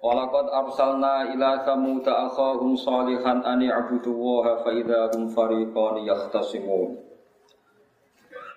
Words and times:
Walaqad 0.00 0.48
arsalna 0.48 1.28
ila 1.36 1.60
thamud 1.60 2.00
akhahum 2.08 2.72
salihan 2.72 3.44
an 3.44 3.60
i'budu 3.60 4.08
wa 4.16 4.56
fa 4.64 4.72
idza 4.72 5.12
hum 5.12 5.28
fariqan 5.28 6.08
yahtasimun. 6.08 7.04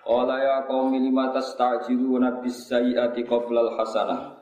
Qala 0.08 0.40
ya 0.40 0.64
qaumi 0.64 1.04
lima 1.04 1.36
tasta'jiluna 1.36 2.40
bis 2.40 2.64
sayyi'ati 2.64 3.28
qabla 3.28 3.60
al 3.60 3.72
hasanah. 3.76 4.40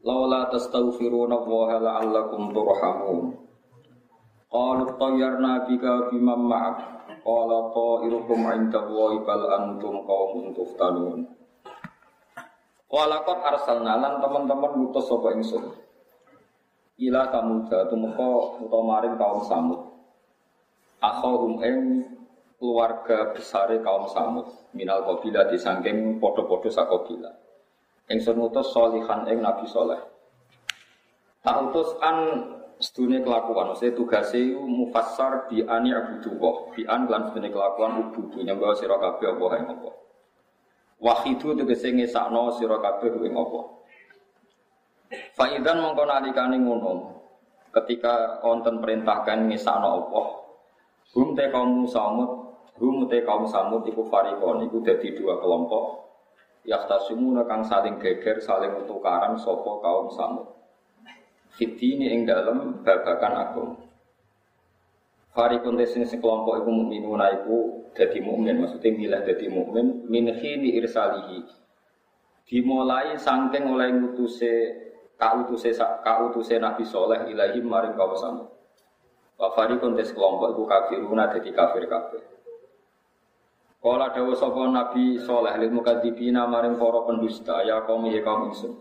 Laula 0.00 0.48
tastaghfiruna 0.48 1.44
wa 1.44 1.76
la'allakum 1.76 2.56
turhamun. 2.56 3.44
Qalu 4.48 4.84
tayyarna 4.96 5.68
bika 5.68 6.08
bimam 6.08 6.48
ma'ak. 6.48 6.76
Qala 7.20 7.68
ta'irukum 7.76 8.48
'inda 8.48 8.80
Allahi 8.80 9.16
bal 9.28 9.44
antum 9.60 10.08
qaumun 10.08 10.56
tuftanun. 10.56 11.28
Walaqad 12.88 13.38
arsalna 13.44 14.00
lan 14.00 14.24
teman-teman 14.24 14.72
ngutus 14.80 15.04
sapa 15.04 15.36
ila 16.98 17.30
samuda 17.30 17.86
tumeka 17.86 18.30
utawa 18.62 18.82
maring 18.84 19.14
kaum 19.14 19.40
samud 19.46 19.80
akhahum 20.98 21.62
ing 21.62 21.78
keluarga 22.58 23.30
besar 23.32 23.70
kaum 23.82 24.10
samud 24.10 24.46
minal 24.74 25.06
qabila 25.06 25.46
disangking 25.46 26.18
podo-podo 26.18 26.66
sak 26.66 26.90
qabila 26.90 27.30
ingsun 28.10 28.42
utus 28.42 28.74
solihan 28.74 29.30
ing 29.30 29.38
nabi 29.38 29.66
soleh 29.70 30.02
tak 31.46 31.70
utus 31.70 31.94
an 32.02 32.18
sedunia 32.78 33.22
kelakuan, 33.22 33.74
maksudnya 33.74 33.94
tugasnya 33.98 34.54
mufassar 34.54 35.50
bi 35.50 35.66
ani 35.66 35.90
abudullah, 35.90 36.70
bi 36.74 36.86
an 36.86 37.10
lan 37.10 37.30
sedunia 37.30 37.50
kelakuan 37.50 38.06
ubudu 38.06 38.38
nyembah 38.42 38.74
sira 38.78 38.96
kabeh 39.02 39.34
apa 39.34 39.46
ing 39.58 39.66
apa. 39.66 39.90
Wahidu 40.98 41.58
tegese 41.58 41.94
ngesakno 41.94 42.54
sira 42.54 42.78
kabeh 42.78 43.10
ing 43.26 43.34
apa. 43.34 43.60
Faidan 45.08 45.80
mongko 45.80 46.04
nalikane 46.04 46.60
ngono. 46.60 47.16
Ketika 47.72 48.40
konten 48.44 48.80
perintahkan 48.80 49.48
ngisakno 49.48 49.88
Allah, 49.88 50.26
hum 51.12 51.36
te 51.36 51.48
kaum 51.52 51.84
samud, 51.84 52.30
hum 52.80 53.08
te 53.08 53.24
kaum 53.24 53.44
samud 53.44 53.84
iku 53.88 54.08
farikon 54.08 54.64
iku 54.68 54.80
dadi 54.84 55.16
dua 55.16 55.36
kelompok. 55.40 56.08
Yahtasimuna 56.68 57.48
kang 57.48 57.64
saling 57.64 57.96
geger, 57.96 58.40
saling 58.44 58.84
tukaran 58.84 59.36
sapa 59.40 59.72
kaum 59.80 60.12
samud. 60.12 60.48
Fitini 61.56 62.12
ing 62.12 62.28
dalem 62.28 62.84
babakan 62.84 63.34
agung. 63.36 63.70
Farikun 65.32 65.80
sing 65.88 66.04
sekelompok 66.04 66.64
iku 66.64 66.70
mukminuna 66.72 67.44
iku 67.44 67.88
dadi 67.96 68.20
mukmin, 68.20 68.60
maksudnya 68.60 68.90
milih 68.92 69.20
dadi 69.24 69.46
mukmin 69.48 69.86
min 70.08 70.28
khini 70.36 70.76
irsalihi. 70.76 71.40
Dimulai 72.48 73.12
sangking 73.20 73.68
oleh 73.68 73.92
ngutuse 73.92 74.87
kautuse 75.18 75.74
kautuse 76.06 76.56
Nabi 76.62 76.86
Soleh 76.86 77.26
ilahi 77.26 77.58
maring 77.58 77.98
kaum 77.98 78.14
samud. 78.14 78.48
Wa 79.38 79.50
fariqun 79.54 79.98
tes 79.98 80.14
kelompok 80.14 80.54
iku 80.54 80.64
kafiruna 80.64 81.30
dadi 81.34 81.50
kafir 81.50 81.84
kabeh. 81.90 82.22
Kala 83.78 84.10
dawuh 84.10 84.34
sapa 84.34 84.62
Nabi 84.70 85.18
Soleh 85.22 85.54
lil 85.58 85.74
mukadzibina 85.74 86.46
maring 86.46 86.78
para 86.78 87.02
pendusta 87.06 87.62
ya 87.66 87.82
kaum 87.82 88.06
ya 88.06 88.22
kaum 88.22 88.50
ingsun. 88.50 88.74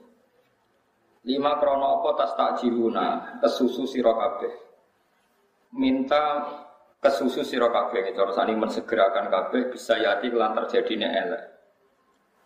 Lima 1.27 1.59
krono 1.59 2.01
apa 2.01 2.09
tas 2.23 2.33
takjiluna 2.37 3.37
kesusu 3.41 3.83
sira 3.89 4.13
kabeh. 4.15 4.53
Minta 5.77 6.47
kesusu 7.03 7.45
sira 7.45 7.69
kabeh 7.69 8.15
cara 8.15 8.31
sani 8.33 8.57
mensegerakan 8.57 9.29
kabeh 9.29 9.69
bisa 9.69 9.99
yati 9.99 10.33
lan 10.33 10.57
terjadine 10.57 11.05
elek. 11.05 11.43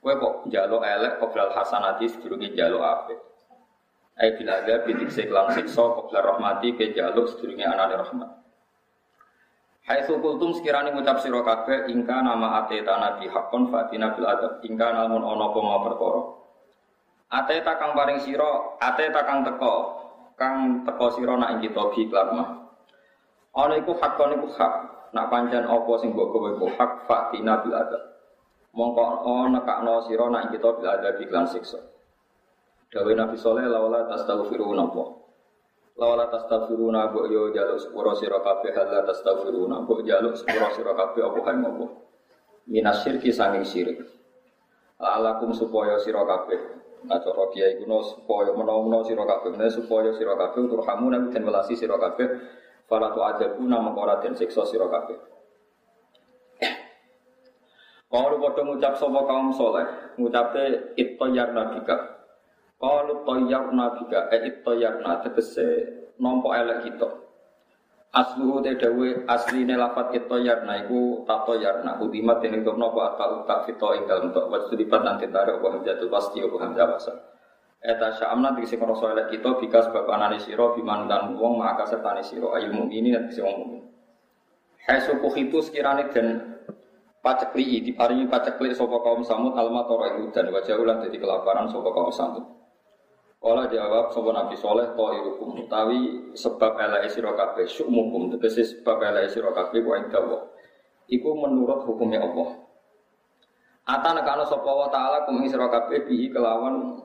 Kowe 0.01 0.17
kok 0.17 0.33
njaluk 0.49 0.81
elek 0.81 1.21
kok 1.21 1.31
hasanati 1.31 2.09
sedurunge 2.09 2.51
njaluk 2.51 2.81
apik. 2.81 3.30
Ai 4.21 4.37
bil 4.37 4.45
ada 4.45 4.85
bidik 4.85 5.09
seklang 5.09 5.49
siksa 5.49 5.81
qabla 5.81 6.21
rahmati 6.21 6.77
ke 6.77 6.93
jaluk 6.93 7.25
sedurunge 7.25 7.65
anane 7.65 7.97
rahmat. 7.97 8.29
Hai 9.81 10.05
sukultum 10.05 10.53
sekiranya 10.53 10.93
sira 11.17 11.41
kabeh 11.41 11.89
ingka 11.89 12.21
nama 12.21 12.61
ateta 12.61 13.01
nabi 13.01 13.25
hakon 13.25 13.73
fatina 13.73 14.13
bil 14.13 14.29
adab 14.29 14.61
ingka 14.61 14.93
namun 14.93 15.25
ono 15.25 15.49
apa 15.49 15.59
mau 15.65 15.81
perkara. 15.81 16.21
Ateta 17.33 17.81
kang 17.81 17.97
paring 17.97 18.21
sira, 18.21 18.77
ateta 18.77 19.25
kang 19.25 19.41
teko, 19.41 19.75
kang 20.37 20.85
teko 20.85 21.17
sira 21.17 21.33
nak 21.41 21.57
ing 21.57 21.59
kita 21.65 21.81
bi 21.89 22.05
klamah. 22.05 22.61
Ana 23.57 23.73
iku 23.81 23.97
hakon 23.97 24.37
iku 24.37 24.53
hak, 24.53 24.73
nak 25.17 25.33
pancen 25.33 25.65
apa 25.65 25.91
sing 25.97 26.13
mbok 26.13 26.61
iku 26.61 26.69
hak 26.77 27.09
fatina 27.09 27.57
bil 27.65 27.73
adab. 27.73 28.03
Mongko 28.77 29.25
ana 29.25 29.57
nekakno 29.57 30.05
sira 30.05 30.29
nak 30.29 30.53
kita 30.53 30.77
bil 30.77 30.93
adab 30.93 31.17
iklan 31.17 31.49
siksa. 31.49 31.81
Dawe 32.91 33.11
Nabi 33.15 33.39
Soleh 33.39 33.71
lawala 33.71 34.03
tastaghfiruna 34.11 34.83
apa? 34.91 35.03
Lawala 35.95 36.27
tastaghfiruna 36.27 37.07
mbok 37.07 37.31
yo 37.31 37.47
jaluk 37.55 37.79
sepuro 37.79 38.11
sira 38.19 38.43
kabeh 38.43 38.75
hal 38.75 39.07
tastaghfiruna 39.07 39.87
mbok 39.87 40.03
jaluk 40.03 40.35
sepuro 40.35 40.67
sira 40.75 40.91
kabeh 40.91 41.23
apa 41.23 41.39
hae? 41.39 41.87
Minas 42.67 42.99
syirki 43.07 43.31
sanging 43.31 43.63
syirik. 43.63 44.03
Alakum 44.99 45.55
supaya 45.55 45.95
sira 46.03 46.19
Nah, 47.01 47.17
cara 47.17 47.49
kiai 47.49 47.81
kuno 47.81 47.97
supaya 48.05 48.53
menawa 48.53 49.01
sira 49.01 49.25
kabeh, 49.25 49.57
supaya 49.73 50.13
sira 50.13 50.37
kabeh 50.37 50.69
turhamu 50.69 51.09
nabi 51.09 51.33
den 51.33 51.49
welasi 51.49 51.73
sira 51.73 51.97
kabeh, 51.97 52.29
fala 52.85 53.09
tu 53.09 53.25
ajabu 53.25 53.65
nama 53.65 53.89
ora 53.97 54.21
den 54.21 54.37
siksa 54.37 54.61
sira 54.69 54.85
kabeh. 54.85 55.17
Padha 58.05 58.61
ngucap 58.61 58.93
sapa 58.99 59.19
kaum 59.25 59.49
soleh, 59.49 59.87
ngucape 60.19 60.93
ittayar 60.93 61.57
nabika. 61.57 62.20
Kalau 62.81 63.21
toyak 63.21 63.69
nabika, 63.77 64.25
eh 64.33 64.49
toyak 64.65 65.05
tegese 65.21 65.67
nompo 66.17 66.49
elek 66.49 66.89
kita. 66.89 67.09
Asluhu 68.11 68.59
te 68.59 68.75
dawe 68.75 69.23
asline 69.23 69.77
lafat 69.79 70.11
itoyarna 70.11 70.83
iku 70.83 71.23
tatoyarna 71.23 71.95
udimat 72.03 72.43
yang 72.43 72.59
itu 72.59 72.73
nopo 72.75 72.99
akal 72.99 73.47
tak 73.47 73.63
fito 73.69 73.87
ing 73.95 74.03
dalam 74.03 74.35
tok 74.35 74.51
lipat 74.75 75.01
nanti 75.07 75.31
tarik 75.31 75.63
wa 75.63 75.71
hamzatul 75.71 76.11
pasti 76.11 76.43
wa 76.43 76.59
wasa. 76.59 77.13
Eta 77.79 78.11
syamna 78.19 78.51
tegese 78.51 78.75
ngrasa 78.75 79.15
elek 79.15 79.27
kita 79.31 79.55
bika 79.63 79.79
sebab 79.87 80.11
anane 80.11 80.43
sira 80.43 80.75
biman 80.75 81.07
dan 81.07 81.39
wong 81.39 81.55
maka 81.55 81.87
sertane 81.87 82.19
sira 82.19 82.51
ayu 82.59 82.75
mukmini 82.75 83.15
dan 83.15 83.31
tegese 83.31 83.47
wong 83.47 83.55
mukmin. 83.63 83.83
Hai 84.83 84.99
suku 85.07 85.27
itu 85.47 85.63
sekiranya 85.63 86.11
dan 86.11 86.27
pacekli 87.23 87.79
diparingi 87.79 88.27
pacekli 88.27 88.75
sapa 88.75 88.97
kaum 88.99 89.23
samud 89.23 89.55
almatoro 89.55 90.19
ing 90.19 90.35
dan 90.35 90.51
wajah 90.51 90.75
ulan 90.75 90.99
dadi 90.99 91.15
kelaparan 91.15 91.71
sapa 91.71 91.89
kaum 91.95 92.11
samud. 92.11 92.60
Kala 93.41 93.65
jawab 93.73 94.13
sapa 94.13 94.29
Nabi 94.37 94.53
Soleh 94.53 94.93
irukum 94.93 95.57
utawi 95.65 96.29
sebab 96.37 96.77
elek 96.77 97.09
sira 97.09 97.33
kabeh 97.33 97.65
syukmukum 97.65 98.29
tegese 98.37 98.61
sebab 98.61 99.01
elek 99.01 99.33
sira 99.33 99.49
kabeh 99.49 99.81
wa 99.81 99.97
indawa. 99.97 100.45
Iku 101.09 101.33
menurut 101.33 101.81
hukumnya 101.89 102.21
Allah. 102.21 102.61
Ata 103.89 104.13
nekano 104.13 104.45
sapa 104.45 104.69
wa 104.69 104.93
taala 104.93 105.25
kum 105.25 105.41
sira 105.49 105.65
kabeh 105.73 106.05
bihi 106.05 106.29
kelawan 106.29 107.01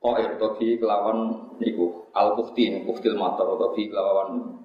qair 0.00 0.32
to 0.40 0.48
bi 0.56 0.80
kelawan 0.80 1.36
niku 1.60 2.08
al 2.16 2.32
bukti 2.40 2.80
buktil 2.80 3.12
matar 3.20 3.44
atau 3.44 3.68
bi 3.76 3.92
kelawan 3.92 4.64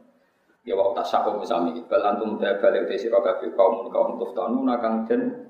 ya 0.64 0.80
wa 0.80 0.96
tasakum 0.96 1.44
misalnya 1.44 1.76
bal 1.92 2.04
antum 2.08 2.40
da 2.40 2.56
balik 2.56 2.88
sira 2.96 3.20
kabeh 3.20 3.52
kaum 3.52 3.92
kaum 3.92 4.16
tuftanuna 4.16 4.80
kang 4.80 5.04
den 5.12 5.49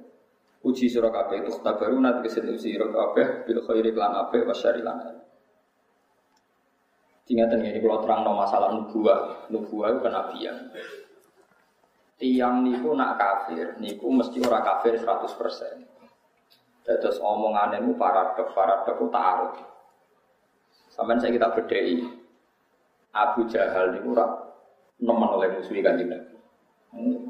uji 0.59 0.91
sira 0.91 1.07
kabeh 1.07 1.47
tukhtabaruna 1.47 2.19
tegese 2.19 2.43
uji 2.43 2.75
sira 2.75 2.91
kabeh 2.91 3.47
bil 3.47 3.63
khairi 3.63 3.95
lan 3.95 4.27
apik 4.27 4.43
wa 4.43 4.55
syari 4.55 4.83
lan 4.83 5.19
Ingatan 7.29 7.61
ini 7.61 7.77
kalau 7.77 8.01
terang 8.01 8.25
no 8.25 8.33
masalah 8.33 8.73
nubuah, 8.73 9.53
nubuah 9.53 9.93
itu 9.93 9.99
kenabian. 10.01 10.57
Tiang 12.17 12.65
niku 12.65 12.97
nak 12.97 13.21
kafir, 13.21 13.77
niku 13.77 14.09
mesti 14.09 14.41
ora 14.41 14.65
kafir 14.65 14.97
100%. 14.97 15.29
Terus 16.89 17.21
omonganmu 17.21 17.93
paradok, 18.01 18.49
paradok 18.49 18.97
itu 18.97 19.07
taruh. 19.13 19.53
Sampai 20.89 21.21
saya 21.21 21.29
kita 21.29 21.53
bedai. 21.53 22.01
Abu 23.13 23.45
Jahal 23.45 23.93
niku 23.93 24.17
ora 24.17 24.25
nemen 24.97 25.29
oleh 25.29 25.53
musuh 25.53 25.77
kanjeng 25.85 26.09
Nabi. 26.09 26.33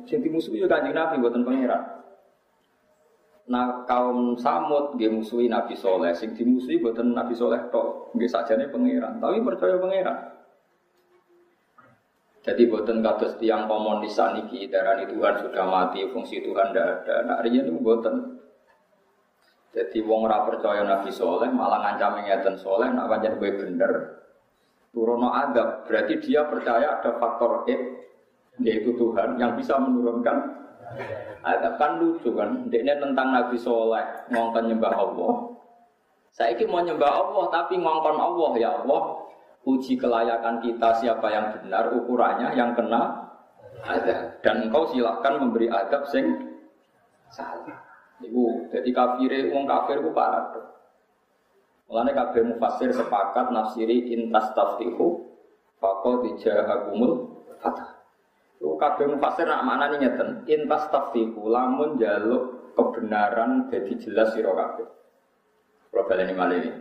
Sing 0.08 0.24
musuh 0.32 0.56
juga 0.56 0.80
kanjeng 0.80 0.96
Nabi 0.96 1.20
buatan 1.20 1.44
pangeran. 1.44 1.99
Nah 3.50 3.81
kaum 3.90 4.38
Samud 4.38 4.94
dia 5.01 5.10
musuhi 5.10 5.50
Nabi 5.50 5.74
Soleh, 5.74 6.13
sing 6.13 6.38
dimusuhi 6.38 6.78
buatan 6.78 7.18
Nabi 7.18 7.34
Soleh 7.34 7.57
tok, 7.74 8.13
nggih 8.13 8.30
sajane 8.30 8.69
pangeran, 8.69 9.18
tapi 9.18 9.42
percaya 9.42 9.81
pangeran. 9.81 10.18
Jadi 12.40 12.62
buatan 12.69 13.01
kados 13.01 13.36
tiang 13.42 13.66
komunis 13.66 14.16
saniki 14.16 14.69
darani 14.69 15.10
Tuhan 15.10 15.44
sudah 15.44 15.66
mati, 15.66 16.07
fungsi 16.13 16.40
Tuhan 16.46 16.72
tidak 16.72 17.04
ada. 17.04 17.16
Nah 17.25 17.38
itu 17.44 17.74
buatan. 17.81 18.38
Jadi 19.69 20.01
wong 20.01 20.25
ora 20.30 20.46
percaya 20.46 20.81
Nabi 20.86 21.10
Soleh 21.10 21.50
malah 21.50 21.81
ngancam 21.84 22.22
ngeten 22.22 22.56
Soleh 22.57 22.90
nak 22.90 23.10
pancen 23.10 23.38
kowe 23.38 23.50
bener. 23.54 23.92
Turono 24.90 25.30
adab 25.30 25.86
berarti 25.86 26.18
dia 26.18 26.46
percaya 26.50 26.98
ada 26.98 27.22
faktor 27.22 27.69
E 27.69 27.75
yaitu 28.66 28.98
Tuhan 28.98 29.38
yang 29.38 29.54
bisa 29.54 29.78
menurunkan 29.78 30.38
ada 31.45 31.77
kan 31.80 32.01
lucu 32.01 32.33
kan, 32.36 32.68
dia 32.68 32.97
tentang 32.97 33.31
Nabi 33.31 33.56
Soleh 33.56 34.03
ngongkon 34.33 34.69
nyembah 34.69 34.94
Allah. 34.94 35.33
Saya 36.30 36.53
ini 36.56 36.69
mau 36.69 36.81
nyembah 36.81 37.09
Allah 37.09 37.45
tapi 37.51 37.77
ngongkon 37.80 38.18
Allah 38.18 38.51
ya 38.57 38.69
Allah. 38.83 39.25
Uji 39.68 40.00
kelayakan 40.00 40.63
kita 40.63 41.03
siapa 41.03 41.27
yang 41.30 41.51
benar 41.51 41.91
ukurannya 41.91 42.56
yang 42.56 42.71
kena 42.80 43.27
ada 43.83 44.39
dan 44.39 44.65
engkau 44.65 44.88
silahkan 44.88 45.36
memberi 45.36 45.68
adab 45.68 46.07
sing 46.07 46.56
salah. 47.27 47.83
Ibu 48.24 48.71
jadi 48.71 48.89
kafir 48.95 49.51
wong 49.51 49.68
kafir 49.68 50.00
itu 50.00 50.12
parah. 50.15 50.47
Mulane 51.91 52.15
kabeh 52.15 52.47
mufasir 52.56 52.95
sepakat 52.95 53.51
nafsiri 53.51 54.15
intas 54.15 54.47
taftihu 54.56 55.27
faqad 55.83 56.24
ja'akumul 56.39 57.44
fatah. 57.59 57.99
Itu 58.60 58.76
kabeh 58.76 59.08
mufasir 59.08 59.48
nak 59.48 59.64
maknane 59.64 60.04
ngeten. 60.04 60.44
Intas 60.52 60.92
tafsiku 60.92 61.48
lamun 61.48 61.96
jaluk 61.96 62.76
kebenaran 62.76 63.72
jadi 63.72 63.96
jelas 63.96 64.36
sira 64.36 64.52
kabeh. 64.52 64.88
Kula 65.88 66.04
baleni 66.04 66.36
malih 66.36 66.58
ini. 66.60 66.72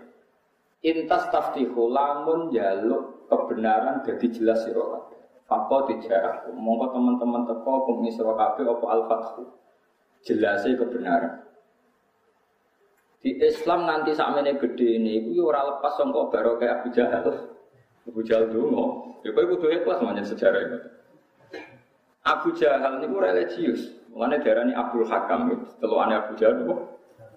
Intas 0.83 1.31
taftihu 1.31 1.87
lamun 1.87 2.51
jaluk 2.51 3.31
kebenaran 3.31 4.03
jadi 4.03 4.27
jelas 4.27 4.67
sira 4.67 4.83
kabeh. 4.83 5.19
Apa 5.47 5.77
dijaraku? 5.87 6.51
Monggo 6.59 6.91
teman-teman 6.91 7.47
teko 7.47 7.87
kum 7.87 8.03
sira 8.11 8.35
kabeh 8.35 8.67
apa 8.67 8.87
al-fathu. 8.99 9.43
Jelasnya 10.27 10.75
kebenaran. 10.75 11.47
Di 13.23 13.39
Islam 13.39 13.87
nanti 13.87 14.15
sakmene 14.15 14.59
gede 14.59 14.99
ini, 14.99 15.31
itu 15.31 15.43
ora 15.43 15.63
lepas 15.67 15.95
sangka 15.99 16.31
barokah 16.31 16.83
Abu 16.83 16.89
Jahal. 16.95 17.27
Abu 18.07 18.23
Jahal 18.23 18.51
dulu, 18.51 19.15
ya 19.27 19.35
kok 19.35 19.47
kudu 19.47 19.67
ikhlas 19.75 20.03
sejarah 20.27 20.61
itu. 20.63 20.79
Abu 22.29 22.53
Jahal 22.53 23.01
ini 23.01 23.09
religius. 23.09 23.97
Mengenai 24.13 24.45
darah 24.45 24.69
ini 24.69 24.77
Abdul 24.77 25.09
Hakam. 25.09 25.49
Teluannya 25.81 26.17
Abu 26.21 26.33
Jahal 26.37 26.61
itu 26.61 26.75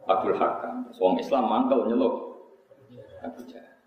Abdul 0.04 0.36
Hakam. 0.36 0.92
Wong 1.00 1.16
Islam 1.24 1.48
mangkel 1.48 1.88
nyeluk 1.88 2.16
Abu 3.24 3.42
Jahal. 3.48 3.80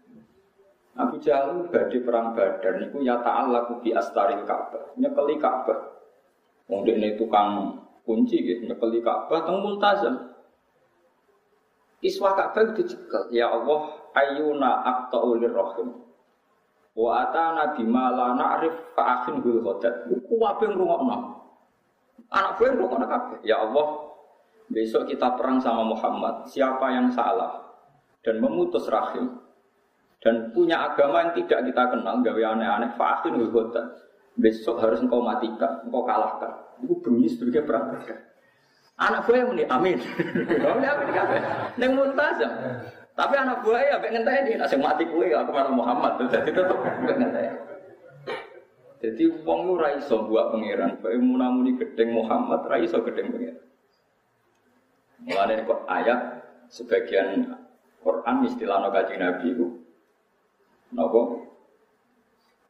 Abu 0.95 1.17
Jahal 1.21 1.59
itu 1.59 1.63
badai 1.69 1.99
perang 2.07 2.33
Badar 2.33 2.79
niku 2.79 3.03
ya 3.03 3.19
ta'ala 3.21 3.67
bi 3.83 3.91
astaril 3.93 4.47
Ka'bah. 4.49 4.95
Nyekeli 4.97 5.37
Ka'bah. 5.37 5.79
Wong 6.71 6.89
ini 6.89 7.19
tukang 7.21 7.77
kunci 8.07 8.41
gitu, 8.41 8.65
nyekeli 8.65 9.05
Ka'bah 9.05 9.45
teng 9.45 9.61
multazam. 9.61 10.33
Iswa 12.01 12.33
Ka'bah 12.39 12.73
dicekel. 12.79 13.35
Ya 13.35 13.51
Allah, 13.51 13.91
ayuna 14.15 14.87
aqta'ulir 14.87 15.53
rahim. 15.53 16.04
Wa 16.95 17.27
atana 17.27 17.75
bima 17.75 18.15
la 18.15 18.39
na'rif 18.39 18.95
fa 18.95 19.21
akhin 19.21 19.43
bil 19.43 19.59
ghadat. 19.63 20.07
Ku 20.07 20.35
wae 20.39 20.67
ngrungokno. 20.67 21.17
Anak 22.31 22.53
gue 22.59 22.71
ngrungokno 22.71 23.07
kabeh. 23.07 23.39
Ya 23.43 23.59
Allah, 23.63 24.15
besok 24.71 25.11
kita 25.11 25.35
perang 25.35 25.59
sama 25.59 25.83
Muhammad. 25.83 26.47
Siapa 26.47 26.87
yang 26.95 27.11
salah 27.11 27.67
dan 28.23 28.39
memutus 28.39 28.87
rahim 28.87 29.43
dan 30.23 30.55
punya 30.57 30.81
agama 30.89 31.21
yang 31.21 31.33
tidak 31.37 31.69
kita 31.69 31.83
kenal, 31.93 32.25
gawe 32.25 32.43
aneh-aneh, 32.57 32.91
fa 32.97 33.21
akhin 33.21 33.37
bil 33.37 33.53
ghadat. 33.53 33.87
Besok 34.35 34.83
harus 34.83 34.99
engkau 34.99 35.23
matikan, 35.23 35.85
engkau 35.87 36.03
kalahkan. 36.03 36.51
Itu 36.83 36.99
bunyi 36.99 37.31
sebagai 37.31 37.63
perang. 37.71 37.95
Anak 38.95 39.27
yang 39.27 39.51
muni 39.51 39.67
amin. 39.67 39.99
Amin 40.71 40.87
amin 40.87 41.09
kabeh. 41.11 41.41
Ning 41.83 41.91
muntazam. 41.99 42.51
Tapi 43.15 43.35
anak 43.39 43.63
buah 43.63 43.79
ya 43.79 43.97
pengen 44.03 44.27
ngenteni 44.27 44.59
nek 44.59 44.75
mati 44.83 45.07
kuwe 45.07 45.31
aku 45.31 45.55
malah 45.55 45.71
Muhammad 45.71 46.19
dadi 46.27 46.51
tetep 46.51 46.79
ngenteni. 46.83 47.47
Jadi 49.05 49.25
wong 49.45 49.69
lu 49.69 49.77
ra 49.77 49.95
iso 50.01 50.25
buat 50.25 50.51
pangeran, 50.51 50.99
bae 50.99 51.21
munamuni 51.21 51.77
gedeng 51.77 52.17
Muhammad 52.17 52.65
ra 52.67 52.81
iso 52.81 53.05
gedeng 53.05 53.31
pangeran. 53.31 53.65
Mulane 55.29 55.63
kok 55.63 55.81
ayat 55.87 56.21
sebagian 56.73 57.55
Quran 58.01 58.37
istilah 58.49 58.89
kaji 58.89 59.15
Nabi 59.21 59.47
itu 59.53 59.67
Napa? 60.95 61.23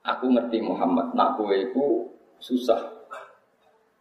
Aku 0.04 0.26
ngerti 0.28 0.60
Muhammad, 0.60 1.16
nak 1.16 1.40
kowe 1.40 1.56
susah. 2.36 2.92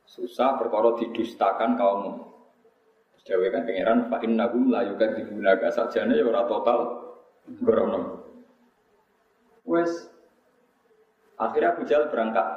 Susah 0.04 0.60
perkara 0.60 1.00
didustakan 1.00 1.80
kaummu. 1.80 2.33
Jawa 3.24 3.48
kan 3.56 3.64
pangeran 3.64 4.00
fa 4.12 4.20
innahum 4.20 4.68
la 4.68 4.84
yukadzibunaka 4.84 5.72
sajane 5.72 6.20
ya 6.20 6.28
ora 6.28 6.44
total 6.44 6.80
grono. 7.64 8.20
Wes 9.64 10.12
akhirnya 11.40 11.72
Abu 11.72 11.88
Jahal 11.88 12.12
berangkat. 12.12 12.48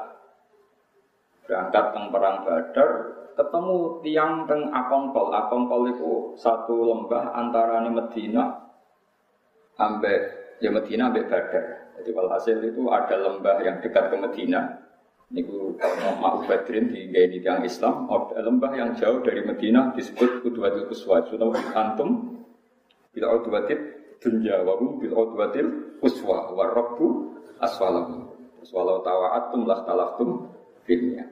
Berangkat 1.46 1.84
teng 1.94 2.06
perang 2.10 2.42
Badar, 2.42 2.90
ketemu 3.38 4.02
tiang 4.02 4.50
teng 4.50 4.66
Akongkol. 4.74 5.30
Akongkol 5.30 5.94
itu 5.94 6.34
satu 6.34 6.74
lembah 6.90 7.30
antara 7.38 7.86
Medina 7.86 8.66
ambek 9.78 10.18
ya 10.58 10.74
Medina 10.74 11.14
ambek 11.14 11.30
Badar. 11.30 11.94
Jadi 12.02 12.10
walhasil 12.10 12.58
itu 12.66 12.90
ada 12.90 13.14
lembah 13.14 13.62
yang 13.62 13.78
dekat 13.78 14.10
ke 14.10 14.16
Medina. 14.18 14.85
Niku 15.26 15.74
Ma'u 16.22 16.46
Badrin 16.46 16.94
di 16.94 17.10
di 17.10 17.38
tiang 17.42 17.66
Islam, 17.66 18.06
lembah 18.30 18.72
yang 18.78 18.94
jauh 18.94 19.18
dari 19.26 19.42
Medina 19.42 19.90
disebut 19.90 20.46
Udwatil 20.46 20.86
Kuswa. 20.86 21.26
Sudah 21.26 21.50
antum 21.74 22.38
bila 23.10 23.34
Udwatil 23.34 23.74
dunya 24.22 24.62
wa 24.62 24.78
hum 24.78 25.02
bil 25.02 25.18
Udwatil 25.18 25.98
Kuswa 25.98 26.54
wa 26.54 26.70
Rabbu 26.70 27.06
aswalam. 27.58 28.30
Walau 28.66 28.98
tawa'atum 29.02 29.62
lah 29.66 29.82
talaftum 29.86 30.50
filnya. 30.86 31.22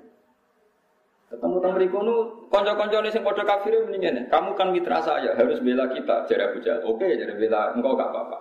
Ketemu 1.31 1.57
teng 1.59 1.73
mriku 1.75 1.99
nu 2.03 2.47
kanca-kancane 2.47 3.11
sing 3.11 3.27
padha 3.27 3.43
kafir 3.43 3.75
mendingan. 3.87 4.31
Kamu 4.31 4.55
kan 4.55 4.71
mitra 4.71 5.03
saya, 5.03 5.35
harus 5.35 5.59
bela 5.59 5.91
kita 5.91 6.31
jare 6.31 6.51
Abu 6.51 6.63
Jahal. 6.63 6.87
Oke, 6.87 7.11
jare 7.19 7.35
bela 7.35 7.75
engkau 7.75 7.99
gak 7.99 8.07
apa-apa. 8.07 8.39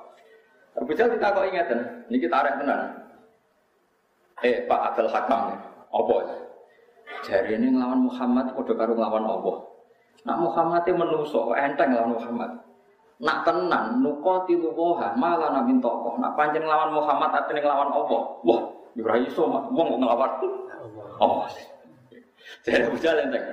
Abu 0.77 0.93
Jahal 0.93 1.17
kok 1.17 1.45
ingatan, 1.45 2.05
niki 2.13 2.29
tarik 2.29 2.53
tenan. 2.61 3.02
Eh 4.43 4.67
Pak 4.67 4.79
Abdul 4.91 5.07
Hakam, 5.07 5.55
apa? 5.87 6.17
Jari 7.23 7.55
ini 7.55 7.71
ngelawan 7.71 8.11
Muhammad, 8.11 8.51
udah 8.59 8.75
karo 8.75 8.91
ngelawan 8.91 9.23
Allah. 9.23 9.55
Nak 10.27 10.37
Muhammad 10.43 10.83
itu 10.83 10.95
menuso, 10.99 11.55
enteng 11.55 11.95
ngelawan 11.95 12.19
Muhammad. 12.19 12.51
Nak 13.23 13.47
tenan, 13.47 14.03
nuko 14.03 14.43
tilu 14.43 14.75
woha, 14.75 15.15
malah 15.15 15.55
nabi 15.55 15.79
toko. 15.79 16.19
Nak 16.19 16.35
panjang 16.35 16.67
ngelawan 16.67 16.91
Muhammad, 16.91 17.31
tapi 17.31 17.55
ngelawan 17.55 17.95
Allah. 17.95 18.21
Wah, 18.43 18.61
Ibrahim 18.99 19.31
so, 19.31 19.47
wong 19.47 19.87
ngelawan 19.95 20.31
Allah. 21.23 21.47
Jadi 22.67 22.83
Abu 22.83 22.99
Jahal 22.99 23.23
enteng. 23.23 23.47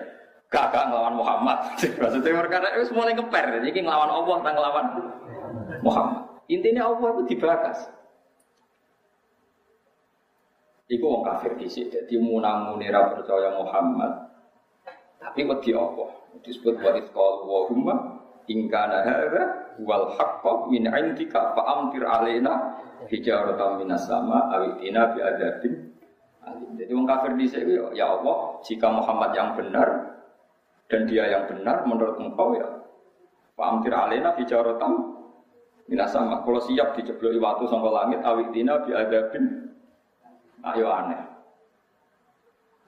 Gak 0.51 0.75
ngelawan 0.75 1.15
Muhammad. 1.15 1.59
Maksudnya 2.03 2.35
mereka 2.35 2.59
itu 2.75 2.91
mulai 2.91 3.15
ngeper. 3.15 3.63
Jadi 3.63 3.79
ngelawan 3.87 4.11
Allah, 4.11 4.37
tak 4.43 4.53
ngelawan 4.59 4.87
Muhammad. 5.87 6.23
Intinya 6.51 6.91
Allah 6.91 7.09
itu 7.15 7.23
dibakas. 7.31 7.79
Iku 10.91 11.05
wong 11.07 11.23
kafir 11.23 11.55
dhisik. 11.55 11.95
Dadi 11.95 12.19
munamune 12.19 12.91
ra 12.91 13.15
percaya 13.15 13.55
Muhammad. 13.55 14.27
Tapi 15.23 15.47
wedi 15.47 15.71
apa? 15.71 16.35
Disebut 16.43 16.83
wa 16.83 16.91
isqal 16.99 17.35
wa 17.47 17.61
humma 17.71 17.95
in 18.51 18.67
kana 18.67 19.07
wal 19.87 20.11
haqqu 20.19 20.67
min 20.73 20.91
indika 20.91 21.55
fa 21.55 21.63
amtir 21.79 22.03
alaina 22.03 22.75
minas 23.79 24.03
sama 24.11 24.51
awitina 24.51 25.15
bi 25.15 25.23
adzabin 25.23 25.95
alim. 26.43 26.71
Jadi 26.75 26.91
wong 26.91 27.07
kafir 27.07 27.39
dhisik 27.39 27.63
ya 27.95 28.07
Allah, 28.19 28.59
jika 28.67 28.91
Muhammad 28.91 29.31
yang 29.37 29.55
benar 29.55 29.89
dan 30.91 31.07
dia 31.07 31.31
yang 31.31 31.47
benar 31.47 31.87
menurut 31.87 32.19
engkau 32.19 32.59
ya 32.59 32.67
fa 33.55 33.79
amtir 33.79 33.95
alaina 33.95 34.35
minas 35.87 36.11
sama. 36.11 36.43
Kalau 36.43 36.61
siap 36.63 36.99
dijebloki 36.99 37.39
watu 37.39 37.71
sangka 37.71 37.91
langit 37.91 38.21
awitina 38.27 38.83
bi 38.83 38.91
adzabin 38.95 39.71
ayo 40.65 40.87
aneh. 40.91 41.21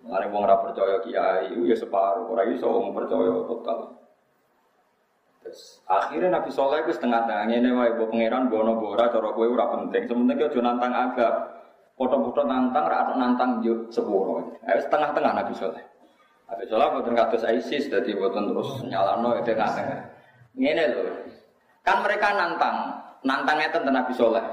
Mari 0.02 0.26
wong 0.34 0.42
ora 0.42 0.58
percaya 0.58 0.98
kiai, 1.06 1.54
ya 1.54 1.76
separuh, 1.78 2.26
ora 2.26 2.42
iso 2.50 2.66
wong 2.66 2.90
percaya 2.90 3.30
total. 3.46 3.78
Terus 5.42 5.78
akhirnya 5.86 6.38
Nabi 6.38 6.50
Soleh 6.50 6.82
itu 6.82 6.94
setengah 6.94 7.22
tengah 7.26 7.46
ini 7.50 7.70
wae 7.70 7.94
bu 7.94 8.10
pangeran 8.10 8.50
bono 8.50 8.82
bora 8.82 9.10
cara 9.10 9.30
kue 9.30 9.46
ora 9.46 9.70
penting. 9.78 10.10
Sementara 10.10 10.50
kau 10.50 10.58
nantang 10.58 10.92
agak, 10.94 11.34
foto-foto 11.94 12.42
nantang, 12.46 12.86
rata 12.90 13.14
nantang 13.14 13.62
yuk 13.62 13.90
sepuluh. 13.94 14.42
Eh 14.66 14.82
setengah 14.82 15.14
tengah 15.14 15.32
Nabi 15.38 15.54
Soleh. 15.54 15.84
Habis 16.50 16.66
sholat 16.68 16.92
buatan 16.92 17.14
kados 17.16 17.46
ISIS, 17.48 17.88
jadi 17.88 18.12
buatan 18.18 18.52
terus 18.52 18.82
nyalano 18.84 19.38
itu 19.40 19.54
nggak 19.54 19.72
tengah. 19.72 20.00
Ini 20.52 20.84
loh, 20.92 21.14
kan 21.80 22.04
mereka 22.04 22.28
nantang, 22.36 22.76
nantangnya 23.22 23.70
tentang 23.70 23.94
Nabi 23.94 24.12
Soleh. 24.18 24.46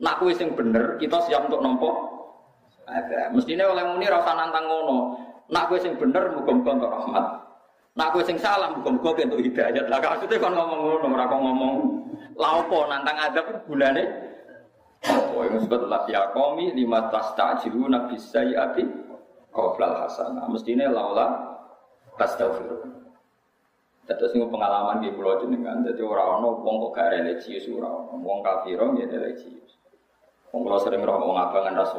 Nak 0.00 0.22
kue 0.22 0.32
sing 0.32 0.54
bener, 0.54 0.96
kita 1.02 1.18
siap 1.26 1.50
untuk 1.50 1.60
nompo. 1.60 2.13
Mestinya 3.32 3.70
oleh 3.72 3.84
muni 3.88 4.06
rasa 4.06 4.36
nantang 4.36 4.66
ngono. 4.68 4.98
Nak 5.52 5.68
kue 5.68 5.78
sing 5.80 5.96
bener, 6.00 6.32
muka-muka 6.32 6.70
untuk 6.76 6.92
rahmat. 6.92 7.24
Nak 7.94 8.08
kue 8.16 8.22
sing 8.24 8.36
salah, 8.40 8.72
muka-muka 8.72 9.24
untuk 9.24 9.40
hidayat. 9.40 9.88
Lah 9.88 10.00
maksudnya 10.00 10.40
kan 10.40 10.52
ngomong 10.52 10.80
ngono, 10.80 11.06
mereka 11.08 11.36
ngomong. 11.36 11.74
Laupo 12.34 12.88
nantang 12.90 13.16
adab 13.20 13.46
bulannya. 13.68 14.04
Oh, 15.04 15.44
yang 15.44 15.60
disebut 15.60 15.84
lah 15.92 16.08
ya 16.08 16.32
komi 16.32 16.72
lima 16.72 17.12
tas 17.12 17.36
takjilu 17.36 17.92
nabi 17.92 18.16
sayyati 18.16 18.88
qoblal 19.52 20.00
hasanah. 20.00 20.48
Mestinya 20.48 20.88
laula 20.88 21.26
tastaghfirun. 22.16 23.04
Terus 24.04 24.36
ini 24.36 24.44
pengalaman 24.48 25.00
di 25.00 25.08
pulau 25.16 25.40
jenengan, 25.40 25.80
jadi 25.80 26.04
orang 26.04 26.44
orang 26.44 26.60
wong 26.60 26.76
kok 26.76 26.92
gak 26.92 27.08
religius 27.16 27.64
orang 27.72 28.04
wong 28.20 28.44
kafir 28.44 28.76
ya 28.76 29.04
religius. 29.08 29.80
Wong 30.52 30.68
kalau 30.68 30.80
sering 30.84 31.00
orang 31.08 31.24
wong 31.24 31.36
abangan 31.40 31.80
ras 31.80 31.92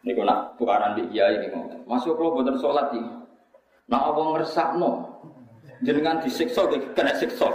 Ini 0.00 0.16
kena 0.16 0.56
tukaran 0.56 0.96
di 0.96 1.04
iya 1.12 1.28
ini 1.36 1.52
mau. 1.52 1.68
Masuk 1.84 2.16
kalau 2.16 2.40
buatan 2.40 2.56
sholat 2.56 2.88
ini. 2.96 3.10
Nah 3.92 4.00
abang 4.08 4.32
ngersak 4.32 4.80
no. 4.80 5.04
Jenengan 5.84 6.20
disiksa, 6.20 6.64
kena 6.96 7.12
siksa. 7.16 7.48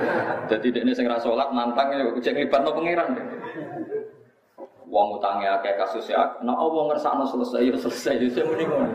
Jadi 0.50 0.74
ini 0.74 0.90
sing 0.94 1.06
ras 1.06 1.22
sholat 1.22 1.54
nantang 1.54 1.94
ya, 1.94 2.06
cek 2.18 2.50
no 2.50 2.70
pangeran. 2.74 3.14
Wong 4.94 5.18
utangnya 5.18 5.58
kayak 5.58 5.82
kasus 5.82 6.06
ya, 6.06 6.22
nah 6.46 6.54
Allah 6.54 6.94
ngersakno 6.94 7.26
selesai, 7.26 7.66
ya 7.66 7.74
selesai, 7.74 8.14
ya 8.14 8.28
saya 8.30 8.46
muni 8.46 8.62
ngono. 8.62 8.94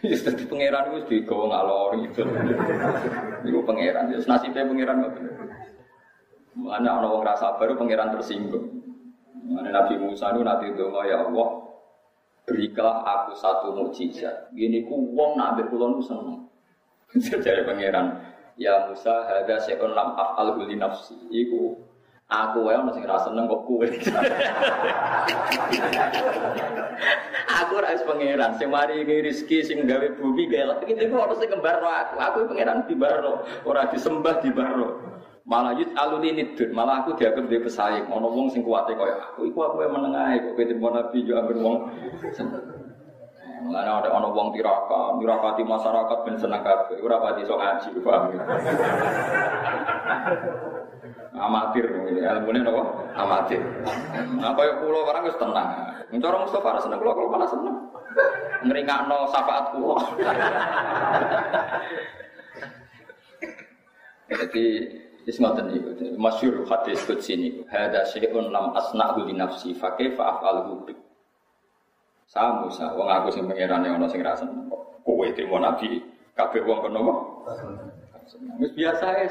Jadi 0.24 0.44
pangeran 0.48 0.88
itu 0.88 0.98
digawa 1.04 1.44
ngalor 1.52 1.90
gitu. 2.00 2.22
Itu 3.48 3.60
pangeran, 3.68 4.08
ya 4.08 4.16
nasibnya 4.24 4.64
pangeran 4.64 5.04
ngoten. 5.04 5.24
Mana 6.56 6.90
ana 6.96 7.06
wong 7.12 7.22
rasa 7.28 7.60
baru 7.60 7.76
pangeran 7.76 8.08
tersinggung. 8.16 8.77
Mana 9.48 9.72
Nabi 9.72 9.96
Musa 9.96 10.28
itu 10.28 10.44
nanti 10.44 10.76
donga 10.76 11.08
ya 11.08 11.24
Allah, 11.24 11.48
berikanlah 12.44 13.00
aku 13.00 13.32
satu 13.32 13.72
mukjizat. 13.72 14.52
Gini 14.52 14.84
ku 14.84 15.16
wong 15.16 15.40
nak 15.40 15.56
ambek 15.56 15.72
kula 15.72 15.88
nu 15.88 16.04
seneng. 16.04 16.44
Pangeran, 17.68 18.06
ya 18.60 18.84
Musa 18.84 19.24
hada 19.24 19.56
se'un 19.64 19.96
lam 19.96 20.12
af'al 20.12 20.52
nafsi. 20.76 21.16
Iku 21.32 21.88
Aku 22.28 22.60
wae 22.68 22.76
ono 22.76 22.92
sing 22.92 23.08
ra 23.08 23.16
seneng 23.24 23.48
kok 23.48 23.64
kowe. 23.64 23.88
aku 27.56 27.72
ra 27.80 27.96
wis 27.96 28.04
pangeran 28.04 28.52
sing 28.60 28.68
mari 28.68 29.00
rezeki 29.00 29.64
sing 29.64 29.88
gawe 29.88 30.12
bumi 30.20 30.44
gawe 30.44 30.76
kok 30.84 30.92
ono 31.08 31.34
sing 31.40 31.48
kembarno 31.48 31.88
aku. 31.88 32.20
Aku 32.20 32.38
pangeran 32.52 32.84
dibarno, 32.84 33.48
ora 33.64 33.88
disembah 33.88 34.44
dibarno. 34.44 35.17
Malah 35.48 35.72
yut 35.80 35.96
aluni 35.96 36.36
nidun, 36.36 36.76
malah 36.76 37.00
aku 37.00 37.16
dianggap 37.16 37.48
dia 37.48 37.56
pesaing. 37.64 38.04
Ono 38.12 38.28
wong 38.28 38.52
sing 38.52 38.60
kuwate 38.60 38.92
koyo 38.92 39.16
aku, 39.16 39.48
iku 39.48 39.64
aku 39.64 39.80
yang 39.80 39.96
menengah 39.96 40.36
kok 40.44 40.52
kowe 40.60 40.64
terima 40.68 40.88
nabi 40.92 41.24
yo 41.24 41.40
ambil 41.40 41.58
wong. 41.64 41.76
Mulane 43.64 43.90
ada 43.90 44.12
ono 44.12 44.28
wong 44.36 44.52
tiraka, 44.52 45.16
mirakati 45.16 45.64
masyarakat 45.64 46.18
ben 46.28 46.36
seneng 46.36 46.60
kabeh. 46.60 47.00
Ora 47.00 47.16
pati 47.24 47.48
iso 47.48 47.56
ngaji, 47.56 47.88
paham. 48.04 48.36
amatir 51.38 51.86
ilmu 51.86 52.50
ini 52.50 52.66
apa 52.66 52.82
amatir 53.14 53.62
apa 54.42 54.60
yang 54.66 54.76
pulau 54.82 55.06
orang 55.06 55.22
harus 55.22 55.38
tenang 55.38 55.70
mencari 56.10 56.36
Mustafa 56.42 56.82
seneng 56.82 56.98
pulau 56.98 57.14
kalau 57.14 57.30
malah 57.30 57.48
seneng 57.48 57.76
no 59.06 59.18
syafaat 59.30 59.64
pulau 59.70 59.96
jadi 64.28 64.66
Ismatan 65.28 65.68
itu 65.76 66.16
masyur 66.16 66.64
hadis 66.64 67.04
kutsi 67.04 67.36
ini 67.36 67.60
Hada 67.68 68.08
syai'un 68.08 68.48
lam 68.48 68.72
asna'hu 68.72 69.28
li 69.28 69.36
nafsi 69.36 69.76
Fakih 69.76 70.16
fa'af'alhu 70.16 70.88
bik 70.88 70.96
Sama 72.24 72.64
Musa, 72.64 72.92
wong 72.96 73.08
aku 73.08 73.28
sing 73.32 73.44
pengiran 73.44 73.84
yang 73.84 74.00
ono 74.00 74.08
sing 74.08 74.24
rasa 74.24 74.48
Kowe 75.04 75.28
terima 75.36 75.60
nabi 75.60 76.00
Kabeh 76.32 76.64
wong 76.64 76.80
kono 76.80 77.00
Wis 78.56 78.72
biasa 78.72 79.04
ya 79.04 79.28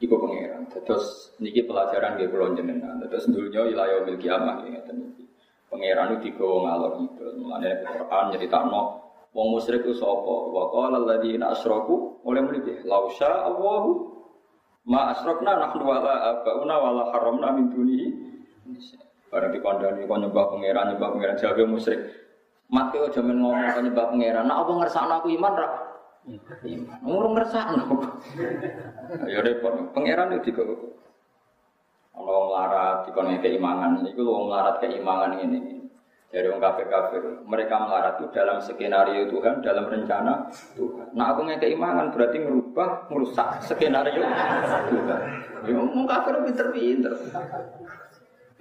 Iku 0.00 0.16
pangeran. 0.16 0.64
Terus 0.72 1.36
niki 1.44 1.68
pelajaran 1.68 2.16
dia 2.16 2.32
pulau 2.32 2.56
jenengan. 2.56 2.96
Terus 3.04 3.28
dunia 3.28 3.68
wilayah 3.68 4.00
milki 4.08 4.32
amah 4.32 4.64
ya 4.64 4.80
niki. 4.96 5.28
Pangeran 5.68 6.16
itu 6.16 6.32
digawa 6.32 6.56
ngalor 6.64 6.92
itu. 7.04 7.24
Mulane 7.36 7.84
Quran 7.84 8.24
nyeritakno 8.32 8.82
wong 9.30 9.46
musyrik 9.54 9.86
itu 9.86 9.94
sapa? 9.96 10.34
Wa 10.50 10.70
qala 10.74 10.96
alladziina 11.02 11.54
asyraku 11.54 12.22
oleh 12.26 12.42
mriki 12.42 12.82
law 12.86 13.06
syaa 13.14 13.46
Allahu 13.46 13.90
ma 14.86 15.14
asrakna 15.14 15.58
nahnu 15.58 15.82
wala 15.86 16.14
abauna 16.34 16.74
wala 16.78 17.02
haramna 17.14 17.48
min 17.54 17.70
dunihi. 17.70 18.06
Barang 19.30 19.54
dikandani 19.54 20.10
kok 20.10 20.18
nyembah 20.18 20.44
pangeran 20.50 20.84
nyembah 20.94 21.08
pangeran 21.14 21.36
jaga 21.38 21.62
musyrik. 21.62 22.00
Mati 22.70 22.98
aja 22.98 23.20
men 23.22 23.38
ngomong 23.38 23.70
kok 23.70 23.82
nyembah 23.86 24.06
pangeran. 24.10 24.44
Nah 24.50 24.56
apa 24.62 24.70
ngersakno 24.74 25.14
aku 25.22 25.28
iman 25.38 25.54
ra? 25.54 25.68
Ngurung 27.06 27.34
ngersakno. 27.38 27.84
Ya 29.30 29.40
repot. 29.40 29.94
Pangeran 29.94 30.36
itu 30.36 30.52
juga. 30.52 30.74
Kalau 32.10 32.52
melarat 32.52 33.08
di 33.08 33.10
kono 33.16 33.32
keimangan, 33.40 34.04
itu 34.04 34.20
lo 34.20 34.44
melarat 34.44 34.76
keimangan 34.84 35.40
ini. 35.40 35.79
Dari 36.30 36.46
orang 36.46 36.62
kafir 36.62 36.86
kafir, 36.86 37.22
mereka 37.42 37.74
melarat 37.74 38.22
itu 38.22 38.30
dalam 38.30 38.62
skenario 38.62 39.26
Tuhan, 39.34 39.66
dalam 39.66 39.90
rencana 39.90 40.46
Tuhan. 40.78 41.10
Nah 41.10 41.34
aku 41.34 41.42
nggak 41.42 41.58
keimangan 41.58 42.14
berarti 42.14 42.38
merubah, 42.38 43.10
merusak 43.10 43.58
skenario 43.66 44.22
Tuhan. 44.94 45.20
Ya 45.66 45.74
orang 45.74 46.06
kafir 46.06 46.34
pinter-pinter. 46.46 47.12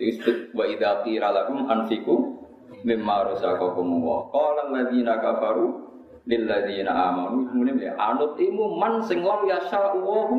Disebut 0.01 0.49
wa 0.57 0.65
idza 0.65 1.05
qila 1.05 1.29
lahum 1.29 1.69
anfiqu 1.69 2.41
mimma 2.81 3.37
razaqakum 3.37 4.01
wa 4.01 4.25
qala 4.33 4.71
alladziina 4.71 5.21
kafaru 5.21 5.89
lilladzina 6.25 6.89
amanu 6.89 7.49
kemudian 7.53 7.77
ya 7.77 7.93
anut 7.99 8.37
imu 8.39 8.79
man 8.79 9.03
sing 9.05 9.21
lam 9.21 9.45
yasha'uhu 9.45 10.37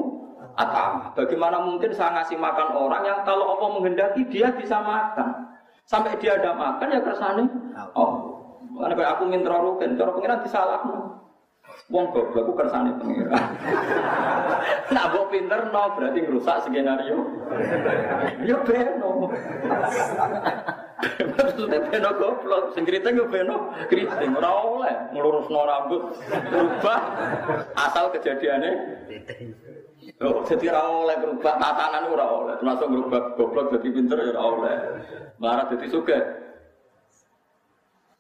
atam. 0.58 1.14
Bagaimana 1.14 1.62
mungkin 1.62 1.94
saya 1.94 2.18
ngasih 2.18 2.42
makan 2.42 2.74
orang 2.74 3.02
yang 3.06 3.20
kalau 3.22 3.54
Allah 3.54 3.68
menghendaki 3.78 4.26
dia 4.26 4.50
bisa 4.50 4.82
makan. 4.82 5.49
Sampai 5.90 6.14
dia 6.22 6.38
ada 6.38 6.54
makan 6.54 6.94
ya 6.94 7.02
kersane. 7.02 7.44
Oh. 7.98 8.38
Karena 8.78 8.94
kayak 8.94 9.12
aku 9.18 9.22
minta 9.26 9.58
rugen, 9.58 9.98
cara 9.98 10.14
pengiran 10.14 10.46
disalahno. 10.46 10.98
Wong 11.90 12.14
goblok 12.14 12.46
ku 12.46 12.54
kersane 12.54 12.94
pengiran. 13.02 13.34
nah, 14.94 15.04
mbok 15.10 15.34
pinter 15.34 15.74
no 15.74 15.98
berarti 15.98 16.22
ngerusak 16.22 16.70
skenario. 16.70 17.18
Ya 18.46 18.56
beno. 18.62 19.34
Maksudnya 21.34 21.82
beno 21.90 22.10
goblok, 22.14 22.64
sing 22.78 22.86
kriting 22.86 23.18
yo 23.18 23.26
beno 23.26 23.74
kriting, 23.90 24.30
ora 24.38 24.50
oleh 24.62 24.94
nglurusno 25.10 25.60
rambut, 25.66 26.02
berubah 26.54 26.98
asal 27.74 28.14
kejadiannya. 28.14 28.72
Oh, 30.20 30.44
jadi 30.44 30.68
oleh 30.76 31.16
berubah 31.16 31.56
tatanan 31.56 32.12
ora 32.12 32.26
oleh, 32.28 32.54
termasuk 32.60 32.92
berubah 32.92 33.20
goblok 33.40 33.72
jadi 33.72 33.88
pinter 33.88 34.20
ya 34.20 34.36
ora 34.36 34.42
oleh. 34.52 34.76
Marah 35.40 35.64
jadi 35.72 35.88
suka. 35.88 36.18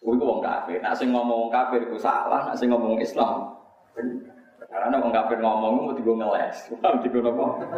Oh, 0.00 0.16
itu 0.16 0.24
wong 0.24 0.40
kafir. 0.40 0.80
Nak 0.80 0.96
sing 0.96 1.12
ngomong 1.12 1.48
wong 1.48 1.52
kafir 1.52 1.84
itu 1.84 2.00
salah, 2.00 2.48
nak 2.48 2.56
sing 2.56 2.72
ngomong 2.72 2.96
Islam. 3.04 3.52
Karena 4.64 4.96
wong 4.96 5.12
kafir 5.12 5.44
ngomong 5.44 5.72
mau 5.76 5.92
digo 5.92 6.16
ngeles. 6.16 6.72
Paham 6.80 7.04
digo 7.04 7.20
napa? 7.20 7.68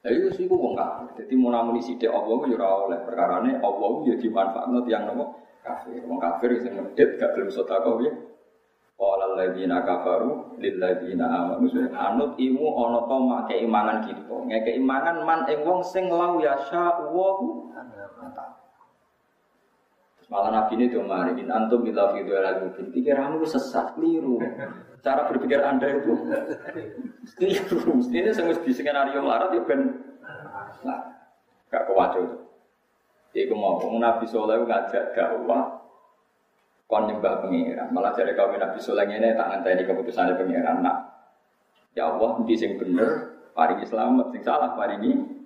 Lah 0.00 0.10
itu 0.16 0.32
sih 0.32 0.48
wong 0.48 0.72
kafir. 0.72 1.12
Dadi 1.12 1.34
mau 1.36 1.52
namuni 1.52 1.84
sithik 1.84 2.08
Allah 2.08 2.40
yo 2.48 2.56
ora 2.56 2.88
oleh 2.88 2.98
perkarane 3.04 3.60
Allah 3.60 3.92
yo 4.08 4.16
dimanfaatno 4.16 4.80
tiyang 4.88 5.12
napa 5.12 5.24
kafir. 5.60 6.00
Wong 6.08 6.16
kafir 6.16 6.56
sing 6.64 6.72
medhit 6.72 7.20
gak 7.20 7.36
gelem 7.36 7.52
sedekah 7.52 8.00
ya. 8.00 8.12
Qala 9.00 9.32
alladziina 9.32 9.80
kafaru 9.80 10.60
lil 10.60 10.76
ladziina 10.76 11.24
amanu 11.24 11.72
anut 11.88 12.36
imu 12.36 12.66
ana 12.68 13.00
to 13.08 13.16
mak 13.24 13.40
keimanan 13.48 14.04
kita. 14.04 14.36
Ngeke 14.44 14.76
imanan 14.76 15.24
man 15.24 15.48
ing 15.48 15.64
wong 15.64 15.80
sing 15.80 16.12
lau 16.12 16.36
yasha 16.36 17.00
wa 17.08 17.40
Malah 20.30 20.54
Nabi 20.54 20.78
ini 20.78 20.94
tuh 20.94 21.02
mari 21.02 21.34
in 21.42 21.50
antum 21.50 21.82
bila 21.82 22.14
video 22.14 22.38
lagu 22.38 22.70
pikiranmu 22.70 23.42
sesat 23.42 23.98
keliru. 23.98 24.38
Cara 25.02 25.26
berpikir 25.26 25.58
anda 25.58 25.90
itu 25.90 26.14
keliru. 27.40 27.98
Ini 27.98 28.30
semua 28.30 28.54
di 28.54 28.70
skenario 28.70 29.26
melarat 29.26 29.50
ya 29.56 29.64
ben 29.66 29.90
nah 30.86 31.02
gak 31.66 31.88
kewajo. 31.90 32.46
Iku 33.34 33.54
mau 33.58 33.82
Nabi 33.98 34.30
Soleh 34.30 34.62
ngajak 34.62 35.18
dakwah 35.18 35.80
kon 36.90 37.06
nyembah 37.06 37.46
pengiran. 37.46 37.94
Malah 37.94 38.12
dari 38.18 38.34
kaum 38.34 38.58
Nabi 38.58 38.82
Soleh 38.82 39.06
ini 39.06 39.30
tak 39.38 39.46
ngenteni 39.46 39.86
keputusan 39.86 40.34
pengiran. 40.34 40.82
Nah, 40.82 40.98
ya 41.94 42.10
Allah 42.10 42.42
di 42.42 42.58
sing 42.58 42.74
bener 42.82 43.38
paringi 43.54 43.86
selamat, 43.86 44.34
sing 44.34 44.42
salah 44.42 44.74
paringi. 44.74 45.38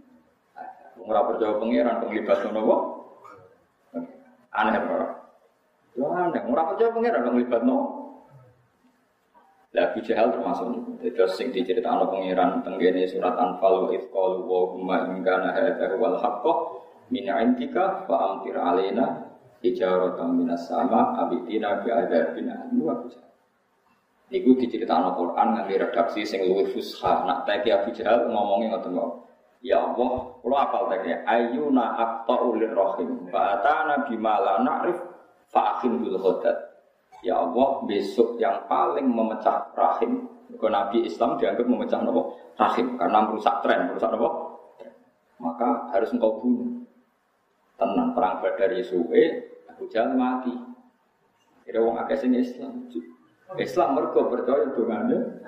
Ora 1.05 1.21
percaya 1.29 1.61
pengiran 1.61 2.01
penglibat 2.01 2.49
nopo 2.49 3.05
Aneh 4.55 4.79
ora. 4.89 5.09
Ya 5.99 6.07
aneh, 6.07 6.43
ora 6.47 6.63
percaya 6.71 6.95
pangeran 6.95 7.23
nang 7.27 7.37
libatno. 7.37 7.79
Lah 9.75 9.91
Abu 9.91 9.99
Jahal 10.07 10.31
termasuk 10.31 10.71
niku. 10.71 10.91
Terus 11.03 11.35
sing 11.35 11.51
diceritakno 11.51 12.07
pangeran 12.07 12.63
tenggene 12.63 13.11
surat 13.11 13.35
Anfal 13.35 13.91
wa 13.91 13.91
ifqalu 13.91 14.47
wa 14.47 14.71
huma 14.71 14.97
in 15.11 15.27
kana 15.27 15.51
hadza 15.51 15.99
wal 15.99 16.15
haqqo 16.23 16.79
min 17.11 17.27
alaina 17.27 19.07
hijaratan 19.65 20.37
minas 20.37 20.69
sama 20.69 21.17
abitina 21.17 21.81
bi 21.81 21.89
adzabin 21.89 22.53
alim 22.53 22.85
wa 22.85 23.01
Iku 24.35 24.57
diceritakno 24.57 25.15
Quran 25.15 25.55
nganti 25.55 25.75
redaksi 25.79 26.21
sing 26.27 26.49
luwih 26.49 26.67
fusha. 26.73 27.23
Nak 27.23 27.47
teki 27.47 27.71
Abu 27.71 27.95
Jahal 27.95 28.27
ngomongin 28.33 28.73
ngoten 28.73 28.97
kok. 28.97 29.11
Ya 29.63 29.79
Allah, 29.81 30.13
kalau 30.43 30.57
apal 30.59 30.83
tadi 30.91 31.15
ayuna 31.25 31.95
aqta'u 31.97 32.59
lirrahim 32.59 33.31
fa 33.31 33.57
atana 33.57 34.05
bima 34.05 34.37
la 34.43 34.61
na'rif 34.61 34.99
fa 35.49 35.79
akhim 35.79 36.03
bil 36.03 36.19
Ya 37.25 37.41
Allah, 37.41 37.69
besok 37.89 38.37
yang 38.37 38.67
paling 38.69 39.09
memecah 39.09 39.73
rahim. 39.73 40.29
Kalau 40.59 40.73
Nabi 40.73 41.09
Islam 41.09 41.41
dianggap 41.41 41.65
memecah 41.65 42.01
nopo 42.05 42.37
rahim 42.61 43.01
karena 43.01 43.19
merusak 43.25 43.55
tren, 43.65 43.89
merusak 43.89 44.13
nopo. 44.13 44.29
Maka 45.41 45.95
harus 45.95 46.13
engkau 46.13 46.43
bunuh. 46.43 46.85
Tenang 47.81 48.13
perang 48.13 48.45
Badar 48.45 48.71
suwe, 48.85 49.54
Abu 49.85 49.93
Jahal 49.93 50.17
mati. 50.17 50.49
Kira 51.69 51.85
wong 51.85 52.01
akeh 52.01 52.17
sing 52.17 52.33
Islam. 52.33 52.89
Islam 53.61 53.89
mergo 54.01 54.33
percaya 54.33 54.73
dongane. 54.73 55.45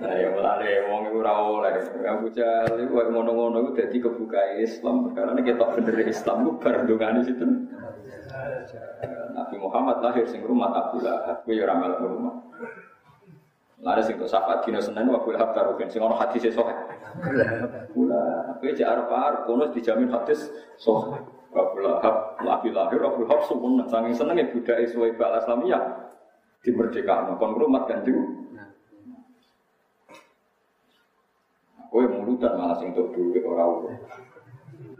Nah 0.00 0.12
ya 0.16 0.32
mulane 0.32 0.70
wong 0.88 1.12
iku 1.12 1.20
ora 1.20 1.32
oleh. 1.36 1.84
Abu 2.08 2.32
Jahal 2.32 2.80
iku 2.80 2.96
ngono-ngono 2.96 3.60
iku 3.60 3.70
dadi 3.76 4.00
kebuka 4.00 4.56
Islam. 4.56 5.12
Karena 5.12 5.36
kita 5.44 5.68
bener 5.68 6.00
Islam 6.08 6.48
ku 6.48 6.50
bar 6.56 6.88
dongane 6.88 7.20
situ. 7.28 7.44
Nabi 9.36 9.56
Muhammad 9.60 10.00
lahir 10.00 10.24
sing 10.24 10.40
rumah 10.40 10.72
Abu 10.72 11.04
Lahab. 11.04 11.44
Kuwi 11.44 11.60
ya 11.60 11.68
ora 11.68 11.76
melok 11.76 12.00
rumah. 12.00 12.34
Lare 13.84 14.00
sing 14.00 14.16
sahabat 14.16 14.64
dina 14.64 14.80
Senin 14.80 15.12
wa 15.12 15.20
karo 15.28 15.76
sing 15.92 16.00
ono 16.00 16.16
hadis 16.16 16.48
sahih. 16.48 16.72
Abu 17.84 18.08
Lahab. 18.08 18.64
Kuwi 18.64 18.72
jek 18.72 18.88
arep-arep 18.88 19.44
dijamin 19.76 20.08
hadis 20.08 20.48
sahih. 20.80 21.20
Abu 21.50 21.82
Lahab 21.82 22.38
lagi 22.46 22.70
lahir 22.70 23.02
Abu 23.02 23.26
Lahab 23.26 23.42
sempurna 23.46 23.84
saking 23.90 24.14
senengnya 24.14 24.50
budaya 24.54 24.86
suwe 24.86 25.14
bal 25.18 25.34
Islamiyah 25.38 25.82
dimerdekakan 26.62 27.40
kon 27.40 27.58
rumat 27.58 27.90
kan 27.90 28.06
juga 28.06 28.40
Kowe 31.90 32.06
mulutan 32.06 32.54
malah 32.54 32.78
sing 32.78 32.94
tok 32.94 33.10
duwe 33.10 33.42
ora 33.42 33.66
ora. 33.66 33.90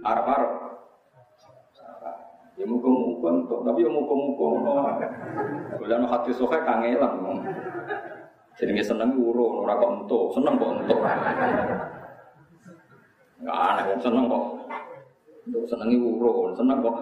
Arep-arep. 0.03 0.53
Ya 2.59 2.67
muka-muka 2.67 3.31
tapi 3.63 3.87
ya 3.87 3.91
muka-muka 3.95 4.45
ngono. 4.59 4.75
Kulo 5.79 6.07
hati 6.11 6.35
sohe 6.35 6.59
kangelan. 6.67 7.47
Jenenge 8.59 8.83
seneng 8.83 9.15
urun 9.23 9.63
ora 9.63 9.79
kok 9.79 9.93
entuk, 10.03 10.35
seneng 10.35 10.59
kok 10.59 10.73
entuk. 10.83 11.01
Enggak 13.39 13.57
aneh 13.71 13.97
seneng 14.03 14.25
kok. 14.27 14.45
Untuk 15.51 15.67
senangi 15.67 15.99
urun, 15.99 16.55
senang 16.55 16.79
kok. 16.79 16.95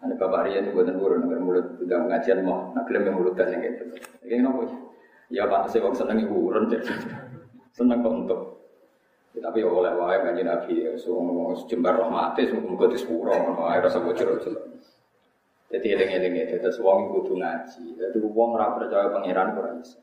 Ada 0.00 0.16
bapak 0.16 0.48
Rian 0.48 0.64
itu 0.64 0.72
buatan 0.72 0.96
urun, 0.96 1.28
agar 1.28 1.40
mulut 1.44 1.66
tidak 1.76 2.08
pengajian 2.08 2.40
mau, 2.40 2.72
nak 2.72 2.88
klaim 2.88 3.04
yang 3.04 3.20
mulut 3.20 3.36
yang 3.36 3.60
gitu. 3.60 3.84
Ini 4.24 4.40
nopo 4.40 4.64
ya 5.28 5.44
pantas 5.44 5.76
sih 5.76 5.84
senangi 5.92 6.24
urun 6.24 6.72
jadi 6.72 6.88
senang 7.76 8.00
kok 8.00 8.12
untuk. 8.16 8.40
Ya, 9.36 9.48
tapi 9.48 9.60
ya 9.60 9.68
oleh 9.68 9.92
wae 9.92 10.16
ngaji 10.24 10.42
nabi 10.44 10.72
ya, 10.88 10.92
so 10.96 11.16
jembar 11.68 12.00
rahmatis, 12.00 12.52
muka 12.52 12.88
di 12.88 12.96
sepuro, 12.96 13.32
wae 13.32 13.80
rasa 13.80 14.00
bocor 14.00 14.40
bocor. 14.40 14.56
Jadi 15.72 15.86
eling-eling 15.88 16.48
itu, 16.48 16.60
terus 16.60 16.76
wong 16.80 17.12
kudu 17.12 17.40
ngaji. 17.40 17.96
Jadi 17.96 18.16
wong 18.20 18.56
ora 18.56 18.76
percaya 18.76 19.08
pangeran 19.08 19.56
ora 19.56 19.72
bisa. 19.76 20.00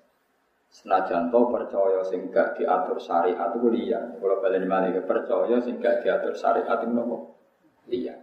Senajan 0.69 1.33
to 1.33 1.49
percaya 1.49 2.05
sing 2.05 2.29
gak 2.29 2.61
diatur 2.61 3.01
syariat 3.01 3.49
itu 3.57 3.67
liya. 3.73 4.21
Kalau 4.21 4.37
balen 4.37 4.69
malih 4.69 5.01
percaya 5.01 5.57
sing 5.65 5.81
gak 5.81 6.05
diatur 6.05 6.37
syariat 6.37 6.77
itu 6.85 6.93
nopo? 6.93 7.33
Liya. 7.89 8.13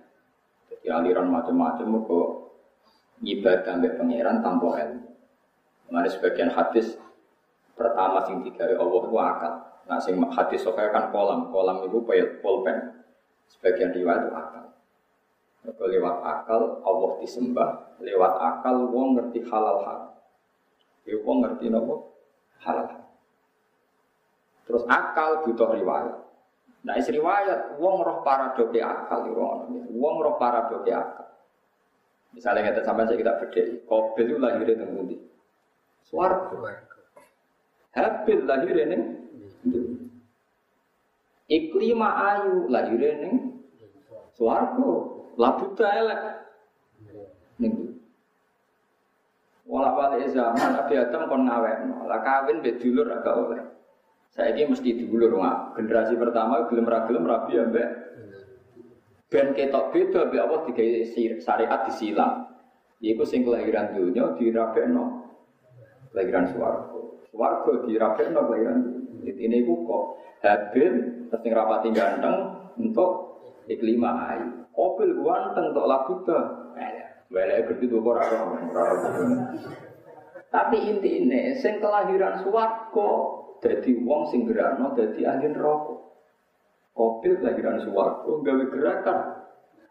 Jadi 0.71 0.87
aliran 0.87 1.27
macam-macam 1.27 2.07
kok 2.07 2.29
ibadah 3.27 3.75
mbek 3.83 3.99
pangeran 3.99 4.47
tanpa 4.47 4.79
ilmu. 4.79 5.11
Mana 5.91 6.07
sebagian 6.07 6.55
hadis 6.55 6.95
pertama 7.75 8.23
sing 8.31 8.47
digawe 8.47 8.75
Allah 8.79 9.01
itu 9.03 9.17
akal. 9.19 9.53
Nah 9.87 9.99
sing 9.99 10.15
hadis 10.19 10.63
sokai 10.63 10.91
kan 10.95 11.11
kolam, 11.11 11.51
kolam 11.51 11.83
itu 11.83 11.99
pulpen. 12.43 13.03
Sebagian 13.51 13.91
riwayat 13.91 14.27
itu 14.27 14.35
akal. 14.35 14.65
Kalau 15.67 15.91
lewat 15.91 16.17
akal 16.23 16.63
Allah 16.87 17.11
disembah, 17.19 17.99
lewat 17.99 18.33
akal 18.39 18.87
wong 18.87 19.19
ngerti 19.19 19.43
halal 19.51 19.83
haram. 19.83 20.15
Ya 21.03 21.19
wong 21.23 21.43
ngerti 21.43 21.71
nopo? 21.75 22.16
Halal. 22.65 22.87
Terus 24.67 24.83
akal 24.91 25.47
butuh 25.47 25.71
riwayat. 25.75 26.15
Nah, 26.87 26.95
isi 26.99 27.11
riwayat, 27.15 27.79
wong 27.83 28.03
roh 28.03 28.23
paradoke 28.23 28.79
akal, 28.79 29.27
wong 29.91 30.15
roh 30.23 30.35
paradoke 30.39 30.91
akal. 30.91 31.27
Misalnya 32.37 32.69
kita 32.69 32.85
sampai 32.85 33.09
saya 33.09 33.17
kita 33.17 33.33
beda, 33.41 33.63
Kobil 33.89 34.27
itu 34.29 34.37
lahirnya 34.37 34.77
di 34.77 34.87
Budi. 34.93 35.17
Suarga. 36.05 36.85
Habil 37.97 38.45
lahirnya 38.45 38.85
nih. 38.93 39.03
Iklima 41.49 42.09
ayu 42.13 42.69
lahirnya 42.69 43.25
nih. 43.25 43.35
Suarga. 44.37 44.91
Labuta 45.41 45.89
elek. 45.97 46.23
Nih. 47.57 47.86
Wala 49.67 49.91
balik 49.99 50.31
zaman 50.31 50.79
Nabi 50.79 50.95
Adam 50.95 51.27
kon 51.27 51.43
ngawek, 51.43 51.91
lah 52.07 52.23
kawin 52.23 52.63
be 52.63 52.79
dulur 52.79 53.11
agak 53.11 53.35
oleh. 53.35 53.63
Saya 54.31 54.55
ini 54.55 54.71
mesti 54.71 54.95
dulur 54.95 55.33
nggak. 55.33 55.81
Generasi 55.81 56.15
pertama 56.15 56.69
gelem 56.71 56.87
ra 56.87 57.09
gelem 57.09 57.25
rabi 57.25 57.57
ambek 57.57 57.89
ben 59.27 59.57
ketok 59.57 59.91
beda 59.91 60.29
ambek 60.31 60.43
Allah 60.45 60.61
tiga 60.71 60.85
syariat 61.41 61.81
disilang. 61.89 62.47
Iku 63.01 63.25
sing 63.25 63.43
kelahiran 63.43 63.97
dunia 63.97 64.37
dirabekno 64.37 65.25
kelahiran 66.13 66.47
swarga. 66.53 67.01
Swarga 67.33 67.73
dirabekno 67.89 68.41
kelahiran 68.45 68.79
dunia. 68.85 69.33
Ini 69.35 69.57
iku 69.67 69.75
kok 69.89 70.05
Habil 70.45 70.93
sing 71.33 71.51
rapati 71.51 71.91
ganteng 71.91 72.37
untuk 72.77 73.41
iklima 73.67 74.31
ayu. 74.31 74.69
Opil 74.77 75.17
ganteng 75.25 75.73
untuk 75.73 75.89
labuta. 75.89 76.41
Welek 77.27 77.75
gede 77.75 77.91
tuh 77.91 78.07
ora 78.07 78.23
Tapi 80.47 80.77
intine 80.79 81.59
sing 81.59 81.83
kelahiran 81.83 82.47
swarga 82.47 83.11
dadi 83.59 83.99
wong 83.99 84.31
sing 84.31 84.47
gerakno 84.47 84.95
dadi 84.95 85.27
ahli 85.27 85.51
neraka. 85.51 85.95
Kopil 86.95 87.43
kelahiran 87.43 87.83
swarga 87.83 88.31
gawe 88.31 88.65
gerakan 88.71 89.19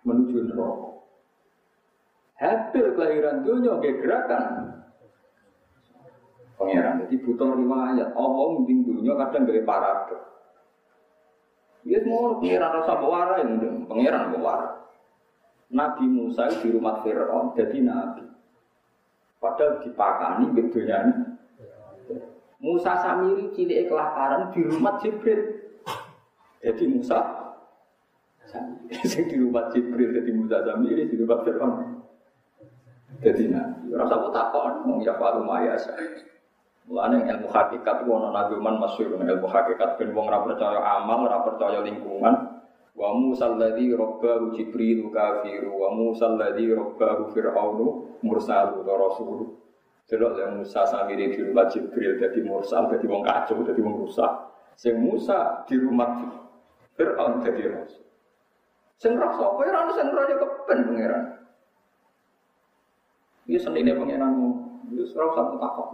menuju 0.08 0.38
neraka. 0.48 0.90
Habil 2.40 2.88
kelahiran 2.96 3.44
dunia 3.44 3.74
gawe 3.84 3.96
gerakan 4.00 4.46
Pangeran, 6.56 7.04
jadi 7.04 7.16
butuh 7.20 7.52
riwayat. 7.52 8.16
Allah 8.16 8.46
mending 8.56 8.88
dunia 8.88 9.14
kadang 9.20 9.44
gawe 9.44 9.62
paradok. 9.68 10.24
Ya 11.84 12.00
semua 12.02 12.40
pangeran 12.40 12.72
rasa 12.82 12.94
bawara 12.96 13.36
yang 13.44 13.86
bawara. 14.32 14.88
Nabi 15.74 16.06
Musa 16.06 16.46
di 16.62 16.70
rumah 16.70 17.02
Fir'aun 17.02 17.58
jadi 17.58 17.82
nabi. 17.82 18.22
Padahal 19.42 19.82
dipakani 19.82 20.46
bedonya. 20.54 21.00
Musa 22.62 22.98
Samiri 22.98 23.54
cilik 23.54 23.90
kelaparan 23.90 24.50
di 24.50 24.66
rumah 24.66 24.98
Jibril. 25.02 25.62
Jadi 26.62 26.84
Musa 26.90 27.20
Samiri 28.46 29.22
di 29.32 29.36
rumah 29.42 29.70
Jibril 29.74 30.10
jadi 30.14 30.32
Musa 30.34 30.58
Samiri 30.62 31.10
di 31.10 31.16
rumah 31.18 31.42
Fir'aun. 31.42 31.74
Jadi 33.26 33.44
nabi. 33.50 33.90
Rasa 33.96 34.16
takon 34.30 34.74
wong 34.86 35.00
ya 35.02 35.18
palu 35.18 35.42
maya 35.46 35.78
Mulane 36.86 37.26
ilmu 37.26 37.50
hakikat 37.50 38.06
wono 38.06 38.30
nabi 38.30 38.62
man 38.62 38.78
masyhur 38.78 39.18
ilmu 39.18 39.50
hakikat 39.50 39.98
ben 39.98 40.14
wong 40.14 40.30
ora 40.30 40.46
percaya 40.46 40.78
amal, 41.02 41.26
ora 41.26 41.42
percaya 41.42 41.82
lingkungan, 41.82 42.45
Wa 42.96 43.12
Musa 43.12 43.52
alladhi 43.52 43.92
rabbahu 43.92 44.56
Jibril 44.56 45.12
kafiru 45.12 45.68
wa 45.68 45.92
Musa 45.92 46.32
alladhi 46.32 46.72
rabbahu 46.72 47.36
Fir'aunu 47.36 48.18
mursalu 48.24 48.88
wa 48.88 48.96
rasul. 48.96 49.60
Delok 50.08 50.40
yang 50.40 50.64
Musa 50.64 50.88
samiri 50.88 51.34
di 51.34 51.44
rumah 51.44 51.68
Jibril 51.68 52.16
jadi 52.16 52.40
mursal, 52.46 52.88
jadi 52.94 53.06
wong 53.10 53.26
kacau, 53.26 53.66
jadi 53.68 53.82
wong 53.84 54.06
rusak. 54.06 54.32
Sing 54.80 54.96
Musa 55.02 55.66
di 55.68 55.76
rumah 55.76 56.24
Fir'aun 56.96 57.44
jadi 57.44 57.74
rasul. 57.76 58.06
Sing 58.96 59.20
roh 59.20 59.32
sapa 59.36 59.60
ya 59.68 59.76
ora 59.76 59.92
sing 59.92 60.08
roh 60.08 60.24
ya 60.24 60.36
kepen 60.40 60.80
pangeran. 60.88 61.24
Iki 63.44 63.60
senine 63.60 63.92
pangeranmu. 63.92 64.50
Wis 64.96 65.12
ora 65.20 65.36
usah 65.36 65.46
takok. 65.60 65.90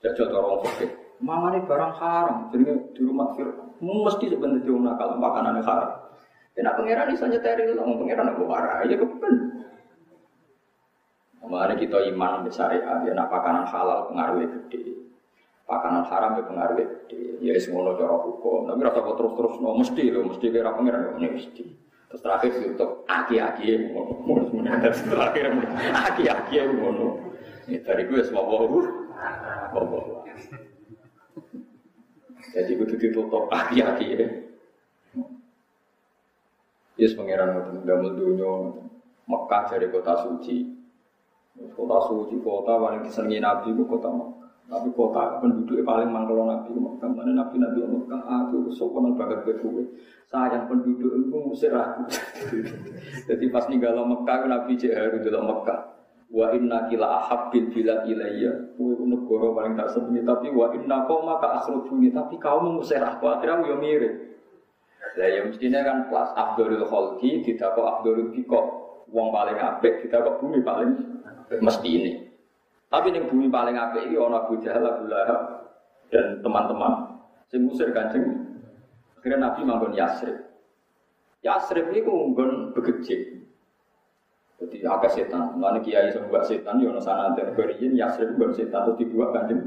Jajal 0.00 0.32
orang 0.32 0.64
fakir. 0.64 1.03
Ini 1.24 1.64
barang 1.64 1.94
haram, 1.96 2.52
jadi 2.52 2.64
di 2.92 3.00
rumah 3.00 3.32
Fir'aun. 3.32 3.80
Mesti 3.80 4.28
sebenarnya 4.28 4.60
dia 4.60 4.76
nakal, 4.76 5.16
makanan 5.16 5.64
haram. 5.64 6.04
Kena 6.54 6.76
pangeran 6.78 7.10
iso 7.10 7.26
nyeteri 7.26 7.74
ngomong 7.74 8.06
pangeran 8.06 8.30
aku 8.30 8.46
warai 8.46 8.86
ya 8.86 8.94
kepen. 8.94 9.34
Kemarin 11.42 11.76
kita 11.82 11.98
iman 12.14 12.46
syariat 12.46 13.02
ya 13.02 13.12
nak 13.16 13.26
pakanan 13.26 13.66
halal 13.66 14.06
pengaruhnya 14.06 14.54
gede. 14.54 14.94
Pakanan 15.66 16.06
haram 16.06 16.38
ya 16.38 16.44
pengaruhnya 16.46 16.86
gede. 16.86 17.42
Ya 17.42 17.58
semua 17.58 17.98
cara 17.98 18.14
hukum. 18.22 18.70
Tapi 18.70 18.80
rasa 18.86 19.02
kok 19.02 19.16
terus-terus 19.18 19.54
no 19.58 19.74
mesti 19.74 20.04
loh, 20.14 20.22
mesti 20.30 20.46
kira 20.46 20.70
pangeran 20.76 21.18
ya 21.18 21.28
mesti. 21.34 21.64
Terus 22.06 22.20
terakhir 22.22 22.52
untuk 22.70 22.90
aki-aki 23.10 23.66
terus 24.78 25.00
terakhir 25.10 25.44
aki-aki 25.90 26.54
ngono. 26.70 27.34
Ini 27.66 27.80
dari 27.82 28.04
gue 28.06 28.20
semua 28.22 28.44
bau, 28.44 28.68
bau 29.72 30.22
Jadi 32.54 32.70
gue 32.78 32.86
ditutup 32.86 33.50
aki-aki 33.50 34.06
ya. 34.14 34.28
Yes 36.94 37.18
pangeran 37.18 37.58
itu 37.58 37.82
damel 37.82 38.14
dunia 38.14 38.70
Mekah 39.26 39.62
dari 39.66 39.90
kota 39.90 40.14
suci. 40.22 40.62
Kota 41.74 41.98
suci 42.06 42.38
kota 42.38 42.78
paling 42.78 43.02
disenangi 43.02 43.42
Nabi 43.42 43.74
itu 43.74 43.82
kota 43.82 44.06
Mekah. 44.06 44.46
Tapi 44.64 44.88
kota 44.94 45.42
penduduknya 45.42 45.82
paling 45.82 46.08
mangkal 46.14 46.46
Nabi 46.46 46.70
Mekah. 46.70 47.10
Mana 47.10 47.34
Nabi 47.34 47.58
Nabi 47.58 47.78
Mekah 47.82 48.22
aku 48.22 48.70
sopan 48.70 49.18
banget 49.18 49.42
gue 49.42 49.90
Sayang 50.30 50.70
penduduk 50.70 51.10
itu 51.18 51.38
aku. 51.74 52.02
Jadi 53.28 53.44
pas 53.50 53.66
ninggal 53.66 53.98
Mekah 54.06 54.46
Nabi 54.46 54.78
Jaharu 54.78 55.18
dalam 55.26 55.50
Mekah. 55.50 56.03
Wa 56.34 56.50
inna 56.50 56.90
kila 56.90 57.06
ahabbil 57.22 57.70
bila 57.70 58.02
ilayya. 58.02 58.74
Kue 58.74 58.98
negara 59.06 59.54
paling 59.54 59.78
tak 59.78 59.94
sebenarnya 59.94 60.34
tapi 60.34 60.50
wa 60.50 60.66
inna 60.74 61.06
kau 61.06 61.22
maka 61.22 61.62
akhrujuni 61.62 62.10
tapi 62.10 62.34
kau 62.42 62.58
mengusir 62.58 62.98
aku 62.98 63.30
akhirnya 63.30 63.62
aku 63.62 63.78
mirip. 63.78 64.34
Lah 65.14 65.28
ya 65.30 65.46
mestinya 65.46 65.86
kan 65.86 66.10
kelas 66.10 66.34
Abdul 66.34 66.82
Kholki 66.90 67.46
tidak 67.46 67.78
kok 67.78 67.86
Abdul 67.86 68.34
Biko. 68.34 68.60
Wong 69.14 69.30
paling 69.30 69.54
apik 69.62 70.02
tidak 70.02 70.26
kok 70.26 70.42
bumi 70.42 70.58
paling 70.58 70.90
mesti 71.62 71.86
ini. 71.86 72.12
Tapi 72.90 73.14
yang 73.14 73.30
bumi 73.30 73.46
paling 73.46 73.78
apik 73.78 74.10
ini 74.10 74.18
orang 74.18 74.42
Abu 74.42 74.58
Jahal, 74.58 74.82
Abu 74.90 75.06
Lahab 75.06 75.70
dan 76.10 76.42
teman-teman. 76.42 77.14
Sing 77.46 77.62
musir 77.62 77.94
kancing. 77.94 78.26
Akhirnya 79.14 79.38
Nabi 79.50 79.60
manggon 79.62 79.94
Yasrib. 79.94 80.34
Yasrib 81.46 81.94
ini 81.94 82.02
ngunggon 82.02 82.74
begejik. 82.74 83.43
Jadi 84.62 84.86
agak 84.86 85.10
setan. 85.10 85.58
Mana 85.58 85.82
kiai 85.82 86.14
sembuh 86.14 86.42
setan, 86.46 86.78
yono 86.78 87.02
sana 87.02 87.34
terberiin 87.34 87.98
Yasrib 87.98 88.38
pun 88.38 88.54
setan 88.54 88.86
terus 88.86 88.98
dibuat 89.02 89.34
kancing. 89.34 89.60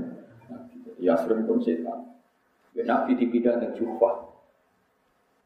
Yasrib 1.03 1.43
pun 1.43 1.59
setan. 1.59 2.07
Nabi 2.77 3.17
dan 3.41 3.73
Jufah. 3.73 4.27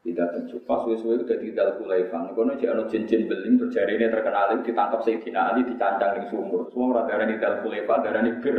Tidak. 0.02 0.50
Pas 0.66 0.82
suwe-suwe 0.82 1.22
udah 1.22 1.38
di 1.38 1.54
dalam 1.54 1.78
kulaifan. 1.78 2.34
Kono 2.34 2.58
cek 2.58 2.74
ono 2.74 2.90
cincin 2.90 3.30
beling 3.30 3.54
terjadi 3.54 3.94
ini 3.94 4.10
terkenal 4.10 4.50
ditangkap 4.66 4.98
Sayyidina 5.06 5.54
Ali 5.54 5.62
dicancang 5.62 6.18
di 6.18 6.26
sumur. 6.26 6.66
Semua 6.74 6.98
orang 6.98 7.06
darah 7.06 7.26
di 7.30 7.38
dalam 7.38 7.62
kulaifan 7.62 8.02
darah 8.02 8.20
bir 8.26 8.56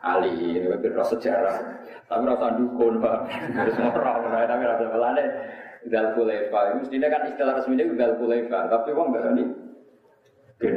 Ali 0.00 0.32
ini 0.32 0.64
bir 0.64 0.96
sejarah. 0.96 1.56
Tapi 2.08 2.24
rasa 2.24 2.56
dukun 2.56 3.04
pak. 3.04 3.18
Semua 3.76 3.92
orang 3.92 4.48
tapi 4.48 4.64
rasa 4.64 4.84
pelane 4.88 5.24
dalam 5.92 6.10
kulaifan. 6.16 6.80
Mestinya 6.80 7.12
kan 7.12 7.22
istilah 7.28 7.54
resminya 7.60 7.84
dalam 7.92 8.16
kulaifan. 8.16 8.64
Tapi 8.72 8.88
darah 8.96 9.32
di 9.36 9.44
bir 10.60 10.76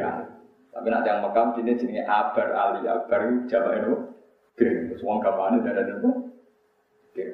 Tapi 0.74 0.88
nanti 0.90 1.06
yang 1.06 1.22
makam 1.22 1.54
sini 1.54 1.78
jenisnya 1.78 2.10
Abar 2.10 2.50
Ali. 2.50 2.90
Abar 2.90 3.46
Jawa 3.46 3.72
itu 3.78 3.94
bir. 4.58 4.98
Semua 4.98 5.22
kapan 5.22 5.62
darah 5.62 5.86
di 5.86 5.94
bir. 7.14 7.30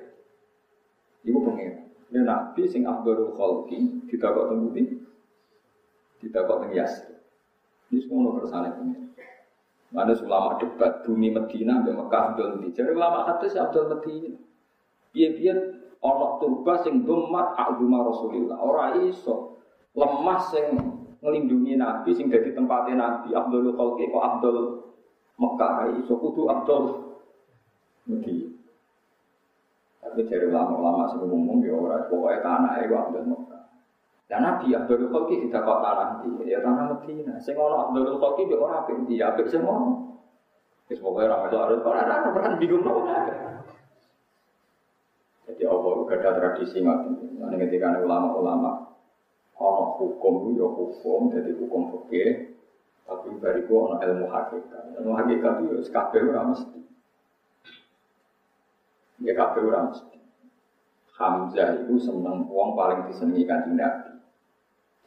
Ibu 1.24 1.40
pengen. 1.48 1.74
Ini 2.10 2.26
Nabi 2.26 2.66
sing 2.66 2.84
Abdul 2.90 3.38
Khalki 3.38 4.10
ditakok 4.10 4.50
teng 4.50 4.66
budi, 4.66 4.98
ditakok 6.26 6.66
teng 6.66 6.72
Yas. 6.74 7.06
Ini 7.94 8.02
semua 8.02 8.34
kersane 8.42 8.74
pengen. 8.76 9.14
Mana 9.90 10.14
ulama 10.14 10.58
debat 10.62 11.02
bumi 11.06 11.34
Medina 11.34 11.82
sampai 11.82 11.98
Mekah 11.98 12.22
Abdul 12.34 12.50
Medina. 12.58 12.76
Jadi 12.76 12.90
ulama 12.94 13.20
hadis 13.30 13.54
Abdul 13.58 13.90
Medina. 13.94 14.38
Biar-biar 15.10 15.58
ono 16.02 16.28
turba 16.38 16.82
sing 16.86 17.06
domat 17.06 17.58
agama 17.58 18.06
Rasulullah. 18.06 18.58
Orang 18.62 19.10
iso 19.10 19.58
lemah 19.98 20.40
sing 20.50 20.66
ngelindungi 21.20 21.76
Nabi 21.76 22.10
sing 22.16 22.32
dari 22.32 22.56
tempatnya 22.56 22.96
Nabi 22.96 23.36
Abdul 23.36 23.76
Khalki 23.76 24.08
kok 24.08 24.24
Abdul 24.24 24.58
Mekah 25.40 25.96
iso 26.00 26.16
kudu 26.20 26.48
Abdul 26.48 26.84
Medina. 28.08 28.52
Tapi 30.00 30.26
dari 30.26 30.48
ulama-ulama 30.48 31.12
sebelum 31.12 31.44
ngomong 31.44 31.60
ya 31.62 31.76
orang 31.76 32.08
pokoknya 32.08 32.40
tanah 32.40 32.74
itu 32.84 32.96
Abdul 32.96 33.28
Mekah. 33.28 33.64
Dan 34.32 34.40
Nabi 34.48 34.68
Abdul 34.72 35.12
Khalki 35.12 35.36
tidak 35.48 35.64
kok 35.68 35.80
tanah 35.84 36.08
di 36.24 36.30
ya 36.48 36.60
tanah 36.64 36.86
Medina. 36.96 37.36
Saya 37.44 37.60
ngomong 37.60 37.92
Abdul 37.92 38.20
Khalki 38.20 38.48
dia 38.48 38.58
orang 38.60 38.80
apa 38.84 38.92
dia 39.04 39.26
apa 39.32 39.42
semua. 39.52 39.76
Terus 40.88 41.04
pokoknya 41.04 41.28
orang 41.30 41.42
itu 41.52 41.58
harus 41.60 41.80
orang 41.84 42.08
orang 42.32 42.56
bingung. 42.58 42.84
Jadi 45.50 45.64
Allah 45.66 45.92
juga 45.98 46.14
ada 46.18 46.32
tradisi 46.38 46.78
ngerti. 46.80 47.42
Nanti 47.42 47.56
ketika 47.68 48.00
ulama-ulama 48.00 48.90
ono 49.60 50.00
hukum 50.00 50.56
ya 50.56 50.64
hukum, 50.64 51.36
jadi 51.36 51.52
hukum 51.60 51.92
fikih. 51.92 52.56
Tapi 53.04 53.36
bariku 53.42 53.90
ono 53.90 53.96
ilmu 54.00 54.26
hakikat. 54.32 55.04
Ilmu 55.04 55.12
hakikat 55.14 55.54
itu 55.68 55.74
ya 55.84 55.92
kabeh 55.92 56.22
ora 56.32 56.42
mesti. 56.48 56.80
Ya 59.20 59.34
kabeh 59.36 59.62
ora 59.68 59.80
mesti. 59.92 60.18
Hamzah 61.20 61.84
itu 61.84 62.00
seneng 62.00 62.48
wong 62.48 62.80
paling 62.80 63.12
disenengi 63.12 63.44
kanjeng 63.44 63.76
Nabi. 63.76 64.16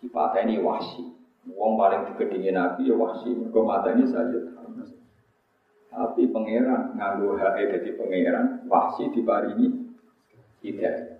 Dipateni 0.05 0.61
wahsi. 0.61 1.09
Wong 1.57 1.81
paling 1.81 2.13
digedingi 2.13 2.53
Nabi 2.53 2.91
ya 2.91 2.95
wahsi. 2.99 3.33
Mateni 3.33 4.05
Sayyid 4.05 4.53
Hamzah. 4.53 5.01
Tapi 5.93 6.25
pangeran 6.33 6.97
nganggo 6.97 7.37
hae 7.37 7.69
dadi 7.69 7.93
pangeran, 8.01 8.65
wahsi 8.65 9.13
diparingi 9.13 9.93
hidayah. 10.65 11.12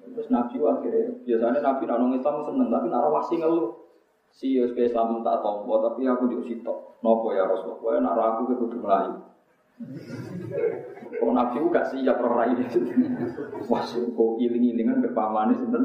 Terus 0.00 0.28
Nabi 0.32 0.56
akhirnya, 0.64 1.06
biasanya 1.22 1.60
Nabi 1.60 1.82
nak 1.86 1.96
nong 2.00 2.16
Islam 2.16 2.42
seneng, 2.42 2.68
tapi 2.72 2.86
nak 2.88 3.12
wahsi 3.12 3.34
ngeluh. 3.36 3.76
Si 4.30 4.56
Yus 4.56 4.72
Islam 4.78 5.20
tak 5.26 5.42
tompo, 5.42 5.82
tapi 5.82 6.06
aku 6.06 6.30
di 6.30 6.38
sitok. 6.46 7.02
Nopo 7.02 7.34
ya 7.34 7.44
Rasulullah, 7.44 8.00
nak 8.00 8.16
aku 8.16 8.42
ke 8.50 8.54
kudu 8.56 8.78
melayu. 8.78 9.14
Oh 11.24 11.32
Nabi 11.32 11.56
gak 11.72 11.88
siap 11.88 12.20
roh 12.20 12.36
rai. 12.36 12.52
Wah, 13.68 13.82
kok 13.84 14.30
iling-ilingan 14.38 15.00
berpamane 15.00 15.56
sinten. 15.56 15.84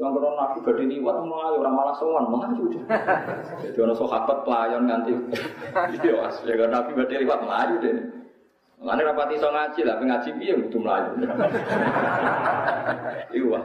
Yang 0.00 0.10
kalau 0.16 0.32
Nabi 0.38 0.58
gede 0.62 0.84
liwat 0.86 1.16
melayu 1.26 1.56
orang 1.60 1.74
malah 1.74 1.94
sowan 1.98 2.30
melayu. 2.30 2.72
Jadi 3.60 3.78
orang 3.82 3.98
sahabat 3.98 4.38
pelayan 4.46 4.86
nganti. 4.86 5.12
Iya, 6.00 6.30
ya 6.30 6.54
kan 6.56 6.70
Nabi 6.70 6.90
gede 6.94 7.26
liwat 7.26 7.40
melayu 7.42 7.74
deh. 7.82 7.96
Mengenai 8.80 9.12
rapati 9.12 9.36
so 9.36 9.52
ngaji 9.52 9.80
lah, 9.84 10.00
ngaji 10.00 10.30
piye 10.40 10.52
butuh 10.56 10.80
melayu. 10.80 11.12
Iya, 13.30 13.60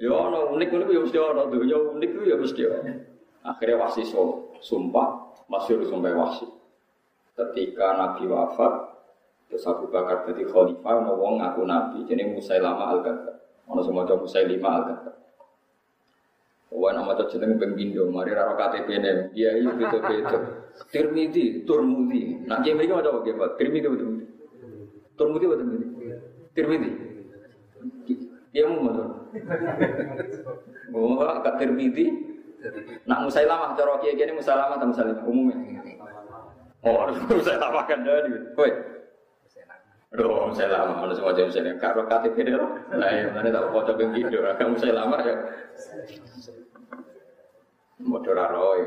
Ya 0.00 0.10
ono 0.14 0.56
unik-unik 0.56 0.88
ya 0.88 1.00
mesti 1.04 1.18
ono, 1.18 1.50
dunia 1.50 1.76
unik 1.76 2.10
ya 2.22 2.36
mesti 2.38 2.62
ono. 2.64 2.92
Akhirnya 3.42 3.82
wasi 3.82 4.06
sumpah, 4.62 5.08
masyur 5.50 5.82
sampai 5.84 6.14
wasi. 6.14 6.46
Ketika 7.34 7.98
Nabi 7.98 8.30
wafat, 8.30 8.72
terus 9.50 9.66
Abu 9.66 9.90
Bakar 9.90 10.22
jadi 10.30 10.46
khalifah, 10.46 11.02
ono 11.02 11.18
wong 11.18 11.42
ngaku 11.42 11.66
Nabi, 11.66 11.98
jadi 12.06 12.30
Musailama 12.30 12.94
al-Kadzab. 12.94 13.36
Ono 13.68 13.80
semua 13.82 14.06
coba 14.06 14.22
Musailima 14.22 14.68
al-Kadzab. 14.80 15.16
Wan 16.72 16.96
nama 16.96 17.12
tuh 17.18 17.28
jeneng 17.28 17.60
pembindo, 17.60 18.08
mari 18.08 18.32
raro 18.32 18.56
KTP 18.56 18.88
nih, 18.96 19.14
dia 19.36 19.50
itu 19.60 19.76
betul 19.76 20.61
Tirmidhi, 20.92 21.64
Turmudi. 21.64 22.44
Nah, 22.44 22.60
dia 22.60 22.76
mereka 22.76 23.00
ada 23.00 23.16
apa? 23.16 23.56
Tirmidhi 23.56 23.88
betul 23.88 24.08
betul. 24.16 24.28
Turmudi 25.16 25.46
betul 25.48 25.66
betul. 25.68 25.90
Tirmidhi. 26.52 26.90
Dia 28.52 28.68
mau 28.68 28.84
betul. 28.84 29.08
Mau 30.92 31.40
kat 31.40 31.54
Tirmidhi. 31.56 32.06
Nak 33.08 33.18
Musailamah 33.26 33.74
cara 33.74 33.98
kiai 33.98 34.14
kiai 34.14 34.30
Musailamah 34.30 34.76
atau 34.78 34.88
Musailamah 34.92 35.24
umumnya. 35.26 35.56
Oh, 36.82 37.10
Musailamah 37.30 37.84
kan 37.90 38.00
dari. 38.06 38.30
Woi. 38.54 38.72
Aduh, 40.12 40.52
Musailamah 40.52 40.94
mana 41.00 41.12
semua 41.16 41.34
jadi 41.34 41.48
Musailamah. 41.50 41.80
Karo 41.80 42.02
KTP 42.06 42.36
dia. 42.46 42.60
Nah, 42.92 43.10
ya 43.10 43.26
mana 43.34 43.48
tak 43.50 43.66
foto 43.72 43.90
pembindo. 43.96 44.38
Kamu 44.44 44.78
Musailamah 44.78 45.20
ya. 45.24 45.36
Modal 48.02 48.38
roy. 48.50 48.80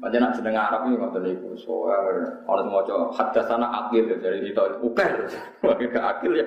Macam 0.00 0.16
nak 0.16 0.32
sedang 0.32 0.56
Arab 0.56 0.88
ini 0.88 0.96
ngotot 0.96 1.20
niku. 1.20 1.52
Soalnya 1.60 2.40
orang 2.48 2.64
semua 2.64 2.88
coba 2.88 3.04
hadas 3.12 3.44
sana 3.44 3.66
akil 3.68 4.08
ya 4.08 4.16
dari 4.16 4.48
itu 4.48 4.64
ukir. 4.80 5.12
Bagi 5.60 5.86
ke 5.92 6.00
akil 6.00 6.32
ya. 6.40 6.46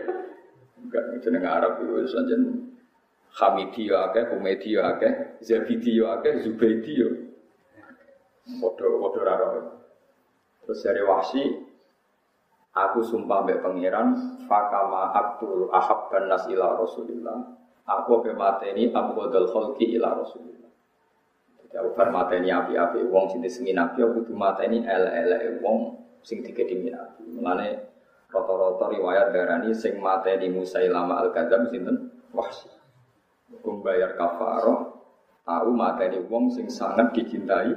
Enggak 0.82 1.04
sedang 1.22 1.46
Arab 1.46 1.72
itu 1.86 2.10
saja. 2.10 2.36
Hamidi 3.34 3.90
ya 3.90 4.14
akeh, 4.14 4.30
Humedi 4.30 4.78
ya 4.78 4.94
akeh, 4.94 5.42
Zabidi 5.42 5.98
ya 5.98 6.22
akeh, 6.22 6.46
Zubaidi 6.46 6.94
ya. 7.02 7.10
Bodoh 8.62 9.02
bodoh 9.02 9.26
raro. 9.26 9.82
Terus 10.66 10.80
dari 10.86 11.02
wasi 11.02 11.42
Aku 12.74 13.06
sumpah 13.06 13.46
mbek 13.46 13.62
pangeran 13.62 14.18
fakama 14.50 15.14
abdul 15.14 15.70
ahab 15.70 16.10
nas 16.26 16.50
ila 16.50 16.74
Rasulillah. 16.74 17.54
Aku 17.86 18.26
pe 18.26 18.34
mateni 18.34 18.90
abdul 18.90 19.46
khalqi 19.46 19.94
ila 19.94 20.18
Rasulillah. 20.18 20.73
Aku 21.74 21.90
bar 21.98 22.14
mateni 22.14 22.54
api-api 22.54 23.02
wong 23.10 23.34
sing 23.34 23.42
disengin 23.42 23.82
nabi 23.82 24.06
aku 24.06 24.22
kudu 24.22 24.34
mateni 24.38 24.86
ele-ele 24.86 25.58
wong 25.58 25.98
sing 26.22 26.46
dikedimi 26.46 26.94
nabi. 26.94 27.26
Mulane 27.34 27.70
rata-rata 28.30 28.86
riwayat 28.94 29.34
darani 29.34 29.74
sing 29.74 29.98
mateni 29.98 30.54
Musailama 30.54 31.18
al-Kadzab 31.26 31.74
sinten? 31.74 32.14
Wahsy. 32.30 32.70
Hukum 33.50 33.82
bayar 33.82 34.14
kafaroh 34.14 35.02
tahu 35.42 35.70
mateni 35.74 36.22
wong 36.30 36.54
sing 36.54 36.70
sangat 36.70 37.10
dicintai 37.18 37.74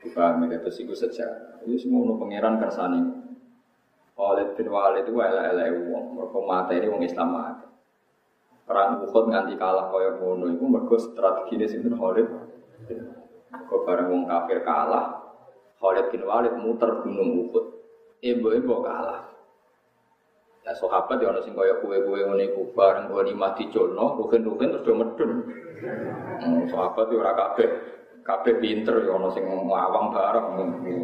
Dipahami 0.00 0.48
terus 0.48 0.80
itu 0.80 0.96
sejarah. 0.96 1.60
Itu 1.60 1.76
semua 1.76 2.08
nu 2.08 2.16
pangeran 2.16 2.56
kersani. 2.56 3.04
Khalid 4.16 4.56
bin 4.56 4.68
Walid 4.72 5.04
itu 5.04 5.16
elek-elek 5.16 5.68
wong. 5.92 6.04
Mereka 6.16 6.38
mata 6.40 6.72
ini 6.72 6.86
wong 6.88 7.02
Islam 7.04 7.28
mati. 7.36 7.68
Perang 8.70 9.02
Uhud 9.02 9.34
nganti 9.34 9.58
kalah 9.58 9.90
kaya 9.90 10.14
ngono 10.14 10.46
iku 10.54 10.62
mergo 10.70 10.94
strategine 10.94 11.66
sinten 11.66 11.98
Khalid. 11.98 12.22
Kok 13.50 13.82
bareng 13.82 14.14
wong 14.14 14.22
kafir 14.30 14.62
kalah, 14.62 15.10
Khalid 15.82 16.14
bin 16.14 16.22
Walid 16.22 16.54
muter 16.54 17.02
gunung 17.02 17.50
Uhud. 17.50 17.66
Ibu-ibu 18.22 18.78
kalah. 18.86 19.26
Ya 20.62 20.70
sahabat 20.78 21.18
ya 21.18 21.34
ana 21.34 21.42
sing 21.42 21.58
kaya 21.58 21.82
kue-kue 21.82 22.22
ngene 22.22 22.54
iku 22.54 22.70
bareng 22.70 23.10
goni 23.10 23.34
mati 23.34 23.66
colno, 23.74 24.14
rugen-rugen 24.22 24.70
terus 24.70 24.86
do 24.86 24.94
medun. 24.94 25.30
Hmm, 26.38 26.62
sahabat 26.70 27.10
ya 27.10 27.16
ora 27.26 27.32
kabeh 27.34 27.68
kabeh 28.22 28.54
pinter 28.62 29.02
ya 29.02 29.18
ana 29.18 29.34
sing 29.34 29.50
ngawang 29.50 30.14
bareng 30.14 30.46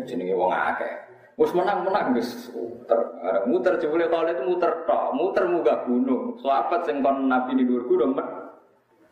jenenge 0.07 0.39
wong 0.39 0.55
akeh. 0.55 1.06
Wis 1.37 1.53
menang-menang 1.53 2.17
wis 2.17 2.49
muter. 2.57 3.01
Muter 3.45 3.77
jebule 3.77 4.09
Khalid 4.09 4.41
muter 4.49 4.89
tok, 4.89 5.13
muter 5.13 5.45
munggah 5.45 5.85
gunung. 5.85 6.41
Sahabat 6.41 6.89
sing 6.89 7.05
kon 7.05 7.29
Nabi 7.29 7.61
ni 7.61 7.69
dhuwur 7.69 7.85
gunung 7.85 8.17
met 8.17 8.25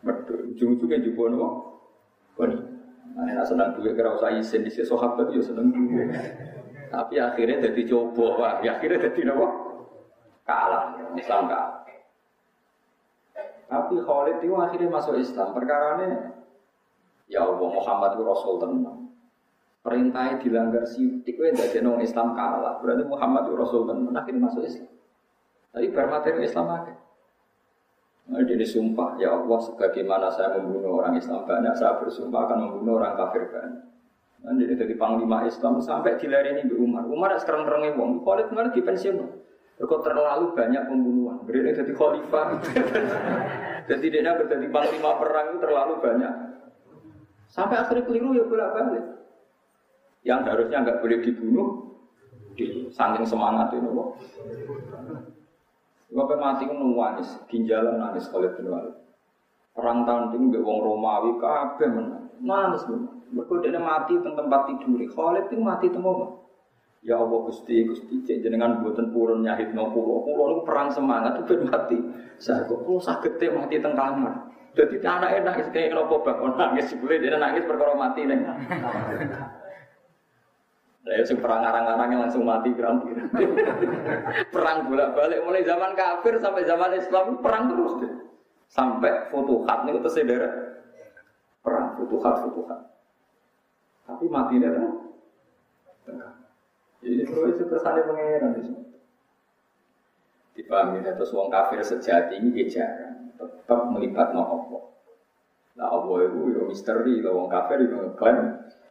medhur. 0.01 0.41
Ujung-ujunge 0.57 1.05
jupuk 1.05 1.29
nopo? 1.29 1.49
Koni. 2.33 2.57
Nah, 3.15 3.23
nek 3.31 3.47
seneng 3.47 3.77
duwe 3.79 3.95
kira 3.95 4.17
usah 4.17 4.33
isin 4.35 4.65
di 4.67 4.73
sahabat 4.73 5.31
yo 5.31 5.45
seneng 5.45 5.69
duwe. 5.71 6.09
Tapi 6.89 7.15
akhirnya 7.21 7.71
jadi 7.71 7.83
coba, 7.91 8.25
Pak. 8.39 8.55
Ya, 8.65 8.81
akhirnya 8.81 9.05
jadi 9.05 9.21
nopo? 9.29 9.47
Kalah, 10.49 10.97
Islam 11.15 11.47
kalah. 11.47 11.85
Tapi 13.65 13.95
Khalid 14.01 14.37
itu 14.41 14.55
akhirnya 14.57 14.89
masuk 14.89 15.21
Islam. 15.21 15.53
Perkara 15.53 16.01
ini 16.01 16.09
Ya 17.29 17.41
Allah 17.45 17.57
Muhammad 17.57 18.17
itu 18.17 18.23
Rasul 18.25 18.61
tenang. 18.61 19.04
Perintahnya 19.85 20.41
dilanggar 20.41 20.89
sidik, 20.89 21.37
kowe 21.37 21.53
tidak 21.53 21.85
nong 21.85 22.01
Islam 22.01 22.33
kalah. 22.33 22.81
Berarti 22.81 23.05
Muhammad 23.05 23.53
Rasul 23.53 23.85
tenang. 23.85 24.17
Akhirnya 24.17 24.49
masuk 24.49 24.65
Islam. 24.65 24.89
Tapi 25.77 25.93
bermateri 25.93 26.41
Islam 26.41 26.67
aja. 26.73 26.95
Nah, 28.25 28.41
jadi 28.41 28.65
sumpah, 28.65 29.21
ya 29.21 29.37
Allah, 29.37 29.61
sebagaimana 29.61 30.33
saya 30.33 30.57
membunuh 30.57 31.05
orang 31.05 31.21
Islam 31.21 31.45
banyak, 31.45 31.77
saya 31.77 32.01
bersumpah 32.01 32.49
akan 32.49 32.59
membunuh 32.65 32.97
orang 32.97 33.13
kafir 33.21 33.45
banyak. 33.53 33.85
Nah, 34.41 34.53
jadi 34.57 34.73
dari 34.81 34.95
panglima 34.97 35.45
Islam 35.45 35.77
sampai 35.85 36.17
dilareni 36.17 36.65
di 36.65 36.73
Umar. 36.73 37.05
Umar 37.05 37.37
sekarang 37.37 37.69
terangnya 37.69 37.93
wong, 38.01 38.25
Khalid 38.25 38.49
kemarin 38.49 38.73
di 38.73 38.81
pensiun. 38.81 39.17
Kok 39.75 40.01
terlalu 40.07 40.55
banyak 40.55 40.83
pembunuhan. 40.87 41.43
Berarti 41.45 41.83
jadi 41.83 41.93
khalifah. 41.99 42.47
jadi 43.91 44.07
dia 44.07 44.33
berarti 44.33 44.69
panglima 44.71 45.11
perang 45.19 45.47
itu 45.51 45.59
terlalu 45.59 45.95
banyak. 45.99 46.33
Sampai 47.51 47.83
akhirnya 47.83 48.07
keliru 48.07 48.39
ya 48.39 48.47
bolak 48.47 48.71
balik. 48.71 49.05
Yang 50.25 50.41
harusnya 50.49 50.83
nggak 50.83 50.99
boleh 51.05 51.19
dibunuh, 51.21 51.69
di 52.57 52.89
saking 52.91 53.29
semangat 53.29 53.77
itu 53.77 53.89
kok. 53.93 54.09
Bapak 56.15 56.39
mati 56.39 56.63
kan 56.71 56.79
nangis, 56.79 57.29
ginjalan 57.51 57.99
nangis 57.99 58.31
kalau 58.31 58.47
bin 58.55 58.71
Walid. 58.71 58.95
Perang 59.75 60.07
tanding 60.07 60.55
be 60.55 60.63
wong 60.63 60.79
Romawi 60.87 61.35
kabeh 61.43 61.91
menang. 61.91 62.31
Nangis. 62.39 62.87
Mergo 63.35 63.59
dia 63.59 63.75
mati 63.83 64.15
tempat 64.23 64.71
tidur. 64.71 65.03
Khalid 65.03 65.51
itu 65.51 65.59
mati 65.59 65.91
temu. 65.91 66.39
Ya 67.03 67.19
Allah 67.21 67.37
Gusti 67.45 67.85
Gusti 67.85 68.23
cek 68.23 68.47
jenengan 68.47 68.81
buatan 68.81 69.11
purun 69.11 69.43
nyahitno 69.43 69.91
kula. 69.91 70.23
Kula 70.23 70.45
niku 70.55 70.63
perang 70.63 70.89
semangat 70.95 71.43
itu 71.43 71.59
mati. 71.67 71.99
Saya 72.39 72.63
kok 72.71 72.87
kula 72.87 73.03
saged 73.03 73.43
mati 73.51 73.83
teng 73.83 73.99
kamar. 73.99 74.55
Jadi 74.79 75.03
anaknya 75.03 75.51
nangis 75.51 75.71
kayak 75.75 75.95
kenapa 75.95 76.15
bakal 76.23 76.55
nangis 76.55 76.95
boleh 76.99 77.19
dia 77.19 77.35
nangis 77.35 77.67
perkara 77.67 77.99
mati 77.99 78.27
nih. 78.27 78.39
Saya 81.05 81.21
sing 81.21 81.37
perang 81.37 81.61
arang-arangnya 81.61 82.25
langsung 82.25 82.49
mati 82.49 82.73
pirang 82.73 83.05
perang 84.49 84.89
bolak-balik 84.89 85.45
mulai 85.45 85.61
zaman 85.61 85.93
kafir 85.93 86.41
sampai 86.41 86.65
zaman 86.65 86.97
Islam 86.97 87.45
perang 87.45 87.69
terus 87.69 87.93
deh. 88.01 88.13
Sampai 88.73 89.29
futuhat 89.29 89.85
nih 89.85 90.01
itu 90.01 90.09
sederet 90.09 90.53
perang 91.61 92.01
futuhat 92.01 92.49
futuhat. 92.49 92.81
Tapi 94.09 94.25
mati 94.33 94.57
kan? 94.65 94.97
Jadi 97.05 97.21
terus 97.29 97.61
itu 97.61 97.65
kesannya 97.69 98.09
pangeran 98.09 98.57
di 98.57 98.63
sini. 98.65 98.83
Dipahami 100.57 101.05
terus 101.05 101.37
wong 101.37 101.53
kafir 101.53 101.85
sejati 101.85 102.41
ini 102.41 102.65
jarang 102.73 103.29
tetap 103.37 103.93
melibat 103.93 104.33
no 104.33 104.41
Allah. 104.41 104.83
Nah 105.75 105.87
Allah 105.91 106.17
itu 106.31 106.55
ya 106.55 106.63
misteri, 106.65 107.21
kalau 107.21 107.45
orang 107.45 107.53
kafir 107.53 107.79
itu 107.83 107.93
ngeklaim 107.99 108.39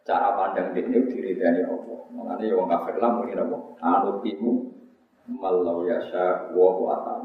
cara 0.03 0.35
pandang 0.35 0.75
dia 0.75 0.83
itu 0.83 0.99
diri 1.07 1.39
dari 1.39 1.63
Allah. 1.63 1.99
Makanya 2.11 2.43
ya 2.43 2.53
orang 2.59 2.71
kafir 2.75 2.95
lah 2.99 3.11
mungkin 3.17 3.39
apa? 3.39 3.57
Anut 3.79 4.19
ibu 4.27 4.51
malau 5.31 5.87
yasha 5.87 6.51
wa 6.51 6.91
atam. 6.91 7.23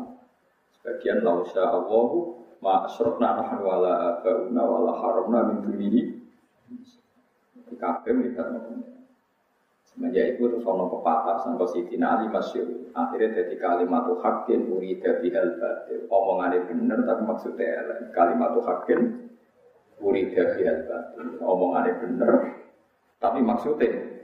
Sebagian 0.79 1.27
lau 1.27 1.43
sya 1.43 1.75
Allahu 1.75 2.39
ma 2.63 2.87
asrofna 2.87 3.35
nahan 3.35 3.61
wala 3.67 4.23
abauna 4.23 4.63
wala 4.63 4.93
haramna 4.95 5.41
min 5.51 5.59
dunihi. 5.67 6.03
Kafir 7.79 8.17
melibat 8.17 8.49
no 8.55 8.61
Semenjak 9.89 10.39
itu 10.39 10.47
terus 10.47 10.63
ono 10.63 10.87
pepatah 10.95 11.43
sampai 11.43 11.69
Siti 11.75 11.99
Ali 11.99 12.31
masyur. 12.31 12.93
Akhirnya 12.95 13.43
jadi 13.43 13.59
kalimat 13.59 14.07
tuh 14.07 14.21
hakin 14.23 14.71
uri 14.71 14.95
dari 15.03 15.33
hal. 15.35 15.59
Omongannya 16.07 16.71
bener 16.71 17.03
tapi 17.03 17.23
maksudnya. 17.27 17.83
Kalimat 18.15 18.55
tuh 18.55 18.63
hakin 18.63 19.01
uri 19.99 20.31
dari 20.31 20.61
hal 20.63 20.87
batil. 20.87 21.43
Omongannya 21.43 21.93
bener 22.05 22.33
tapi 23.19 23.43
maksudnya. 23.43 24.19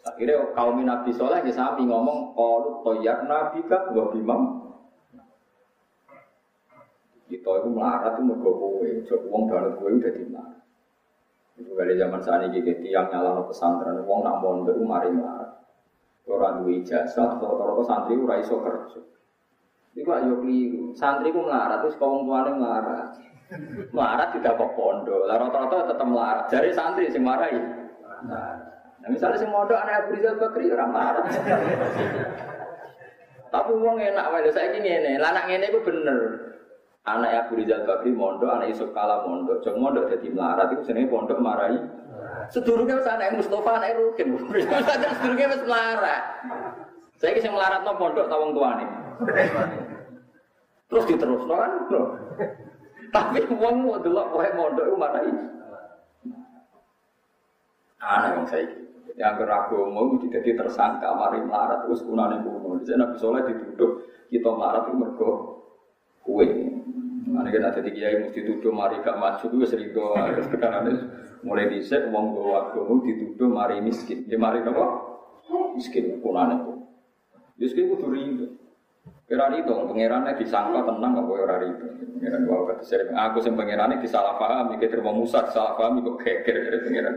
Akhirnya 0.00 0.50
kaum 0.56 0.80
Nabi 0.80 1.12
Soleh 1.12 1.44
ya 1.44 1.52
sami 1.52 1.86
ngomong 1.86 2.34
kalau 2.34 2.82
toyak 2.82 3.30
Nabi 3.30 3.62
kan 3.68 3.94
gua 3.94 4.10
bimam. 4.10 4.42
Kita 7.30 7.46
itu 7.62 7.68
melarat 7.70 8.18
itu 8.18 8.26
mergo 8.26 8.50
kowe, 8.58 8.90
uang 9.06 9.42
dalam 9.46 9.78
kowe 9.78 9.86
udah 9.86 10.12
di 10.12 10.24
mana. 10.26 10.58
Itu 11.54 11.78
kali 11.78 11.94
zaman 11.94 12.18
saat 12.26 12.50
ini 12.50 12.58
gitu, 12.58 12.90
yang 12.90 13.06
nyala 13.06 13.46
pesantren, 13.46 14.02
uang 14.02 14.26
nak 14.26 14.42
mondok 14.42 14.82
mari 14.82 15.14
melarat. 15.14 15.62
Orang 16.26 16.62
dua 16.62 16.74
ijazah, 16.78 17.38
rata-rata 17.38 17.82
santri 17.86 18.18
ora 18.18 18.38
iso 18.38 18.58
kerja. 18.62 19.02
Iku 19.94 20.10
ayo 20.10 20.42
keliru. 20.42 20.94
Santri 20.94 21.34
ku 21.34 21.42
melarat 21.46 21.86
terus 21.86 21.98
kaum 21.98 22.26
tuane 22.26 22.54
melarat. 22.54 23.14
Melarat 23.90 24.28
tidak 24.38 24.54
kok 24.54 24.72
pondok. 24.78 25.26
Lah 25.26 25.36
rata-rata 25.42 25.90
tetap 25.90 26.06
melarat. 26.06 26.46
Jadi 26.46 26.70
santri 26.70 27.10
sing 27.10 27.26
marahi. 27.26 27.58
Nah, 28.30 29.08
misalnya 29.10 29.42
sing 29.42 29.50
mondok 29.50 29.80
anak 29.80 30.06
Abu 30.06 30.14
Rizal 30.14 30.38
Bakri 30.38 30.70
ora 30.70 30.86
melarat. 30.86 31.24
Tapi 33.50 33.70
uang 33.74 33.98
enak 33.98 34.26
wae 34.30 34.50
saya 34.54 34.70
ini 34.70 34.86
ngene. 34.86 35.18
Anak 35.18 35.50
ngene 35.50 35.66
iku 35.74 35.82
bener. 35.82 36.18
Anak 37.08 37.48
Abu 37.48 37.58
Rizal 37.58 37.82
Bakri 37.82 38.14
mondok, 38.14 38.46
anak 38.46 38.70
Yusuf 38.70 38.94
Kala 38.94 39.26
mondok. 39.26 39.66
Jeng 39.66 39.82
mondok 39.82 40.06
jadi 40.14 40.30
melarat 40.30 40.70
itu 40.70 40.86
jenenge 40.86 41.10
pondok 41.10 41.42
marahi. 41.42 41.80
Sedurunge 42.54 42.94
wis 42.94 43.08
anak 43.10 43.34
Mustofa 43.34 43.82
anak 43.82 43.98
Rukin. 43.98 44.38
Sedurunge 44.46 45.44
wis 45.50 45.62
melarat. 45.66 46.22
Saya 47.18 47.34
kisah 47.34 47.50
melarat 47.50 47.82
no 47.82 47.98
pondok 47.98 48.30
tawang 48.30 48.54
tuane. 48.54 48.86
Terus 50.86 51.04
diterus 51.10 51.42
no 51.50 51.54
kan? 51.58 51.72
Tapi 53.10 53.38
uang 53.50 53.76
mau 53.84 53.98
delok 53.98 54.38
wae 54.38 54.50
mondok 54.54 54.86
ini? 55.26 55.42
Anak 58.00 58.30
yang 58.32 58.46
saya 58.48 58.64
yang 59.20 59.36
keragu 59.36 59.92
mau 59.92 60.16
jadi 60.16 60.56
tersangka 60.56 61.12
mari 61.12 61.44
melarat 61.44 61.84
terus 61.84 62.00
kunane 62.00 62.40
kuno. 62.40 62.80
Jadi 62.80 62.96
Nabi 62.96 63.16
Soleh 63.20 63.44
dituduh 63.44 64.00
kita 64.32 64.48
melarat 64.48 64.88
itu 64.88 64.96
mergo 64.96 65.30
kue. 66.24 66.48
Mana 67.30 67.52
kan 67.52 67.68
ada 67.68 67.84
tiga 67.84 68.10
yang 68.10 68.26
mesti 68.26 68.42
tuduh 68.42 68.72
mari 68.72 68.98
gak 69.04 69.20
maju 69.20 69.44
itu 69.44 69.66
sering 69.68 69.92
doa. 69.92 70.32
Terus 70.32 70.48
sekarang 70.48 70.84
mulai 71.44 71.68
dicek 71.68 72.08
uang 72.08 72.26
bawa 72.32 72.72
agama 72.72 73.04
dituduh 73.04 73.48
mari 73.52 73.84
miskin. 73.84 74.24
Ya 74.24 74.40
mari 74.40 74.64
apa? 74.64 74.86
Miskin 75.76 76.16
kunane 76.24 76.54
itu. 76.64 76.72
Miskin 77.60 77.84
itu 77.92 78.06
rindu. 78.08 78.46
Kira 79.30 79.46
itu, 79.54 79.70
pangerannya 79.70 80.34
disangka 80.42 80.90
tenang 80.90 81.22
kok 81.22 81.30
ora 81.30 81.62
rido. 81.62 81.86
Pangeran 82.18 82.50
gua 82.50 82.74
kata 82.74 82.82
sering 82.82 83.14
aku 83.14 83.38
sing 83.38 83.54
pangerannya 83.54 84.02
disalah 84.02 84.34
paham, 84.42 84.74
mikir 84.74 84.90
terima 84.90 85.14
Musa 85.14 85.46
disalah 85.46 85.78
paham 85.78 86.02
kok 86.02 86.18
geger 86.18 86.66
dari 86.66 86.78
pangeran. 86.82 87.14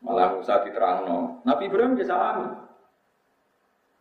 Malah 0.00 0.40
Musa 0.40 0.64
diterangno. 0.64 1.44
Nabi 1.44 1.68
Ibrahim 1.68 2.00
dia 2.00 2.08
salami. 2.08 2.48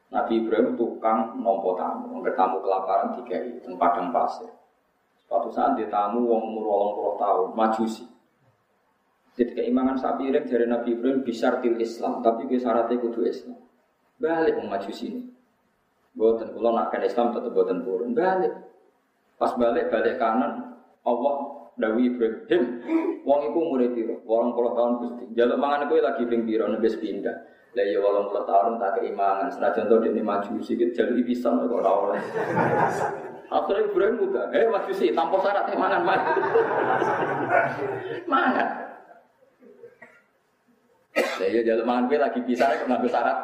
Nabi 0.07 0.33
Ibrahim 0.39 0.79
tukang 0.79 1.35
nompo 1.43 1.75
tamu, 1.75 2.23
nggak 2.23 2.39
tamu 2.39 2.63
kelaparan 2.63 3.11
tiga 3.19 3.43
itu 3.43 3.59
tempat 3.59 3.99
yang 3.99 4.15
pasir. 4.15 4.47
Suatu 5.27 5.51
saat 5.51 5.75
dia 5.75 5.91
tamu 5.91 6.31
wong 6.31 6.41
umur 6.47 6.63
wolong 6.63 6.91
puluh 6.95 7.15
tahun, 7.19 7.47
majusi. 7.59 8.07
Jadi 9.35 9.51
keimangan 9.51 9.99
sapi 9.99 10.31
iring 10.31 10.47
dari 10.47 10.63
Nabi 10.63 10.95
Ibrahim 10.95 11.27
bisa 11.27 11.59
til 11.59 11.75
Islam, 11.75 12.23
tapi 12.23 12.47
dia 12.47 12.63
syaratnya 12.63 12.95
kudu 13.03 13.27
Islam. 13.27 13.59
Balik 14.15 14.55
wong 14.63 14.71
majusi 14.71 15.11
ini. 15.11 15.23
Buatan 16.19 16.51
pulau 16.51 16.75
nak 16.75 16.91
Islam 16.99 17.31
tetap 17.31 17.55
buatan 17.55 17.79
turun. 17.87 18.11
Balik. 18.11 18.51
Pas 19.39 19.55
balik 19.55 19.87
balik 19.87 20.19
kanan, 20.19 20.75
Allah 21.07 21.35
Dawi 21.79 22.11
Ibrahim, 22.11 22.83
wong 23.23 23.39
iku 23.47 23.57
umure 23.71 23.87
piro? 23.95 24.19
80 24.27 24.75
tahun 24.75 24.91
Gusti. 24.99 25.23
Jaluk 25.31 25.55
mangan 25.63 25.87
kowe 25.87 25.95
lagi 26.03 26.27
ping 26.27 26.43
piro 26.43 26.67
nebes 26.67 26.99
pindah. 26.99 27.31
Lah 27.71 27.85
ya 27.87 28.03
walau 28.03 28.27
puluh 28.27 28.43
tahun 28.43 28.83
tak 28.83 28.99
keimangan. 28.99 29.47
Senajan 29.47 29.87
to 29.87 29.95
dene 30.03 30.19
maju 30.19 30.59
sikit 30.59 30.91
jalur 30.91 31.23
pisan 31.23 31.63
kok 31.63 31.71
ora 31.71 31.91
oleh. 31.95 32.21
Akhirnya 33.55 33.87
Ibrahim 33.87 34.15
muda, 34.21 34.43
eh 34.53 34.67
maju 34.67 34.91
sih 34.93 35.09
tanpa 35.15 35.39
syarat 35.39 35.71
mangan 35.71 36.01
mangan. 36.03 36.35
mangan. 38.35 38.67
Lah 41.15 41.47
ya 41.47 41.61
jalur 41.63 41.85
mangan 41.87 42.03
kowe 42.11 42.19
lagi 42.19 42.39
bisa 42.43 42.75
kok 42.75 42.91
nganggo 42.91 43.07
syarat. 43.07 43.37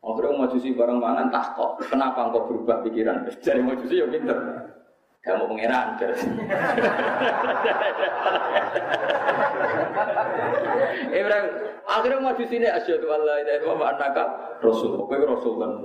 Akhirnya 0.00 0.32
maju 0.32 0.56
sih 0.56 0.72
bareng 0.72 0.96
mangan 0.96 1.28
tak 1.28 1.52
kok. 1.52 1.76
Kenapa 1.92 2.28
engkau 2.28 2.48
berubah 2.48 2.80
pikiran? 2.80 3.28
Jadi 3.44 3.60
maju 3.60 3.84
sih 3.84 4.00
ya 4.00 4.06
pinter. 4.08 4.38
Kamu 5.20 5.52
pangeran 5.52 6.00
Ibrahim 11.12 11.46
akhirnya 11.92 12.24
mau 12.24 12.32
di 12.32 12.48
sini 12.48 12.64
asyhadu 12.64 13.04
alla 13.12 13.44
ilaha 13.44 13.76
wa 13.76 13.86
annaka 13.92 14.24
rasul. 14.64 14.96
Kowe 15.04 15.20
rasul 15.20 15.60
kan 15.60 15.84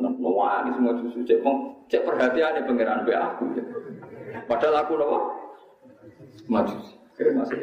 iki 0.64 0.72
semua 0.80 0.96
susu 1.04 1.20
cek 1.28 1.44
cek 1.92 2.08
perhatiane 2.08 2.64
pangeran 2.64 3.04
be 3.04 3.12
aku. 3.12 3.44
Ya. 3.60 3.64
Padahal 4.48 4.88
aku 4.88 4.94
nopo? 4.96 5.18
Maju. 6.48 6.76
Kira 7.20 7.36
masih 7.36 7.60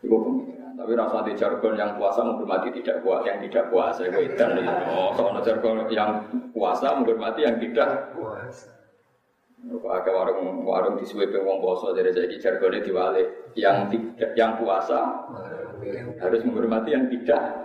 Ibu 0.00 0.16
pengiran. 0.16 0.53
Tapi 0.74 0.92
rasa 0.98 1.22
di 1.22 1.32
jargon 1.38 1.78
yang 1.78 1.94
puasa 1.94 2.26
menghormati 2.26 2.74
tidak 2.82 3.06
puasa, 3.06 3.30
yang 3.30 3.38
tidak 3.46 3.64
puasa 3.70 4.00
itu 4.10 4.18
edan. 4.26 4.58
Oh, 4.90 5.14
soalnya 5.14 5.40
jargon 5.46 5.86
yang 5.86 6.26
puasa 6.50 6.98
menghormati 6.98 7.46
yang 7.46 7.56
tidak 7.62 8.10
puasa. 8.18 8.74
Ada 9.64 10.10
warung 10.12 10.60
warung 10.66 11.00
di 11.00 11.08
suwe 11.08 11.24
wong 11.30 11.64
poso 11.64 11.96
dari 11.96 12.12
jadi 12.12 12.36
jargonnya 12.36 12.84
diwale 12.84 13.22
yang 13.56 13.88
tidak 13.88 14.36
yang 14.36 14.60
puasa 14.60 15.24
harus 16.20 16.40
menghormati 16.44 16.92
yang 16.92 17.08
tidak 17.08 17.64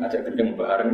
ngajak 0.00 0.20
gendeng 0.26 0.58
bareng. 0.58 0.90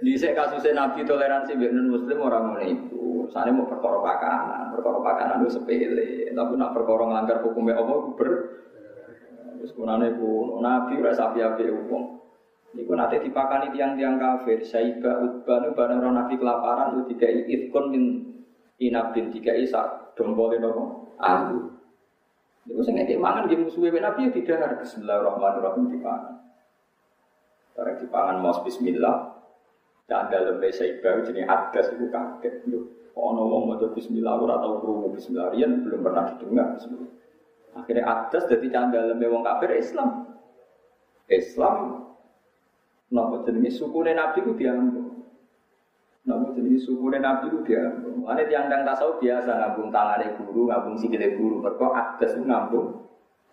Di 0.00 0.16
saya 0.16 0.32
kasusnya 0.32 0.72
Nabi 0.72 1.04
toleransi 1.04 1.60
non 1.60 1.92
Muslim 1.92 2.24
orang 2.24 2.44
mau 2.56 2.60
itu, 2.64 3.28
sana 3.28 3.52
mau 3.52 3.68
perkara 3.68 4.00
pakanan, 4.00 4.72
perkara 4.72 4.98
pakanan 5.04 5.44
itu 5.44 5.60
sepele, 5.60 6.32
tapi 6.32 6.52
nak 6.56 6.72
perkara 6.72 7.04
melanggar 7.04 7.44
hukumnya 7.44 7.76
Allah 7.76 8.08
ber, 8.16 8.30
terus 9.60 9.76
kunane 9.76 10.16
pun 10.16 10.64
Nabi 10.64 11.04
rasa 11.04 11.28
api-api 11.28 11.68
hukum. 11.68 12.16
Niku 12.70 12.94
nanti 12.94 13.18
dipakani 13.18 13.74
tiang-tiang 13.74 14.16
kafir, 14.16 14.62
Saiba 14.62 15.20
Utbah 15.26 15.58
nu 15.58 15.74
bareng 15.74 16.06
orang 16.06 16.14
nabi 16.22 16.38
kelaparan 16.38 16.94
itu 16.94 17.02
tiga 17.12 17.26
ifkon 17.50 17.90
min 17.90 18.04
inabin 18.78 19.34
tiga 19.34 19.58
isa 19.58 20.14
dompolin 20.14 20.62
nopo 20.62 21.10
ambu. 21.18 21.66
Niku 22.70 22.80
sing 22.86 22.94
ngekek 22.94 23.18
mangan 23.18 23.50
nggih 23.50 23.66
musuhe 23.66 23.90
nabi 23.90 24.30
ya 24.30 24.30
tidak 24.30 24.86
Bismillahirrahmanirrahim 24.86 25.90
dipangan. 25.98 26.34
Bareng 27.74 27.96
dipangan 27.98 28.36
mau 28.38 28.54
bismillah. 28.62 29.39
Dan 30.10 30.26
dalam 30.26 30.58
Saiba 30.58 31.22
jenis 31.22 31.46
adas 31.46 31.86
itu 31.94 32.10
kaget. 32.10 32.66
Kok 33.14 33.22
ono 33.22 33.42
wong 33.46 33.62
maca 33.70 33.86
bismillah 33.94 34.42
ora 34.42 34.58
tau 34.58 34.82
krungu 34.82 35.14
bismillah 35.14 35.54
riyen 35.54 35.86
belum 35.86 36.02
pernah 36.02 36.34
didengar 36.34 36.74
bismillah. 36.74 37.10
Akhirnya 37.78 38.02
adas 38.06 38.50
dadi 38.50 38.66
candaleme 38.74 39.26
wong 39.30 39.46
kafir 39.46 39.70
Islam. 39.78 40.34
Islam 41.30 42.06
Napa 43.10 43.42
jenenge 43.42 43.74
sukune 43.74 44.14
Nabi 44.14 44.38
ku 44.46 44.54
diambung. 44.54 45.26
Napa 46.22 46.54
jenenge 46.54 46.78
sukune 46.78 47.18
Nabi 47.18 47.50
ku 47.50 47.58
diambung. 47.66 48.22
Ane 48.30 48.46
tiang 48.46 48.70
tang 48.70 48.86
tasawuf 48.86 49.18
biasa 49.18 49.50
ngambung 49.50 49.90
tangane 49.90 50.38
guru, 50.38 50.70
ngambung 50.70 50.94
sikile 50.94 51.34
guru. 51.34 51.58
Mergo 51.58 51.90
adas 51.90 52.38
ku 52.38 52.46
ngambung 52.46 53.02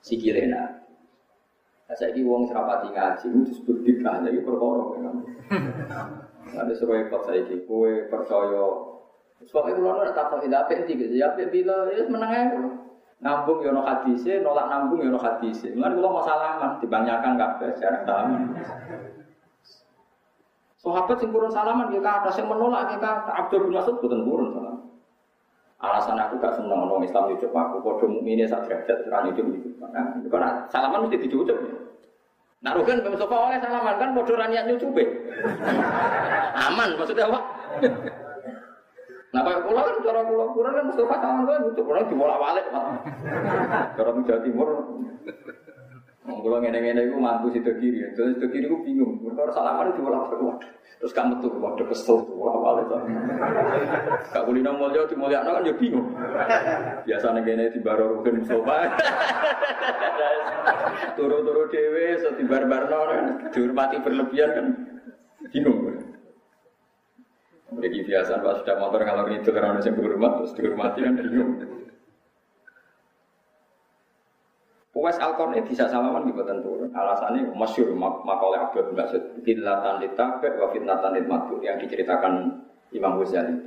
sikile 0.06 0.46
Nabi. 0.46 0.87
Nah, 1.88 1.96
saya 1.96 2.12
ini 2.12 2.28
uang 2.28 2.52
serapati 2.52 2.92
ngaji, 2.92 3.26
itu 3.32 3.40
disebut 3.48 3.78
bid'ah, 3.88 4.20
jadi 4.20 4.44
perkara 4.44 4.84
kan. 5.00 5.16
Ada 6.52 6.72
sesuai 6.76 7.08
repot 7.08 7.24
saya 7.24 7.48
ini, 7.48 7.64
kue 7.64 8.12
percaya. 8.12 8.68
Sebab 9.40 9.72
itu 9.72 9.80
lalu 9.80 10.12
tak 10.12 10.28
tahu 10.28 10.44
tidak 10.44 10.68
apa 10.68 10.84
gitu, 10.84 11.16
ya 11.16 11.32
bila 11.32 11.88
ya 11.88 12.04
menang 12.12 12.32
aja. 12.36 12.60
Nambung 13.18 13.64
yono 13.64 13.82
hadise, 13.82 14.44
nolak 14.44 14.68
nambung 14.68 15.00
yono 15.00 15.18
hadise. 15.18 15.72
Mulai 15.74 15.96
kalau 15.96 16.12
mau 16.12 16.24
salaman, 16.28 16.78
dibanyakan 16.84 17.34
kabeh 17.40 17.74
jarang 17.80 18.04
salaman. 18.06 18.42
Sahabat 20.78 21.18
sing 21.18 21.32
salaman 21.32 21.90
ya 21.96 22.00
kata, 22.04 22.30
sing 22.36 22.46
menolak 22.46 22.94
ya 22.94 22.98
kata. 23.00 23.32
Abdul 23.32 23.66
bin 23.66 23.80
Mas'ud 23.80 23.98
boten 24.04 24.28
purun 24.28 24.54
salaman. 24.54 24.87
Alasan 25.78 26.18
aku 26.18 26.42
gak 26.42 26.58
seneng 26.58 26.90
orang 26.90 27.06
Islam 27.06 27.30
di 27.30 27.38
aku, 27.38 27.78
padha 27.86 28.06
mukmine 28.10 28.50
sak 28.50 28.66
derajat 28.66 28.98
ora 29.14 29.30
itu 29.30 29.46
itu. 29.46 29.70
Nah, 29.78 30.18
karena 30.26 30.50
salaman 30.74 31.06
mesti 31.06 31.22
dicucuk. 31.22 31.54
Nah, 32.66 32.74
Rugen 32.74 33.06
Mustafa 33.06 33.38
oleh 33.38 33.62
salaman 33.62 34.02
kan 34.02 34.10
padha 34.18 34.34
ra 34.34 34.46
niat 34.50 34.66
nyucupe. 34.66 35.06
Aman 36.66 36.98
maksudnya 36.98 37.30
apa? 37.30 37.40
Nah, 39.28 39.44
kalau 39.44 39.60
pulau 39.60 39.84
kan 39.84 39.96
cara 40.08 40.22
pulau 40.24 40.56
kurang 40.56 40.74
kan 40.74 40.86
Mustafa 40.90 41.16
salaman 41.22 41.46
kan 41.46 41.62
nyucup, 41.62 41.86
orang 41.86 42.10
dibolak-balik. 42.10 42.66
Cara 43.94 44.10
Jawa 44.18 44.40
Timur 44.42 44.70
kalau 46.28 46.60
ngene-ngene 46.60 47.08
itu 47.08 47.16
mantu 47.16 47.48
situ 47.56 47.72
kiri, 47.80 48.04
terus 48.12 48.36
situ 48.36 48.48
kiri 48.52 48.68
itu 48.68 48.78
bingung. 48.84 49.16
Mereka 49.24 49.56
salaman 49.56 49.96
itu 49.96 50.04
malah 50.04 50.28
balik. 50.28 50.60
Terus 50.98 51.14
kamu 51.16 51.40
tuh 51.40 51.56
waduh 51.62 51.88
kesel 51.88 52.20
tuh, 52.28 52.36
wah 52.36 52.56
balik. 52.60 52.92
Kak 54.36 54.44
kulino 54.44 54.76
mulya 54.76 55.08
di 55.08 55.16
mulya 55.16 55.40
kan 55.48 55.64
ya 55.64 55.72
bingung. 55.80 56.12
Biasanya 57.08 57.40
ngene 57.40 57.72
di 57.72 57.80
baro 57.80 58.20
rugen 58.20 58.44
sofa. 58.44 58.92
Turu-turu 61.16 61.72
dewe, 61.72 62.20
so 62.20 62.36
di 62.36 62.44
bar-barno 62.44 63.00
kan, 63.08 63.26
dihormati 63.56 64.04
berlebihan 64.04 64.50
kan, 64.52 64.68
bingung. 65.50 65.96
Jadi 67.68 67.98
biasa 68.04 68.44
pas 68.44 68.60
sudah 68.64 68.76
motor 68.80 69.02
kalau 69.04 69.28
itu 69.32 69.50
karena 69.52 69.80
yang 69.80 69.96
berhormat 69.96 70.32
terus 70.44 70.52
dihormati 70.60 71.00
kan 71.04 71.14
bingung. 71.16 71.52
Uwais 74.98 75.22
al 75.22 75.38
bisa 75.62 75.86
salaman 75.86 76.26
di 76.26 76.34
badan 76.34 76.66
turun. 76.66 76.90
Alasannya 76.90 77.54
masyur 77.54 77.94
mak 77.94 78.26
makalah 78.26 78.66
Abdul 78.66 78.90
bin 78.90 78.98
Mas'ud. 78.98 79.22
Fitnatan 79.46 80.02
ditabek 80.02 80.58
wa 80.58 80.74
fitnatan 80.74 81.14
ditmatu 81.14 81.62
yang 81.62 81.78
diceritakan 81.78 82.50
Imam 82.90 83.22
Ghazali. 83.22 83.62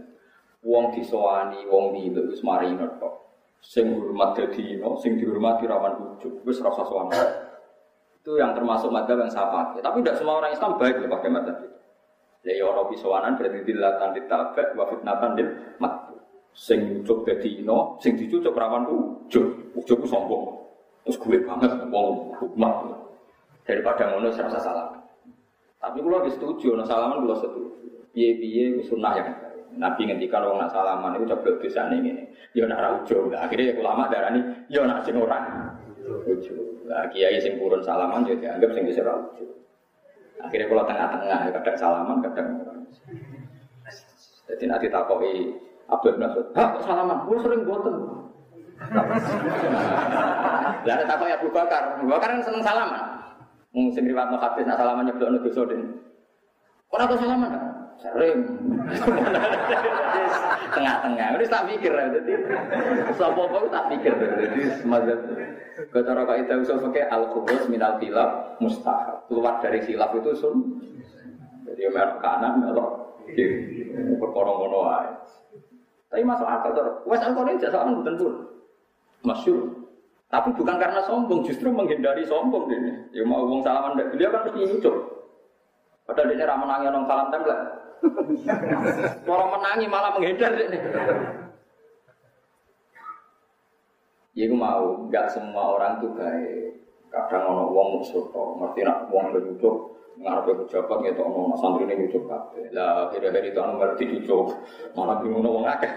Wong 0.67 0.91
disowani, 0.91 1.63
wong 1.71 1.95
di 1.95 2.11
wis 2.11 2.43
marinot. 2.43 2.99
Sing 3.63 3.95
hormat 3.95 4.43
dadi 4.43 4.83
sing 4.99 5.23
dihormati 5.23 5.71
rawan 5.71 6.19
ujuk. 6.19 6.43
Wis 6.43 6.59
rasa 6.59 6.83
sowan. 6.83 7.15
Itu 8.19 8.35
yang 8.35 8.51
termasuk 8.51 8.91
madzhab 8.91 9.23
yang 9.23 9.31
saya 9.31 9.55
pakai. 9.55 9.87
Tapi 9.87 10.03
tidak 10.03 10.19
semua 10.19 10.43
orang 10.43 10.51
Islam 10.51 10.83
baik 10.83 10.99
loh 10.99 11.15
pakai 11.15 11.31
madzhab 11.31 11.57
itu. 11.63 11.79
Ya 12.43 12.53
ya 12.59 12.65
orang 12.67 12.91
bisowanan 12.91 13.39
berarti 13.39 13.63
dilatan 13.63 14.11
ditabek 14.19 14.75
wa 14.75 14.85
fitnatan 14.91 15.39
ditmatu. 15.39 16.19
Sing 16.59 17.07
ujuk 17.07 17.23
dadi 17.23 17.63
sing 18.03 18.19
dicucuk 18.19 18.51
rawan 18.51 18.91
ujuk. 18.91 19.79
Ujuk 19.79 20.03
sombong. 20.11 20.60
Terus 21.11 21.27
gue 21.27 21.43
banget 21.43 21.75
wong 21.91 22.39
hukmah. 22.39 22.87
Daripada 23.67 24.15
ngono 24.15 24.31
serasa 24.31 24.63
salah. 24.63 24.95
Tapi 25.83 25.99
kalau 26.07 26.23
lebih 26.23 26.39
setuju, 26.39 26.79
no 26.79 26.87
salaman 26.87 27.27
kalau 27.27 27.35
setuju. 27.35 27.67
Biye-biye 28.15 28.79
sunnah 28.87 29.19
yang 29.19 29.35
Nabi 29.75 30.07
ngendikan 30.07 30.47
orang 30.47 30.67
nak 30.67 30.71
salaman 30.71 31.19
itu 31.19 31.27
coba 31.35 31.51
bisa 31.59 31.91
nih 31.91 31.99
ini. 31.99 32.31
Ya 32.55 32.71
nak 32.71 32.79
raujo. 32.79 33.27
Nah, 33.27 33.43
akhirnya 33.43 33.75
ulama 33.75 34.07
darah 34.07 34.31
ini, 34.39 34.71
ya 34.71 34.87
nak 34.87 35.03
sing 35.03 35.19
orang. 35.19 35.75
Ujo. 36.07 36.87
Nah, 36.87 37.11
kiai 37.11 37.43
sing 37.43 37.59
purun 37.59 37.83
salaman 37.83 38.23
jadi 38.23 38.55
anggap 38.55 38.71
sing 38.71 38.87
bisa 38.87 39.03
raujo. 39.03 39.51
Akhirnya 40.47 40.71
kalau 40.71 40.87
tengah-tengah 40.87 41.39
kadang 41.59 41.75
salaman 41.75 42.17
kadang 42.23 42.47
orang. 42.63 42.79
Jadi 44.47 44.65
nanti 44.71 44.87
takoi 44.87 45.59
Abdul 45.91 46.23
Nasud, 46.23 46.55
hah 46.55 46.79
salaman? 46.87 47.27
Gue 47.27 47.39
sering 47.43 47.67
boten. 47.67 48.30
Lah 50.87 50.95
ada 50.97 51.05
takut 51.05 51.29
ya 51.29 51.37
Abu 51.37 51.53
Bakar. 51.53 52.01
Abu 52.01 52.09
Bakar 52.09 52.33
kan 52.33 52.41
seneng 52.41 52.65
salaman. 52.65 53.21
Mung 53.71 53.95
sing 53.95 54.03
riwayat 54.09 54.35
hadis 54.35 54.67
nak 54.67 54.81
salaman 54.81 55.07
nyeblokno 55.07 55.39
dosa 55.45 55.63
den. 55.69 56.01
Ora 56.91 57.07
kok 57.07 57.21
salaman. 57.21 57.53
Sering. 58.01 58.39
Tengah-tengah. 60.75 61.27
Ini 61.37 61.47
tak 61.53 61.69
pikir 61.69 61.93
ya. 61.93 62.09
Jadi 62.17 62.33
sapa 63.13 63.41
apa 63.45 63.59
tak 63.69 63.85
pikir. 63.93 64.13
Jadi 64.17 64.61
semacam 64.81 65.17
Kecara 65.81 66.29
kaidah 66.29 66.61
usul 66.61 66.77
pakai 66.77 67.09
al 67.09 67.33
khubus 67.33 67.65
minal 67.69 67.97
khilaf 68.01 68.61
mustahab. 68.61 69.25
Keluar 69.29 69.61
dari 69.65 69.81
khilaf 69.85 70.13
itu 70.17 70.33
sun. 70.37 70.57
Jadi 71.69 71.89
melok 71.93 72.21
kanan 72.21 72.61
melok 72.61 72.89
kiri. 73.29 73.85
Perkara 74.17 74.51
ngono 74.51 74.79
wae. 74.89 75.13
Tapi 76.11 76.23
masuk 76.27 76.49
akal 76.49 76.71
tuh. 76.75 76.85
Wes 77.07 77.23
ini 77.23 77.63
jasa 77.63 77.85
kan 77.85 77.97
pun. 77.97 78.35
Masyur. 79.21 79.81
Tapi 80.31 80.55
bukan 80.55 80.79
karena 80.79 81.03
sombong, 81.03 81.43
justru 81.43 81.75
menghindari 81.75 82.23
sombong 82.23 82.71
ini. 82.71 82.93
Ya 83.11 83.27
mau 83.27 83.43
uang 83.43 83.67
salaman 83.67 83.99
dari 83.99 84.15
beliau 84.15 84.31
kan 84.31 84.47
mesti 84.47 84.63
nyucuk. 84.63 84.97
Padahal 86.07 86.31
dia 86.31 86.47
ramah 86.47 86.67
nangis 86.71 86.91
orang 86.91 87.05
salam 87.07 87.29
tempel. 87.35 87.59
Orang 89.27 89.51
menangi 89.59 89.87
malah 89.91 90.11
menghindar 90.15 90.55
ini. 90.55 90.79
Ya 94.39 94.47
mau, 94.55 95.11
nggak 95.11 95.27
semua 95.35 95.77
orang 95.77 95.99
tuh 95.99 96.15
kayak 96.15 96.79
kadang 97.11 97.51
ono 97.51 97.75
uang 97.75 97.89
musuh 97.99 98.23
toh, 98.31 98.55
ngerti 98.63 98.87
nak 98.87 99.11
uang 99.11 99.35
nyucuk, 99.35 99.77
ngarepe 100.23 100.63
pejabat 100.65 100.99
gitu 101.11 101.21
ono 101.27 101.59
santri 101.59 101.91
ini 101.91 102.07
kabeh. 102.07 102.71
Lah 102.71 103.11
akhir-akhir 103.11 103.51
itu 103.51 103.59
anu 103.59 103.83
ngerti 103.83 104.03
nyucuk, 104.07 104.55
malah 104.95 105.19
bingung 105.19 105.43
wong 105.43 105.67
akeh. 105.67 105.91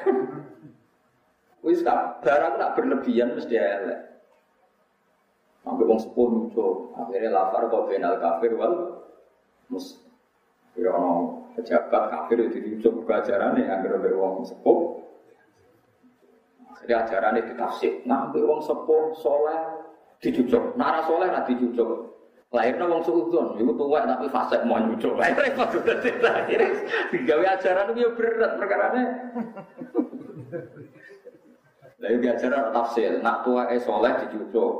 Wis 1.63 1.79
tak 1.79 2.19
barang 2.19 2.59
nak 2.59 2.75
berlebihan 2.75 3.39
mesti 3.39 3.55
elek. 3.55 3.99
Sampai 5.63 5.87
wong 5.87 5.95
sepuh 5.95 6.27
nyucuk, 6.27 6.91
akhirnya 6.99 7.31
lafar 7.31 7.71
kau 7.71 7.87
benal 7.87 8.19
kafir 8.19 8.51
wal 8.59 8.99
mus. 9.71 9.95
Ya 10.75 10.91
ono 10.91 11.39
pejabat 11.55 12.11
kafir 12.11 12.51
itu 12.51 12.59
nyucuk 12.59 13.07
keajarannya, 13.07 13.63
agar 13.63 13.95
ada 13.95 14.11
wong 14.11 14.43
sepuh. 14.43 15.07
Akhirnya 16.67 17.07
ajarannya 17.07 17.47
ditafsir. 17.47 18.03
Nah, 18.03 18.27
wong 18.35 18.59
sepuh 18.59 19.15
soleh 19.23 19.87
dicucuk, 20.19 20.75
nara 20.75 20.99
soleh 21.07 21.31
nak 21.31 21.47
dicucuk. 21.47 22.11
Lahirnya 22.53 22.85
wong 22.85 23.01
suudon, 23.01 23.57
itu 23.57 23.71
tua 23.73 24.05
tapi 24.05 24.29
fase 24.29 24.61
mau. 24.67 24.77
Lahir 24.77 25.37
repot 25.41 25.73
udah 25.73 25.97
tidak. 26.03 26.33
Akhirnya 26.43 26.69
digawe 27.09 27.45
ajaran 27.55 27.89
itu 27.95 27.99
ya 28.03 28.09
berat 28.13 28.51
perkaranya. 28.59 29.05
Lalu 32.03 32.19
diajaran 32.19 32.75
tafsir, 32.75 33.23
nak 33.23 33.47
tua 33.47 33.71
eh 33.71 33.79
soleh 33.79 34.11
dicucuk, 34.27 34.71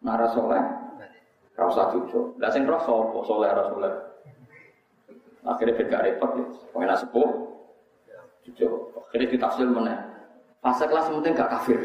nara 0.00 0.24
soleh 0.32 0.82
rasa 1.52 1.92
cucuk. 1.92 2.40
Lah 2.40 2.48
sing 2.48 2.64
roh 2.64 2.80
sapa 2.80 3.18
soleh 3.28 3.48
ora 3.52 3.64
soleh. 3.68 3.92
Akhirnya 5.42 5.76
beda 5.76 5.98
repot 6.00 6.30
ya. 6.38 6.44
Pengen 6.72 6.96
sepuh 6.96 7.30
cucuk. 8.48 8.74
Akhirnya 9.08 9.32
ditafsir 9.36 9.66
mana? 9.68 9.94
Fase 10.62 10.86
kelas 10.86 11.10
penting 11.10 11.34
gak 11.34 11.50
kafir. 11.50 11.78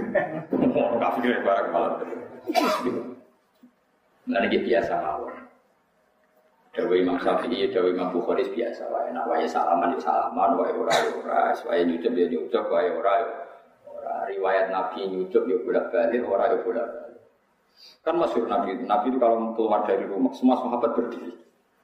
Kafir 1.01 1.41
barang 1.41 1.69
malah. 1.73 1.97
Nah 4.29 4.41
ini 4.45 4.57
biasa 4.61 4.93
mawon. 5.01 5.33
Dewi 6.77 7.01
Imam 7.01 7.17
Syafi'i, 7.17 7.73
Dewi 7.73 7.97
Imam 7.97 8.13
Bukhari 8.13 8.45
biasa 8.53 8.85
wae. 8.93 9.09
Nak 9.09 9.25
wae 9.25 9.49
salaman 9.49 9.97
ya 9.97 9.99
salaman, 10.05 10.61
wae 10.61 10.69
ora 10.77 10.93
ya 10.93 11.09
ora, 11.17 11.39
wae 11.65 11.81
nyucup 11.89 12.13
ya 12.13 12.29
nyucup, 12.29 12.69
wae 12.69 12.93
ora 12.93 13.13
ya 13.17 13.25
ora. 13.25 13.46
Riwayat 14.27 14.69
Nabi 14.69 15.07
nyucup 15.07 15.47
ya 15.47 15.57
bolak 15.63 15.89
balik, 15.91 16.21
ora 16.27 16.51
ya 16.51 16.57
bolak 16.61 16.87
balik. 16.87 17.21
Kan 18.01 18.15
masyhur 18.17 18.49
Nabi, 18.49 18.79
Nabi 18.83 19.05
itu 19.13 19.19
kalau 19.21 19.53
keluar 19.53 19.85
dari 19.85 20.03
rumah, 20.07 20.33
semua 20.33 20.57
sahabat 20.59 20.97
berdiri. 20.97 21.33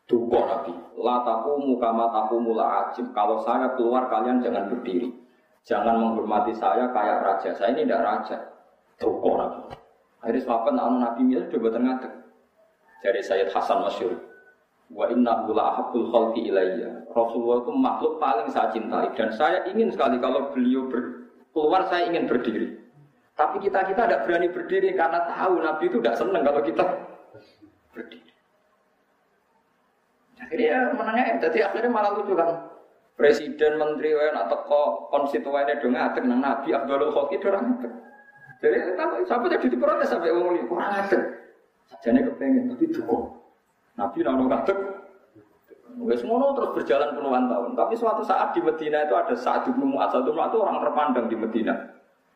Duko 0.03 0.35
Nabi, 0.35 0.75
la 0.99 1.23
taqumu 1.23 1.79
kama 1.79 2.11
taqumu 2.11 2.51
la 2.57 2.87
ajim. 2.87 3.15
Kalau 3.15 3.39
saya 3.39 3.71
keluar 3.79 4.11
kalian 4.11 4.43
jangan 4.43 4.67
berdiri. 4.67 5.15
Jangan 5.63 5.95
menghormati 5.95 6.51
saya 6.59 6.91
kayak 6.91 7.23
raja. 7.23 7.49
Saya 7.55 7.71
ini 7.71 7.87
tidak 7.87 8.03
raja. 8.03 8.37
Duko 8.99 9.39
Nabi. 9.39 9.61
Akhirnya 10.19 10.43
sahabat 10.43 10.71
nak 10.75 10.87
Nabi 10.99 11.35
sudah 11.39 11.59
buat 11.59 11.75
ngadeg. 11.79 12.13
Dari 12.99 13.21
Sayyid 13.23 13.51
Hasan 13.51 13.79
Masyur. 13.79 14.15
Wa 14.91 15.07
inna 15.07 15.47
la 15.47 15.63
ahabbul 15.71 16.11
khalqi 16.11 16.51
ilayya. 16.51 17.07
Rasulullah 17.11 17.63
itu 17.63 17.71
makhluk 17.71 18.13
paling 18.19 18.47
saya 18.51 18.71
cintai. 18.75 19.07
Dan 19.15 19.31
saya 19.31 19.63
ingin 19.71 19.87
sekali 19.87 20.19
kalau 20.19 20.51
beliau 20.51 20.91
ber, 20.91 21.22
keluar, 21.53 21.87
saya 21.87 22.09
ingin 22.09 22.25
berdiri. 22.25 22.83
Tapi 23.33 23.65
kita 23.65 23.85
kita 23.89 24.05
tidak 24.05 24.29
berani 24.29 24.49
berdiri 24.49 24.93
karena 24.93 25.25
tahu 25.25 25.57
Nabi 25.61 25.83
itu 25.89 25.97
tidak 26.01 26.17
senang 26.21 26.43
kalau 26.45 26.61
kita 26.61 26.85
berdiri. 27.93 28.29
Akhirnya 30.43 30.91
menangnya, 30.93 31.39
jadi 31.49 31.71
akhirnya 31.71 31.89
malah 31.89 32.11
lucu 32.19 32.35
kan. 32.35 32.73
Presiden, 33.13 33.77
menteri, 33.77 34.17
wae 34.17 34.33
nak 34.33 34.49
teko 34.49 35.07
konstituennya 35.13 35.77
dong 35.77 35.93
ngadeg 35.93 36.25
nang 36.25 36.41
Nabi 36.41 36.73
Abdul 36.73 37.13
Khalqi 37.13 37.37
dorang 37.37 37.77
ngadeg. 37.77 37.93
Jadi 38.57 38.97
tahu 38.97 39.21
sampai 39.29 39.53
jadi 39.53 39.65
diprotes 39.69 40.09
sampai 40.09 40.33
wong 40.33 40.57
ini 40.57 40.65
kurang 40.65 40.89
ngadeg. 40.89 41.21
Sajane 41.93 42.25
kepengen 42.25 42.73
tapi 42.73 42.89
duko. 42.89 43.37
Nabi 44.01 44.17
nang 44.25 44.49
ngadeg. 44.49 44.77
Wes 46.01 46.25
ngono 46.25 46.57
terus 46.57 46.73
berjalan 46.73 47.13
puluhan 47.13 47.45
tahun. 47.45 47.77
Tapi 47.77 47.93
suatu 47.93 48.25
saat 48.25 48.57
di 48.57 48.65
Medina 48.65 49.05
itu 49.05 49.13
ada 49.13 49.37
Sa'ad 49.37 49.69
bin 49.69 49.93
Mu'adz. 49.93 50.17
Bin 50.25 50.33
orang 50.33 50.81
terpandang 50.81 51.29
di 51.29 51.37
Medina. 51.37 51.77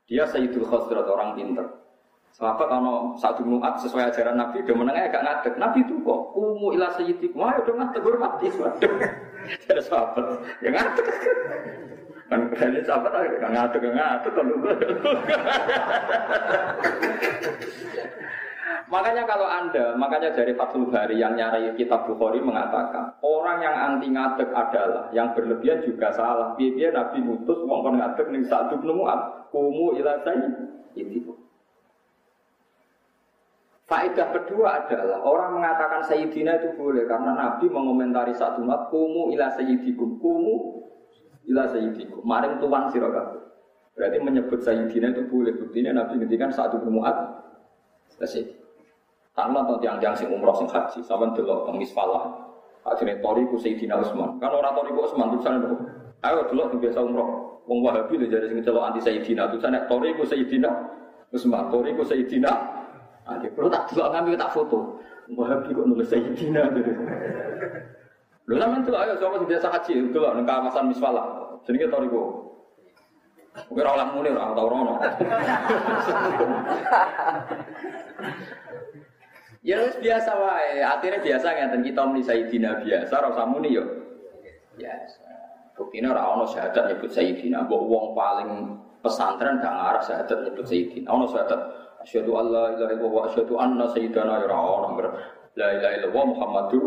Dia 0.05 0.29
Sayyidul 0.29 0.69
Khosrat, 0.69 1.09
orang 1.09 1.33
pinter. 1.33 1.65
Sahabat 2.37 2.69
kalau 2.69 3.17
Sa'ad 3.17 3.41
bin 3.41 3.57
Mu'adz 3.57 3.81
sesuai 3.81 4.13
ajaran 4.13 4.37
Nabi, 4.37 4.61
dia 4.61 4.77
menengah 4.77 5.09
agak 5.09 5.25
ngadeg. 5.25 5.53
Nabi 5.57 5.81
itu 5.81 5.97
kok, 6.05 6.37
kumu 6.37 6.77
ila 6.77 6.93
sayyidikum. 6.93 7.41
Wah, 7.41 7.57
udah 7.57 7.73
ngadeg, 7.81 8.05
hormati. 8.05 8.45
Ada 9.73 9.81
sahabat, 9.81 10.25
ya 10.61 10.69
ngadeg. 10.69 11.05
Kan 12.27 12.51
kayaknya 12.53 12.83
sahabat 12.85 13.11
akhirnya 13.15 13.39
kan 13.41 13.51
ngadeg, 13.57 13.81
ngadeg. 13.89 14.33
Makanya 18.87 19.23
kalau 19.27 19.47
Anda, 19.47 19.95
makanya 19.95 20.31
dari 20.35 20.55
Fathul 20.55 20.87
Bari 20.91 21.19
yang 21.19 21.35
nyari 21.35 21.71
kitab 21.75 22.07
Bukhari 22.07 22.39
mengatakan, 22.39 23.15
orang 23.23 23.63
yang 23.63 23.75
anti 23.75 24.07
ngadeg 24.11 24.47
adalah 24.51 25.07
yang 25.11 25.31
berlebihan 25.35 25.83
juga 25.83 26.11
salah. 26.11 26.55
Biar 26.55 26.95
Nabi 26.95 27.19
mutus 27.23 27.59
wong 27.63 27.79
kon 27.83 27.95
ngadeg 27.99 28.27
ning 28.31 28.43
satu 28.47 28.79
penemuan, 28.79 29.47
kumu 29.51 29.95
ila 29.99 30.19
itu. 30.95 31.31
Faedah 33.87 34.35
kedua 34.35 34.83
adalah 34.83 35.23
orang 35.23 35.63
mengatakan 35.63 36.03
Sayyidina 36.03 36.59
itu 36.59 36.75
boleh 36.75 37.07
karena 37.07 37.31
Nabi 37.31 37.71
mengomentari 37.71 38.35
satu 38.35 38.59
mat 38.59 38.91
kumu 38.91 39.31
ila 39.31 39.47
sayyidikum 39.55 40.19
kumu 40.19 40.83
ila 41.47 41.71
sayyidikum 41.71 42.19
maring 42.27 42.59
tuan 42.59 42.91
sirakabu. 42.91 43.47
Berarti 43.95 44.17
menyebut 44.19 44.59
Sayyidina 44.59 45.15
itu 45.15 45.23
boleh 45.31 45.55
buktinya 45.55 46.03
Nabi 46.03 46.19
ngendikan 46.19 46.51
satu 46.51 46.83
penemuan. 46.83 47.15
Selesai. 48.11 48.56
Karena 49.37 49.61
atau 49.61 49.77
tiang-tiang 49.77 50.17
umroh 50.33 50.57
sing 50.57 50.65
haji, 50.65 50.97
sama 51.05 51.29
dulu 51.29 51.69
teng 51.69 51.77
misfalah. 51.77 52.25
Akhirnya 52.89 53.21
tori 53.21 53.45
ku 53.45 53.61
Sayyidina 53.61 54.01
Utsman. 54.01 54.41
Kan 54.41 54.49
orang 54.49 54.73
tori 54.73 54.89
ku 54.97 55.05
Utsman 55.05 55.29
tulisan 55.29 55.61
itu. 55.61 55.77
Ayo 56.25 56.49
dulu 56.49 56.65
yang 56.65 56.81
biasa 56.81 56.99
umroh. 57.05 57.61
Wong 57.69 57.85
Wahabi 57.85 58.17
lho 58.17 58.25
jadi 58.31 58.49
sing 58.49 58.65
celok 58.65 58.89
anti 58.89 58.97
Sayyidina 58.97 59.53
tulisan 59.53 59.77
tori 59.85 60.17
ku 60.17 60.25
Sayyidina 60.25 60.73
Utsman, 61.29 61.69
tori 61.69 61.93
ku 61.93 62.01
Sayyidina. 62.01 62.49
Nanti 63.29 63.53
perlu 63.53 63.69
tak 63.69 63.93
dulu 63.93 64.09
ngambil 64.09 64.41
tak 64.41 64.57
foto. 64.57 64.97
Wahabi 65.29 65.69
kok 65.69 65.85
nulis 65.85 66.09
Sayyidina 66.09 66.73
gitu. 66.73 66.91
Lho 68.49 68.57
sampean 68.57 68.81
tuh 68.89 68.97
ayo 68.97 69.13
sapa 69.21 69.37
sing 69.37 69.49
biasa 69.53 69.67
haji 69.69 69.93
delok 70.09 70.33
nang 70.33 70.49
kawasan 70.49 70.89
misfalah. 70.89 71.61
Jenenge 71.61 71.93
tori 71.93 72.09
ku. 72.09 72.41
Mungkin 73.69 73.85
orang 73.85 74.17
muni 74.17 74.33
orang 74.33 74.57
tau 74.57 74.65
rono. 74.65 74.97
Ya 79.65 79.81
wis 79.81 79.97
biasa 79.97 80.31
wae. 80.37 80.81
Akhirnya 80.83 81.19
biasa 81.21 81.47
ngeten 81.53 81.81
kita 81.81 82.01
muni 82.05 82.21
Sayyidina 82.21 82.81
biasa 82.85 83.13
ora 83.17 83.27
usah 83.33 83.45
muni 83.49 83.73
yo. 83.73 83.85
Biasa. 84.77 85.25
Buktine 85.77 86.09
ora 86.09 86.23
ono 86.37 86.45
syahadat 86.45 86.93
nyebut 86.93 87.09
Sayyidina. 87.09 87.65
Mbok 87.65 87.81
wong 87.85 88.05
paling 88.13 88.49
pesantren 89.01 89.61
gak 89.61 89.73
ngarah 89.73 90.03
syahadat 90.03 90.37
nyebut 90.45 90.65
Sayyidina. 90.65 91.07
Ono 91.09 91.25
syahadat 91.25 91.61
asyhadu 92.05 92.31
alla 92.37 92.77
ilaha 92.77 92.91
illallah 92.93 93.11
wa 93.13 93.21
asyhadu 93.29 93.53
anna 93.57 93.85
sayyidana 93.89 94.33
ya 94.41 94.45
ora 94.49 94.57
ono. 94.57 94.87
La 95.57 95.67
ilaha 95.73 95.93
illallah 95.97 96.25
Muhammadur 96.37 96.83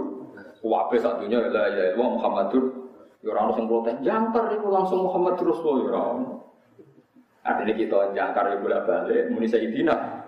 Wabe 0.61 0.97
satunya 1.01 1.41
la 1.41 1.49
ilaha 1.49 1.69
illallah 1.73 2.11
Muhammadur 2.21 2.65
ya 3.25 3.29
ora 3.33 3.41
ono 3.49 3.53
sing 3.57 3.67
protes. 3.67 3.97
Jangkar 4.05 4.45
iku 4.55 4.69
langsung 4.71 5.01
Muhammadur 5.09 5.45
Rasulullah 5.51 5.79
ya 5.81 5.89
ora 5.91 6.01
ono. 6.15 6.29
Artinya 7.41 7.73
kita 7.73 7.99
jangkar 8.13 8.45
ya 8.53 8.57
bolak-balik 8.61 9.33
muni 9.33 9.49
Sayyidina. 9.49 10.20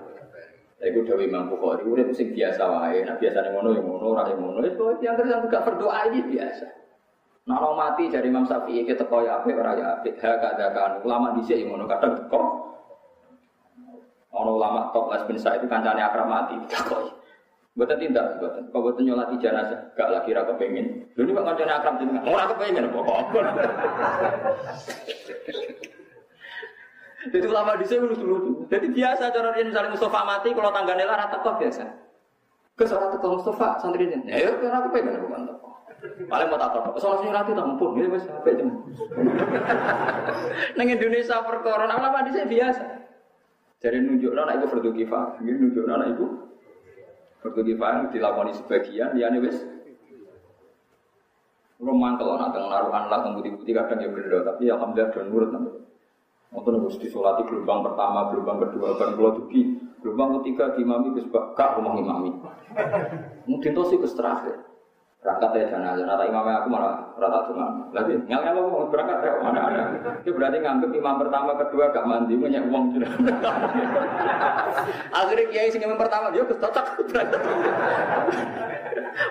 Iku 0.83 1.07
Dewi 1.07 1.31
Imam 1.31 1.47
Bukhari, 1.47 1.87
udah 1.87 2.11
sing 2.11 2.35
biasa 2.35 2.59
wae. 2.67 3.07
Nah 3.07 3.15
biasa 3.15 3.39
nih 3.39 3.51
ngono 3.55 3.69
yang 3.71 3.87
ngono, 3.87 4.19
orang 4.19 4.35
yang 4.35 4.41
ngono. 4.43 4.59
Itu 4.67 4.99
yang 4.99 5.15
terus 5.15 5.31
gak 5.47 5.63
berdoa 5.63 6.11
ini 6.11 6.27
biasa. 6.27 6.67
Nah 7.47 7.55
orang 7.63 7.75
mati 7.79 8.11
dari 8.11 8.27
Imam 8.27 8.43
Syafi'i 8.43 8.83
kita 8.83 9.07
teko 9.07 9.23
ya 9.23 9.39
apik 9.39 9.55
ora 9.55 9.79
ya. 9.79 10.03
Ha 10.03 10.31
kadakan 10.43 11.07
ulama 11.07 11.39
dhisik 11.39 11.63
yang 11.63 11.79
ngono 11.79 11.87
kadang 11.87 12.19
teko. 12.19 12.43
Ono 14.35 14.51
ulama 14.59 14.91
top 14.91 15.15
Les 15.15 15.23
bin 15.31 15.39
Sa'id 15.39 15.63
itu 15.63 15.71
kancane 15.71 16.03
akrab 16.03 16.27
mati 16.27 16.59
takoi. 16.67 17.15
Buatan 17.79 18.03
tindak, 18.03 18.37
buatan. 18.43 18.69
Kau 18.69 18.85
buatan 18.85 19.07
nyolati 19.07 19.39
jenazah, 19.39 19.81
gak 19.95 20.11
lagi 20.11 20.35
raka 20.35 20.53
pengen. 20.59 21.07
Dulu 21.15 21.31
kok 21.31 21.47
kancane 21.47 21.73
akrab 21.73 21.95
jenengan, 22.03 22.27
ora 22.27 22.51
kepengen 22.51 22.91
apa 22.91 23.01
apa. 23.07 23.41
Jadi 27.31 27.47
ulama 27.47 27.79
di 27.79 27.87
sini 27.87 28.11
lucu-lucu. 28.11 28.67
Jadi 28.67 28.87
biasa 28.91 29.31
cara 29.31 29.55
dia 29.55 29.63
misalnya 29.63 29.95
Mustafa 29.95 30.27
mati, 30.27 30.51
kalau 30.51 30.75
tanggane 30.75 31.07
lara 31.07 31.31
teko 31.31 31.55
biasa. 31.55 31.85
Ke 32.75 32.83
seorang 32.83 33.15
teko 33.15 33.39
Mustafa 33.39 33.79
santri 33.79 34.11
ini, 34.11 34.27
ya 34.27 34.51
ora 34.59 34.91
kepengen 34.91 35.23
apa 35.23 35.29
mantap. 35.31 35.59
Paling 36.03 36.49
mau 36.51 36.59
tak 36.59 36.75
tahu, 36.75 36.99
soal 36.99 37.23
nyurati 37.23 37.55
tak 37.55 37.63
mumpun, 37.63 37.95
ini 37.95 38.11
wes 38.11 38.27
apa 38.27 38.49
itu. 38.51 38.67
Neng 40.75 40.89
Indonesia 40.91 41.47
perkara, 41.47 41.87
ulama 41.87 42.27
di 42.27 42.35
sini 42.35 42.59
biasa. 42.59 42.83
Jadi 43.79 44.03
nunjuk 44.03 44.35
anak 44.35 44.59
ibu 44.59 44.67
fardu 44.67 44.91
kifayah, 44.99 45.39
ini 45.47 45.63
nunjuk 45.63 45.87
anak 45.87 46.19
ibu 46.19 46.27
fardu 47.39 47.61
kifayah 47.63 48.11
dilakoni 48.11 48.51
sebagian, 48.51 49.15
ya 49.15 49.31
wes. 49.39 49.63
Kalau 51.79 51.95
mangkel 51.95 52.35
nak 52.35 52.51
tengah 52.51 52.71
naruhan 52.71 53.05
lah 53.07 53.27
bukti 53.39 53.71
kadang 53.71 53.99
ya 54.03 54.11
bener, 54.11 54.43
tapi 54.43 54.71
alhamdulillah 54.71 55.11
dan 55.15 55.27
nurut 55.31 55.51
nanti. 55.55 55.71
Mungkin 56.53 56.85
harus 56.85 57.01
disolati 57.01 57.49
gelombang 57.49 57.81
pertama, 57.81 58.29
gelombang 58.29 58.69
kedua, 58.69 58.93
kan 59.01 59.17
kalau 59.17 59.33
dugi, 59.41 59.73
gelombang 60.05 60.37
ketiga 60.41 60.77
di 60.77 60.85
mami 60.85 61.17
ke 61.17 61.25
kak 61.33 61.81
rumah 61.81 61.97
imami. 61.97 62.31
Mungkin 63.49 63.71
tuh 63.73 63.89
sih 63.89 63.97
ke 63.97 64.09
terakhir. 64.13 64.61
Berangkat 65.23 65.55
ya 65.55 65.65
jangan 65.71 65.95
aja, 65.95 66.03
nata 66.03 66.27
imamnya 66.27 66.61
aku 66.61 66.69
malah 66.69 66.95
rata 67.15 67.47
cuma. 67.47 67.67
Lagi 67.95 68.19
ngel 68.27 68.43
ngel 68.43 68.69
mau 68.69 68.91
berangkat 68.91 69.23
ya 69.23 69.33
mana 69.39 69.61
ada. 69.71 69.83
Itu 70.21 70.35
berarti 70.35 70.59
nganggep 70.61 70.91
imam 70.93 71.17
pertama, 71.23 71.57
kedua 71.57 71.95
gak 71.95 72.07
mandi, 72.11 72.35
punya 72.35 72.61
uang 72.67 72.85
sudah. 72.91 73.13
Akhirnya 75.23 75.47
kiai 75.49 75.71
sing 75.71 75.87
imam 75.87 75.95
pertama 75.95 76.35
dia 76.35 76.43
cocok 76.43 77.07
berangkat. 77.07 77.41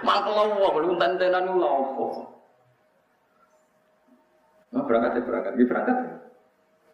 Mangkel 0.02 0.34
uang, 0.58 0.74
belum 0.80 0.96
tentenan 0.96 1.46
uang. 1.60 1.76
Nah, 4.72 4.84
berangkat 4.88 5.20
ya 5.20 5.22
berangkat, 5.28 5.54
berangkat. 5.60 5.98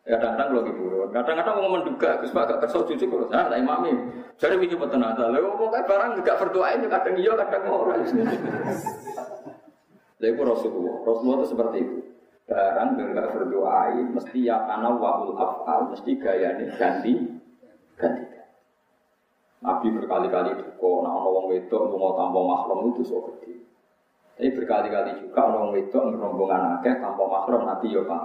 Kadang-kadang 0.08 0.48
kalau 0.56 0.64
gitu, 0.72 0.84
kadang-kadang 1.12 1.56
mau 1.60 1.72
menduga, 1.76 2.10
Gus 2.24 2.32
Pak 2.32 2.48
gak 2.48 2.60
kerso 2.64 2.88
cucu 2.88 3.06
kalau 3.12 3.28
saya 3.28 3.52
tak 3.52 3.60
imami. 3.60 3.92
Jadi 4.40 4.56
mikir 4.56 4.80
betul 4.80 5.04
nasa, 5.04 5.28
lalu 5.28 5.52
pokoknya 5.52 5.84
barang 5.84 6.10
gak 6.24 6.40
berdoa 6.40 6.68
ini 6.80 6.88
kadang 6.88 7.16
iya, 7.20 7.36
kadang 7.36 7.76
orang. 7.76 8.08
Jadi 10.18 10.32
itu 10.32 10.42
Rasulullah, 10.48 10.96
Rasulullah 11.04 11.38
itu 11.44 11.48
seperti 11.52 11.78
itu. 11.84 11.96
Barang 12.48 12.96
gak 12.96 13.36
berdoa 13.36 13.80
mesti 14.16 14.48
ya 14.48 14.64
karena 14.64 14.96
wahul 14.96 15.36
afal, 15.36 15.92
mesti 15.92 16.12
gaya 16.16 16.56
ini 16.56 16.72
ganti, 16.80 17.14
ganti. 18.00 18.38
Nabi 19.58 19.90
berkali-kali 19.90 20.54
duka, 20.54 20.92
nah 21.04 21.18
orang 21.18 21.34
wong 21.34 21.46
wedok 21.50 21.90
mau 21.98 22.14
tanpa 22.14 22.40
mahram 22.46 22.94
itu 22.94 23.04
so 23.04 23.20
gede. 23.26 23.58
Tapi 24.38 24.54
berkali-kali 24.54 25.18
juga 25.20 25.50
orang 25.50 25.74
wedok 25.74 26.14
rombongan 26.14 26.78
akeh 26.80 26.94
tanpa 27.02 27.24
mahram 27.26 27.68
nanti 27.68 27.90
ya 27.90 28.06
pak. 28.06 28.22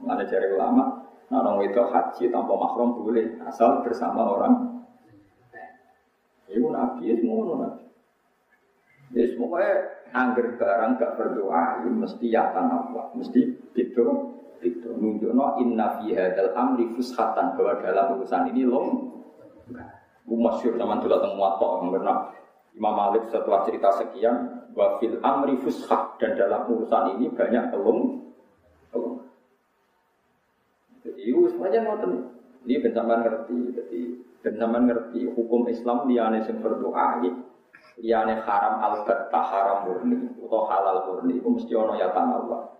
Mana 0.00 0.22
cari 0.22 0.46
ulama, 0.54 1.02
Nah, 1.26 1.42
orang 1.42 1.66
itu 1.66 1.82
haji 1.82 2.24
tanpa 2.30 2.54
mahram 2.54 2.94
boleh, 3.02 3.26
asal 3.50 3.82
bersama 3.82 4.22
orang. 4.30 4.54
Itu 6.46 6.70
nabi, 6.70 7.10
ya 7.10 7.14
semua 7.18 7.66
nabi. 7.66 7.82
Ya 9.14 9.22
semuanya 9.34 9.72
angger 10.14 10.54
barang 10.58 10.98
gak 10.98 11.14
berdoa, 11.18 11.82
ya 11.82 11.90
mesti 11.90 12.26
yakan 12.30 12.66
Allah, 12.70 13.06
mesti 13.14 13.40
itu 13.74 14.06
itu 14.64 14.88
nunjukno 14.88 15.60
inna 15.60 16.00
fi 16.00 16.16
hadzal 16.16 16.56
amri 16.56 16.88
fushatan 16.96 17.54
bahwa 17.54 17.76
dalam 17.84 18.16
urusan 18.16 18.50
ini 18.56 18.64
long 18.64 19.14
masyur 20.26 20.74
sama 20.74 20.98
dulu 20.98 21.16
temu 21.22 21.38
watok 21.38 21.72
karena 21.92 22.14
Imam 22.76 22.92
Malik 22.92 23.24
setelah 23.32 23.64
cerita 23.64 23.88
sekian 23.94 24.36
wa 24.76 24.98
fil 25.00 25.16
amri 25.22 25.56
fushat 25.64 26.18
dan 26.20 26.36
dalam 26.36 26.68
urusan 26.68 27.16
ini 27.16 27.32
banyak 27.32 27.72
telung 27.72 28.15
semuanya 31.66 31.80
ngoten. 31.82 32.12
Ini 32.66 32.74
bencaman 32.82 33.18
ngerti. 33.26 33.58
Jadi 33.74 34.00
bencaman 34.42 34.82
ngerti 34.86 35.20
hukum 35.34 35.66
Islam 35.66 36.06
liane 36.06 36.46
sing 36.46 36.62
berdoa 36.62 37.22
liane 37.96 38.34
haram 38.44 38.74
albatta 38.82 39.40
haram 39.40 39.78
murni 39.88 40.16
atau 40.46 40.62
halal 40.70 40.96
murni 41.10 41.42
itu 41.42 41.48
mesti 41.48 41.72
ono 41.74 41.98
ya 41.98 42.12
Allah. 42.14 42.70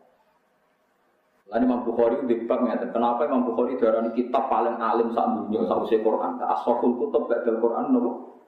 Lalu 1.46 1.62
Imam 1.62 1.86
Bukhari 1.86 2.18
dibab 2.26 2.58
ngeten, 2.66 2.90
kenapa 2.90 3.22
Imam 3.22 3.46
Bukhari 3.46 3.78
darani 3.78 4.10
kitab 4.18 4.50
paling 4.50 4.82
alim 4.82 5.14
saat 5.14 5.30
dunia 5.30 5.62
saat 5.62 5.78
usia 5.78 6.02
Quran, 6.02 6.42
asoful 6.42 6.98
kutub 6.98 7.30
badal 7.30 7.62
Quran 7.62 7.94
nopo 7.94 8.42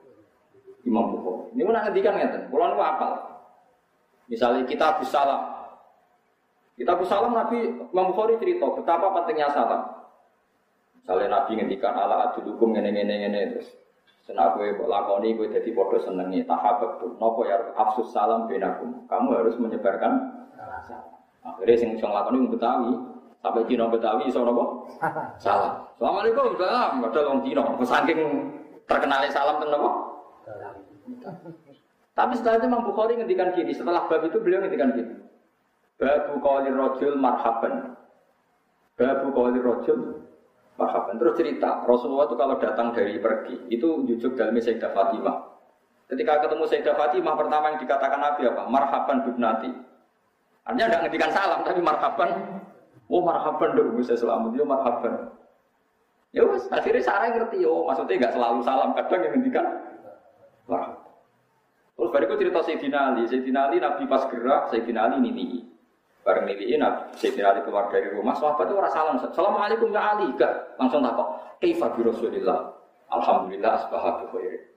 Imam 0.82 1.14
Bukhari. 1.14 1.54
Ini 1.54 1.62
mana 1.62 1.86
ngendikan 1.86 2.18
ngeten, 2.18 2.50
kalau 2.50 2.74
nu 2.74 2.82
apal. 2.82 3.12
Misalnya 4.26 4.66
kita 4.66 4.98
salam, 5.06 5.40
kita 6.74 6.90
salam 7.06 7.38
Nabi 7.38 7.86
Imam 7.86 8.10
Bukhari 8.10 8.34
cerita 8.42 8.66
betapa 8.66 9.14
pentingnya 9.14 9.54
salam. 9.54 9.97
Misalnya 11.02 11.28
Nabi 11.40 11.52
ngendikan 11.56 11.94
ala 11.96 12.30
adudukum 12.30 12.74
ngene 12.74 12.90
ngene 12.92 13.14
ngene 13.24 13.40
terus. 13.56 13.68
Senak 14.28 14.60
gue 14.60 14.76
lakoni 14.84 15.32
gue 15.32 15.48
jadi 15.48 15.72
bodoh 15.72 15.96
senengi 16.04 16.44
tahabak 16.44 17.00
tuh. 17.00 17.16
Nopo 17.16 17.48
ya 17.48 17.72
afsus 17.80 18.12
salam 18.12 18.44
benakum. 18.44 19.08
Kamu 19.08 19.32
harus 19.32 19.56
menyebarkan 19.56 20.44
salam. 20.84 21.08
Akhirnya 21.48 21.76
sing 21.80 21.90
sing 21.96 22.10
lakoni 22.12 22.44
Betawi 22.44 22.92
sampai 23.40 23.64
Cina 23.64 23.88
Betawi 23.88 24.28
iso 24.28 24.44
nopo? 24.44 24.84
Salam. 25.44 25.88
Assalamualaikum 25.96 26.60
salam. 26.60 27.00
Padahal 27.00 27.26
wong 27.32 27.40
Cina 27.46 27.62
saking 27.88 28.20
terkenalnya 28.84 29.32
salam 29.32 29.56
teng 29.64 29.72
nopo? 29.72 29.90
Tapi 32.12 32.32
setelah 32.34 32.58
itu 32.58 32.66
Imam 32.66 32.82
Bukhari 32.82 33.14
ngendikan 33.14 33.54
gini, 33.54 33.70
setelah 33.70 34.10
bab 34.10 34.26
itu 34.26 34.42
beliau 34.42 34.58
ngendikan 34.58 34.90
gini. 34.90 35.14
Babu 36.02 36.42
kaulir 36.42 36.74
rojul 36.74 37.14
marhaban. 37.14 37.94
Babu 38.98 39.30
kaulir 39.30 39.62
rojul 39.62 40.27
marhaban. 40.78 41.18
Terus 41.18 41.34
cerita, 41.34 41.82
Rasulullah 41.84 42.30
itu 42.30 42.36
kalau 42.38 42.56
datang 42.62 42.94
dari 42.94 43.18
pergi, 43.18 43.66
itu 43.68 44.06
jujuk 44.06 44.38
dalam 44.38 44.54
Sayyidah 44.54 44.94
Fatimah. 44.94 45.36
Ketika 46.08 46.40
ketemu 46.46 46.64
Sayyidah 46.70 46.94
Fatimah, 46.94 47.34
pertama 47.34 47.64
yang 47.74 47.78
dikatakan 47.82 48.20
Nabi 48.22 48.40
apa? 48.46 48.62
Marhaban 48.70 49.18
bibnati. 49.26 49.70
Artinya 50.64 50.86
tidak 50.86 51.02
ngedikan 51.10 51.30
salam, 51.34 51.60
tapi 51.66 51.80
marhaban. 51.82 52.30
Oh 53.10 53.20
marhaban 53.24 53.74
dong, 53.74 53.98
bisa 53.98 54.14
selamat. 54.14 54.54
Yo 54.54 54.64
marhaban. 54.64 55.34
Ya 56.30 56.44
wes, 56.44 56.68
akhirnya 56.70 57.02
saya 57.02 57.34
ngerti, 57.34 57.64
oh 57.66 57.88
maksudnya 57.88 58.20
nggak 58.20 58.34
selalu 58.36 58.58
salam, 58.62 58.92
kadang 58.94 59.20
yang 59.26 59.32
ngendikan 59.34 59.66
marhaban. 60.70 61.02
Terus 61.98 62.10
bariku 62.14 62.38
cerita 62.38 62.62
Sayyidina 62.62 62.98
Ali, 63.10 63.26
Sayyidina 63.26 63.60
Ali 63.66 63.82
Nabi 63.82 64.06
pas 64.06 64.22
gerak, 64.30 64.70
Sayyidina 64.70 65.10
Ali 65.10 65.18
ini 65.26 65.66
Bareng 66.26 66.44
niliin, 66.44 66.82
Sayyidina 67.16 67.56
Ali 67.56 67.60
keluar 67.64 67.88
dari 67.88 68.10
rumah, 68.12 68.36
sahabat 68.36 68.68
itu 68.68 68.74
orang 68.76 68.92
salam. 68.92 69.16
Assalamualaikum 69.16 69.88
ya 69.94 70.02
Ali, 70.12 70.28
gak 70.36 70.76
langsung 70.76 71.00
takut. 71.00 71.24
Kaifa 71.62 71.86
bi 71.96 72.00
Rasulillah. 72.04 72.68
Alhamdulillah 73.08 73.70
asbaha 73.80 74.28
bi 74.28 74.68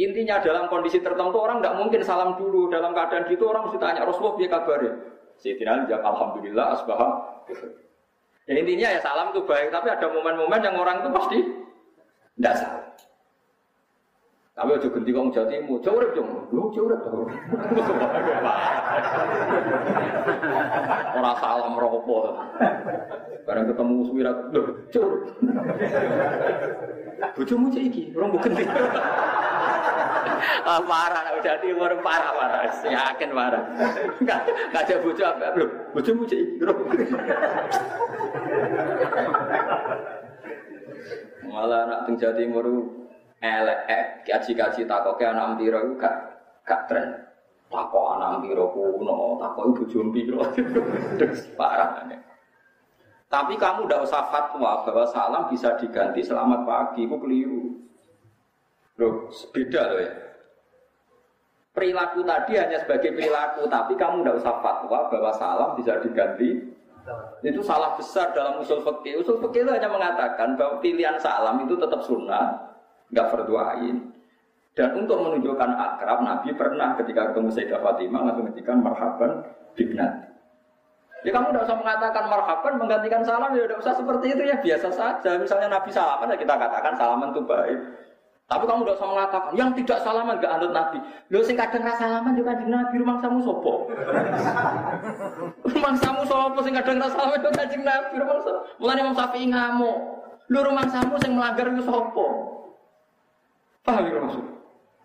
Intinya 0.00 0.40
dalam 0.40 0.72
kondisi 0.72 1.04
tertentu 1.04 1.36
orang 1.36 1.60
tidak 1.60 1.76
mungkin 1.76 2.00
salam 2.00 2.40
dulu. 2.40 2.72
Dalam 2.72 2.96
keadaan 2.96 3.28
gitu 3.28 3.44
orang 3.44 3.68
mesti 3.68 3.76
tanya 3.76 4.08
Rasulullah 4.08 4.40
dia 4.40 4.48
kabarnya. 4.48 4.92
Sayyidina 5.36 5.70
Ali 5.74 5.82
jawab 5.92 6.04
Alhamdulillah 6.16 6.66
asbaha 6.80 7.08
Ya 8.42 8.58
intinya 8.58 8.88
ya 8.90 8.98
salam 8.98 9.30
itu 9.30 9.46
baik, 9.46 9.70
tapi 9.70 9.86
ada 9.86 10.06
momen-momen 10.10 10.60
yang 10.66 10.74
orang 10.74 10.98
itu 10.98 11.10
pasti 11.14 11.38
tidak 12.40 12.54
salam. 12.58 12.81
Tapi 14.52 14.68
aja 14.76 14.84
ganti 14.84 15.16
wong 15.16 15.32
jatimu, 15.32 15.80
jauh 15.80 15.96
urip 15.96 16.12
jong. 16.12 16.28
Lu 16.52 16.68
jauh 16.76 16.84
urip 16.84 17.00
to. 17.00 17.08
Ora 21.16 21.32
salam 21.40 21.72
ropo. 21.80 22.36
Bareng 23.48 23.72
ketemu 23.72 23.96
suwirat, 24.12 24.52
lho, 24.52 24.76
jauh. 24.92 25.24
Bojomu 27.32 27.72
cek 27.72 27.84
iki, 27.88 28.12
orang 28.12 28.36
bukan 28.36 28.52
ganti. 28.52 28.68
ah, 30.68 30.80
parah, 30.84 31.32
udah 31.40 31.54
di 31.64 31.72
orang 31.72 32.04
parah 32.04 32.32
parah, 32.36 32.68
yakin 32.84 33.30
parah. 33.32 33.64
Enggak, 34.20 34.52
ada 34.52 34.94
bojo 35.00 35.22
apa, 35.24 35.56
belum. 35.56 35.70
Bojomu 35.96 36.28
cek 36.28 36.38
iki, 36.44 36.60
Malah 41.48 41.80
anak 41.88 42.00
ting 42.04 42.16
Timur 42.20 42.64
elek 43.42 43.80
eh 43.90 44.02
kaji-kaji 44.22 44.86
takoke 44.86 45.26
anak 45.26 45.58
piro 45.58 45.82
iku 45.82 45.94
gak 45.98 46.16
gak 46.62 46.86
tren. 46.86 47.06
Takok 47.66 48.06
anak 48.16 48.46
piro 48.46 48.70
kuno, 48.70 49.42
takok 49.42 49.64
ibu 49.74 49.82
piro. 50.14 50.40
Parah 51.58 52.06
aneh. 52.06 52.20
Tapi 53.32 53.56
kamu 53.56 53.88
tidak 53.88 54.04
usah 54.04 54.28
fatwa 54.28 54.84
bahwa 54.84 55.08
salam 55.08 55.48
bisa 55.48 55.72
diganti 55.80 56.20
selamat 56.20 56.68
pagi, 56.68 57.08
itu 57.08 57.16
keliru. 57.16 57.64
Loh, 59.00 59.32
beda 59.56 59.82
loh 59.88 60.00
ya. 60.04 60.12
Perilaku 61.72 62.20
tadi 62.28 62.60
hanya 62.60 62.76
sebagai 62.84 63.16
perilaku, 63.16 63.64
tapi 63.72 63.96
kamu 63.96 64.20
tidak 64.20 64.36
usah 64.44 64.54
fatwa 64.60 65.08
bahwa 65.08 65.32
salam 65.32 65.70
bisa 65.80 65.96
diganti. 66.04 66.60
Itu 67.40 67.64
salah 67.64 67.96
besar 67.96 68.36
dalam 68.36 68.60
usul 68.60 68.84
fikih. 68.84 69.24
Usul 69.24 69.40
fikih 69.40 69.64
itu 69.64 69.72
hanya 69.72 69.88
mengatakan 69.88 70.52
bahwa 70.60 70.84
pilihan 70.84 71.16
salam 71.16 71.64
itu 71.64 71.72
tetap 71.80 72.04
sunnah, 72.04 72.71
nggak 73.12 73.28
berdoain. 73.30 73.96
Dan 74.72 74.88
untuk 74.96 75.20
menunjukkan 75.20 75.70
akrab, 75.76 76.24
Nabi 76.24 76.56
pernah 76.56 76.96
ketika 76.96 77.28
ketemu 77.28 77.52
Sayyidah 77.52 77.80
Fatimah 77.84 78.24
langsung 78.24 78.48
ngendikan 78.48 78.80
marhaban 78.80 79.44
bibnati. 79.76 80.32
Ya 81.22 81.30
kamu 81.30 81.54
tidak 81.54 81.70
usah 81.70 81.78
mengatakan 81.78 82.24
marhaban 82.26 82.72
menggantikan 82.82 83.22
salam 83.22 83.54
ya 83.54 83.62
tidak 83.62 83.78
usah 83.78 83.94
seperti 83.94 84.34
itu 84.34 84.42
ya 84.42 84.58
biasa 84.58 84.88
saja. 84.90 85.30
Misalnya 85.38 85.68
Nabi 85.70 85.90
salaman 85.94 86.34
ya 86.34 86.36
kita 86.40 86.54
katakan 86.58 86.94
salaman 86.98 87.30
itu 87.30 87.42
baik. 87.46 87.78
Tapi 88.50 88.64
kamu 88.66 88.82
tidak 88.82 88.96
usah 88.98 89.10
mengatakan 89.12 89.52
yang 89.54 89.70
tidak 89.70 89.98
salaman 90.02 90.42
gak 90.42 90.52
anut 90.58 90.72
Nabi. 90.74 90.98
Lo 91.30 91.40
sing 91.46 91.54
kadang 91.54 91.86
rasa 91.86 92.10
salaman 92.10 92.34
juga 92.34 92.58
di 92.58 92.66
Nabi 92.66 92.94
rumah 92.98 93.16
samu 93.22 93.38
sopo. 93.38 93.86
rumah 95.72 95.94
samu 95.94 96.22
sopo 96.26 96.58
sing 96.66 96.74
kadang 96.74 96.98
rasa 96.98 97.14
salaman 97.14 97.38
juga 97.38 97.62
di 97.70 97.78
Nabi 97.78 98.14
rumah 98.18 98.42
samu. 98.42 98.60
Mulane 98.82 99.00
Imam 99.06 99.14
Syafi'i 99.14 99.46
ngamuk. 99.46 99.98
Lo 100.50 100.58
rumah 100.66 100.86
samu 100.90 101.14
sing 101.22 101.38
melanggar 101.38 101.70
itu 101.70 101.86
sopo. 101.86 102.26
Paham 103.82 104.06
ya 104.06 104.18
maksud? 104.22 104.44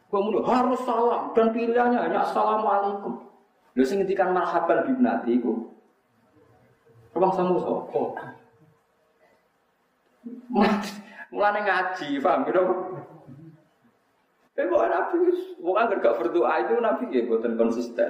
Kemudian 0.07 0.45
harus 0.47 0.81
salam 0.87 1.35
dan 1.35 1.51
pilihannya 1.51 1.99
hanya 1.99 2.23
assalamualaikum. 2.23 3.27
Lo 3.75 3.83
sing 3.83 4.01
ngendikan 4.01 4.31
marhaban 4.31 4.87
bibnati 4.87 5.37
itu 5.37 5.51
rumah 7.11 7.33
samu 7.33 7.57
sopo. 7.59 8.13
Mulane 11.33 11.59
ngaji, 11.65 12.21
paham 12.23 12.47
gitu? 12.47 12.61
Eh 14.57 14.65
kok 14.65 14.89
Nabi, 14.89 15.17
bukan 15.61 16.01
gak 16.01 16.17
berdoa 16.17 16.53
itu 16.65 16.73
Nabi 16.81 17.03
ya 17.13 17.21
buatan 17.29 17.53
konsisten. 17.59 18.09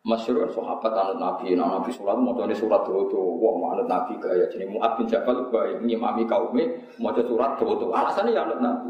Masyur 0.00 0.48
sahabat 0.48 0.96
anut 0.96 1.20
Nabi, 1.20 1.52
nah 1.52 1.76
Nabi 1.76 1.92
sholat 1.92 2.16
mau 2.16 2.32
tulis 2.32 2.56
surat 2.56 2.88
tuh 2.88 3.04
wah 3.36 3.52
mau 3.52 3.76
anut 3.76 3.84
Nabi 3.84 4.16
gaya 4.16 4.48
jadi 4.48 4.64
Mu'ab 4.64 4.96
bin 4.96 5.04
Jabal 5.04 5.52
gaya 5.52 5.76
ngimami 5.76 6.24
kaumnya 6.24 6.72
mau 6.96 7.12
surat 7.12 7.60
tuh 7.60 7.76
tuh, 7.76 7.92
alasannya 7.92 8.32
ya 8.32 8.48
anut 8.48 8.64
Nabi. 8.64 8.88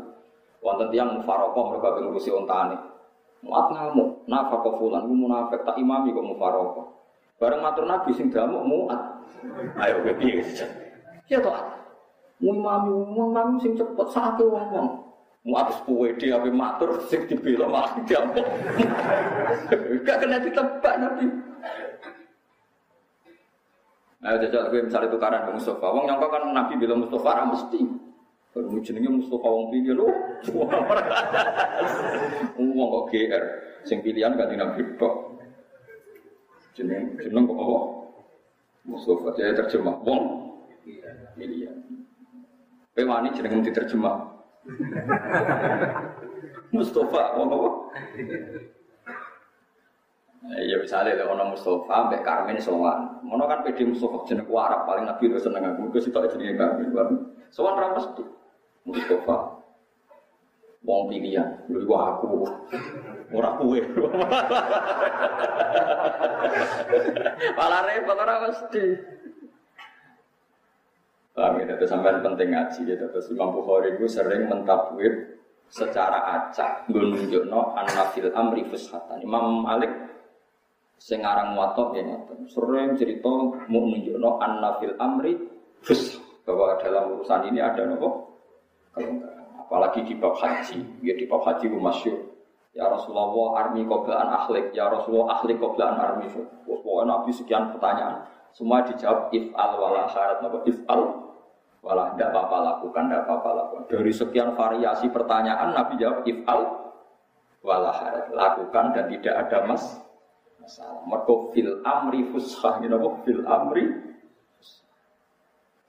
Wonten 0.62 0.86
tiang 0.94 1.18
mufarokoh 1.18 1.74
mereka 1.74 1.98
ngurusi 1.98 2.30
ontane. 2.30 2.78
Mu'ab 3.42 3.74
ngamuk, 3.74 4.22
nafkah 4.30 4.70
fulan, 4.78 5.10
gue 5.10 5.18
munafik 5.18 5.66
tak 5.66 5.82
imami 5.82 6.14
kok 6.14 6.22
mufarokoh. 6.22 6.86
Bareng 7.42 7.58
matur 7.58 7.90
Nabi 7.90 8.14
sing 8.14 8.30
damuk 8.30 8.62
Mu'ab. 8.62 9.02
Ayo 9.82 10.06
gue 10.06 10.14
piye 10.14 10.46
Ya 11.26 11.42
toh, 11.42 11.58
mau 12.38 12.54
imami, 12.54 12.94
imami 13.18 13.58
sing 13.58 13.74
cepet 13.74 14.06
sakit 14.14 14.46
wong-wong. 14.46 14.88
Mau 14.94 15.09
habis 15.40 15.80
kue 15.88 16.12
dia 16.20 16.36
apa 16.36 16.52
matur 16.52 17.00
sing 17.08 17.24
dibela 17.24 17.64
malah 17.64 17.96
diamuk. 18.04 18.44
Gak 20.04 20.16
kena 20.20 20.36
ditebak 20.44 20.94
nabi. 21.00 21.26
Nah, 24.20 24.36
jajal 24.36 24.68
gue 24.68 24.84
misalnya 24.84 25.08
tukaran 25.08 25.48
dengan 25.48 25.56
Mustafa. 25.56 25.86
Wong 25.96 26.04
nyangka 26.04 26.28
kan 26.28 26.52
Nabi 26.52 26.76
bilang 26.76 27.00
Mustafa 27.00 27.40
ra 27.40 27.44
mesti. 27.48 27.80
Baru 28.52 28.76
jenenge 28.84 29.08
Mustafa 29.08 29.48
wong 29.48 29.72
pilih 29.72 29.96
lho. 29.96 30.08
Wong 32.60 32.88
kok 32.92 33.04
GR. 33.08 33.44
Sing 33.88 34.04
pilihan 34.04 34.36
gak 34.36 34.52
Nabi 34.52 34.84
tok. 35.00 35.40
Jeneng 36.76 37.16
jeneng 37.16 37.48
kok 37.48 37.58
apa? 37.64 37.78
Mustafa 38.92 39.28
saya 39.40 39.56
terjemah 39.56 39.96
wong 40.04 40.52
pilihan. 41.40 41.80
Kowe 42.92 43.04
wani 43.08 43.32
jeneng 43.32 43.64
diterjemah. 43.64 44.39
Mustafa, 46.74 47.22
wong 47.36 47.48
apa? 47.50 47.68
Ya 50.64 50.80
misalnya 50.80 51.20
lah 51.20 51.36
orang 51.36 51.52
Mustafa, 51.52 52.08
Mbak 52.08 52.24
Karmen 52.24 52.56
sowan. 52.60 53.20
Mono 53.24 53.44
kan 53.44 53.64
PD 53.64 53.84
Mustafa 53.84 54.24
jeneng 54.24 54.48
Arab 54.48 54.88
paling 54.88 55.04
Nabi 55.04 55.28
lu 55.28 55.36
seneng 55.36 55.64
aku. 55.64 55.92
Gue 55.92 56.00
sitok 56.00 56.32
jenenge 56.32 56.56
Karmen. 56.56 57.36
Sowan 57.52 57.76
ra 57.76 57.92
mesti. 57.92 58.24
Mustafa. 58.88 59.60
Wong 60.80 61.12
pilihan, 61.12 61.60
lu 61.68 61.84
iku 61.84 61.92
aku. 61.92 62.48
Ora 63.36 63.52
kuwe. 63.60 63.84
Malah 67.60 67.80
repot 67.84 68.16
ora 68.16 68.48
mesti. 68.48 68.84
Paham 71.40 71.56
ya, 71.56 71.72
itu 71.72 71.88
sampai 71.88 72.20
penting 72.20 72.52
ngaji 72.52 72.80
ya. 72.84 73.00
Terus 73.00 73.32
Imam 73.32 73.56
Bukhari 73.56 73.96
itu 73.96 74.04
sering 74.04 74.44
mentafwid 74.44 75.40
secara 75.72 76.20
acak. 76.36 76.84
Nunjukno 76.92 77.72
anafil 77.80 78.28
amri 78.36 78.60
fushatan. 78.68 79.24
Imam 79.24 79.64
Malik 79.64 79.88
sing 81.00 81.24
aran 81.24 81.56
muwatta 81.56 81.96
ya 81.96 82.04
ngoten. 82.04 82.44
Sering 82.44 82.92
cerita 83.00 83.32
mau 83.72 83.88
nunjukno 83.88 84.36
anafil 84.36 84.92
amri 85.00 85.40
fus 85.80 86.20
bahwa 86.44 86.76
dalam 86.76 87.16
urusan 87.16 87.48
ini 87.48 87.64
ada 87.64 87.88
nopo? 87.88 88.36
Apalagi 89.64 90.04
di 90.04 90.20
bab 90.20 90.36
haji. 90.36 91.00
Ya 91.00 91.16
di 91.16 91.24
bab 91.24 91.40
haji 91.40 91.72
masyur 91.72 92.20
ya 92.76 92.84
Rasulullah 92.84 93.64
armi 93.64 93.88
koblaan 93.88 94.28
akhlik. 94.28 94.76
Ya 94.76 94.92
Rasulullah 94.92 95.40
akhlik 95.40 95.56
koblaan 95.56 95.96
armi. 95.96 96.28
Pokoknya 96.68 97.16
Nabi 97.16 97.32
sekian 97.32 97.72
pertanyaan. 97.72 98.28
Semua 98.52 98.84
dijawab 98.84 99.32
if 99.32 99.48
al 99.56 99.80
wala 99.80 100.04
syarat. 100.12 100.44
Nopo? 100.44 100.68
If 100.68 100.76
al 100.84 101.29
wala 101.80 102.12
tidak 102.12 102.28
apa-apa 102.32 102.56
lakukan 102.60 103.08
tidak 103.08 103.22
apa-apa 103.24 103.50
lakukan 103.56 103.84
dari 103.88 104.12
sekian 104.12 104.52
variasi 104.52 105.06
pertanyaan 105.08 105.72
Nabi 105.72 105.96
jawab 105.96 106.24
if 106.28 106.38
al 106.44 106.62
wala 107.64 107.92
syarat 107.96 108.28
lakukan 108.32 108.84
dan 108.92 109.04
tidak 109.08 109.34
ada 109.46 109.58
mas 109.64 109.84
masalah 110.60 111.02
mereka 111.08 111.34
fil 111.56 111.72
amri 111.84 112.20
fushah 112.28 112.74
gitu 112.80 112.92
nopo 112.92 113.08
fil 113.24 113.42
amri 113.48 114.10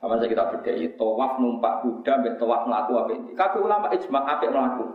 sama 0.01 0.17
saya 0.17 0.33
kita 0.33 0.49
berdaya, 0.49 0.87
tawaf 0.97 1.37
numpak 1.37 1.85
kuda, 1.85 2.25
mbak 2.25 2.41
tawaf 2.41 2.65
melaku 2.65 2.91
apa 2.97 3.11
ini. 3.13 3.37
Kakek 3.37 3.61
ulama 3.61 3.85
ijma 3.93 4.19
apa 4.25 4.49
melaku. 4.49 4.85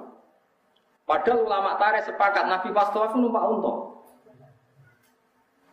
Padahal 1.07 1.47
ulama 1.47 1.79
tarik 1.79 2.03
sepakat 2.03 2.51
Nabi 2.51 2.75
pas 2.75 2.91
tawaf 2.91 3.15
numpak 3.15 3.39
unta. 3.47 3.96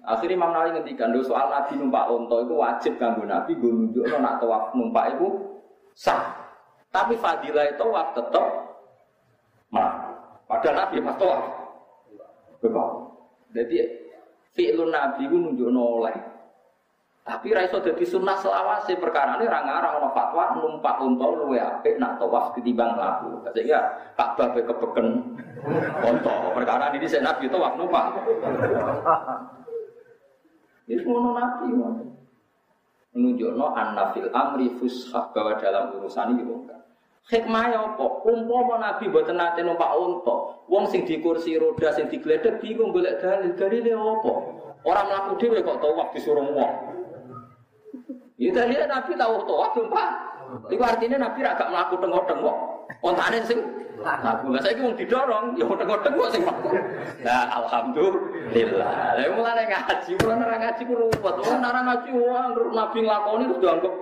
Akhirnya 0.03 0.35
Imam 0.35 0.51
Nawawi 0.51 0.75
ngendikan 0.75 1.15
do 1.15 1.23
soal 1.23 1.47
Nabi 1.47 1.79
numpak 1.79 2.11
onto 2.11 2.43
itu 2.43 2.53
wajib 2.59 2.93
kanggo 2.99 3.23
Nabi 3.23 3.55
gue 3.55 3.71
nunjuk 3.71 4.03
nak 4.19 4.43
tawaf 4.43 4.75
numpak 4.75 5.15
itu 5.15 5.27
sah. 5.95 6.43
Tapi 6.91 7.15
fadilah 7.15 7.71
itu 7.71 7.79
tawaf 7.79 8.11
tetap 8.11 8.45
mah. 9.71 9.91
Padahal 10.43 10.75
Nabi 10.75 10.99
pas 10.99 11.15
tawaf. 11.15 11.41
Betul. 12.59 12.89
Jadi 13.55 13.75
fi'lun 14.51 14.91
Nabi 14.91 15.23
itu 15.23 15.35
nunjuk 15.39 15.71
oleh. 15.71 16.15
Tapi 17.23 17.55
raiso 17.55 17.79
jadi 17.79 18.03
sunnah 18.03 18.35
selawase 18.35 18.99
perkara 18.99 19.39
ini 19.39 19.47
orang 19.47 19.71
orang 19.71 20.03
ono 20.03 20.09
fatwa 20.11 20.59
numpak 20.59 20.99
unta 20.99 21.23
luwe 21.31 21.55
apik 21.55 21.95
nak 21.95 22.19
tawaf 22.19 22.51
ketimbang 22.51 22.99
laku. 22.99 23.39
Sehingga 23.55 24.11
Ka'bah 24.19 24.51
kepeken 24.51 25.31
unta. 26.03 26.33
Perkara 26.51 26.91
ini 26.91 27.07
saya 27.07 27.31
Nabi 27.31 27.47
tawaf 27.47 27.79
numpak. 27.79 28.19
Itu 30.87 31.07
ngono 31.07 31.35
nabi 31.37 31.71
Menunjukno 33.13 33.77
an-nafil 33.77 34.33
amri 34.33 34.73
fushah 34.81 35.29
bahwa 35.37 35.53
dalam 35.61 35.93
urusan 36.01 36.33
ini 36.33 36.49
bukan. 36.49 36.81
Hikmah 37.29 37.65
ya 37.71 37.79
apa? 37.93 38.25
Umpama 38.27 38.81
Nabi 38.81 39.07
mboten 39.07 39.39
nate 39.39 39.63
numpak 39.63 39.95
unta, 39.95 40.59
wong 40.67 40.89
sing 40.91 41.07
di 41.07 41.23
kursi 41.23 41.55
roda 41.55 41.93
sing 41.95 42.11
digledek 42.11 42.59
bingung 42.59 42.91
golek 42.91 43.21
dalil. 43.21 43.53
Dalile 43.55 43.95
apa? 43.95 44.33
Orang 44.83 45.07
mlaku 45.07 45.31
dhewe 45.39 45.63
kok 45.63 45.79
tawaf 45.79 46.11
disuruh 46.11 46.43
wong. 46.51 46.73
Ya 48.41 48.49
dalile 48.51 48.89
Nabi 48.89 49.15
tahu 49.15 49.45
tawaf 49.45 49.71
numpak. 49.77 50.09
Iku 50.69 50.83
artinya 50.83 51.17
Nabi 51.29 51.39
ra 51.41 51.57
gak 51.57 51.71
mlaku 51.71 51.95
tengok-tengok. 51.97 52.55
Ontane 53.01 53.39
sing 53.47 53.59
Aku 54.03 54.51
lah 54.51 54.59
saya 54.59 54.75
mau 54.83 54.91
didorong, 54.91 55.55
ya 55.55 55.63
kok 55.63 55.79
sing 56.35 56.43
Nah, 57.23 57.43
alhamdulillah. 57.55 59.15
Lah 59.15 59.27
mulane 59.31 59.63
ngaji, 59.63 60.11
mulane 60.19 60.43
ora 60.43 60.57
ngaji 60.59 60.81
ku 60.83 60.93
ruwet. 60.97 61.35
Wong 61.39 61.61
ngaji 61.63 62.09
wong 62.11 62.47
nabi 62.75 62.97
nglakoni 62.99 63.43
terus 63.47 63.61
dianggap 63.63 63.93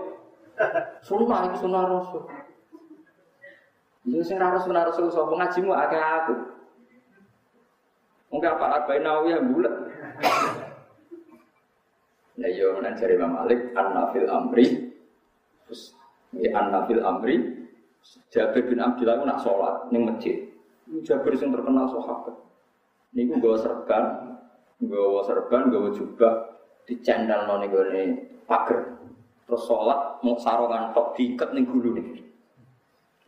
sunnah 1.06 1.40
itu 1.50 1.58
sunnah 1.62 1.84
rasul. 1.86 2.24
Iya 4.10 4.22
sing 4.26 4.38
ora 4.42 4.58
sunnah 4.58 4.84
rasul 4.90 5.14
sapa 5.14 5.34
ngajimu 5.38 5.70
akeh 5.70 6.02
aku. 6.02 6.34
Mungkin 8.32 8.48
apa 8.48 8.66
Arba'in 8.80 9.04
Nawawi 9.06 9.36
yang 9.36 9.52
bulat. 9.54 9.76
Ya 12.40 12.48
iya 12.48 12.74
menan 12.74 12.96
Imam 12.96 13.32
Malik 13.38 13.60
an-nafil 13.76 14.26
amri. 14.32 14.66
Terus 15.68 15.94
ya 16.36 16.50
an-nafil 16.56 17.04
amri 17.04 17.62
Jabir 18.34 18.66
bin 18.66 18.82
Abdullah 18.82 19.22
itu 19.22 19.26
nak 19.30 19.40
sholat 19.46 19.76
ning 19.94 20.10
masjid. 20.10 20.42
Jabir 21.06 21.38
yang 21.38 21.54
terkenal 21.54 21.86
sahabat. 21.88 22.36
Niku 23.14 23.38
gue 23.38 23.56
serban, 23.60 24.04
gue 24.82 25.22
serban, 25.28 25.62
gue 25.70 25.92
jubah 25.96 26.34
di 26.88 26.98
channel 27.06 27.46
gue 27.46 27.84
nih 27.94 28.08
pagar. 28.50 28.98
Terus 29.46 29.62
sholat 29.68 30.24
mau 30.24 30.36
sarongan 30.40 30.96
tok 30.96 31.14
diikat 31.20 31.54
nih 31.54 31.64
gulu 31.68 31.96
nih. 31.96 32.24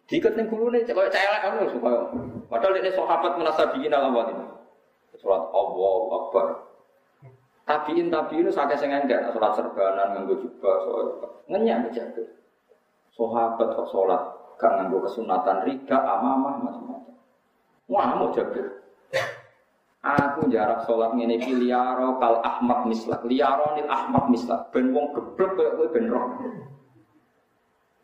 Diikat 0.07 0.35
nih 0.35 0.45
gulu 0.51 0.71
nih, 0.71 0.83
kayak 0.83 1.11
celek 1.11 1.39
kan 1.43 1.63
supaya. 1.69 1.99
Padahal 2.51 2.79
ini 2.79 2.91
sahabat 2.91 3.31
merasa 3.39 3.71
bikin 3.71 3.93
alam 3.93 4.15
ini. 4.15 4.45
Sholat 5.19 5.43
Allah 5.53 5.99
Akbar. 6.17 6.47
Tabiin 7.63 8.11
tabiin 8.11 8.51
sakit 8.51 8.75
sengaja 8.75 9.31
sholat 9.31 9.55
serbanan 9.55 10.07
nganggo 10.11 10.35
jubah, 10.43 10.75
sholat 10.83 11.07
ngenyak 11.47 11.95
Jabir. 11.95 12.42
Sahabat 13.13 13.77
kok 13.77 13.89
sholat 13.93 14.21
gak 14.57 14.73
nganggo 14.79 15.05
kesunatan 15.05 15.67
rida, 15.69 15.97
amamah, 16.01 16.55
macam-macam. 16.65 17.13
Wah, 17.91 18.15
mau 18.17 18.33
jabir. 18.33 18.83
Aku 20.03 20.51
jarak 20.51 20.83
sholat 20.83 21.15
ngene 21.15 21.39
iki 21.39 21.55
liyaro 21.55 22.19
kal 22.19 22.43
ahmad 22.43 22.91
mislak, 22.91 23.23
liyaro 23.23 23.79
nil 23.79 23.87
ahmad 23.87 24.27
mislak. 24.27 24.67
Ben 24.75 24.91
wong 24.91 25.15
geblek 25.15 25.55
koyo 25.55 25.87
ben 25.95 26.11
roh. 26.11 26.27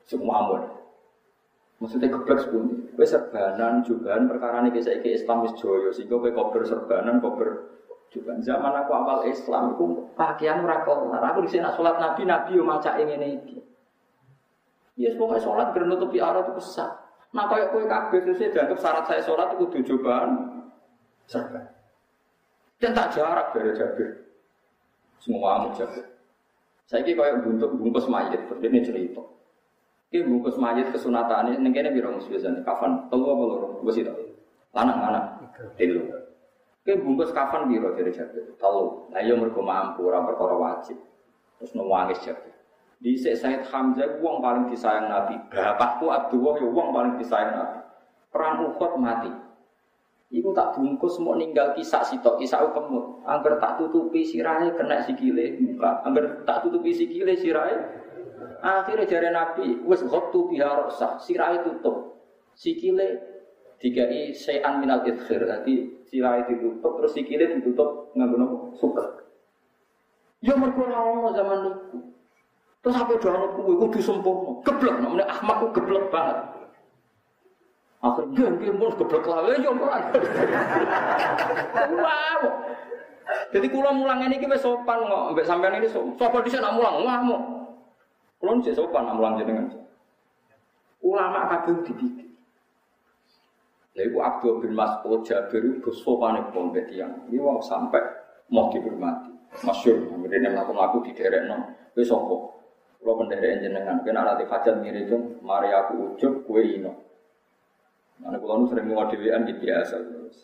Semua 0.07 0.33
amur. 0.39 0.61
Maksudnya 1.83 2.07
geblek 2.07 2.39
sepundi. 2.39 2.75
Kowe 2.95 3.03
serbanan 3.03 3.83
juga 3.83 4.15
perkara 4.15 4.63
ini 4.63 4.75
kisah 4.75 4.95
iki 4.99 5.15
Islam 5.15 5.43
wis 5.43 5.55
joyo 5.59 5.91
sehingga 5.91 6.15
kowe 6.19 6.31
kober 6.31 6.63
serbanan 6.63 7.19
kober 7.19 7.67
juga 8.11 8.35
zaman 8.41 8.73
aku 8.79 8.91
awal 8.95 9.19
Islam 9.27 9.75
aku 9.75 10.11
pakaian 10.15 10.63
ora 10.63 10.87
kelar. 10.87 11.23
Aku 11.35 11.43
di 11.43 11.51
sini 11.51 11.67
sholat 11.75 11.99
Nabi 11.99 12.23
Nabi 12.23 12.55
yo 12.55 12.63
maca 12.63 12.95
iki. 12.95 13.59
Ya 14.99 15.07
yes, 15.07 15.15
pokoknya 15.15 15.39
sholat 15.39 15.67
bernutupi 15.71 16.19
aurat 16.19 16.51
itu 16.51 16.59
sah. 16.59 16.91
Nah 17.31 17.47
kayak 17.47 17.71
kue 17.71 17.87
kabeh 17.87 18.19
terus 18.19 18.43
dianggap 18.43 18.75
syarat 18.83 19.03
saya 19.07 19.21
sholat 19.23 19.55
itu 19.55 19.63
kudu 19.71 19.95
cobaan 19.95 20.59
serban. 21.23 21.63
Dan 22.83 22.91
tak 22.91 23.15
jarak 23.15 23.55
dari 23.55 23.71
Jabir. 23.79 24.27
Semua 25.23 25.63
amat 25.63 25.79
Jabir. 25.79 26.03
Saya 26.83 27.05
kira 27.07 27.31
kayak 27.31 27.47
buntuk 27.47 27.71
bungkus 27.79 28.11
mayat, 28.11 28.43
ini 28.59 28.79
cerita. 28.83 29.23
Ini 30.09 30.25
bungkus 30.25 30.57
mayat 30.57 30.89
kesunatan 30.89 31.53
ini, 31.53 31.69
ini 31.69 31.89
bilang 31.95 32.19
biasanya 32.19 32.59
kafan. 32.65 33.07
Tahu 33.07 33.23
apa 33.23 33.43
lorong? 33.45 33.73
Gue 33.85 33.93
sih 33.93 34.03
tahu. 34.03 34.19
Lanang 34.75 34.99
lanang. 34.99 35.25
Tilu. 35.79 36.11
Ini 36.83 36.99
bungkus 36.99 37.31
kafan 37.31 37.71
biro 37.71 37.95
dari 37.95 38.11
Jabir. 38.11 38.51
Tahu. 38.59 39.13
Nah 39.15 39.21
iya 39.23 39.37
mereka 39.37 39.63
mampu 39.63 40.11
orang 40.11 40.27
perkara 40.27 40.55
wajib. 40.59 40.97
Terus 41.61 41.71
nangis 41.77 42.19
Jabir. 42.25 42.58
Di 42.99 43.15
Said 43.15 43.63
Hamzah, 43.63 44.19
uang 44.19 44.43
paling 44.43 44.67
disayang 44.67 45.07
Nabi. 45.07 45.39
Bapakku 45.47 46.11
Abdullah, 46.11 46.59
ya 46.59 46.67
uang 46.67 46.89
paling 46.91 47.15
disayang 47.15 47.55
Nabi. 47.55 47.79
Perang 48.27 48.67
Uhud 48.67 48.99
mati. 48.99 49.31
Iku 50.29 50.53
tak 50.53 50.77
bungkus 50.77 51.17
mau 51.17 51.33
ninggal 51.33 51.73
kisah 51.73 52.05
sitok 52.05 52.37
kisah 52.37 52.61
kemut. 52.69 53.25
Angger 53.25 53.57
tak 53.57 53.81
tutupi 53.81 54.21
sirai 54.21 54.69
kena 54.77 55.01
sikile 55.01 55.57
buka. 55.57 56.05
Angger 56.05 56.45
tak 56.45 56.61
tutupi 56.61 56.93
sikile 56.93 57.33
sirai. 57.33 57.73
Akhirnya 58.61 59.09
jari 59.09 59.29
Nabi 59.33 59.65
wes 59.89 60.05
ghottu 60.05 60.45
biha 60.53 60.85
rosa 60.85 61.17
sirai 61.17 61.65
tutup. 61.65 62.21
Sikile 62.53 63.17
dikai 63.81 64.29
sayan 64.29 64.77
minal 64.77 65.01
idkhir. 65.01 65.49
Nanti 65.49 66.05
sirai 66.05 66.45
ditutup 66.45 67.01
terus 67.01 67.17
sikile 67.17 67.49
ditutup 67.57 68.13
nganggo 68.13 68.37
nopo 68.37 68.57
suka. 68.77 69.25
Ya 70.45 70.53
mergo 70.53 70.85
ora 70.85 71.33
zaman 71.33 71.59
itu. 71.73 71.97
Terus 72.79 72.95
apa 72.95 73.13
doa 73.19 73.43
kuwi 73.59 73.75
kudu 73.75 73.99
sempurna. 73.99 74.51
Geblek 74.63 74.95
namanya 75.03 75.27
Ahmad 75.27 75.55
ku 75.59 75.67
geblek 75.75 76.07
banget. 76.07 76.37
Akhirnya 77.99 78.55
dia 78.55 78.71
mau 78.71 78.87
geblek 78.95 79.23
lawe 79.27 79.51
yo 79.59 79.71
Wow. 81.99 82.41
Jadi 83.49 83.67
kula 83.69 83.91
mulang 83.93 84.25
ini 84.25 84.41
kita 84.41 84.57
sopan 84.57 85.05
kok, 85.05 85.35
mbek 85.35 85.45
sampean 85.45 85.77
ini 85.83 85.91
sopan. 85.91 86.15
Sopan 86.17 86.41
dhisik 86.45 86.63
nak 86.63 86.79
mulang 86.79 87.03
ngamuk. 87.03 87.41
Kula 88.39 88.51
sik 88.63 88.73
sopan 88.79 89.05
nak 89.05 89.15
mulang 89.19 89.33
jenengan. 89.37 89.67
Ulama 91.03 91.51
kadung 91.51 91.83
dipikir. 91.83 92.31
Ya 93.97 94.07
ibu 94.07 94.23
Abdul 94.23 94.63
bin 94.63 94.71
Mas'ud 94.77 95.27
Jabir 95.27 95.59
itu 95.59 95.91
sopan 95.91 96.39
itu 96.39 96.55
pun 96.55 96.71
yang 96.93 97.11
ini 97.27 97.37
mau 97.41 97.59
sampai 97.59 97.99
mau 98.47 98.71
dihormati. 98.71 99.35
Masyur, 99.65 100.05
kemudian 100.05 100.45
yang 100.45 100.61
laku 100.61 101.01
di 101.01 101.11
non, 101.49 101.73
itu 101.97 102.05
sopo. 102.05 102.58
Kalau 102.99 103.15
penderek 103.15 103.63
jenengan, 103.63 104.03
kena 104.03 104.27
nanti 104.27 104.43
hajat 104.43 104.75
mirip 104.83 105.07
itu, 105.07 105.17
mari 105.39 105.71
aku 105.71 106.13
ujuk, 106.13 106.43
kue 106.43 106.61
ino. 106.61 106.91
Mana 108.19 108.35
kulo 108.35 108.67
sering 108.67 108.91
mau 108.91 109.07
dewean 109.07 109.47
di 109.47 109.55
biasa 109.55 109.95
terus. 110.03 110.43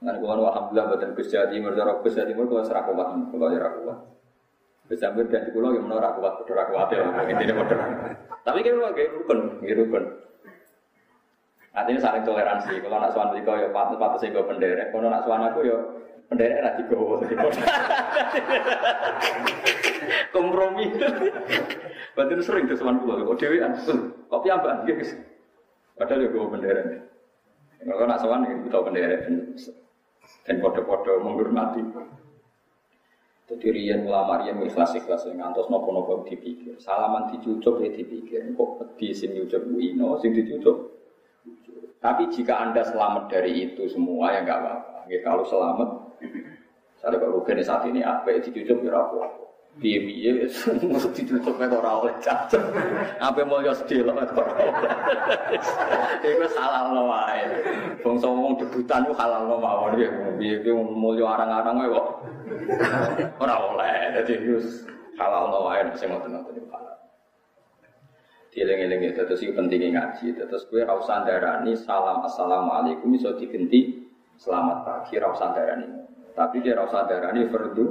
Mana 0.00 0.16
kulo 0.16 0.48
alhamdulillah 0.48 0.96
badan 0.96 1.12
Gus 1.12 1.28
Jadi 1.28 1.60
mereka 1.60 2.00
Gus 2.00 2.16
Jadi 2.16 2.32
mereka 2.32 2.56
kulo 2.56 2.62
serak 2.64 2.88
kuat, 2.88 3.08
kulo 3.28 3.46
ya 3.52 3.68
kuat. 3.68 3.98
Gus 4.88 5.00
Jadi 5.04 5.20
dan 5.28 5.44
kulo 5.52 5.76
yang 5.76 5.84
menolak 5.84 6.16
kuat, 6.16 6.40
kuat 6.48 6.66
kuat 6.72 6.88
ya, 6.96 7.04
intinya 7.28 7.54
kuat. 7.60 7.68
Tapi 8.40 8.58
kulo 8.64 8.88
kayak 8.96 9.12
rukun, 9.20 9.38
kayak 9.60 9.76
rukun. 9.84 10.04
Artinya 11.70 12.00
saling 12.02 12.24
toleransi. 12.26 12.82
Kalau 12.82 12.98
nak 12.98 13.12
suan 13.14 13.30
kau 13.46 13.54
ya 13.54 13.68
patut 13.70 14.00
patut 14.00 14.18
sih 14.18 14.32
gue 14.32 14.42
penderek. 14.42 14.90
Kalau 14.90 15.06
nak 15.06 15.22
suan 15.22 15.44
aku 15.44 15.60
ya 15.62 15.78
penderek 16.30 16.62
nanti 16.62 16.82
gue 16.86 16.98
kompromi. 20.30 20.86
Berarti 22.14 22.32
sering 22.40 22.70
tuh 22.70 22.78
suan 22.78 23.02
kulo. 23.02 23.26
Kok 23.26 23.38
dewi 23.42 23.58
an, 23.58 23.74
kopi 24.30 24.48
apa? 24.48 24.86
Gitu. 24.86 25.18
Padahal 25.98 26.22
ya 26.24 26.28
gue 26.30 26.46
bendera 26.46 26.82
nih. 26.86 27.00
Kalau 27.80 28.06
nak 28.06 28.20
sowan 28.22 28.46
ini 28.46 28.70
tahu 28.70 28.86
bendera 28.86 29.26
dan 30.46 30.56
kode-kode 30.62 31.12
menghormati. 31.20 31.82
Jadi 33.50 33.66
rian 33.74 34.06
ulama 34.06 34.46
rian 34.46 34.62
ikhlas 34.62 34.94
ikhlas 34.94 35.26
yang 35.26 35.42
ngantos 35.42 35.66
nopo 35.66 35.90
nopo 35.90 36.22
dipikir. 36.22 36.78
Salaman 36.78 37.34
dicucuk 37.34 37.82
ya 37.82 37.90
dipikir. 37.90 38.46
Kok 38.54 38.94
di 38.94 39.10
sini 39.10 39.42
ucap 39.42 39.66
ino, 39.66 40.14
sing 40.22 40.30
dicucuk. 40.30 40.94
Tapi 42.00 42.30
jika 42.32 42.62
anda 42.62 42.86
selamat 42.86 43.28
dari 43.28 43.68
itu 43.68 43.84
semua 43.90 44.32
ya 44.32 44.46
nggak 44.46 44.58
apa-apa. 44.62 44.98
Ya, 45.10 45.20
kalau 45.26 45.42
selamat, 45.42 46.09
saya 47.00 47.16
kalau 47.16 47.40
rugen 47.40 47.64
saat 47.64 47.88
ini 47.88 48.04
apa 48.04 48.36
dicucuk 48.40 48.84
ya 48.84 48.92
apa 48.92 49.40
Biye-biye 49.78 50.50
mesti 50.90 51.22
ditutup 51.22 51.54
mek 51.54 51.70
ora 51.70 52.02
oleh 52.02 52.14
cacat. 52.18 52.58
Apa 53.22 53.46
mulya 53.46 53.70
sedelok 53.70 54.18
mek 54.18 54.34
ora 54.34 54.52
oleh. 54.58 54.74
Iku 56.26 56.46
halal 56.58 56.90
wae. 57.06 57.42
Bangsa 58.02 58.28
debutan 58.58 59.06
ku 59.06 59.14
halal 59.14 59.46
mawon 59.46 59.94
ya. 59.94 60.10
Biye-biye 60.36 60.74
mulya 60.74 61.38
arang-arang 61.38 61.86
kok 61.86 62.08
ora 63.38 63.54
oleh. 63.70 64.20
Dadi 64.20 64.34
wis 64.58 64.84
halal 65.14 65.54
sing 65.94 66.10
ngoten-ngoten 66.10 66.60
iku 66.60 66.68
halal. 66.74 66.96
Dieling-eling 68.50 69.14
itu 69.14 69.22
terus 69.22 69.40
pentingnya 69.54 69.88
ngaji. 69.94 70.34
Terus 70.34 70.66
gue 70.66 70.82
rau 70.82 70.98
sandarani 71.06 71.78
salam 71.78 72.26
assalamualaikum 72.26 73.14
iso 73.14 73.38
diganti 73.38 74.02
selamat 74.34 74.82
pagi 74.82 75.14
rau 75.22 75.32
sandarani. 75.32 76.09
Tapi 76.34 76.56
dia 76.64 76.78
rau 76.78 76.88
sandarani 76.88 77.46
fardu. 77.50 77.86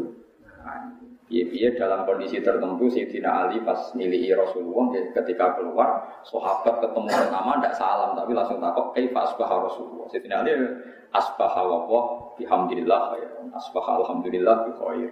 Iya, 1.30 1.46
iya 1.54 1.70
dalam 1.78 2.10
kondisi 2.10 2.42
tertentu 2.42 2.90
Sayyidina 2.90 3.30
Ali 3.30 3.62
pas 3.62 3.94
nilai 3.94 4.34
Rasulullah 4.34 4.98
ya, 4.98 5.14
ketika 5.14 5.62
keluar 5.62 6.18
sahabat 6.26 6.82
ketemu 6.82 7.06
pertama 7.06 7.62
tidak 7.62 7.78
salam 7.78 8.18
tapi 8.18 8.34
langsung 8.34 8.58
takut 8.58 8.98
kaifa 8.98 9.30
asbah 9.30 9.50
Rasulullah? 9.62 10.10
Sayyidina 10.10 10.42
Ali 10.42 10.58
asbah 11.14 11.54
wa 11.54 12.34
bihamdillah 12.34 13.04
ya 13.22 13.30
asbah 13.54 13.86
alhamdulillah 14.02 14.56
bi 14.66 14.72
khair. 14.74 15.10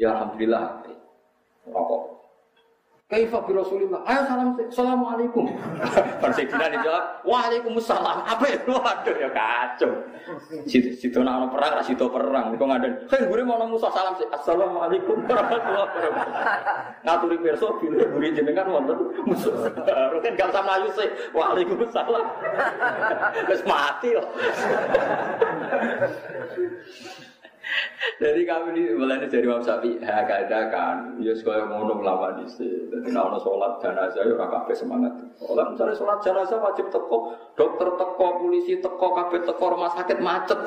Ya 0.00 0.16
alhamdulillah 0.16 0.80
rokok 1.68 2.19
Kaifa 3.10 3.42
bi 3.42 3.50
Rasulillah? 3.58 4.06
Ayo 4.06 4.22
salam 4.22 4.54
Assalamualaikum. 4.54 5.50
Persidina 6.22 6.70
dijawab, 6.70 7.26
Waalaikumsalam. 7.26 8.22
Apa 8.22 8.44
itu? 8.54 8.70
Waduh 8.70 9.16
ya 9.18 9.26
kacau. 9.34 9.90
Situ 10.62 10.94
situ 10.94 11.18
nak 11.18 11.50
perang, 11.50 11.74
ra 11.74 11.82
situ 11.82 12.06
perang. 12.06 12.54
Iku 12.54 12.70
ngaden. 12.70 13.10
Sing 13.10 13.26
gure 13.26 13.42
mau 13.42 13.58
Musa 13.66 13.90
salam 13.90 14.14
Assalamualaikum 14.14 15.26
warahmatullahi 15.26 15.90
wabarakatuh. 15.90 16.34
Ngaturi 17.02 17.36
pirsa 17.42 17.66
bilih 17.82 18.06
gure 18.14 18.28
jenengan 18.30 18.66
wonten 18.70 18.98
musuh. 19.26 19.58
Rukin 20.14 20.38
gak 20.38 20.54
usah 20.54 20.62
mlayu 20.62 20.88
sih. 20.94 21.10
Waalaikumsalam. 21.34 22.26
Wis 23.50 23.62
mati 23.66 24.14
kok. 24.14 24.28
Jadi 28.20 28.44
kami 28.44 28.68
di 28.76 28.82
mulai 28.92 29.24
dari 29.24 29.48
Imam 29.48 29.64
Syafi'i, 29.64 29.96
ya 30.04 30.20
ada 30.28 30.60
kan, 30.68 31.16
ya 31.24 31.32
sekolah 31.32 31.72
ngono 31.72 32.04
lama 32.04 32.36
di 32.36 32.44
sini. 32.52 32.92
Jadi 32.92 33.08
kalau 33.16 33.40
sholat 33.40 33.80
jenazah 33.80 34.28
ya 34.28 34.36
kafe 34.36 34.72
semangat. 34.76 35.12
Kalau 35.40 35.64
misalnya 35.72 35.96
sholat 35.96 36.18
jenazah 36.20 36.60
wajib 36.60 36.92
teko, 36.92 37.32
dokter 37.56 37.88
teko, 37.96 38.26
polisi 38.44 38.76
teko, 38.76 39.06
kafe 39.16 39.40
teko, 39.40 39.64
rumah 39.72 39.90
sakit 39.96 40.18
macet. 40.20 40.60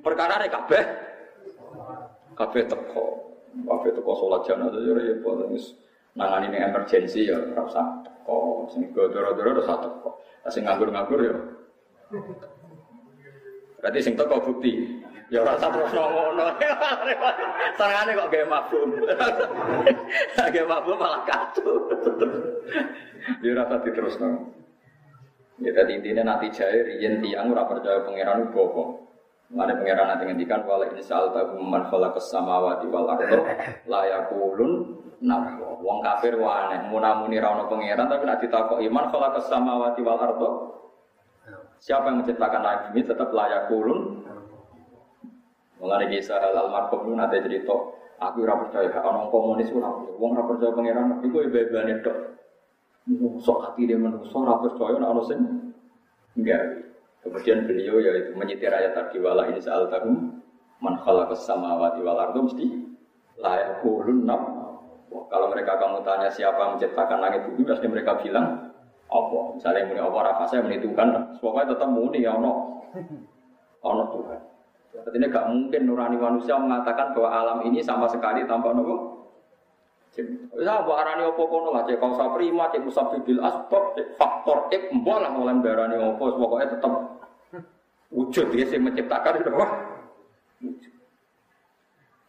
Perkara 0.00 0.40
ini 0.40 0.48
kafe, 0.48 0.80
kafe 2.32 2.60
teko, 2.64 3.04
kafe 3.60 3.88
teko 3.92 4.12
sholat 4.16 4.40
jenazah 4.48 4.80
ya 4.80 4.92
repot. 4.96 5.44
Nangani 6.14 6.46
ini 6.48 6.58
emergensi 6.64 7.28
ya 7.28 7.36
rasa 7.52 8.00
teko, 8.08 8.70
sing 8.72 8.88
godoro-godoro 8.94 9.60
rasa 9.60 9.84
teko, 9.84 10.10
sing 10.48 10.64
nganggur-nganggur 10.64 11.20
ya. 11.20 11.34
Berarti 13.84 13.98
sing 14.00 14.16
teko 14.16 14.40
bukti. 14.40 15.03
Ya 15.34 15.42
rasa 15.42 15.66
terus 15.66 15.90
ngono. 15.90 16.46
Sarangane 17.74 18.10
kok 18.14 18.30
gawe 18.30 18.46
mabum. 18.46 18.88
Gawe 20.38 20.62
mabum 20.70 20.94
malah 20.94 21.22
kacau. 21.26 21.90
Ya 23.42 23.50
rasa 23.58 23.82
diterusno. 23.82 24.54
Ya 25.58 25.74
tadi 25.74 25.98
intinya 25.98 26.34
nanti 26.34 26.54
jaya 26.54 26.86
riyen 26.86 27.18
tiang 27.18 27.50
ora 27.50 27.66
percaya 27.66 28.06
pangeran 28.06 28.54
bohong. 28.54 29.02
Mana 29.50 29.74
pangeran 29.74 30.06
nanti 30.06 30.26
ngendikan 30.30 30.62
wala 30.66 30.86
insal 30.94 31.34
tahu 31.34 31.58
man 31.62 31.86
khalaqas 31.90 32.30
samawati 32.30 32.86
wal 32.90 33.10
ardo 33.10 33.42
la 33.90 34.02
yaqulun 34.06 35.02
Nah, 35.24 35.56
wong 35.56 36.04
kafir 36.04 36.36
wa 36.36 36.68
munamuni 36.90 37.40
ra 37.40 37.56
ono 37.56 37.64
pangeran 37.70 38.12
tapi 38.12 38.28
nek 38.28 38.44
ditakok 38.44 38.82
iman 38.82 39.08
khalaqas 39.08 39.48
samawati 39.48 40.04
wal 40.04 40.20
ardo. 40.20 40.50
Siapa 41.80 42.12
yang 42.12 42.24
menciptakan 42.24 42.60
langit 42.60 42.80
bumi 42.92 43.02
tetap 43.08 43.28
layak 43.32 43.72
kulun. 43.72 44.24
Mulane 45.84 46.08
kisah 46.08 46.40
halal 46.40 46.72
marhum 46.72 47.04
itu 47.04 47.12
nanti 47.12 47.44
cerita, 47.44 47.76
aku 48.16 48.40
ora 48.40 48.56
percaya 48.56 48.88
ono 49.04 49.28
komunis 49.28 49.68
ora 49.76 49.92
wong 50.16 50.32
ora 50.32 50.48
percaya 50.48 50.72
pangeran 50.72 51.20
iku 51.20 51.44
ibadah 51.44 52.00
tok. 52.00 52.16
Sok 53.44 53.58
hati 53.68 53.84
dia 53.84 54.00
manusia 54.00 54.32
ora 54.32 54.64
percaya 54.64 54.96
nek 54.96 55.12
ono 55.12 55.22
sing 55.28 55.40
enggak. 56.40 56.88
Kemudian 57.20 57.68
beliau 57.68 58.00
yaitu 58.00 58.32
menyetir 58.32 58.72
ayat 58.72 58.96
tadi 58.96 59.20
wala 59.20 59.44
ini 59.52 59.60
soal 59.60 59.92
tahum 59.92 60.40
man 60.80 60.96
khalaqas 61.04 61.44
samawati 61.44 62.00
wal 62.00 62.16
ardo 62.16 62.48
mesti 62.48 62.64
layak 63.36 63.84
kulun 63.84 64.24
kalau 65.28 65.46
mereka 65.52 65.78
kamu 65.78 66.02
tanya 66.02 66.28
siapa 66.32 66.74
menciptakan 66.74 67.18
langit 67.22 67.46
bumi, 67.46 67.62
pasti 67.66 67.86
mereka 67.86 68.18
bilang 68.18 68.70
apa? 69.06 69.38
Misalnya 69.54 69.86
muni 69.86 70.00
apa 70.02 70.18
rafa 70.26 70.44
saya 70.50 70.62
muni 70.64 70.82
Tuhan, 70.82 71.38
pokoknya 71.38 71.70
tetap 71.74 71.88
muni 71.90 72.24
ya 72.24 72.34
ono, 72.34 72.82
ono 73.82 74.04
Tuhan. 74.10 74.40
Artinya 74.94 75.26
gak 75.26 75.46
mungkin 75.50 75.80
nurani 75.90 76.14
manusia 76.14 76.54
mengatakan 76.54 77.10
bahwa 77.10 77.28
alam 77.34 77.58
ini 77.66 77.82
sama 77.82 78.06
sekali 78.06 78.46
tanpa 78.46 78.70
nopo. 78.70 79.26
Ya, 80.54 80.78
buat 80.86 81.02
arani 81.02 81.26
opo 81.26 81.50
kono 81.50 81.74
lah, 81.74 81.82
cek 81.82 81.98
kausa 81.98 82.30
prima, 82.30 82.70
cek 82.70 82.86
musabibil 82.86 83.42
asbab, 83.42 83.98
cek 83.98 84.14
faktor 84.14 84.70
X, 84.70 84.94
mbak 84.94 85.18
lah 85.18 85.34
mulai 85.34 85.58
berani 85.58 85.98
opo, 85.98 86.38
pokoknya 86.38 86.78
tetap 86.78 86.92
wujud 88.14 88.46
dia 88.54 88.62
sih 88.62 88.78
menciptakan 88.78 89.42
itu 89.42 89.50
apa? 89.50 89.66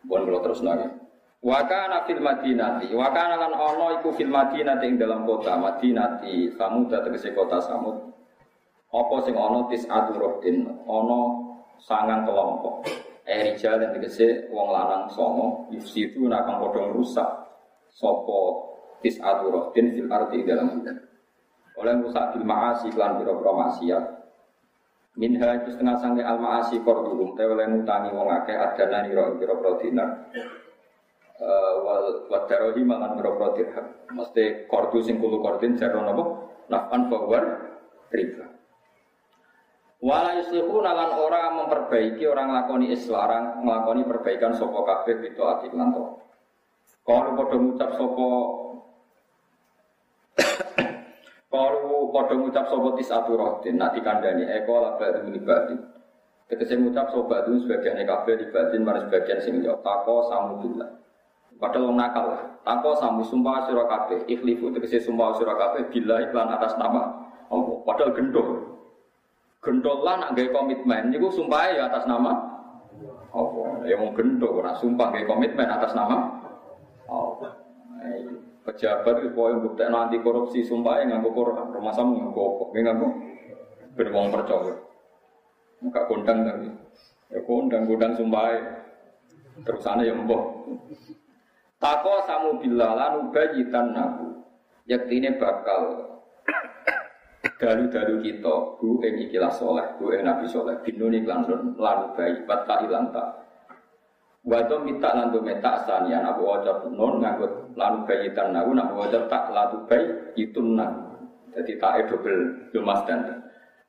Bukan 0.09 0.21
kalau 0.25 0.41
terus 0.41 0.65
nangis. 0.65 0.89
Wakana 1.45 2.09
fil 2.09 2.25
Madinati, 2.25 2.89
wakana 2.97 3.37
lan 3.37 3.53
ono 3.53 4.01
iku 4.01 4.17
fil 4.17 4.33
Madinati 4.33 4.89
ing 4.89 4.97
dalam 4.97 5.29
kota 5.29 5.53
Madinati, 5.53 6.57
Samud 6.57 6.89
tegese 6.89 7.37
kota 7.37 7.61
Samud. 7.61 8.01
Apa 8.89 9.15
sing 9.21 9.37
ono 9.37 9.69
tis 9.69 9.85
aturodin, 9.85 10.65
ono 10.89 11.44
sangang 11.85 12.25
kelompok. 12.25 12.89
Erija 13.25 13.77
dan 13.77 13.93
tegese 13.93 14.49
wong 14.53 14.69
lanang 14.69 15.09
songo, 15.09 15.69
yufsidu 15.73 16.25
nakang 16.29 16.61
podong 16.61 16.93
rusak. 16.93 17.25
Sopo 17.89 18.73
tis 19.01 19.17
aturodin 19.21 19.93
fil 19.93 20.09
arti 20.09 20.45
dalam 20.45 20.81
bumi. 20.81 20.93
Oleh 21.77 21.93
rusak 22.01 22.35
bil 22.35 22.45
maasi 22.45 22.89
klan 22.93 23.21
biro-biro 23.21 23.53
maksiat. 23.53 24.03
Minha 25.15 25.63
itu 25.63 25.71
setengah 25.71 25.95
sange 26.03 26.23
al 26.27 26.43
maasi 26.43 26.83
kordurum, 26.83 27.39
te 27.39 27.47
oleh 27.47 27.71
ngutangi 27.71 28.11
wong 28.11 28.27
akeh 28.35 28.51
adana 28.51 29.07
niro 29.07 29.39
biro-biro 29.39 29.79
dinar. 29.79 30.27
Eh, 31.35 31.73
wadarohi 32.31 32.83
mangan 32.83 33.19
berapa 33.19 33.59
dirham. 33.59 33.85
Mesti 34.15 34.71
kordu 34.71 35.03
sing 35.03 35.19
kulu 35.19 35.43
kordin 35.43 35.75
jaro 35.75 36.03
napa? 36.03 36.23
Nafan 36.71 37.11
bahwa 37.11 37.39
riba. 38.11 38.54
Wala 40.03 40.35
yuslihu 40.43 40.83
nalan 40.83 41.15
orang 41.15 41.65
memperbaiki 41.65 42.27
orang 42.27 42.51
lakoni 42.51 42.91
islah, 42.91 43.31
orang 43.31 43.63
nglakoni 43.63 44.03
perbaikan 44.03 44.51
sopo 44.51 44.83
kabeh 44.83 45.23
itu 45.23 45.39
ati 45.39 45.71
lanto. 45.71 46.19
Kalau 47.05 47.37
padha 47.37 47.55
ngucap 47.55 47.89
sopo 47.95 48.27
Kalau 51.53 52.11
padha 52.11 52.33
ngucap 52.35 52.65
sopo 52.67 52.97
tisatu 52.99 53.39
rohdin, 53.39 53.79
nak 53.79 53.95
dikandani 53.95 54.43
eko 54.61 54.83
labadu 54.83 55.31
libadin. 55.31 55.79
Tegese 56.51 56.75
ngucap 56.75 57.15
sopo 57.15 57.31
itu 57.31 57.63
sebagian 57.63 58.03
kabeh 58.03 58.35
dibadin 58.35 58.83
mana 58.83 59.07
sebagian 59.07 59.39
sing 59.39 59.63
yo 59.63 59.79
tako 59.79 60.27
samu 60.27 60.59
billah. 60.59 60.91
Padahal 61.55 61.87
wong 61.87 61.95
nakal. 61.95 62.25
Tako 62.67 62.89
sami 62.99 63.23
sumpah 63.23 63.63
sira 63.69 63.87
kabeh, 63.87 64.27
ikhlifu 64.27 64.75
tegese 64.75 64.99
sumpah 65.07 65.39
sira 65.39 65.55
kabeh 65.55 65.87
bila 65.87 66.19
iklan 66.19 66.51
atas 66.51 66.75
nama 66.75 67.31
Allah. 67.47 67.75
Padahal 67.87 68.11
gendol. 68.11 68.74
Gendol 69.65 70.05
lah 70.05 70.21
nak 70.21 70.37
gawe 70.37 70.49
komitmen 70.53 71.09
niku 71.09 71.33
sumpah 71.33 71.73
ya 71.73 71.89
atas 71.89 72.05
nama 72.05 72.37
Allah. 73.33 73.81
Ya 73.89 73.97
mau 73.97 74.13
gendol 74.13 74.61
ora 74.61 74.77
sumpah 74.77 75.09
gawe 75.09 75.25
komitmen 75.25 75.65
atas 75.65 75.97
nama 75.97 76.37
Allah. 77.09 77.51
Pejabat 78.65 79.21
itu 79.21 79.29
poin 79.33 79.61
bukti 79.61 79.85
nanti 79.89 80.21
korupsi 80.21 80.65
sumpah 80.65 81.01
yang 81.01 81.17
nganggo 81.17 81.37
Quran, 81.37 81.69
rumah 81.69 81.93
sama 81.93 82.17
nganggo 82.17 82.41
apa? 82.57 82.63
Nganggo 82.73 83.07
berwong 83.93 84.33
percaya. 84.33 84.73
Enggak 85.81 86.05
kondang 86.09 86.45
tapi. 86.45 86.69
Ya 87.33 87.39
kondang 87.45 87.89
kondang 87.89 88.13
sumpah. 88.13 88.53
Terusane 89.65 90.05
ya 90.05 90.13
mbok. 90.13 90.65
Tako 91.81 92.13
samu 92.25 92.57
bila 92.61 92.93
lanu 92.97 93.29
bayitan 93.33 93.93
nahu. 93.93 94.45
Yaktine 94.85 95.41
bakal 95.41 96.13
dalu-dalu 97.59 98.21
kita 98.23 98.55
bu 98.79 98.99
ing 99.03 99.29
ikilah 99.29 99.51
soleh, 99.51 99.85
bu 99.95 100.11
ing 100.11 100.27
nabi 100.27 100.45
soleh, 100.47 100.75
binuni 100.83 101.23
klan 101.23 101.47
lanu 101.79 102.07
bayi, 102.15 102.43
batta 102.43 102.83
ilanta. 102.83 103.23
Wato 104.45 104.77
minta 104.85 105.09
lantu 105.17 105.41
meta 105.41 105.81
asanian 105.81 106.21
abu 106.21 106.45
wajah 106.45 106.85
non 106.93 107.17
nganggut 107.17 107.73
lanu 107.73 108.05
bayitan 108.05 108.53
nahu, 108.53 108.77
nabu 108.77 109.01
wajah 109.01 109.25
tak 109.25 109.49
lanu 109.49 109.81
bayi 109.89 110.05
itu 110.37 110.61
nahu. 110.61 111.17
Jadi 111.55 111.79
tak 111.79 112.11
double 112.11 112.69
jumas 112.75 113.01
dan 113.07 113.41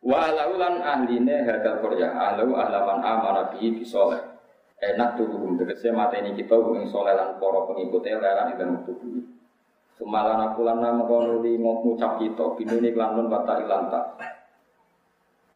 Wa 0.06 0.30
laulan 0.30 0.86
ahline 0.86 1.42
hadal 1.42 1.82
korya 1.82 2.14
ahlau 2.14 2.54
ahlaman 2.54 3.02
amana 3.02 3.50
bihi 3.50 3.74
bisoleh 3.74 4.36
enak 4.82 5.16
tuh 5.16 5.24
hukum 5.24 5.56
tegese 5.56 5.88
mata 5.88 6.20
ini 6.20 6.36
kita 6.36 6.52
hubungi 6.52 6.86
soleh 6.92 7.16
lan 7.16 7.40
poro 7.40 7.64
pengikutnya 7.72 8.20
lelan 8.20 8.54
dan 8.60 8.68
waktu 8.76 8.92
dulu 8.92 9.20
semalan 9.96 10.52
aku 10.52 10.60
lan 10.62 10.78
nama 10.84 11.02
kono 11.08 11.40
di 11.40 11.56
ngucap 11.56 12.20
kita 12.20 12.54
binu 12.54 12.78
ini 12.78 12.92
kelanun 12.92 13.32
kata 13.32 13.52
ilanta 13.64 14.00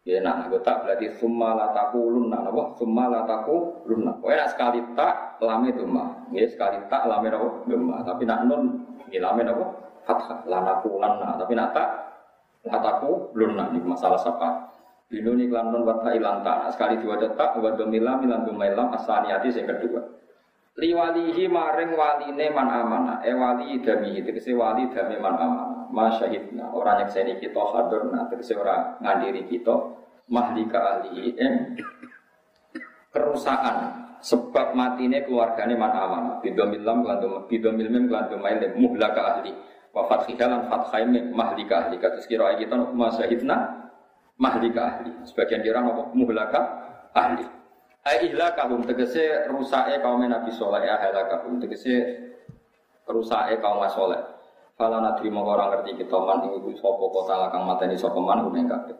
ya 0.08 0.18
nak 0.24 0.48
aku 0.48 0.58
tak 0.64 0.82
berarti 0.82 1.12
summa 1.20 1.52
lataku 1.52 2.00
lunna 2.08 2.40
apa? 2.40 2.72
Summa 2.80 3.04
lataku 3.12 3.84
lunna 3.84 4.16
oh 4.16 4.30
enak 4.32 4.56
sekali 4.56 4.80
tak 4.96 5.36
lame 5.44 5.76
itu 5.76 5.84
mah 5.84 6.24
ya 6.32 6.48
sekali 6.48 6.80
tak 6.88 7.04
lame 7.04 7.28
apa? 7.28 7.48
Gemma 7.68 8.00
tapi 8.00 8.24
nak 8.24 8.48
nun 8.48 8.80
ya 9.12 9.20
lame 9.20 9.44
apa? 9.44 9.64
Fathah. 10.08 10.48
Lanaku 10.48 10.96
lanna 10.96 11.36
tapi 11.36 11.52
nak 11.52 11.76
tak 11.76 11.88
lataku 12.64 13.36
lunna 13.36 13.68
ini 13.70 13.84
masalah 13.84 14.16
siapa? 14.16 14.72
Ini 15.10 15.50
wata 15.50 16.14
ilang 16.14 16.46
tanah 16.46 16.70
sekali 16.70 16.94
dua 17.02 17.18
detak 17.18 17.58
wa 17.58 17.74
domila 17.74 18.14
milan 18.22 18.46
domailam 18.46 18.94
asaniati 18.94 19.50
yang 19.50 19.66
kedua. 19.66 20.19
Liwalihi 20.80 21.44
maring 21.44 21.92
waline 21.92 22.46
man 22.56 22.68
amana 22.72 23.14
e 23.20 23.36
wali 23.36 23.76
dami. 23.84 24.24
Tegese 24.24 24.56
wali 24.56 24.88
dami 24.88 25.20
man 25.20 25.36
amana 25.36 25.84
masyahidna. 25.92 26.72
Orang 26.72 27.04
yang 27.04 27.10
seni 27.12 27.36
kita 27.36 27.60
hadurna 27.60 28.24
tegese 28.32 28.56
orang 28.56 28.96
ngandiri 29.04 29.44
kita. 29.44 29.76
Mahlika 30.30 30.78
ahli 30.78 31.34
em 31.42 31.74
kerusakan 33.10 33.76
sebab 34.22 34.78
matine 34.78 35.26
keluargane 35.26 35.74
man 35.74 35.90
amana 35.90 36.32
bidomilam 36.38 37.02
kelantum 37.02 37.50
bidomilmem 37.50 38.06
kelantum 38.06 38.38
maile 38.40 38.72
muhlaka 38.78 39.36
ahli. 39.36 39.52
Wa 39.90 40.06
fathihalan 40.06 40.70
fathaim 40.70 41.34
mahlika 41.34 41.84
ahli. 41.84 41.98
Kados 42.00 42.24
kira 42.24 42.56
kita 42.56 42.78
masyahidna 42.94 43.90
mahlika 44.38 44.80
ahli. 44.96 45.12
Sebagian 45.28 45.60
kira 45.60 45.82
apa? 45.82 46.14
Muhlaka 46.14 46.60
ahli. 47.12 47.59
Aihla 48.10 48.58
kahum 48.58 48.82
tegese 48.82 49.46
rusake 49.46 50.02
kaum 50.02 50.18
Nabi 50.26 50.50
Soleh 50.50 50.82
ahla 50.82 51.30
kahum 51.30 51.62
tegese 51.62 51.94
rusake 53.06 53.62
kaum 53.62 53.78
Soleh. 53.86 54.18
Fala 54.74 54.98
nadri 54.98 55.30
mongko 55.30 55.50
ora 55.54 55.64
ngerti 55.70 56.02
kita 56.02 56.18
man 56.18 56.42
iku 56.50 56.74
sapa 56.74 57.04
kota 57.06 57.34
lakang 57.36 57.62
mateni 57.68 57.94
sapa 57.94 58.18
man 58.18 58.50
kuwi 58.50 58.66
kabeh. 58.66 58.96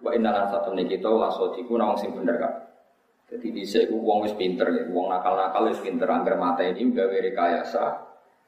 Wa 0.00 0.14
inna 0.16 0.32
lan 0.32 0.48
satune 0.48 0.88
kita 0.88 1.10
la 1.10 1.28
sadiku 1.28 1.76
nang 1.76 1.98
sing 2.00 2.16
bener 2.16 2.40
kabeh. 2.40 2.64
Jadi 3.26 3.46
bisa 3.50 3.82
iku 3.82 3.98
wong 3.98 4.22
wis 4.22 4.38
pinter 4.38 4.70
ya, 4.70 4.86
wong 4.86 5.10
nakal-nakal 5.10 5.66
wis 5.66 5.82
pinter 5.82 6.06
angger 6.06 6.38
mateni 6.38 6.86
gawe 6.94 7.10
rekayasa 7.10 7.84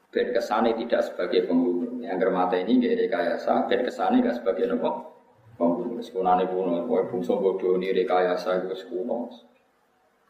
ben 0.09 0.31
kesane 0.31 0.71
tidak 0.73 1.03
sebagai 1.03 1.45
pembunuh. 1.51 1.99
Angger 2.01 2.31
mateni 2.31 2.79
gawe 2.79 2.95
rekayasa 2.95 3.67
ben 3.67 3.83
kesane 3.85 4.23
gak 4.23 4.39
sebagai 4.39 4.71
nopo 4.71 4.89
pembunuh 5.59 5.99
sekunane 5.99 6.47
kuno, 6.47 6.87
kowe 6.87 7.03
bungsu 7.11 7.35
bodoh 7.35 7.75
ini 7.75 7.91
rekayasa 7.91 8.63
itu 8.63 8.73
sekuno. 8.73 9.27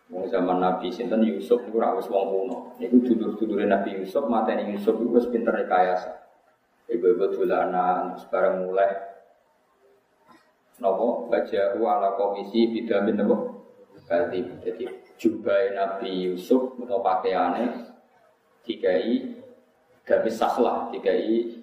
Wong 0.10 0.26
zaman 0.26 0.58
Nabi 0.58 0.90
sinten 0.90 1.22
Yusuf 1.22 1.62
itu 1.70 1.78
ora 1.78 1.94
wis 1.94 2.10
wong 2.10 2.34
kuno. 2.34 2.58
Niku 2.82 2.98
dulur-dulure 3.06 3.70
Nabi 3.70 4.02
Yusuf 4.02 4.26
mateni 4.26 4.74
Yusuf 4.74 4.98
itu 4.98 5.14
wis 5.14 5.30
pinter 5.30 5.54
rekayasa. 5.54 6.18
Ibu-ibu 6.90 7.30
dolanan 7.30 8.18
terus 8.18 8.26
bareng 8.34 8.66
mulai. 8.66 8.90
Nopo? 10.82 11.30
Baca 11.30 11.78
ala 11.78 12.18
komisi 12.18 12.74
bidamin 12.74 13.22
nopo? 13.22 13.36
Berarti 14.10 14.42
jadi 14.66 14.90
jubah 15.22 15.78
Nabi 15.78 16.26
Yusuf 16.26 16.74
atau 16.82 17.06
pakaiannya 17.06 17.94
dikai 18.66 19.38
gamis 20.02 20.42
sahlah 20.42 20.90
dikai 20.90 21.54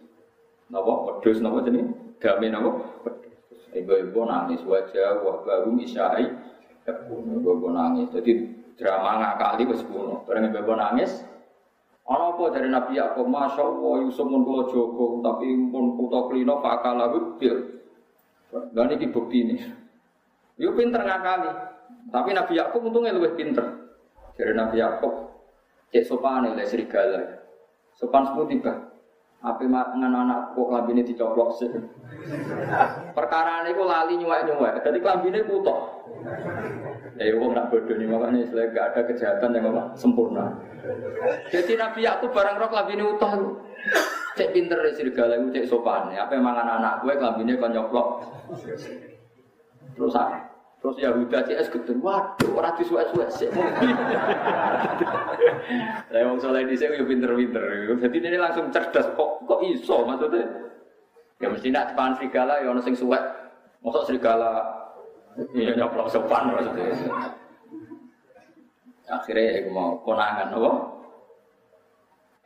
nopo? 0.71 1.19
Pedus 1.19 1.43
nopo 1.43 1.67
jadi 1.67 1.83
gamis 2.23 2.51
nopo? 2.55 2.71
Ibu-ibu 3.75 4.23
nangis 4.23 4.63
wajah 4.63 5.19
wah 5.27 5.43
baru 5.43 5.75
isyai 5.83 6.31
ibu-ibu 6.87 7.69
nangis. 7.75 8.09
Jadi 8.15 8.33
drama 8.79 9.19
ngakali 9.19 9.67
wis 9.67 9.83
kuno. 9.87 10.23
Bareng 10.25 10.51
ibu-ibu 10.51 10.75
nangis 10.79 11.13
Ana 12.07 12.39
apa 12.39 12.55
dari 12.55 12.71
Nabi 12.71 13.03
Yakub? 13.03 13.27
Masya 13.27 13.67
Allah, 13.67 14.07
Yusuf 14.07 14.31
mun 14.31 14.47
kula 14.47 14.71
jogo, 14.71 15.19
tapi 15.27 15.51
pun 15.75 15.99
putra 15.99 16.31
klino 16.31 16.63
fakala. 16.63 17.11
Dan 18.71 18.95
ini 18.95 19.11
bukti 19.11 19.43
ini. 19.43 19.59
Yuk 20.63 20.79
pinter 20.79 21.03
ngakali. 21.03 21.51
Tapi 22.15 22.31
Nabi 22.31 22.63
Yakub 22.63 22.87
untungnya 22.87 23.11
lebih 23.11 23.35
pinter. 23.35 23.91
Dari 24.39 24.55
Nabi 24.55 24.79
Yakub, 24.79 25.35
cek 25.91 26.07
sopan 26.07 26.47
oleh 26.47 26.63
serigala. 26.63 27.43
Sopan 27.99 28.23
sepuluh 28.31 28.55
tiba. 28.55 28.86
Apa 29.47 29.63
dengan 29.63 30.27
anak 30.27 30.59
kok 30.59 30.91
ini 30.91 31.07
dicoplok 31.07 31.55
sih? 31.55 31.71
Perkara 33.15 33.63
ini 33.63 33.79
kok 33.79 33.87
lali 33.87 34.19
nyuwek 34.19 34.43
nyuwek. 34.43 34.75
Jadi 34.83 34.99
ini 35.31 35.47
putok. 35.47 35.79
Ya 37.17 37.33
wong 37.39 37.55
nak 37.55 37.71
bodoh 37.71 37.95
nih 37.95 38.11
makanya 38.11 38.43
istilah 38.43 38.67
gak 38.75 38.87
ada 38.93 39.01
kejahatan 39.07 39.55
yang 39.55 39.71
apa 39.71 39.83
sempurna. 39.95 40.59
Jadi 41.49 41.79
Nabi 41.79 42.03
Yakub 42.03 42.35
barang 42.35 42.59
rok 42.59 42.75
utah 42.91 43.33
lu. 43.39 43.55
Cek 44.37 44.53
pinter 44.53 44.77
ya 44.83 44.93
serigala 44.93 45.39
itu 45.39 45.49
cek 45.55 45.67
sopan. 45.71 46.13
Apa 46.13 46.37
emang 46.37 46.59
anak-anak 46.59 47.07
gue 47.07 47.15
ini 47.47 47.57
kan 47.57 47.71
nyoplok. 47.73 48.09
Terus 49.97 50.13
ah, 50.13 50.45
terus 50.81 50.97
Yahuda 51.01 51.41
es 51.51 51.69
gitu. 51.69 51.93
Waduh, 51.99 52.51
orang 52.57 52.77
disuwe-suwe 52.79 53.27
sih. 53.33 53.51
Saya 56.13 56.23
mau 56.29 56.39
soleh 56.39 56.69
di 56.69 56.77
sini 56.79 57.03
pinter-pinter. 57.03 57.63
Jadi 58.01 58.17
ini 58.21 58.39
langsung 58.39 58.71
cerdas 58.71 59.09
kok 59.17 59.31
kok 59.45 59.61
iso 59.67 60.07
maksudnya. 60.07 60.47
Ya 61.37 61.53
mesti 61.53 61.69
nak 61.69 61.93
depan 61.93 62.17
serigala 62.17 62.65
ya 62.65 62.73
orang 62.73 62.85
sing 62.85 62.97
suwe. 62.97 63.21
Masuk 63.85 64.09
serigala 64.09 64.77
Iya 65.53 65.77
nyoplok 65.77 66.09
sopan 66.09 66.49
maksudnya. 66.49 66.97
Akhirnya 69.07 69.63
ya 69.63 69.71
mau 69.71 70.01
konangan, 70.03 70.51
apa? 70.51 70.73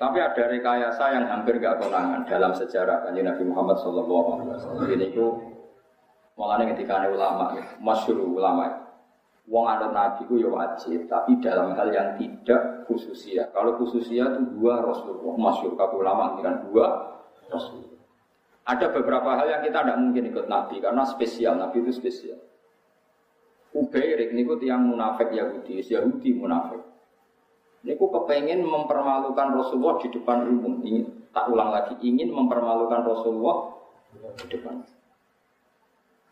Tapi 0.00 0.16
ada 0.16 0.42
rekayasa 0.48 1.04
yang 1.12 1.24
hampir 1.28 1.60
gak 1.60 1.80
konangan 1.80 2.24
dalam 2.24 2.52
sejarah 2.56 3.04
kanji 3.04 3.20
Nabi 3.20 3.44
Muhammad 3.48 3.76
Sallallahu 3.80 4.28
Alaihi 4.36 4.48
Wasallam. 4.56 4.88
Ini 4.96 5.06
itu 5.12 5.26
malah 6.40 6.64
ketika 6.72 7.04
ulama, 7.04 7.52
ya, 7.52 7.76
masyur 7.76 8.16
ulama. 8.16 8.88
Wong 9.44 9.66
ada 9.68 9.92
nabi 9.92 10.24
itu 10.24 10.40
ya 10.40 10.48
wajib, 10.48 11.04
tapi 11.10 11.36
dalam 11.42 11.76
hal 11.76 11.92
yang 11.92 12.16
tidak 12.16 12.86
khususia. 12.88 13.50
Kalau 13.52 13.76
khususia 13.76 14.24
itu 14.30 14.40
dua 14.56 14.80
Rasulullah, 14.80 15.36
masyur. 15.36 15.76
Kalau 15.76 16.00
ulama 16.00 16.40
kan 16.40 16.64
dua 16.70 16.86
Rasulullah. 17.50 18.00
Ada 18.64 18.94
beberapa 18.94 19.34
hal 19.36 19.50
yang 19.50 19.62
kita 19.66 19.82
tidak 19.82 19.98
mungkin 19.98 20.22
ikut 20.30 20.46
nabi 20.46 20.78
karena 20.78 21.02
spesial. 21.02 21.58
Nabi 21.58 21.82
itu 21.82 21.92
spesial. 21.92 22.38
Ubairik 23.74 24.30
niku 24.32 24.54
tiang 24.56 24.86
munafik 24.86 25.34
Yahudi, 25.34 25.82
Yahudi 25.82 26.30
munafik. 26.30 26.80
Niku 27.82 28.06
kepengen 28.06 28.62
mempermalukan 28.62 29.56
Rasulullah 29.56 29.98
di 29.98 30.08
depan 30.14 30.46
umum. 30.46 30.78
Ingin, 30.86 31.26
tak 31.34 31.50
ulang 31.50 31.74
lagi, 31.74 31.98
ingin 32.00 32.30
mempermalukan 32.30 33.02
Rasulullah 33.02 33.76
di 34.38 34.46
depan. 34.46 34.99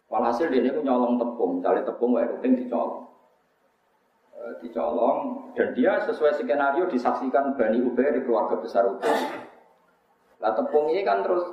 Walhasil 0.09 0.49
dia 0.49 0.65
niku 0.65 0.81
nyolong 0.81 1.21
tepung, 1.21 1.61
cari 1.61 1.85
tepung 1.85 2.17
wae 2.17 2.25
rutin 2.25 2.57
dicolong. 2.57 3.13
E, 4.33 4.41
dicolong 4.65 5.53
dan 5.53 5.77
dia 5.77 6.01
sesuai 6.09 6.41
skenario 6.41 6.89
disaksikan 6.89 7.53
Bani 7.61 7.85
Ubairik 7.85 8.25
keluarga 8.25 8.57
besar 8.57 8.89
Ubairik. 8.89 9.53
Lah 10.41 10.57
tepung 10.57 10.89
ini 10.89 11.05
kan 11.05 11.21
terus 11.21 11.45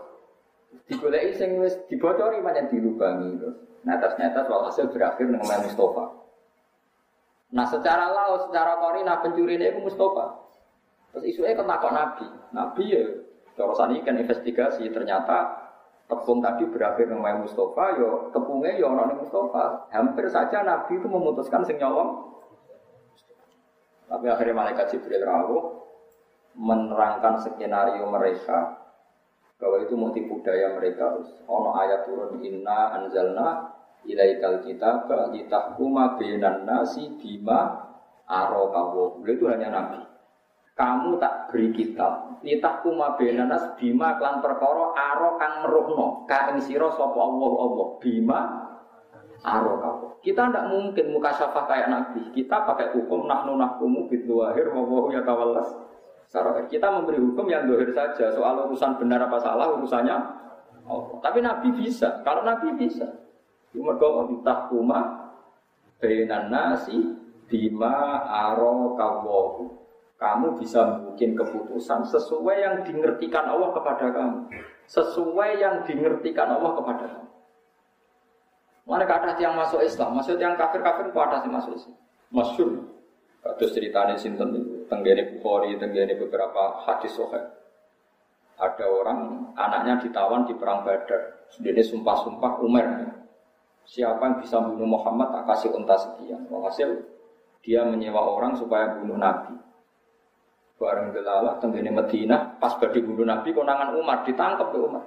digoleki 0.88 1.36
sing 1.36 1.60
wis 1.60 1.76
dibocori 1.92 2.40
banyak 2.40 2.72
dilubangi 2.72 3.44
terus. 3.44 3.58
Netes-netes 3.86 4.50
walhasil 4.50 4.90
berakhir 4.90 5.30
dengan 5.30 5.46
Mustafa. 5.46 6.06
Nah 7.54 7.68
secara 7.70 8.10
laut, 8.10 8.50
secara 8.50 8.82
korina 8.82 9.22
pencuri 9.22 9.62
ini 9.62 9.84
Mustafa. 9.84 10.42
Terus 11.14 11.24
isunya 11.28 11.54
ketakut 11.54 11.92
Nabi. 11.94 12.28
Nabi 12.50 12.84
ya, 12.88 13.04
terusan 13.56 13.94
ini 13.94 14.02
kan 14.02 14.18
investigasi 14.18 14.90
ternyata 14.90 15.65
tepung 16.06 16.40
tadi 16.42 16.70
berakhir 16.70 17.10
dengan 17.10 17.42
Mustafa, 17.42 17.98
yo 17.98 18.02
ya 18.02 18.10
tepungnya 18.30 18.72
yo 18.78 18.86
ya 18.86 18.88
orang 18.94 19.18
Mustafa. 19.18 19.90
Hampir 19.90 20.26
saja 20.30 20.62
Nabi 20.62 21.02
itu 21.02 21.08
memutuskan 21.10 21.66
sing. 21.66 21.82
Tapi 24.06 24.26
akhirnya 24.30 24.54
malaikat 24.54 24.86
Jibril 24.94 25.26
rawuh 25.26 25.82
menerangkan 26.56 27.42
skenario 27.42 28.06
mereka 28.08 28.86
bahwa 29.58 29.82
itu 29.82 29.98
motif 29.98 30.24
budaya 30.30 30.78
mereka. 30.78 31.18
Ono 31.50 31.74
ayat 31.74 32.06
turun 32.06 32.38
inna 32.46 33.02
anzalna 33.02 33.74
ilaikal 34.06 34.62
kitab 34.62 35.10
litahkuma 35.34 36.22
bainan 36.22 36.70
nasi 36.70 37.18
bima 37.18 37.90
arokawo. 38.30 39.26
Itu 39.26 39.50
hanya 39.50 39.74
nabi. 39.74 40.15
Kamu 40.76 41.16
tak 41.24 41.48
beri 41.48 41.72
kitab 41.72 42.36
litahkuma 42.44 43.16
bainan 43.16 43.48
nas 43.48 43.64
bima 43.80 44.20
klan 44.20 44.44
perkara 44.44 44.92
aro 44.92 45.40
kang 45.40 45.64
meruhno 45.64 46.28
ka 46.28 46.52
sira 46.60 46.92
sapa 46.92 47.16
Allah 47.16 47.52
Allah 47.64 47.88
bima 48.04 48.40
arokawo. 49.46 50.20
Kita 50.20 50.50
tidak 50.50 50.66
mungkin 50.74 51.06
muka 51.14 51.32
syafah 51.38 51.66
kayak 51.70 51.88
nabi. 51.88 52.22
Kita 52.34 52.66
pakai 52.66 52.92
hukum 52.98 53.30
nahnu 53.30 53.56
nahkumu 53.56 54.10
bidluahir 54.10 54.74
wa 54.74 54.82
wa 54.84 55.14
yatawallas 55.14 55.70
Kita 56.68 56.88
memberi 56.92 57.22
hukum 57.22 57.46
yang 57.48 57.70
dohir 57.70 57.94
saja. 57.94 58.34
Soal 58.34 58.66
urusan 58.66 58.98
benar 58.98 59.30
apa 59.30 59.38
salah 59.40 59.72
urusannya 59.78 60.16
Allah. 60.84 61.18
Tapi 61.22 61.40
Nabi 61.40 61.70
bisa. 61.78 62.26
Kalau 62.26 62.42
Nabi 62.42 62.74
bisa. 62.76 63.06
Mergo 63.76 64.32
ditahkuma 64.32 65.30
bainan 66.02 66.50
nasi 66.50 66.98
bima 67.46 68.26
aro 68.26 68.98
kawahu. 68.98 69.85
Kamu 70.26 70.58
bisa 70.58 71.06
bikin 71.06 71.38
keputusan 71.38 72.02
sesuai 72.10 72.58
yang 72.58 72.76
dimengertikan 72.82 73.46
Allah 73.46 73.70
kepada 73.78 74.10
kamu. 74.10 74.50
Sesuai 74.90 75.62
yang 75.62 75.86
dimengertikan 75.86 76.50
Allah 76.50 76.74
kepada 76.74 77.06
kamu. 77.14 77.30
Mana 78.90 79.06
kata 79.06 79.38
yang 79.38 79.54
masuk 79.54 79.86
Islam, 79.86 80.18
maksud 80.18 80.42
yang 80.42 80.58
kafir-kafir 80.58 81.14
kok 81.14 81.26
ada 81.30 81.38
sih 81.46 81.52
masuk 81.54 81.74
Islam. 81.78 81.98
Masyur. 82.34 82.70
Kados 83.46 83.70
ceritanya 83.78 84.18
sinten 84.18 84.58
itu, 84.58 84.90
tenggene 84.90 85.38
Bukhari, 85.38 85.78
tenggene 85.78 86.18
beberapa 86.18 86.82
hadis 86.90 87.14
sohe. 87.14 87.38
Ada 88.58 88.86
orang 88.90 89.54
anaknya 89.54 90.02
ditawan 90.02 90.50
di 90.50 90.58
perang 90.58 90.82
Badar. 90.82 91.46
Dia 91.62 91.86
sumpah-sumpah 91.86 92.66
Umar 92.66 93.14
siapa 93.86 94.18
yang 94.26 94.38
bisa 94.42 94.58
bunuh 94.58 94.90
Muhammad 94.90 95.30
tak 95.30 95.46
kasih 95.54 95.70
unta 95.78 95.94
sekian. 95.94 96.50
Walhasil 96.50 97.06
dia 97.62 97.86
menyewa 97.86 98.26
orang 98.26 98.58
supaya 98.58 98.98
bunuh 98.98 99.22
Nabi. 99.22 99.54
Bareng 100.76 101.16
delala 101.16 101.56
tenggene 101.64 101.88
Medina 101.88 102.60
pas 102.60 102.76
badi 102.76 103.00
bunuh 103.00 103.24
Nabi 103.24 103.56
konangan 103.56 103.96
Umar 103.96 104.28
ditangkap 104.28 104.76
ke 104.76 104.78
Umar. 104.80 105.04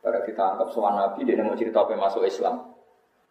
Bareng 0.00 0.24
ditangkap 0.26 0.70
soal 0.70 0.94
Nabi 0.94 1.26
dia 1.26 1.42
mau 1.42 1.58
cerita 1.58 1.82
apa 1.82 1.98
masuk 1.98 2.22
Islam. 2.22 2.62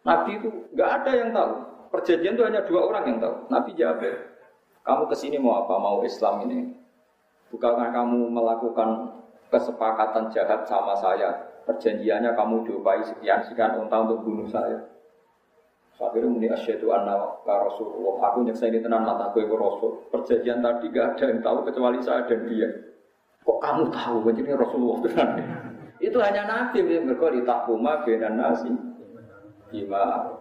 Nabi 0.04 0.36
itu 0.36 0.48
nggak 0.76 0.90
ada 1.02 1.10
yang 1.16 1.30
tahu. 1.32 1.52
Perjanjian 1.88 2.36
itu 2.36 2.44
hanya 2.44 2.60
dua 2.68 2.84
orang 2.84 3.04
yang 3.08 3.18
tahu. 3.18 3.34
Nabi 3.48 3.72
Jabir, 3.72 4.12
kamu 4.84 5.08
ke 5.08 5.16
sini 5.16 5.40
mau 5.40 5.64
apa? 5.64 5.80
Mau 5.80 6.04
Islam 6.04 6.44
ini? 6.44 6.68
Bukankah 7.48 7.96
kamu 7.96 8.28
melakukan 8.28 9.16
kesepakatan 9.48 10.28
jahat 10.28 10.68
sama 10.68 10.92
saya 11.00 11.48
perjanjiannya 11.68 12.32
kamu 12.32 12.64
diupai 12.64 13.04
sekian 13.04 13.44
sekian 13.44 13.76
untuk 13.76 14.24
bunuh 14.24 14.48
saya. 14.48 14.88
Akhirnya 15.98 16.30
muni 16.30 16.46
asyhadu 16.46 16.94
anna 16.94 17.42
ka 17.42 17.54
Rasulullah. 17.66 18.30
Aku 18.30 18.46
nyeksa 18.46 18.70
ini 18.70 18.78
tenan 18.78 19.02
mata 19.02 19.34
gue 19.34 19.42
Rasul. 19.50 19.98
Perjanjian 20.14 20.62
tadi 20.62 20.94
gak 20.94 21.18
ada 21.18 21.24
yang 21.34 21.40
tahu 21.42 21.66
kecuali 21.66 21.98
saya 21.98 22.22
dan 22.30 22.46
dia. 22.46 22.70
Kok 23.42 23.58
kamu 23.58 23.82
tahu? 23.90 24.16
Jadi 24.30 24.40
Rasulullah 24.54 24.98
tenan. 25.10 25.30
Itu 26.06 26.22
hanya 26.22 26.46
Nabi 26.46 26.86
yang 26.86 27.10
berkor 27.10 27.34
di 27.34 27.42
takuma 27.42 28.06
benan 28.06 28.38
nasi. 28.38 28.70
Gimana? 29.74 30.38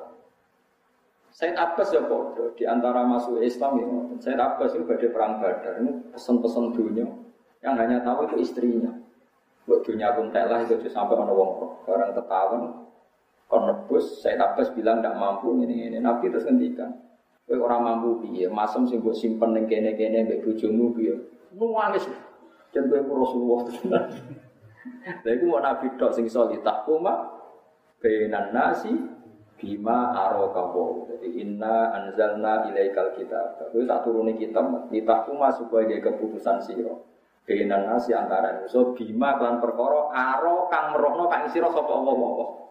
Said 1.34 1.54
Abbas 1.54 1.94
ya 1.94 2.02
bodoh 2.02 2.54
di 2.58 2.66
antara 2.66 3.06
masuk 3.06 3.42
Islam 3.42 3.78
ya. 3.78 3.86
Said 4.22 4.42
Abbas 4.42 4.74
itu 4.74 4.90
pada 4.90 5.06
perang 5.06 5.38
Badar 5.38 5.86
ini 5.86 5.94
pesan-pesan 6.10 6.74
dunia 6.74 7.06
yang 7.62 7.78
hanya 7.78 8.02
tahu 8.02 8.26
itu 8.26 8.42
istrinya. 8.42 8.90
Buat 9.70 9.86
dunia 9.86 10.18
pun 10.18 10.34
telah 10.34 10.66
itu 10.66 10.82
sampai 10.90 11.14
mana 11.14 11.36
wong 11.36 11.84
barang 11.86 12.18
ketahuan 12.18 12.87
kon 13.48 13.64
nebus 13.64 14.20
saya 14.20 14.44
Abbas 14.44 14.76
bilang 14.76 15.00
tidak 15.00 15.16
mampu 15.16 15.56
ini 15.64 15.88
ini 15.88 15.98
Nabi 16.04 16.28
terus 16.28 16.44
ngendikan 16.44 16.92
kowe 17.48 17.56
orang 17.64 17.82
mampu 17.84 18.28
piye 18.28 18.52
masem 18.52 18.84
sing 18.84 19.00
mbok 19.00 19.16
simpen 19.16 19.56
ning 19.56 19.72
kene-kene 19.72 20.28
mbek 20.28 20.44
bojomu 20.44 20.92
piye 20.92 21.16
nuwangis 21.56 22.04
jan 22.76 22.92
kowe 22.92 23.00
Rasulullah 23.00 23.60
tenan 23.72 24.06
Lha 25.24 25.32
iku 25.36 25.46
mau 25.48 25.64
Nabi 25.64 25.96
tok 25.96 26.12
sing 26.12 26.28
iso 26.28 26.48
ditakuma 26.52 27.40
bainan 28.04 28.52
nasi 28.52 28.92
bima 29.58 30.14
aroka 30.14 30.70
Jadi 31.16 31.42
inna 31.42 31.90
anzalna 31.92 32.70
ilaikal 32.70 33.16
kitab. 33.18 33.58
Kowe 33.72 33.84
tak 33.84 34.04
turuni 34.06 34.38
kitab 34.38 34.92
ditakuma 34.92 35.52
supaya 35.52 35.88
dia 35.90 36.04
keputusan 36.04 36.60
sira. 36.62 36.94
Bainan 37.48 37.88
nasi 37.88 38.12
antara 38.12 38.68
so 38.68 38.92
bima 38.92 39.40
klan 39.40 39.64
perkara 39.64 40.12
aro 40.12 40.68
kang 40.68 40.92
merohno 40.92 41.32
kang 41.32 41.48
sira 41.48 41.72
sapa 41.72 41.92
Allah. 41.96 42.67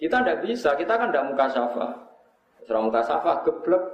Kita 0.00 0.24
ndak 0.24 0.40
bisa, 0.48 0.72
kita 0.80 0.96
kan 0.96 1.12
ndak 1.12 1.28
muka 1.28 1.46
syafa. 1.52 1.88
Serang 2.64 2.88
muka 2.88 3.04
syafa 3.04 3.44
geblek. 3.44 3.84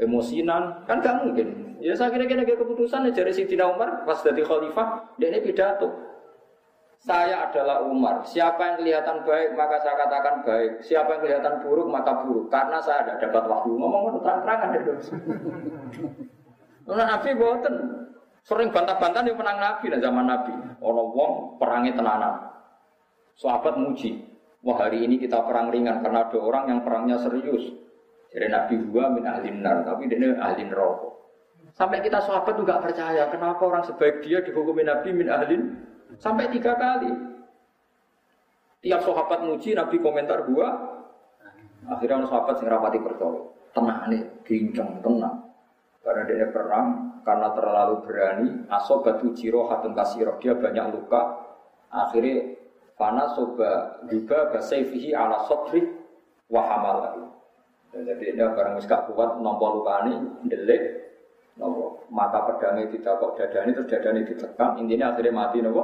emosinan, 0.00 0.82
kan 0.88 0.98
gak 1.04 1.20
mungkin. 1.20 1.76
Ya 1.78 1.92
saya 1.92 2.08
kira-kira 2.08 2.44
keputusan 2.44 3.08
ya 3.08 3.12
dari 3.12 3.32
Sidina 3.36 3.68
Umar 3.68 4.04
pas 4.08 4.16
jadi 4.24 4.40
khalifah, 4.40 5.16
dia 5.20 5.28
ini 5.28 5.44
pidato. 5.44 5.92
Saya 7.00 7.48
adalah 7.48 7.80
Umar. 7.80 8.20
Siapa 8.28 8.60
yang 8.60 8.76
kelihatan 8.84 9.24
baik 9.24 9.56
maka 9.56 9.80
saya 9.80 9.96
katakan 9.96 10.44
baik. 10.44 10.84
Siapa 10.84 11.16
yang 11.16 11.20
kelihatan 11.24 11.54
buruk 11.64 11.88
maka 11.88 12.12
buruk. 12.20 12.52
Karena 12.52 12.76
saya 12.84 13.00
tidak 13.08 13.24
dapat 13.24 13.44
waktu 13.48 13.72
ngomong 13.72 14.20
terang-terangan 14.20 14.70
itu. 14.76 14.92
Nah, 16.84 17.06
Nabi 17.08 17.30
boten 17.40 17.74
sering 18.44 18.68
bantah-bantah 18.68 19.24
di 19.24 19.32
menang 19.32 19.58
Nabi 19.64 19.84
dan 19.88 20.00
zaman 20.04 20.28
Nabi. 20.28 20.52
Orang 20.84 21.08
wong 21.16 21.32
perangnya 21.56 21.96
tenanan. 21.96 22.34
Sahabat 23.40 23.80
muji. 23.80 24.29
Wah 24.60 24.76
hari 24.76 25.08
ini 25.08 25.16
kita 25.16 25.40
perang 25.48 25.72
ringan 25.72 26.04
karena 26.04 26.28
ada 26.28 26.36
orang 26.36 26.68
yang 26.68 26.80
perangnya 26.84 27.16
serius. 27.16 27.72
Jadi 28.30 28.46
Nabi 28.46 28.74
gua 28.92 29.08
min 29.08 29.24
ahli 29.24 29.50
nar, 29.56 29.82
tapi 29.88 30.06
dia 30.06 30.36
ahli 30.36 30.68
neraka. 30.68 31.08
Sampai 31.72 32.04
kita 32.04 32.20
sahabat 32.20 32.60
juga 32.60 32.76
percaya, 32.76 33.24
kenapa 33.32 33.62
orang 33.64 33.82
sebaik 33.88 34.20
dia 34.20 34.44
dihukumi 34.44 34.84
Nabi 34.84 35.16
min 35.16 35.28
ahlin 35.32 35.62
Sampai 36.18 36.50
tiga 36.50 36.74
kali. 36.74 37.06
Tiap 38.82 39.00
sahabat 39.06 39.46
muji, 39.46 39.78
Nabi 39.78 39.96
komentar 40.02 40.42
gua. 40.50 40.68
Akhirnya 41.86 42.20
orang 42.20 42.28
sahabat 42.28 42.54
yang 42.60 42.68
rapati 42.74 42.98
percaya. 42.98 43.40
Tenang 43.70 44.02
nih, 44.10 44.22
gincang, 44.42 44.98
tenang. 44.98 45.36
Karena 46.02 46.22
dia 46.26 46.48
perang, 46.50 46.88
karena 47.22 47.48
terlalu 47.54 47.94
berani, 48.02 48.48
asobatu 48.66 49.30
jirohatun 49.36 49.94
kasiroh. 49.94 50.36
Dia 50.42 50.58
banyak 50.58 50.96
luka. 50.96 51.22
Akhirnya 51.92 52.59
panas 53.00 53.32
soba 53.32 53.96
juga 54.12 54.52
basaifihi 54.52 55.16
ala 55.16 55.48
sotri 55.48 55.88
wahamal 56.52 57.00
lagi. 57.00 57.24
Jadi 57.90 58.36
ini 58.36 58.44
barang 58.44 58.78
miskak 58.78 59.08
kuat, 59.10 59.40
nompo 59.42 59.80
luka 59.80 60.06
ini, 60.06 60.20
delik, 60.46 60.82
nopo 61.56 62.04
mata 62.12 62.44
pedangnya 62.44 62.92
tidak 62.92 63.18
kok 63.18 63.32
dadani 63.40 63.70
terus 63.72 63.88
dadani 63.88 64.20
ditekan 64.28 64.78
intinya 64.78 65.16
akhirnya 65.16 65.32
mati 65.32 65.58
nopo 65.64 65.82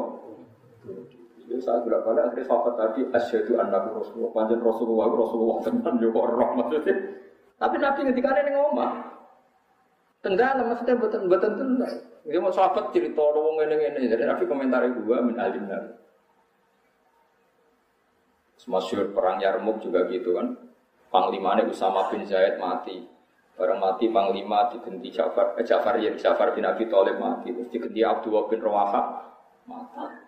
itu 1.46 1.62
saya 1.62 1.78
sudah 1.82 2.02
balik 2.02 2.30
akhirnya 2.30 2.46
sahabat 2.46 2.74
tadi 2.74 3.00
asyhadu 3.10 3.52
annabi 3.58 3.88
rasulullah. 3.94 4.30
Panjang 4.34 4.60
rasulullah 4.60 5.06
rasulullah 5.08 5.58
tenan 5.64 5.94
yo 6.02 6.08
kok 6.12 6.26
roh 6.30 6.50
maksudnya. 6.58 6.94
Tapi 7.56 7.74
nabi 7.80 8.00
ketika 8.12 8.30
ini 8.44 8.50
ngomong 8.52 8.92
tenggelam 10.26 10.66
maksudnya 10.66 10.94
betul 10.98 11.30
betul 11.30 11.52
tenggelam 11.54 11.94
dia 12.26 12.42
mau 12.42 12.50
sahabat 12.50 12.90
cerita 12.90 13.22
wong 13.22 13.62
ini 13.62 13.74
ini 13.94 14.10
jadi 14.10 14.26
nabi 14.26 14.44
komentar 14.50 14.82
gua 15.06 15.22
min 15.22 15.38
alim 15.38 15.70
nabi 15.70 15.94
Masyur 18.66 19.14
perang 19.14 19.38
Yarmuk 19.38 19.78
juga 19.78 20.10
gitu 20.10 20.34
kan. 20.34 20.58
Panglimanya 21.06 21.62
Usama 21.70 22.10
bin 22.10 22.26
Zaid 22.26 22.58
mati. 22.58 23.06
Barang 23.56 23.80
mati 23.80 24.10
panglima 24.12 24.68
diganti 24.68 25.08
Ja'far, 25.08 25.56
eh, 25.56 25.64
Ja'far 25.64 25.96
ya 25.96 26.12
Ja'far 26.12 26.52
bin 26.52 26.66
Abi 26.68 26.84
Thalib 26.92 27.16
mati, 27.16 27.56
terus 27.56 27.72
diganti 27.72 28.04
Abdullah 28.04 28.44
bin 28.52 28.60
Rawaha 28.60 29.02
mati. 29.64 30.18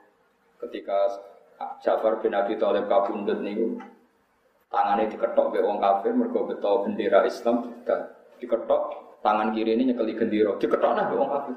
Ketika 0.64 0.98
Ja'far 1.84 2.22
bin 2.24 2.32
Abi 2.32 2.56
Thalib 2.56 2.88
kabundut 2.88 3.42
niku 3.42 3.82
tangannya 4.72 5.10
diketok 5.10 5.52
be 5.52 5.60
wong 5.60 5.82
kafir 5.82 6.12
mergo 6.14 6.46
beto 6.46 6.86
bendera 6.86 7.26
Islam 7.26 7.68
sudah 7.68 8.00
diketok 8.38 8.82
tangan 9.20 9.50
kiri 9.52 9.76
ini 9.76 9.92
nyekeli 9.92 10.14
gendera 10.14 10.56
diketok 10.56 10.92
nah 10.94 11.10
wong 11.10 11.28
kafir. 11.28 11.56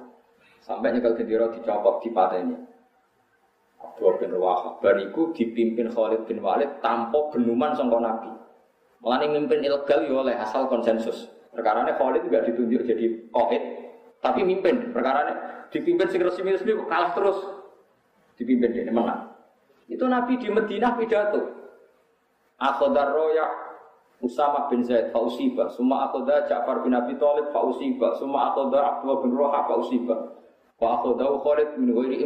Sampai 0.59 0.91
nyekel 0.91 1.13
gendera 1.15 1.45
dicopot 1.53 2.03
dipateni 2.03 2.70
Abdullah 3.81 4.15
bin 4.21 4.29
Rawaha 4.37 4.69
bariku 4.79 5.33
dipimpin 5.33 5.89
Khalid 5.89 6.29
bin 6.29 6.39
Walid 6.45 6.81
tanpa 6.85 7.33
benuman 7.33 7.73
sangka 7.73 7.97
Nabi 7.97 8.31
Mulane 9.01 9.33
mimpin 9.33 9.65
ilegal 9.65 10.05
yo 10.05 10.21
oleh 10.21 10.37
asal 10.37 10.69
konsensus 10.69 11.41
Perkara 11.51 11.83
ini 11.83 11.93
Khalid 11.99 12.21
juga 12.23 12.39
ditunjuk 12.47 12.81
jadi 12.87 13.05
koid, 13.27 13.63
tapi 14.23 14.39
mimpin. 14.47 14.95
Perkara 14.95 15.27
ini 15.27 15.33
dipimpin 15.67 16.07
sing 16.07 16.23
resmi-resmi 16.23 16.79
kalah 16.87 17.11
terus. 17.11 17.39
Dipimpin 18.39 18.71
dia 18.71 18.87
menang. 18.87 19.35
Itu 19.91 20.07
Nabi 20.07 20.39
di 20.39 20.47
Madinah 20.47 20.95
pidato. 20.95 21.43
Akhodar 22.55 23.11
roya 23.11 23.51
Usama 24.21 24.69
bin 24.69 24.85
Zaid 24.85 25.09
fausibah, 25.09 25.65
semua 25.73 26.07
akhoda 26.07 26.45
Ja'far 26.45 26.85
bin 26.85 26.93
Abi 26.93 27.17
Thalib 27.17 27.49
fausibah, 27.49 28.15
semua 28.21 28.53
akhoda 28.53 28.79
Abdullah 28.79 29.17
bin 29.25 29.33
Roha 29.33 29.65
fausibah. 29.65 30.37
Wa 30.77 31.01
akhoda 31.01 31.25
Khalid 31.41 31.69
bin 31.75 31.89
Ghairi 31.91 32.21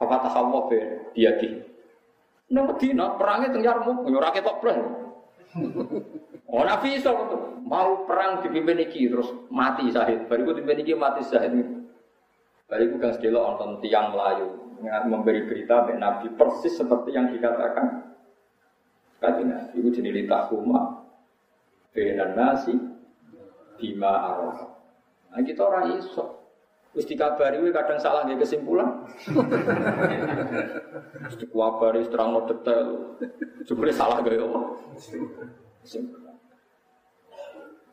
Imroh, 0.00 0.08
fafatahawah 0.08 0.62
biyadi. 1.12 1.60
Nang 2.50 2.66
Madinah 2.74 3.14
perangnya 3.14 3.52
teng 3.54 3.62
Yarmuk, 3.62 4.08
yo 4.08 4.18
ra 4.18 4.32
ketok 4.34 4.58
Oh 6.50 6.66
Nabi 6.66 6.98
Isa 6.98 7.14
mau 7.62 8.06
perang 8.10 8.42
dipimpin 8.42 8.82
iki 8.82 9.06
terus 9.06 9.30
mati 9.54 9.86
sahid. 9.94 10.26
Bariku 10.26 10.56
dipimpin 10.58 10.82
iki 10.82 10.98
mati 10.98 11.22
sahid. 11.22 11.54
Bariku 12.66 12.98
kan 12.98 13.14
sedelo 13.14 13.54
nonton 13.54 13.78
tiang 13.78 14.10
Melayu 14.10 14.58
memberi 15.06 15.46
berita 15.46 15.86
Mbak 15.86 15.98
Nabi 16.00 16.26
persis 16.34 16.74
seperti 16.74 17.14
yang 17.14 17.30
dikatakan. 17.30 18.10
Kati 19.20 19.42
Nabi 19.44 19.76
itu 19.84 20.00
jenis 20.00 20.16
litahuma 20.16 21.04
Benan 21.92 22.32
nasi 22.40 22.72
Bima 23.76 24.08
arah 24.16 24.64
Nah 25.28 25.44
kita 25.44 25.60
orang 25.60 26.00
iso 26.00 26.39
Terus 26.90 27.06
dikabari 27.06 27.62
kadang 27.70 28.02
salah 28.02 28.26
nggak 28.26 28.42
kesimpulan. 28.42 29.06
Terus 31.22 31.36
dikabari 31.38 32.02
terang 32.10 32.34
detail. 32.50 33.14
Sebenarnya 33.62 33.94
salah 33.94 34.18
gak 34.18 34.34
ya 34.34 34.42
Allah. 34.42 34.64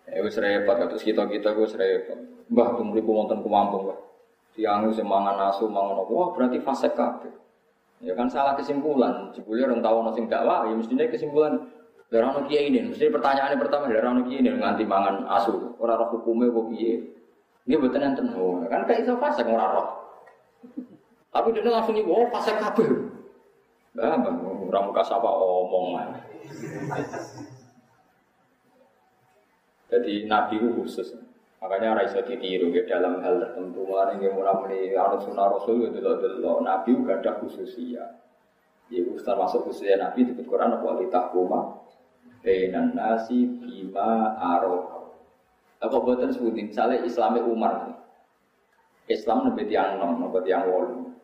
Eh 0.07 0.21
wis 0.23 0.39
repot 0.39 0.77
terus 0.89 1.03
kita-kita 1.05 1.53
wis 1.59 1.77
repot. 1.77 2.17
Mbah 2.47 2.79
tuh 2.79 2.85
mriku 2.87 3.11
wonten 3.11 3.43
kumampung, 3.43 3.91
Mbah. 3.91 3.99
Tiang 4.55 4.89
sing 4.89 5.05
mangan 5.05 5.37
asu 5.51 5.69
mangan 5.69 6.01
apa? 6.01 6.11
Wah, 6.15 6.29
berarti 6.33 6.57
fase 6.63 6.89
kabeh. 6.95 7.29
Ya 8.01 8.17
kan 8.17 8.25
salah 8.31 8.57
kesimpulan. 8.57 9.29
Jebule 9.35 9.67
orang 9.67 9.83
tahu 9.83 9.95
ono 10.01 10.11
sing 10.15 10.25
dakwah, 10.25 10.65
ya 10.65 10.73
mestinya 10.73 11.05
kesimpulan 11.05 11.53
ono 12.09 12.39
kiai 12.49 12.71
ini. 12.71 12.89
Mesti 12.89 13.13
pertanyaan 13.13 13.59
pertama 13.61 13.91
ono 13.91 14.25
kiai 14.25 14.41
ini 14.41 14.57
nganti 14.57 14.87
mangan 14.87 15.27
asu. 15.27 15.77
Ora 15.77 15.99
roh 15.99 16.09
hukume 16.17 16.49
kok. 16.49 16.73
Dia 17.67 17.77
betul 17.77 17.99
enten. 17.99 18.31
Oh, 18.31 18.63
kan 18.71 18.87
kayak 18.87 19.03
iso 19.03 19.19
fase 19.19 19.43
ora 19.43 19.67
roh. 19.75 19.87
Tapi 21.29 21.51
dia 21.51 21.67
langsung 21.67 21.93
nih, 21.93 22.07
oh 22.07 22.31
fase 22.31 22.55
kabeh. 22.55 22.87
Bah, 23.91 24.15
bang, 24.23 24.35
orang 24.39 24.87
muka 24.87 25.03
sapa 25.03 25.27
omong. 25.27 25.99
Jadi 29.91 30.27
Nabi 30.27 30.55
itu 30.59 30.67
khusus. 30.79 31.11
Makanya 31.57 31.97
Raisa 31.97 32.21
ditiru 32.21 32.69
ya, 32.69 32.85
dalam 32.85 33.19
hal 33.19 33.41
tertentu. 33.41 33.83
Mulai 33.83 34.21
yang 34.21 34.37
mulai 34.37 34.93
harus 34.93 35.25
sunnah 35.25 35.49
Rasul 35.49 35.89
itu 35.89 35.99
loh 35.99 36.61
Nabi 36.61 36.93
juga 36.93 37.17
ada 37.19 37.41
khususia. 37.41 38.03
Ya 38.87 39.03
masuk 39.35 39.67
khususnya 39.67 39.99
Nabi 39.99 40.23
di 40.23 40.43
Quran 40.47 40.79
apa 40.79 41.03
litahkuma 41.03 41.83
Benan 42.39 42.95
nasi 42.95 43.43
bima 43.59 44.37
aroh. 44.39 44.96
Apa 45.77 45.97
buatan 46.01 46.33
sebutin? 46.33 46.73
Misalnya 46.73 47.05
Islamnya 47.05 47.45
Umar. 47.45 47.73
Islam 49.07 49.53
lebih 49.53 49.71
tiang 49.71 50.01
nom, 50.01 50.19
lebih 50.19 50.43
tiang 50.43 50.67
wolu. 50.67 51.15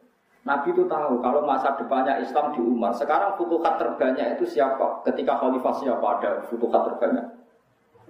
Nabi 0.44 0.76
itu 0.76 0.84
tahu 0.88 1.24
kalau 1.24 1.48
masa 1.48 1.72
depannya 1.80 2.20
Islam 2.20 2.52
di 2.52 2.60
Umar. 2.60 2.92
Sekarang 2.96 3.40
futuhat 3.40 3.80
terbanyak 3.80 4.40
itu 4.40 4.44
siapa? 4.60 5.04
Ketika 5.08 5.40
khalifah 5.40 5.74
siapa 5.80 6.06
ada 6.20 6.32
futuhat 6.52 6.84
terbanyak? 6.84 7.44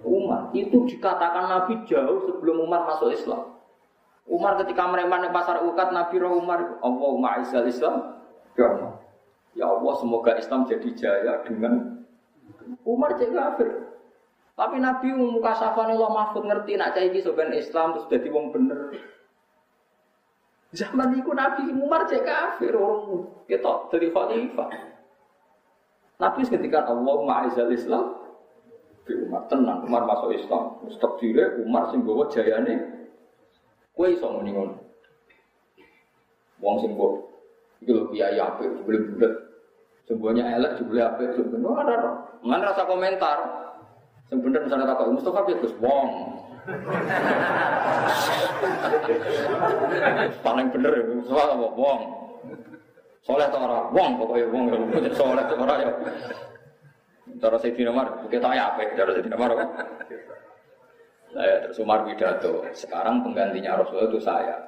Umar. 0.02 0.50
Itu 0.50 0.84
dikatakan 0.84 1.46
Nabi 1.46 1.86
jauh 1.86 2.26
sebelum 2.26 2.66
Umar 2.66 2.90
masuk 2.90 3.14
Islam. 3.14 3.54
Umar 4.24 4.56
ketika 4.60 4.88
mereman 4.88 5.28
di 5.28 5.30
pasar 5.30 5.62
ukat, 5.62 5.92
Nabi 5.92 6.16
roh 6.16 6.40
Umar, 6.40 6.80
Allahumma 6.80 7.44
izal 7.44 7.68
Islam. 7.68 8.18
Ya 8.56 8.66
Allah. 8.72 8.92
Ya 9.54 9.66
Allah, 9.70 9.94
semoga 10.00 10.32
Islam 10.34 10.66
jadi 10.66 10.90
jaya 10.96 11.34
dengan 11.46 12.02
Umar 12.82 13.14
jadi 13.14 13.30
kafir. 13.30 13.93
Tapi 14.54 14.78
Nabi 14.78 15.10
muka 15.18 15.58
safane 15.58 15.98
Allah 15.98 16.10
mahfud 16.14 16.46
ngerti 16.46 16.78
nak 16.78 16.94
cah 16.94 17.02
iki 17.02 17.26
Islam 17.58 17.98
terus 17.98 18.06
jadi 18.06 18.28
wong 18.30 18.54
bener. 18.54 18.94
Zaman 20.74 21.18
itu 21.18 21.30
Nabi 21.34 21.70
Umar 21.74 22.06
cek 22.06 22.22
kafir 22.22 22.74
orang 22.74 23.30
kita 23.46 23.72
dari 23.90 24.10
khalifah. 24.14 24.70
Nabi 26.18 26.46
ketika 26.46 26.86
Allah 26.86 27.16
ma'izal 27.26 27.70
Islam 27.74 28.14
di 29.06 29.14
Umar 29.26 29.46
tenang, 29.50 29.82
Umar 29.86 30.06
masuk 30.06 30.34
Islam. 30.34 30.78
Mustak 30.86 31.18
dire 31.18 31.58
Umar 31.62 31.90
sing 31.90 32.06
bawa 32.06 32.30
jayane. 32.30 33.06
Kue 33.94 34.14
iso 34.14 34.30
muni 34.34 34.54
ngono. 34.54 34.74
Wong 36.62 36.76
sing 36.82 36.94
bawa 36.94 37.22
iki 37.82 37.90
lho 37.90 38.10
kiai 38.10 38.38
apik 38.38 38.70
sebelum 38.82 39.02
bulat. 39.14 39.34
Semuanya 40.06 40.58
elek 40.58 40.78
apik 40.78 41.38
sebenarnya 41.38 41.70
ora 41.70 41.94
ora. 41.98 42.12
Ngan 42.42 42.60
rasa 42.66 42.82
komentar. 42.86 43.38
Sing 44.34 44.42
bener 44.42 44.66
misalnya 44.66 44.90
takok 44.90 45.14
Mustafa 45.14 45.46
piye 45.46 45.62
Gus 45.62 45.78
wong. 45.78 46.10
Paling 50.42 50.66
bener 50.74 50.90
ya, 50.90 51.02
Mustafa 51.06 51.54
apa 51.54 51.66
wong. 51.70 52.00
Soleh 53.22 53.46
to 53.46 53.58
ora? 53.62 53.94
Wong 53.94 54.18
pokoke 54.18 54.42
wong 54.50 54.74
ya. 54.74 55.14
soleh 55.14 55.46
to 55.46 55.54
ora 55.54 55.74
ya. 55.86 55.90
Cara 57.38 57.62
Sayyidina 57.62 57.94
Umar, 57.94 58.26
kita 58.26 58.50
ya 58.50 58.74
apa? 58.74 58.82
Cara 58.98 59.14
Sayyidina 59.14 59.38
Umar 59.38 59.54
apa? 59.54 59.64
Nah, 61.38 61.44
ya, 61.46 61.56
terus 61.62 61.78
Umar 61.78 62.02
pidato. 62.02 62.66
Sekarang 62.74 63.22
penggantinya 63.22 63.78
Rasulullah 63.78 64.10
itu 64.10 64.18
saya. 64.18 64.66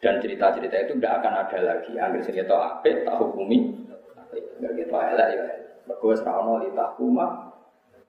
Dan 0.00 0.24
cerita-cerita 0.24 0.88
itu 0.88 0.96
tidak 0.96 1.20
akan 1.20 1.32
ada 1.36 1.58
lagi. 1.60 1.92
Ambil 2.00 2.24
senjata 2.24 2.80
apik, 2.80 3.04
tak 3.04 3.20
hukumi. 3.20 3.76
Enggak 4.56 4.72
gitu 4.72 4.96
elek 4.96 5.28
ya. 5.36 5.44
Mergo 5.84 6.16
wis 6.16 6.24
ra 6.24 6.40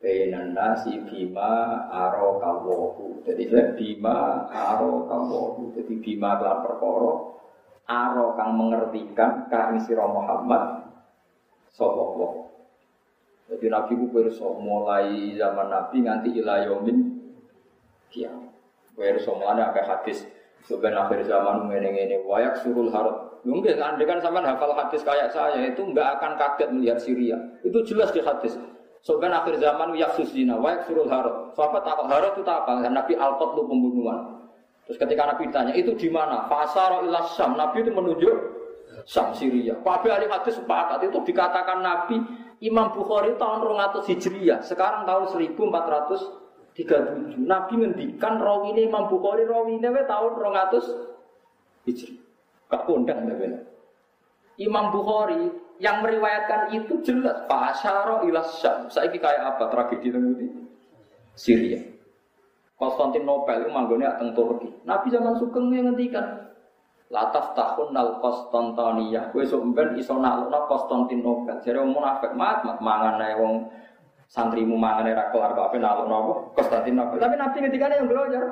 bainan 0.03 0.51
nasi 0.51 0.99
bima 1.07 1.87
aro 1.87 2.43
kawohu. 2.43 3.23
Jadi 3.23 3.47
bima 3.79 4.43
aro 4.51 5.07
kawohu. 5.07 5.71
Jadi 5.79 6.03
bima 6.03 6.35
kelan 6.43 6.59
perkara 6.67 7.13
aro 7.87 8.35
kang 8.35 8.51
mengertikan 8.59 9.47
kang 9.47 9.79
sira 9.79 10.07
Muhammad 10.07 10.87
sallallahu 11.75 12.43
jadi 13.53 13.69
Nabi 13.69 13.93
ku 13.99 14.07
perso 14.09 14.55
mulai 14.55 15.35
zaman 15.35 15.67
Nabi 15.67 16.01
nganti 16.01 16.29
ilayomin 16.41 16.97
kiamat. 18.09 18.49
Perso 18.95 19.35
mulai 19.35 19.61
ada 19.61 19.83
hadis 19.83 20.23
sebenarnya 20.63 21.05
akhir 21.05 21.27
zaman 21.27 21.67
ngene 21.69 22.23
wayak 22.23 22.63
surul 22.63 22.89
harut. 22.89 23.43
Mungkin 23.43 23.75
kan 23.75 23.99
dengan 23.99 24.23
sama 24.23 24.39
hafal 24.39 24.71
hadis 24.71 25.03
kayak 25.03 25.35
saya 25.35 25.67
itu 25.67 25.83
nggak 25.83 26.17
akan 26.17 26.39
kaget 26.39 26.69
melihat 26.71 26.97
Syria. 27.03 27.37
Itu 27.61 27.83
jelas 27.83 28.15
di 28.15 28.23
hadis. 28.23 28.55
Sebenarnya 29.03 29.43
akhir 29.43 29.59
zaman 29.59 29.99
yaksus 29.99 30.31
zina 30.31 30.55
wayak 30.55 30.87
surul 30.87 31.11
harut. 31.11 31.51
Sahabat 31.59 31.83
takut 31.83 32.07
harut 32.07 32.39
itu 32.39 32.47
apa? 32.47 32.87
Nabi 32.87 33.19
alqat 33.19 33.51
lu 33.51 33.67
pembunuhan. 33.67 34.47
Terus 34.87 34.95
ketika 34.95 35.27
Nabi 35.27 35.51
tanya 35.51 35.75
itu 35.75 35.91
di 35.99 36.07
mana? 36.07 36.47
Fasaro 36.47 37.03
ilas 37.03 37.35
Sam. 37.35 37.59
Nabi 37.59 37.83
itu 37.83 37.91
menunjuk 37.91 38.31
Sam 39.03 39.35
Syria. 39.35 39.75
Kabeh 39.83 40.07
ahli 40.07 40.31
hadis 40.31 40.55
sepakat 40.55 41.03
itu 41.03 41.19
dikatakan 41.19 41.83
Nabi 41.83 42.15
Imam 42.63 42.95
Bukhari 42.95 43.35
tahun 43.35 43.67
200 43.67 44.07
Hijriah, 44.07 44.63
sekarang 44.63 45.03
tahun 45.03 45.35
1437. 45.35 47.43
Nabi 47.43 47.73
ngendikan 47.75 48.39
rawine 48.39 48.87
Imam 48.87 49.11
Bukhari 49.11 49.43
we 49.43 50.01
tahun 50.07 50.31
200 50.31 51.91
Hijriah. 51.91 52.23
Gak 52.71 52.87
kondang 52.87 53.27
Nabi. 53.27 53.72
Imam 54.61 54.93
Bukhari 54.93 55.49
yang 55.81 56.05
meriwayatkan 56.05 56.69
itu 56.71 57.01
jelas 57.01 57.43
Fasyara 57.49 58.21
ila 58.23 58.41
Syam. 58.45 58.85
Saiki 58.87 59.17
kayak 59.17 59.57
apa 59.57 59.67
tragedi 59.73 60.13
itu? 60.13 60.19
Syria. 61.33 61.81
Konstantinopel 62.77 63.65
itu 63.65 63.71
manggone 63.73 64.05
teng 64.19 64.35
Turki. 64.37 64.69
Nabi 64.85 65.07
zaman 65.09 65.33
Sugeng 65.39 65.71
yang 65.73 65.93
ngendikan 65.93 66.43
Lataf 67.13 67.53
tahun 67.53 67.93
nal 67.93 68.17
Konstantinia. 68.17 69.29
Kue 69.29 69.45
sumben 69.45 69.93
iso 70.01 70.17
nalukna 70.17 70.65
Konstantinopel. 70.65 71.61
Jadi 71.61 71.77
wong 71.77 71.93
munafik 71.93 72.33
mat 72.33 72.65
mat 72.65 72.81
mangan 72.81 73.21
wong 73.37 73.69
santrimu 74.25 74.73
mangan 74.73 75.13
ra 75.13 75.29
kelar 75.29 75.53
ape 75.53 75.77
nalukna 75.77 76.15
apa 76.25 76.33
Konstantinopel. 76.57 77.21
Tapi 77.21 77.35
Nabi 77.37 77.57
ketika 77.69 77.93
yang 77.93 78.09
belajar. 78.09 78.43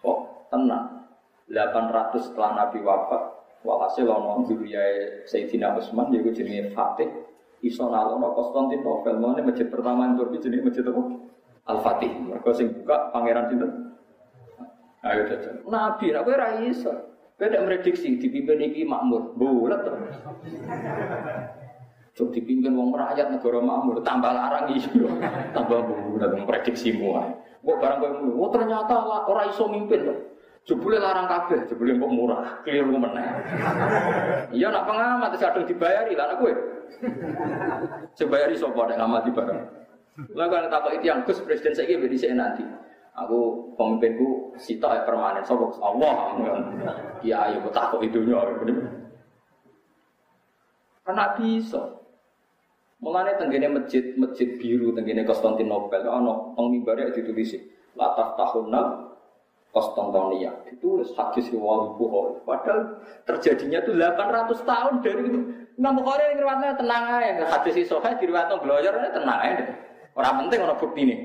Oh, 0.00 0.48
tenang. 0.48 1.04
800 1.52 2.32
setelah 2.32 2.50
Nabi 2.56 2.80
wafat. 2.80 3.22
Walhasil 3.62 4.10
ono 4.10 4.42
Zuriyah 4.46 5.22
Sayyidina 5.26 5.78
Utsman 5.78 6.10
yaiku 6.10 6.34
jenenge 6.34 6.74
Fatih 6.74 7.06
iso 7.62 7.86
nalukna 7.86 8.34
Konstantinopel. 8.34 9.22
Mulane 9.22 9.46
masjid 9.46 9.70
pertama 9.70 10.10
yang 10.10 10.18
Turki 10.18 10.42
jenenge 10.42 10.66
masjid 10.66 10.82
apa? 10.82 11.02
Al-Fatih. 11.70 12.10
Mereka 12.26 12.50
sing 12.58 12.74
buka 12.74 13.14
pangeran 13.14 13.46
sinten? 13.46 13.70
Ayo 15.02 15.26
jajan. 15.30 15.62
Nabi, 15.66 16.14
nak 16.14 16.22
kowe 16.26 16.34
ra 16.34 16.58
iso. 16.62 16.90
Kowe 17.38 17.46
tidak 17.46 17.66
prediksi 17.70 18.18
dipimpin 18.18 18.62
iki 18.66 18.82
makmur, 18.86 19.34
bulat 19.34 19.82
tuh. 19.82 19.98
Cuk 22.12 22.28
dipimpin 22.34 22.76
wong 22.76 22.94
rakyat 22.94 23.34
negara 23.34 23.58
makmur, 23.62 23.98
tambah 24.02 24.30
larang 24.30 24.70
iso, 24.74 24.90
tambah 25.54 25.78
bulat 25.86 26.34
prediksi 26.46 26.94
semua. 26.94 27.30
Kok 27.62 27.78
barang 27.78 27.98
kowe 28.02 28.10
oh 28.42 28.50
ternyata 28.50 28.94
ora 29.26 29.46
iso 29.46 29.70
mimpin 29.70 30.06
tuh. 30.06 30.18
Jebule 30.62 31.02
larang 31.02 31.26
kabeh, 31.26 31.66
jebule 31.66 31.98
kok 31.98 32.12
murah, 32.14 32.62
keliru 32.62 32.94
meneh. 32.94 33.26
Iya 34.54 34.70
nak 34.70 34.86
pengamat 34.86 35.34
kadung 35.34 35.66
dibayari 35.66 36.14
lah 36.14 36.38
kowe. 36.38 36.54
Dibayari 38.14 38.54
sapa 38.54 38.86
nek 38.86 38.98
ngamati 39.02 39.30
barang. 39.34 39.60
Lah 40.38 40.46
kan 40.46 40.70
takok 40.70 40.94
itu 40.94 41.10
yang 41.10 41.26
Gus 41.26 41.42
presiden 41.42 41.74
saiki 41.74 41.98
ben 41.98 42.14
nanti. 42.38 42.62
Aku 43.12 43.74
pemimpinku 43.74 44.54
sita 44.56 44.88
ya 44.92 45.02
permanen. 45.02 45.42
Sopo 45.42 45.74
Allah. 45.82 46.38
Ya 47.26 47.50
ayo 47.50 47.66
takut 47.74 48.06
idunya. 48.06 48.38
Karena 51.02 51.26
bisa. 51.34 51.82
Mulane 53.02 53.34
tenggene 53.34 53.66
masjid 53.66 54.14
masjid 54.14 54.46
biru 54.62 54.94
tenggene 54.94 55.26
Konstantinopel 55.26 56.06
ana 56.06 56.54
pengimbare 56.54 57.10
ditulis 57.10 57.50
latah 57.98 58.38
tahunna 58.38 59.11
Konstantinia 59.72 60.52
itu 60.68 61.00
hadis 61.16 61.48
riwayat 61.48 61.96
Bukhari. 61.96 62.36
Padahal 62.44 62.80
terjadinya 63.24 63.80
itu 63.80 63.96
800 63.96 64.68
tahun 64.68 64.94
dari 65.00 65.22
itu. 65.32 65.40
Imam 65.80 65.96
Bukhari 65.96 66.28
yang 66.28 66.44
riwayatnya 66.44 66.76
tenang 66.76 67.04
aja. 67.08 67.44
Hadis 67.48 67.74
itu 67.80 67.96
sahih 67.96 68.20
diriwayatno 68.20 68.60
belajar 68.60 68.92
tenang 69.16 69.40
aja. 69.40 69.64
Orang 70.12 70.44
penting 70.44 70.60
orang 70.60 70.76
bukti 70.76 71.00
ini. 71.08 71.16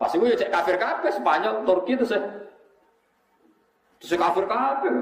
Pasti 0.00 0.16
gue 0.16 0.32
cek 0.32 0.48
kafir 0.48 0.80
kafir 0.80 1.12
Spanyol, 1.12 1.68
Turki 1.68 1.92
itu 1.92 2.08
sih. 2.08 2.22
Itu 4.00 4.16
kafir 4.16 4.48
kafir. 4.48 4.94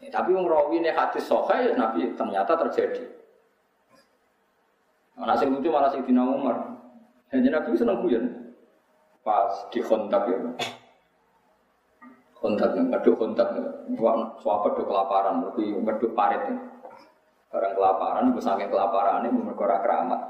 Ya, 0.00 0.08
tapi 0.08 0.32
wong 0.32 0.48
rawi 0.48 0.80
ini 0.80 0.88
hati 0.88 1.20
sohe 1.20 1.68
ya 1.68 1.72
Nabi 1.76 2.16
ternyata 2.16 2.56
terjadi. 2.66 3.04
Anak 5.20 5.36
sing 5.40 5.52
lucu 5.52 5.68
malah 5.68 5.92
Sayyidina 5.92 6.24
Umar. 6.24 6.80
Hanya 7.28 7.60
Nabi 7.60 7.76
seneng 7.76 8.00
guyon. 8.00 8.24
Pas 9.20 9.68
di 9.68 9.84
kontak 9.84 10.32
ya. 10.32 10.36
Kontak 12.46 12.78
ya, 12.78 12.82
ngeduk 12.86 13.18
kontak 13.18 13.58
ya. 13.58 13.66
Suapa 14.38 14.70
do 14.78 14.86
kelaparan, 14.86 15.42
lebih 15.50 15.82
ngeduk 15.82 16.14
parit 16.14 16.38
ya. 16.46 16.54
Orang 17.50 17.74
kelaparan, 17.74 18.30
gue 18.30 18.38
saking 18.38 18.70
kelaparan 18.70 19.26
ini 19.26 19.34
mereka 19.34 19.82
keramat. 19.82 20.20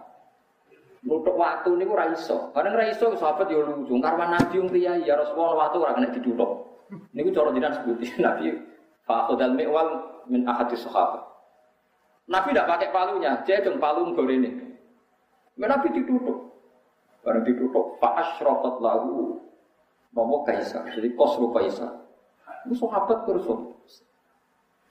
Nutuk 1.05 1.37
waktu 1.37 1.77
ini 1.77 1.85
ora 1.85 2.09
iso. 2.17 2.49
Kadang 2.57 2.73
ora 2.73 2.89
iso 2.89 3.13
sahabat 3.21 3.53
yo 3.53 3.69
lucu. 3.69 4.01
Karena 4.01 4.33
Nabi 4.33 4.57
yang 4.57 4.67
kiai 4.73 5.05
ya 5.05 5.21
Rasulullah 5.21 5.69
waktu 5.69 5.77
ora 5.77 5.93
kena 5.93 6.09
ditutup. 6.09 6.51
Niku 7.13 7.37
cara 7.37 7.53
jenengan 7.53 7.77
sebuti 7.77 8.07
Nabi 8.25 8.57
fa 9.05 9.29
khudal 9.29 9.53
mi'wal 9.53 9.89
min 10.33 10.49
ahadis 10.49 10.89
sahabat. 10.89 11.21
Nabi 12.33 12.57
tidak 12.57 12.69
pakai 12.73 12.89
palunya, 12.97 13.45
dia 13.45 13.61
dong 13.61 13.77
palu 13.77 14.17
ini. 14.33 14.51
Nabi 15.61 15.93
ditutup. 15.93 16.49
Barang 17.21 17.45
ditutup, 17.45 18.01
fa 18.01 18.25
asyraqat 18.25 18.81
lahu 18.81 19.37
Nopo 20.17 20.49
kaisar, 20.49 20.89
jadi 20.97 21.13
kosru 21.13 21.53
kaisar. 21.53 22.06
Itu 22.67 22.75
sahabat 22.83 23.23
terus. 23.25 23.47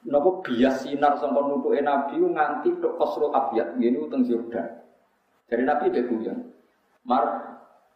Nopo 0.06 0.46
bias 0.46 0.86
sinar 0.86 1.18
sampai 1.18 1.44
nutuke 1.50 1.82
Nabi 1.82 2.22
nganti 2.22 2.78
tok 2.78 2.96
kosru 3.02 3.34
abiyat, 3.34 3.76
ini 3.82 3.98
utang 3.98 4.22
Yordan. 4.22 4.80
Dari 5.50 5.66
Nabi 5.66 5.90
guyon. 5.90 6.46
Mar, 7.06 7.26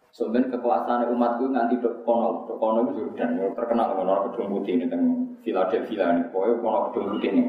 sebenarnya 0.10 0.58
kekuasaan 0.58 1.10
umatku 1.14 1.50
nanti 1.54 1.78
dok 1.78 2.02
kono, 2.06 2.50
dok 2.50 2.58
kono 2.58 2.80
itu 2.90 3.06
Jordan, 3.06 3.38
ya, 3.38 3.46
terkenal 3.54 3.94
kono 3.94 4.10
orang 4.10 4.26
gedung 4.34 4.58
putih 4.58 4.74
ini 4.78 4.86
tentang 4.90 5.06
Philadelphia 5.46 6.06
ini, 6.14 6.22
pokoknya 6.34 6.56
kono 6.62 6.80
gedung 6.90 7.06
putih 7.14 7.30
ini. 7.30 7.44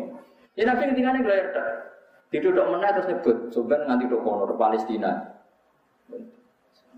Ya 0.57 0.63
Nabi 0.69 0.83
ini 0.93 1.01
gelar 1.01 1.47
tidak 2.31 2.53
dok 2.55 2.69
mana 2.71 2.95
terus 2.95 3.09
nyebut, 3.11 3.37
sebenarnya 3.51 3.87
nanti 3.89 4.05
dok 4.13 4.23
kono, 4.23 4.43
dok 4.45 4.61
Palestina. 4.61 5.13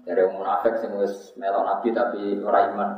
Dari 0.02 0.18
orang 0.18 0.34
munafik 0.34 0.82
sing 0.82 0.90
melok 1.38 1.62
Nabi 1.62 1.88
tapi 1.94 2.22
ora 2.42 2.74
iman. 2.74 2.90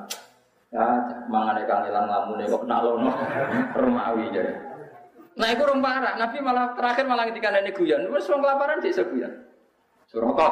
Ya, 0.75 0.87
mangane 1.31 1.63
kang 1.71 1.87
ilang 1.87 2.11
ngamune 2.11 2.51
kok 2.51 2.67
nalono 2.67 3.15
Romawi 3.79 4.27
jadi. 4.35 4.59
Nah, 5.39 5.49
itu 5.55 5.63
orang 5.63 5.79
parah. 5.79 6.19
Nabi 6.19 6.43
malah 6.43 6.75
terakhir 6.75 7.07
malah 7.07 7.31
ketika 7.31 7.55
nenek 7.55 7.79
guyon, 7.79 8.11
wis 8.11 8.27
wong 8.27 8.43
kelaparan 8.43 8.83
sih 8.83 8.91
guyon. 8.91 9.31
Suraka. 10.11 10.49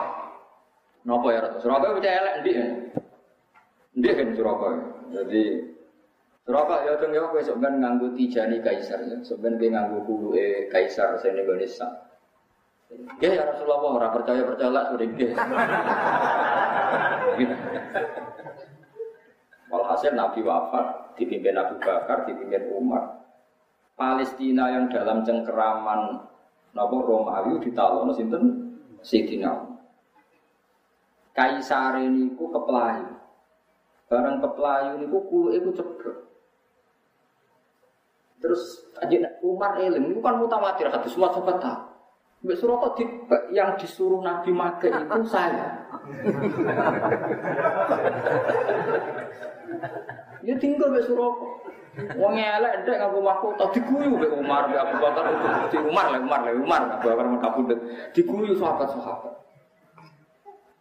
Napa 1.03 1.27
ya 1.35 1.43
Ratu? 1.43 1.59
Suraka 1.67 1.99
bisa 1.99 2.11
elek 2.15 2.35
ndi 2.43 2.51
ya? 2.55 2.67
Ndi 3.99 4.09
kan 4.15 4.29
Suraka. 4.39 4.69
Jadi 5.11 5.43
Suraka 6.47 6.87
ya 6.87 6.99
teng 7.03 7.11
ya 7.15 7.27
kowe 7.27 7.43
sok 7.43 7.59
ben 7.59 7.83
nganggo 7.83 8.15
tijani 8.15 8.63
kaisar 8.63 9.03
ya. 9.07 9.19
Sok 9.27 9.43
ben 9.43 9.59
kowe 9.59 9.71
nganggo 9.71 10.07
kuluke 10.07 10.71
kaisar 10.71 11.19
sing 11.19 11.35
Indonesia. 11.35 11.87
Ya 13.19 13.31
ya 13.35 13.43
Rasulullah 13.51 13.79
ora 13.91 14.09
percaya 14.15 14.43
percaya 14.47 14.71
lah 14.71 14.85
sudah. 14.95 15.07
Walhasil 19.73 20.13
Nabi 20.13 20.45
wafat, 20.45 21.17
dipimpin 21.17 21.57
Abu 21.57 21.81
Bakar, 21.81 22.29
dipimpin 22.29 22.69
Umar. 22.77 23.25
Palestina 23.97 24.69
yang 24.69 24.93
dalam 24.93 25.25
cengkeraman 25.25 26.29
Napa 26.73 26.97
Romawi 26.97 27.61
ditalono 27.61 28.13
sinten 28.17 28.73
Sayyidina 29.05 29.53
Kaisar 31.33 31.97
ini 32.01 32.33
ku 32.37 32.53
kepelayu. 32.53 33.17
Barang 34.09 34.45
kepelayu 34.45 35.01
niku 35.01 35.19
kulo 35.29 35.49
iku 35.57 35.73
ceblok. 35.73 36.29
Terus 38.37 38.93
aja 39.01 39.41
Umar 39.41 39.81
eling 39.81 40.13
niku 40.13 40.21
kan 40.21 40.37
mutawatir 40.37 40.93
hadis 40.93 41.17
semua 41.17 41.33
sahabat 41.33 41.57
tahu. 41.57 41.92
Mbak 42.43 42.57
Suroko 42.59 42.99
di, 42.99 43.07
yang 43.55 43.79
disuruh 43.79 44.19
Nabi 44.19 44.51
make 44.51 44.91
itu 44.91 45.21
saya. 45.31 45.87
ya 50.43 50.55
tinggal 50.59 50.91
Mbak 50.91 51.07
Suroko. 51.07 51.63
Wong 51.93 52.41
elek 52.41 52.83
ndek 52.83 53.05
ngaku 53.05 53.19
waku 53.21 53.49
tadi 53.61 53.85
diguyu 53.85 54.17
mbek 54.17 54.33
Umar 54.33 54.65
mbek 54.65 54.81
Abu 54.81 54.97
Bakar 54.97 55.29
di 55.69 55.77
Umar 55.77 56.09
lah 56.09 56.25
Umar 56.25 56.41
lah 56.41 56.57
Umar 56.57 56.81
Abu 56.89 57.05
Bakar 57.05 57.25
men 57.29 57.37
kabudut 57.37 57.79
diguyu 58.17 58.57
sahabat-sahabat. 58.57 59.33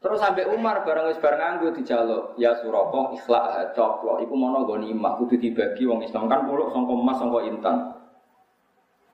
Terus 0.01 0.17
sampai 0.23 0.47
Umar 0.49 0.87
bareng 0.87 1.11
wis 1.11 1.19
bareng 1.19 1.37
nganggo 1.43 1.75
dijaluk 1.75 2.39
ya 2.39 2.55
Suroko 2.63 3.11
ikhlak 3.11 3.75
coplok 3.75 4.23
iku 4.23 4.33
mono 4.39 4.63
ghanimah 4.63 5.19
kudu 5.19 5.35
dibagi 5.35 5.83
wong 5.83 5.99
Islam 6.07 6.31
kan 6.31 6.47
puluk 6.47 6.71
sangka 6.71 6.93
emas 6.95 7.17
sangka 7.19 7.39
intan. 7.43 7.77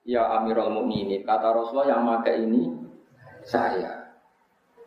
Ya 0.07 0.23
Amirul 0.39 0.71
Mukminin 0.71 1.27
kata 1.27 1.51
Rasulullah 1.51 1.99
yang 1.99 2.07
maka 2.07 2.31
ini 2.31 2.71
saya. 3.43 4.15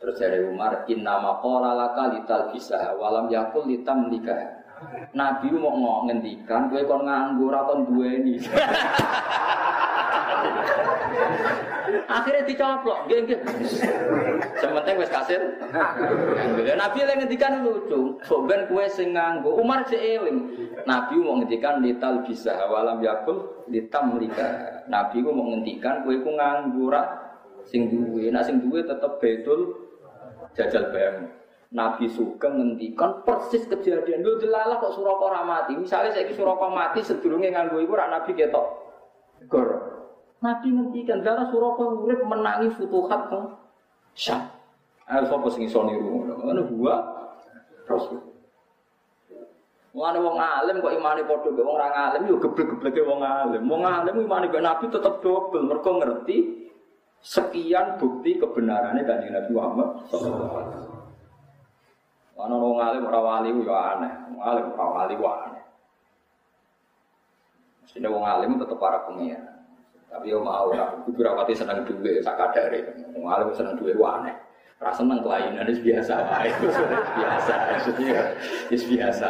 Terus 0.00 0.16
dari 0.16 0.48
Umar 0.48 0.88
inna 0.88 1.20
maqala 1.20 1.76
laka 1.76 2.16
lital 2.16 2.48
bisa 2.56 2.96
walam 2.96 3.28
yakul 3.28 3.68
litam 3.68 4.08
nikah. 4.08 4.64
Nabi 5.12 5.52
mau 5.52 6.08
ngendikan, 6.08 6.72
gue 6.72 6.88
kon 6.88 7.04
nganggur 7.04 7.52
atau 7.52 7.84
duweni. 7.84 8.40
Akhirnya 12.10 12.42
dicoplok, 12.42 13.06
nggih 13.06 13.18
nggih. 13.22 13.38
Sementing 14.58 14.98
wis 14.98 15.14
kasil. 15.14 15.38
Nabi 16.74 16.98
lagi 17.06 17.18
ngendikan 17.22 17.62
lucu, 17.62 18.18
sok 18.26 18.50
ben 18.50 18.66
kowe 18.66 18.82
sing 18.90 19.14
nganggo. 19.14 19.54
Umar 19.54 19.86
sik 19.86 20.02
eling. 20.02 20.50
Nabi 20.90 21.22
mau 21.22 21.38
ngendikan 21.38 21.78
lital 21.78 22.26
bisa 22.26 22.66
walam 22.66 22.98
yakul 22.98 23.62
litam 23.70 24.18
lika. 24.18 24.82
Nabi 24.90 25.22
mau 25.22 25.54
ngendikan 25.54 26.02
kowe 26.02 26.14
ku 26.18 26.30
nganggur 26.34 26.98
sing 27.70 27.86
duwe. 27.86 28.34
Nah 28.34 28.42
sing 28.42 28.58
duwe 28.58 28.82
tetep 28.82 29.22
betul 29.22 29.70
jajal 30.58 30.90
bayang. 30.90 31.30
Nabi 31.70 32.10
Sugeng 32.10 32.58
ngendikan 32.58 33.22
persis 33.22 33.62
kejadian. 33.70 34.26
Lu 34.26 34.34
delalah 34.42 34.82
kok 34.82 34.98
Suraka 34.98 35.22
ora 35.30 35.42
mati. 35.46 35.78
Misalnya 35.78 36.10
saya 36.10 36.26
Suraka 36.34 36.66
mati 36.66 37.06
sedurunge 37.06 37.54
nganggo 37.54 37.78
iku 37.78 37.94
rak 37.94 38.10
Nabi 38.10 38.34
ketok. 38.34 38.66
Gor. 39.46 39.99
Nabi 40.40 40.68
ngendikan 40.72 41.20
delalah 41.20 41.52
Suraka 41.52 41.84
urip 41.84 42.20
menangi 42.24 42.72
futuhat 42.72 43.28
kang 43.28 43.60
Syam. 44.16 44.40
Ayo 45.10 45.26
sapa 45.28 45.46
sing 45.52 45.68
iso 45.68 45.84
niru 45.84 46.22
ngono. 46.24 46.62
gua 46.70 46.96
Rasul. 47.84 48.18
Wong 49.90 50.16
wong 50.22 50.38
alim 50.38 50.78
kok 50.78 50.94
imane 50.94 51.26
padha 51.26 51.50
mbek 51.50 51.66
wong 51.66 51.74
ora 51.74 51.90
alim 51.90 52.30
yo 52.30 52.38
geblek-gebleke 52.38 53.02
wong 53.02 53.20
alim. 53.26 53.66
Wong 53.66 53.82
alim 53.82 54.22
imane 54.22 54.46
mbek 54.46 54.62
Nabi 54.62 54.86
tetep 54.86 55.18
dobel 55.18 55.66
mergo 55.66 55.98
ngerti 55.98 56.70
sekian 57.20 57.98
bukti 57.98 58.38
kebenarannya 58.38 59.02
kanjeng 59.02 59.34
Nabi 59.34 59.50
Muhammad 59.50 59.88
sallallahu 60.08 60.54
alaihi 60.56 60.78
wasallam. 60.78 61.02
Ana 62.40 62.54
wong 62.56 62.78
alim 62.78 63.02
ora 63.10 63.20
wali 63.20 63.50
yo 63.50 63.74
aneh. 63.74 64.12
Wong 64.30 64.40
alim 64.46 64.64
ora 64.78 64.86
wali 64.94 65.14
ku 65.18 65.26
aneh. 65.26 65.64
Wong 68.06 68.24
alim 68.24 68.62
tetep 68.62 68.78
para 68.78 69.02
pengiran. 69.10 69.49
Tapi 70.10 70.26
yo 70.34 70.42
mau 70.42 70.66
ora 70.66 70.90
kudu 71.06 71.22
rapati 71.22 71.54
seneng 71.54 71.86
dhuwit 71.86 72.18
sak 72.18 72.34
kadare. 72.34 72.82
Wong 73.14 73.30
alim 73.30 73.54
seneng 73.54 73.78
ku 73.78 73.86
aneh. 74.02 74.34
Seneng 74.90 75.22
kelainan 75.22 75.70
wis 75.70 75.78
biasa 75.78 76.14
wae. 76.26 76.50
biasa. 77.22 77.54
Maksudnya 77.78 78.20
wis 78.74 78.82
biasa. 78.90 79.28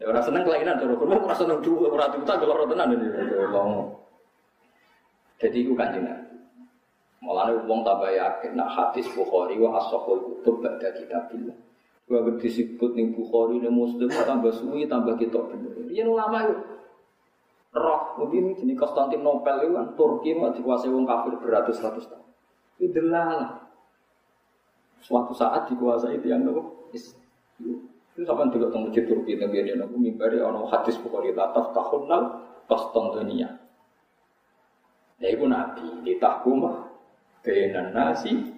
Ya 0.00 0.04
ora 0.08 0.20
seneng 0.24 0.48
kelainan 0.48 0.80
terus 0.80 0.96
ora 0.96 1.36
seneng 1.36 1.60
dhuwit 1.60 1.92
ora 1.92 2.08
kalau 2.08 2.56
ora 2.56 2.66
tenan 2.66 2.96
Jadi 5.42 5.56
iku 5.66 5.74
kanjeng 5.76 6.06
Mulane 7.22 7.54
wong 7.70 7.86
tambah 7.86 8.10
yakin 8.10 8.58
nak 8.58 8.74
hadis 8.74 9.06
Bukhari 9.14 9.54
wa 9.54 9.78
as-sahih 9.78 10.18
kutub 10.26 10.58
ba'da 10.58 10.90
kitabillah. 10.90 11.54
Gua 12.10 12.34
disebut 12.34 12.98
ning 12.98 13.14
Bukhari 13.14 13.62
ning 13.62 13.70
Muslim 13.70 14.10
tambah 14.10 14.50
suwi 14.50 14.90
tambah 14.90 15.14
kita 15.14 15.38
bener. 15.38 15.86
Yen 15.86 16.10
ulama 16.10 16.50
itu 16.50 16.71
roh 17.72 18.20
mungkin 18.20 18.52
jenis 18.52 18.76
Konstantinopel 18.76 19.64
itu 19.64 19.72
kan 19.72 19.86
Turki 19.96 20.36
mau 20.36 20.52
dikuasai 20.52 20.92
wong 20.92 21.08
kafir 21.08 21.40
beratus-ratus 21.40 22.04
tahun. 22.04 22.28
Itu 22.76 22.92
delala. 22.92 23.64
Suatu 25.00 25.32
saat 25.32 25.66
dikuasai 25.72 26.20
tiang 26.20 26.44
nopo 26.44 26.92
itu 28.12 28.28
sampai 28.28 28.52
dulu 28.52 28.68
tentang 28.68 28.92
masjid 28.92 29.04
Turki 29.08 29.40
yang 29.40 29.48
dia 29.48 29.72
nopo 29.72 29.96
mimbari 29.96 30.36
ono 30.36 30.68
hadis 30.68 31.00
Bukhari 31.00 31.32
lataf 31.32 31.72
tahunal 31.72 32.22
Konstantinia. 32.68 33.56
Ya 35.16 35.28
itu 35.32 35.48
nabi 35.48 36.02
ditahkumah 36.04 36.92
bainan 37.40 37.96
nasi 37.96 38.52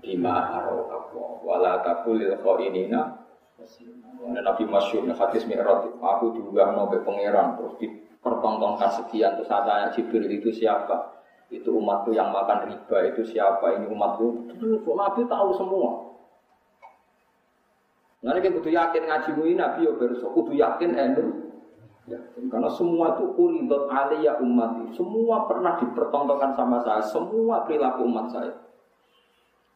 bima 0.00 0.40
Allah 0.56 1.04
wala 1.44 1.84
takulil 1.84 2.32
khainina 2.40 3.20
Ada 4.24 4.40
Nabi 4.40 4.64
Masyur, 4.66 5.04
hadis 5.14 5.44
Mi'raj, 5.46 5.94
aku 6.00 6.32
juga 6.32 6.74
nabi 6.74 6.98
pangeran 7.06 7.54
terus 7.54 7.76
dipertontonkan 8.24 8.88
sekian 9.04 9.36
terus 9.36 9.52
tanya 9.52 9.92
Jibril 9.92 10.24
itu 10.32 10.48
siapa? 10.48 11.12
Itu 11.52 11.76
umatku 11.76 12.16
yang 12.16 12.32
makan 12.32 12.72
riba 12.72 13.12
itu 13.12 13.20
siapa? 13.20 13.76
Ini 13.76 13.84
umatku. 13.92 14.48
Itu 14.48 14.80
Nabi 14.96 15.28
tahu 15.28 15.52
semua. 15.52 16.08
Nanti 18.24 18.40
kita 18.40 18.56
butuh 18.56 18.72
yakin 18.72 19.04
ngaji 19.04 19.30
ini 19.36 19.60
Nabi 19.60 19.84
ya 19.84 19.92
berso, 20.00 20.32
kudu 20.32 20.56
yakin 20.56 20.96
enu. 20.96 21.52
Ya, 22.08 22.16
karena 22.48 22.68
semua 22.72 23.16
itu 23.16 23.32
uridot 23.32 23.88
aliyah 23.88 24.36
umat 24.40 24.92
Semua 24.92 25.48
pernah 25.48 25.76
dipertontonkan 25.80 26.52
sama 26.56 26.80
saya, 26.84 27.04
semua 27.04 27.68
perilaku 27.68 28.08
umat 28.08 28.32
saya. 28.32 28.52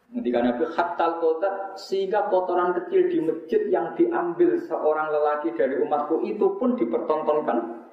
Ketika 0.09 0.41
Nabi 0.41 0.65
khatal 0.73 1.21
kota 1.21 1.77
sehingga 1.77 2.33
kotoran 2.33 2.73
kecil 2.73 3.13
di 3.13 3.19
masjid 3.21 3.69
yang 3.69 3.93
diambil 3.93 4.57
seorang 4.65 5.13
lelaki 5.13 5.53
dari 5.53 5.85
umatku 5.85 6.25
itu 6.25 6.57
pun 6.57 6.81
dipertontonkan 6.81 7.88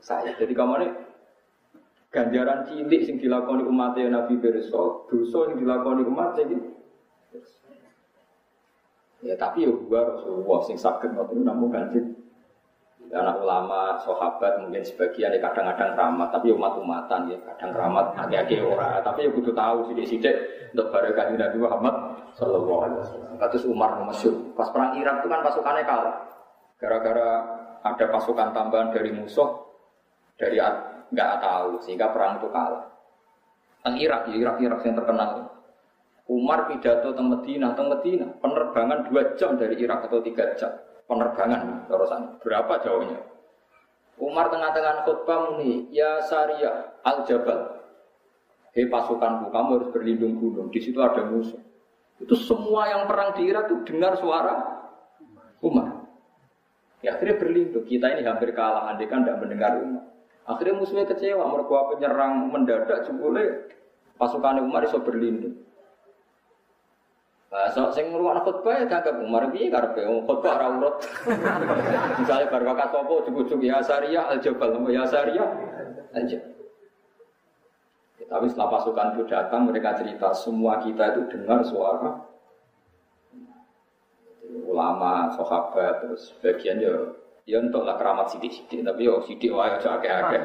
saya. 0.00 0.32
Jadi 0.36 0.52
kamu 0.52 0.72
ini 0.80 0.88
ganjaran 2.10 2.66
cilik 2.66 3.02
yang 3.06 3.16
dilakoni 3.22 3.62
umatnya 3.64 4.10
Nabi 4.10 4.34
Berso, 4.40 5.06
dosa 5.06 5.52
yang 5.52 5.62
dilakoni 5.62 6.02
umat 6.08 6.34
ini. 6.42 6.58
Ya 9.20 9.36
tapi 9.36 9.68
ya 9.68 9.70
gua 9.70 10.16
Rasulullah 10.16 10.60
sing 10.64 10.80
sakit 10.80 11.12
itu 11.12 11.44
namun 11.44 11.68
ganjil 11.68 12.16
anak 13.10 13.42
ulama, 13.42 13.98
sahabat 13.98 14.62
mungkin 14.62 14.86
sebagian 14.86 15.34
ya 15.34 15.42
kadang-kadang 15.42 15.98
keramat, 15.98 16.30
tapi 16.30 16.54
umat-umatan 16.54 17.26
ya 17.26 17.38
kadang 17.42 17.74
keramat 17.74 18.14
agak-agak 18.14 18.62
ora. 18.62 19.02
Tapi 19.02 19.26
ya 19.26 19.30
butuh 19.34 19.50
tahu 19.50 19.90
sidik-sidik 19.90 20.34
untuk 20.70 20.94
barokah 20.94 21.26
Nabi 21.34 21.58
Muhammad 21.58 21.94
Sallallahu 22.38 22.80
Alaihi 22.86 23.00
Wasallam. 23.02 23.30
Katus 23.34 23.66
Umar 23.66 23.98
Masyur. 24.06 24.54
Pas 24.54 24.70
perang 24.70 24.94
Irak 24.94 25.26
itu 25.26 25.28
kan 25.28 25.42
pasukannya 25.42 25.82
kalah. 25.82 26.16
Gara-gara 26.78 27.28
ada 27.82 28.04
pasukan 28.14 28.54
tambahan 28.54 28.94
dari 28.94 29.10
musuh 29.10 29.69
dari 30.40 30.56
nggak 31.12 31.32
tahu 31.44 31.84
sehingga 31.84 32.08
perang 32.16 32.40
itu 32.40 32.48
kalah. 32.48 32.88
Teng 33.84 33.96
Irak, 34.00 34.28
ya 34.32 34.36
Irak 34.40 34.56
Irak 34.64 34.80
yang 34.88 34.96
terkenal. 34.96 35.30
Umar 36.30 36.70
pidato 36.70 37.12
teng 37.12 37.28
Medina, 37.28 37.76
teng 37.76 37.92
Medina 37.92 38.32
penerbangan 38.40 39.10
dua 39.10 39.34
jam 39.36 39.60
dari 39.60 39.76
Irak 39.76 40.08
atau 40.08 40.24
tiga 40.24 40.56
jam 40.56 40.72
penerbangan 41.04 41.90
terusan. 41.90 42.40
Berapa 42.40 42.80
jauhnya? 42.80 43.20
Umar 44.20 44.52
tengah-tengah 44.52 45.08
khutbah 45.08 45.38
muni, 45.50 45.88
ya 45.90 46.22
Syariah 46.28 46.92
al 47.02 47.24
Jabal. 47.24 47.82
Hei 48.70 48.86
pasukanku, 48.86 49.50
kamu 49.50 49.70
harus 49.80 49.88
berlindung 49.90 50.38
gunung. 50.38 50.68
Di 50.70 50.78
situ 50.78 51.02
ada 51.02 51.26
musuh. 51.26 51.58
Itu 52.20 52.36
semua 52.38 52.86
yang 52.86 53.08
perang 53.08 53.34
di 53.34 53.48
Irak 53.48 53.66
itu 53.66 53.82
dengar 53.90 54.14
suara 54.20 54.86
Umar. 55.64 56.06
Ya 57.00 57.16
akhirnya 57.16 57.40
berlindung. 57.40 57.82
Kita 57.88 58.12
ini 58.12 58.22
hampir 58.22 58.52
kalah, 58.52 58.92
andai 58.92 59.08
kan 59.08 59.24
tidak 59.24 59.40
mendengar 59.40 59.80
Umar. 59.82 60.04
Akhirnya 60.50 60.82
musuhnya 60.82 61.06
kecewa, 61.06 61.46
mereka 61.46 61.94
penyerang 61.94 62.50
mendadak 62.50 63.06
jebule 63.06 63.70
pasukan 64.18 64.60
Umar 64.66 64.82
bisa 64.84 64.98
berlindung. 64.98 65.54
Nah, 67.50 67.66
so, 67.74 67.90
sing 67.90 68.14
ngrungokno 68.14 68.46
khutbah 68.46 68.78
ya 68.78 68.84
gagap 68.86 69.18
Umar 69.18 69.50
piye 69.50 69.74
karepe 69.74 70.06
wong 70.06 70.22
khutbah 70.22 70.54
ora 70.54 70.66
urut. 70.70 70.96
Misale 72.22 72.46
bar 72.46 72.62
wakat 72.62 72.94
apa 72.94 73.10
ujug-ujug 73.10 73.58
ya 73.58 73.82
Sariyah 73.82 74.30
al-Jabal, 74.30 74.78
ya 74.86 75.02
Sariyah 75.02 75.50
aja. 76.14 76.38
Ya, 78.22 78.24
tapi 78.30 78.46
setelah 78.46 78.70
pasukan 78.70 79.18
itu 79.18 79.22
datang 79.26 79.66
mereka 79.66 79.98
cerita 79.98 80.30
semua 80.30 80.78
kita 80.78 81.10
itu 81.10 81.26
dengar 81.26 81.66
suara 81.66 82.22
ulama, 84.70 85.34
sahabat, 85.34 86.06
terus 86.06 86.30
bagian 86.38 86.78
ya 86.78 86.94
ya 87.50 87.58
untuk 87.58 87.82
lah 87.82 87.98
keramat 87.98 88.30
sidik-sidik 88.30 88.86
tapi 88.86 89.10
yo 89.10 89.18
sidik 89.26 89.50
wae 89.50 89.74
aja 89.74 89.98
akeh-akeh. 89.98 90.40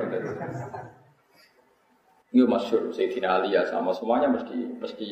Ini 2.33 2.43
masyur 2.49 2.89
Sayyidina 2.89 3.39
Ali 3.39 3.53
ya 3.53 3.63
sama 3.69 3.93
semuanya 3.93 4.27
mesti 4.27 4.75
mesti 4.81 5.07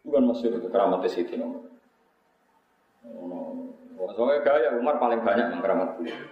Bukan 0.00 0.32
masyur 0.32 0.56
itu 0.56 0.68
keramat 0.72 1.04
Siti 1.12 1.36
nomor. 1.36 1.68
Soalnya 4.16 4.40
gaya 4.42 4.68
Umar 4.80 4.96
paling 4.96 5.20
banyak 5.20 5.46
yang 5.52 5.60
keramat 5.60 5.96
beliau. 6.00 6.24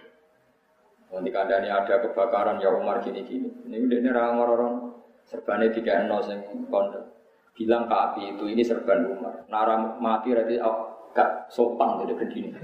Nanti 1.08 1.30
kandani 1.32 1.68
ada 1.68 2.00
kebakaran 2.00 2.60
ya 2.60 2.72
Umar 2.72 3.04
gini-gini. 3.04 3.48
Ini 3.68 3.76
udah 3.84 3.98
ini 4.00 4.08
orang 4.12 4.36
orang 4.40 4.74
Serbane 5.28 5.68
tiga 5.68 6.08
nol 6.08 6.24
sing 6.24 6.40
kondok. 6.72 7.04
Bilang 7.52 7.84
ke 7.84 7.96
api 7.96 8.22
itu 8.32 8.44
ini 8.48 8.64
serban 8.64 9.04
Umar. 9.04 9.44
Nara 9.52 9.76
mati 10.00 10.32
berarti 10.32 10.56
oh, 10.64 10.87
gak 11.18 11.50
sopan 11.50 12.06
jadi 12.06 12.14
begini. 12.14 12.54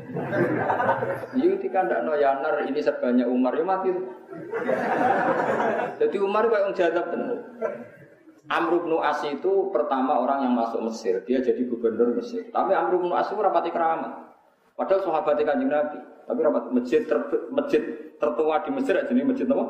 Iya 1.34 1.58
ketika 1.58 1.90
ndak 1.90 2.06
no 2.06 2.14
yanar 2.14 2.62
ini 2.62 2.78
serbannya 2.78 3.26
Umar 3.26 3.58
ya 3.58 3.66
mati. 3.66 3.90
Jadi 5.98 6.16
Umar 6.22 6.46
kayak 6.46 6.62
orang 6.70 6.78
jadab 6.78 7.10
bener. 7.10 7.38
Amr 8.44 8.86
bin 8.86 8.94
As 9.02 9.24
itu 9.26 9.72
pertama 9.74 10.22
orang 10.22 10.46
yang 10.46 10.54
masuk 10.54 10.86
Mesir. 10.86 11.26
Dia 11.26 11.42
jadi 11.42 11.66
gubernur 11.66 12.14
Mesir. 12.14 12.46
Tapi 12.54 12.70
Amr 12.76 13.02
bin 13.02 13.10
As 13.10 13.26
itu 13.26 13.42
rapati 13.42 13.74
keramat. 13.74 14.30
Padahal 14.78 15.02
sahabat 15.02 15.42
kanjeng 15.42 15.70
Nabi. 15.72 15.98
Tapi 16.24 16.38
rapat 16.40 16.64
masjid 16.70 17.02
ter, 17.04 17.18
masjid 17.50 17.82
tertua 18.22 18.62
di 18.62 18.70
Mesir 18.70 18.94
jadi 19.02 19.22
masjid 19.26 19.50
apa? 19.50 19.64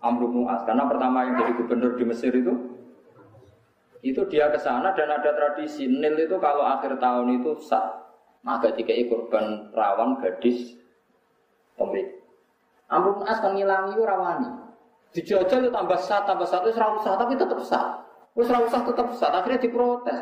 Amr 0.00 0.32
bin 0.32 0.48
As. 0.48 0.64
Karena 0.64 0.88
pertama 0.88 1.28
yang 1.28 1.36
jadi 1.44 1.52
gubernur 1.60 1.92
di 1.98 2.04
Mesir 2.08 2.32
itu 2.32 2.80
itu 4.00 4.24
dia 4.32 4.48
ke 4.48 4.56
sana 4.56 4.96
dan 4.96 5.12
ada 5.12 5.28
tradisi 5.36 5.84
Nil 5.84 6.16
itu 6.24 6.40
kalau 6.40 6.64
akhir 6.64 6.96
tahun 6.96 7.44
itu 7.44 7.60
sah. 7.60 8.09
Maka 8.40 8.72
tiga 8.72 8.96
korban 9.06 9.68
rawan 9.76 10.20
gadis 10.24 10.76
pemilik. 11.76 12.20
Amr 12.90 13.20
bin 13.20 13.24
As 13.28 13.38
kan 13.38 13.54
ngilangi 13.54 13.94
itu 13.94 14.02
rawani. 14.02 14.50
Dijajal 15.10 15.66
itu 15.66 15.70
tambah 15.74 15.98
sah, 15.98 16.22
tambah 16.22 16.46
satu, 16.46 16.70
seratus 16.70 17.02
sah, 17.02 17.14
tapi 17.18 17.34
tetap 17.34 17.60
sah. 17.62 18.02
Terus 18.34 18.50
usah 18.50 18.82
tetap 18.86 19.06
sah, 19.14 19.30
akhirnya 19.34 19.62
diprotes. 19.62 20.18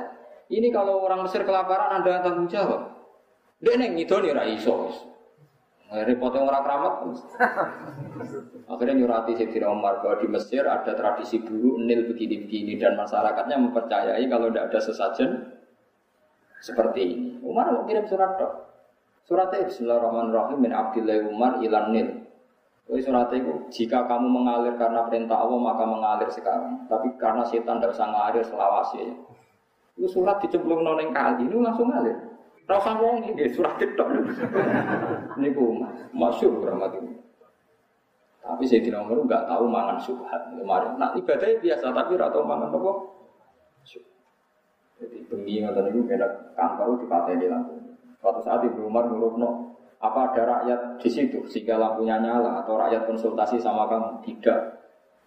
Ini 0.49 0.73
kalau 0.73 1.05
orang 1.05 1.29
Mesir 1.29 1.45
kelaparan 1.45 2.01
Anda 2.01 2.25
tanggung 2.25 2.49
jawab. 2.49 2.89
Dia 3.61 3.77
neng 3.77 4.01
ngidoni 4.01 4.33
ra 4.33 4.49
iso. 4.49 4.89
Repotnya 5.89 6.45
orang 6.45 6.63
keramat. 6.69 6.95
Akhirnya 8.73 8.95
nyurati 9.01 9.33
Sayyidina 9.41 9.73
Umar 9.73 10.05
bahwa 10.05 10.21
di 10.21 10.29
Mesir 10.29 10.69
ada 10.69 10.93
tradisi 10.93 11.41
dulu 11.41 11.81
nil 11.81 12.05
begini-begini 12.13 12.77
dan 12.77 12.93
masyarakatnya 12.93 13.57
mempercayai 13.57 14.21
kalau 14.29 14.53
tidak 14.53 14.69
ada 14.69 14.81
sesajen 14.85 15.31
seperti 16.59 17.01
ini. 17.03 17.31
Umar 17.43 17.71
mau 17.71 17.87
kirim 17.87 18.07
surat 18.07 18.39
dok. 18.39 18.53
Suratnya 19.29 19.69
Bismillahirrahmanirrahim 19.69 20.59
min 20.59 20.73
Abdillah 20.73 21.29
Umar 21.29 21.61
ilan 21.61 21.87
nil. 21.93 22.09
Jadi 22.89 23.01
surat 23.05 23.29
itu, 23.37 23.53
jika 23.69 24.09
kamu 24.09 24.33
mengalir 24.33 24.73
karena 24.81 25.05
perintah 25.05 25.45
Allah 25.45 25.61
maka 25.61 25.85
mengalir 25.85 26.29
sekarang. 26.33 26.89
Tapi 26.89 27.13
karena 27.21 27.45
setan 27.45 27.77
tidak 27.77 27.93
usah 27.93 28.09
ngalir 28.09 28.41
selawasi 28.41 28.97
ya. 29.05 29.15
Itu 30.01 30.09
surat 30.09 30.41
dicemplung 30.41 30.81
noneng 30.81 31.13
kali, 31.13 31.45
ini 31.45 31.61
langsung 31.61 31.93
ngalir. 31.93 32.17
Rasa 32.65 32.97
wong 32.97 33.29
ini 33.29 33.49
surat 33.53 33.81
itu. 33.81 34.05
Ini 35.41 35.49
mas, 35.57 36.05
masuk 36.13 36.61
rahmat 36.61 37.01
ini. 37.01 37.17
Tapi 38.45 38.65
saya 38.69 38.85
tidak 38.85 39.09
Umar 39.09 39.25
nggak 39.25 39.45
tahu 39.49 39.65
mangan 39.69 39.97
subhat 40.01 40.53
kemarin. 40.53 41.01
Nah 41.01 41.17
ibadahnya 41.17 41.65
biasa 41.65 41.93
tapi 41.97 42.21
tahu 42.21 42.45
mangan 42.45 42.69
apa. 42.69 42.93
Jadi 44.99 45.19
bengi 45.31 45.63
ngoten 45.63 45.95
itu 45.95 46.01
enak 46.11 46.59
kantor 46.59 46.99
di 46.99 47.47
langsung. 47.47 47.79
Suatu 48.19 48.41
saat 48.43 48.67
Ibu 48.67 48.91
Umar 48.91 49.07
no 49.15 49.79
apa 49.99 50.31
ada 50.31 50.43
rakyat 50.47 51.03
di 51.03 51.11
situ 51.11 51.43
sehingga 51.51 51.75
lampunya 51.75 52.23
nyala 52.23 52.63
atau 52.63 52.79
rakyat 52.79 53.07
konsultasi 53.07 53.59
sama 53.59 53.91
kamu? 53.91 54.23
Tidak. 54.27 54.61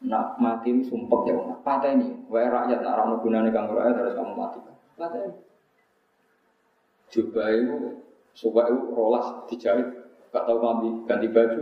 Nak 0.07 0.39
mati 0.39 0.75
sumpah 0.83 1.27
ya 1.27 1.35
Umar. 1.39 1.59
Ini. 1.63 2.27
Wah 2.27 2.47
rakyat 2.47 2.79
nak 2.83 2.95
ramah 2.99 3.17
gunanya 3.19 3.51
kamu 3.51 3.75
rakyat 3.75 3.95
harus 3.99 4.15
kamu 4.15 4.31
mati. 4.35 4.59
Patah 4.95 5.21
ini. 5.27 5.35
Juga 7.11 7.43
itu, 7.51 7.75
suka 8.31 8.71
itu 8.71 8.95
rolas 8.95 9.27
dijahit. 9.51 9.87
Gak 10.31 10.47
tahu 10.47 10.63
kami 10.63 10.87
ganti 11.03 11.27
baju. 11.27 11.59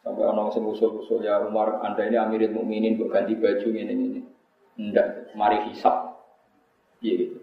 Sampai 0.00 0.24
orang 0.24 0.48
sing 0.52 0.64
usul-usul 0.64 1.24
ya 1.24 1.40
Umar, 1.44 1.80
anda 1.80 2.04
ini 2.04 2.16
Amirul 2.16 2.52
Mukminin 2.52 2.96
buat 3.00 3.12
ganti 3.12 3.36
baju 3.36 3.68
ini 3.72 3.92
ini. 3.92 4.20
Enggak, 4.80 5.32
mari 5.36 5.64
hisap. 5.68 6.13
Iya 7.00 7.14
gitu. 7.26 7.38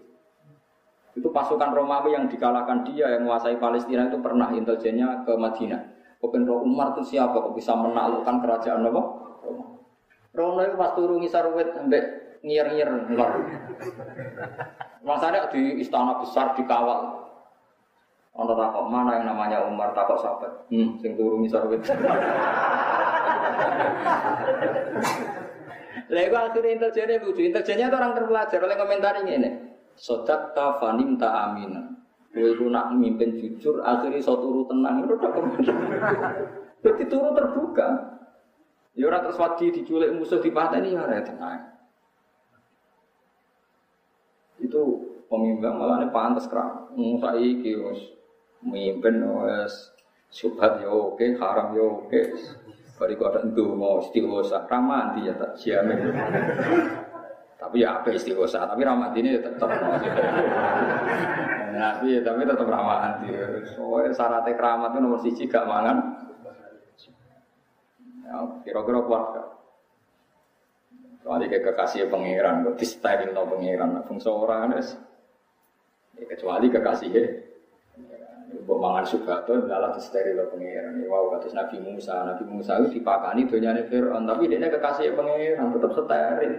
Itu 1.12 1.28
pasukan 1.28 1.76
Romawi 1.76 2.16
yang 2.16 2.24
dikalahkan 2.28 2.88
dia 2.88 3.12
yang 3.12 3.28
menguasai 3.28 3.60
Palestina 3.60 4.08
itu 4.08 4.16
pernah 4.24 4.48
intelijennya 4.52 5.28
ke 5.28 5.36
Madinah. 5.36 5.92
Open 6.22 6.46
Roh 6.46 6.62
Umar 6.62 6.94
itu 6.96 7.12
siapa 7.12 7.34
kok 7.34 7.52
bisa 7.52 7.74
menaklukkan 7.74 8.40
kerajaan 8.40 8.86
apa? 8.86 9.02
Roma. 9.42 9.64
Roma 10.32 10.60
itu 10.64 10.76
pas 10.78 10.94
turun 10.94 11.18
ngisar 11.20 11.50
sampai 11.50 12.02
ngir-ngir 12.46 12.88
ngelor. 13.10 13.32
Masanya 15.02 15.50
di 15.50 15.82
istana 15.82 16.22
besar 16.22 16.54
dikawal. 16.54 17.26
Ono 18.32 18.54
takok 18.56 18.88
mana 18.88 19.20
yang 19.20 19.28
namanya 19.28 19.66
Umar 19.68 19.92
takok 19.92 20.16
sahabat. 20.22 20.64
Hmm, 20.72 20.96
sing 21.02 21.18
turun 21.18 21.44
wet. 25.92 26.08
Lego 26.08 26.36
akhirnya 26.40 26.70
intelijennya 26.76 27.22
lucu. 27.22 27.40
Intelijennya 27.44 27.86
itu 27.92 27.96
orang 27.96 28.14
terpelajar 28.16 28.60
oleh 28.64 28.76
komentar 28.76 29.14
ini. 29.22 29.36
Sodak 29.96 30.56
ta 30.56 30.80
fanim 30.80 31.20
ta 31.20 31.52
amina. 31.52 31.92
Kowe 32.32 32.48
iku 32.48 32.64
nak 32.72 32.96
mimpin 32.96 33.36
jujur, 33.36 33.84
akhirnya 33.84 34.24
so 34.24 34.40
turu 34.40 34.64
tenang 34.64 35.04
itu 35.04 35.12
udah 35.20 35.32
Jadi 36.80 37.04
turu 37.04 37.36
terbuka. 37.36 37.88
Ya 38.96 39.08
ora 39.08 39.20
terus 39.20 39.36
wadi 39.36 39.68
diculik 39.68 40.12
musuh 40.16 40.40
di 40.40 40.48
ini 40.48 40.96
ya 40.96 41.04
ora 41.04 41.20
tenang. 41.20 41.60
Itu 44.56 44.80
pemimpin 45.28 45.76
malah 45.76 46.00
ini 46.00 46.08
pantas 46.08 46.48
kerang. 46.48 46.88
Musa 46.96 47.36
iki 47.36 47.76
wis 47.76 48.00
mimpin 48.64 49.20
wis 49.20 49.92
subhat 50.32 50.80
yo 50.80 50.88
ya 50.88 50.92
oke, 51.12 51.26
haram 51.36 51.68
yo 51.76 51.80
ya 51.80 51.84
oke. 52.00 52.22
Bari 53.02 53.18
kok 53.18 53.34
ada 53.34 53.42
mau 53.74 53.98
istighosah, 53.98 54.62
ramah 54.70 55.18
ya 55.18 55.34
tak 55.34 55.58
jamin. 55.58 56.14
Tapi 57.58 57.82
ya 57.82 57.98
apa 57.98 58.14
istighosa, 58.14 58.62
tapi 58.62 58.86
ramah 58.86 59.10
ini 59.18 59.42
tetap. 59.42 59.66
Nabi 61.74 62.22
tapi 62.22 62.46
tetap 62.46 62.62
ramah 62.62 62.98
hati. 63.02 63.34
Soalnya 63.74 64.14
syaratnya 64.14 64.54
keramat 64.54 64.94
itu 64.94 64.98
nomor 65.02 65.18
siji 65.18 65.50
gak 65.50 65.66
mangan. 65.66 65.98
Ya, 68.22 68.38
kira-kira 68.62 69.02
kuat 69.02 69.24
gak? 69.34 69.48
Soalnya 71.26 71.50
kayak 71.50 71.74
kekasih 71.74 72.06
pangeran, 72.06 72.62
kok 72.70 72.78
di 72.78 72.86
styling 72.86 73.34
no 73.34 73.50
pangeran, 73.50 73.98
fungsi 74.06 74.30
orang 74.30 74.78
ya, 74.78 74.82
kecuali 76.22 76.70
kekasih 76.70 77.10
ya. 78.52 78.60
Mbok 78.60 78.78
mangan 78.78 79.04
sugato 79.08 79.56
adalah 79.56 79.96
steril 79.96 80.44
pangeran. 80.52 81.00
Wow, 81.08 81.32
kata 81.32 81.56
Nabi 81.56 81.76
Musa, 81.80 82.28
Nabi 82.28 82.44
Musa 82.44 82.76
itu 82.84 83.00
dipakani 83.00 83.48
dunyane 83.48 83.88
Firaun, 83.88 84.28
tapi 84.28 84.52
dia 84.52 84.68
kekasih 84.68 85.16
pangeran 85.16 85.72
tetap 85.72 85.90
steril. 85.96 86.52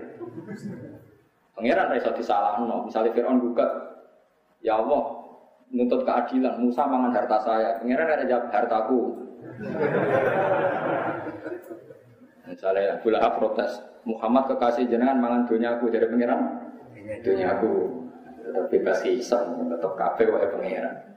Pangeran 1.53 1.93
ra 1.93 1.95
iso 1.95 2.09
disalahno. 2.17 2.89
Misalnya 2.89 3.13
Firaun 3.13 3.37
gugat, 3.37 3.69
"Ya 4.65 4.81
Allah, 4.81 5.21
nuntut 5.69 6.01
keadilan, 6.01 6.57
Musa 6.57 6.89
mangan 6.89 7.13
harta 7.13 7.37
saya." 7.45 7.69
Pangeran 7.77 8.09
ada 8.09 8.25
jawab 8.25 8.49
hartaku. 8.49 8.99
Misalnya 12.49 12.97
Abu 12.97 13.07
Lahab 13.13 13.37
protes, 13.37 13.81
Muhammad 14.03 14.49
kekasih 14.49 14.89
jenengan 14.89 15.21
mangan 15.21 15.45
dunyaku 15.45 15.93
dari 15.93 16.09
pangeran. 16.09 16.41
Dunyaku 17.21 17.73
tetap 18.43 18.65
bebas 18.67 18.99
hisab, 19.07 19.45
tetap 19.71 19.93
kafe 19.95 20.27
wae 20.27 20.47
pangeran. 20.51 21.12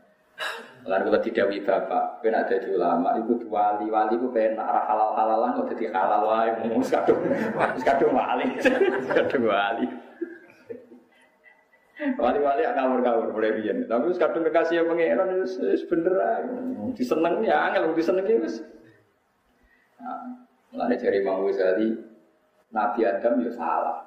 Lalu 0.86 1.02
kalau 1.10 1.20
tidak 1.24 1.46
bapak, 1.66 2.04
kena 2.22 2.46
ada 2.46 2.62
di 2.62 2.70
ulama, 2.70 3.18
itu 3.18 3.42
wali 3.50 3.90
wali 3.90 4.14
itu 4.14 4.30
pengen 4.30 4.62
halal 4.62 5.18
halalan, 5.18 5.58
kok 5.58 5.74
jadi 5.74 5.90
halal 5.90 6.22
wae, 6.30 6.50
mau 6.62 6.78
kadung, 6.78 7.20
kadung 7.82 8.12
wali, 8.14 8.46
kadung 9.16 9.44
wali. 9.50 9.86
Wali-wali 11.96 12.60
ya 12.60 12.76
kawur-kawur 12.76 13.32
mulai 13.32 13.56
biyen. 13.56 13.88
Tapi 13.88 14.12
wis 14.12 14.20
kadung 14.20 14.44
kekasih 14.44 14.84
yang 14.84 14.92
wis 15.40 15.82
bener 15.88 16.12
ae. 16.20 16.44
Diseneng 16.92 17.40
ya 17.40 17.72
angel 17.72 17.96
disenengi 17.96 18.36
wis. 18.36 18.60
Nah, 19.96 20.44
mulane 20.76 21.00
jari 21.00 21.24
Imam 21.24 21.48
Ghazali 21.48 21.96
Nabi 22.68 23.00
Adam 23.00 23.40
ya 23.40 23.48
salah. 23.56 24.04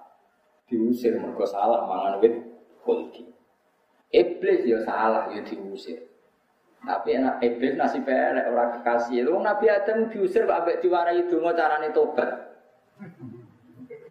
Diusir 0.69 1.17
mergo 1.17 1.41
salah 1.49 1.89
mangan 1.89 2.21
wit 2.21 2.37
kulti. 2.85 3.25
Iblis 4.13 4.69
ya 4.69 4.85
salah 4.85 5.33
ya 5.33 5.41
diusir. 5.41 6.08
Tapi 6.79 7.19
enak 7.19 7.43
iblis 7.43 7.75
nasib 7.75 8.07
elek 8.07 8.55
ora 8.55 8.79
kekasih. 8.79 9.27
Lu 9.27 9.43
Nabi 9.43 9.67
Adam 9.67 10.07
diusir 10.07 10.47
kok 10.47 10.63
ambek 10.63 10.79
diwarai 10.79 11.27
donga 11.27 11.51
carane 11.51 11.91
tobat. 11.91 12.31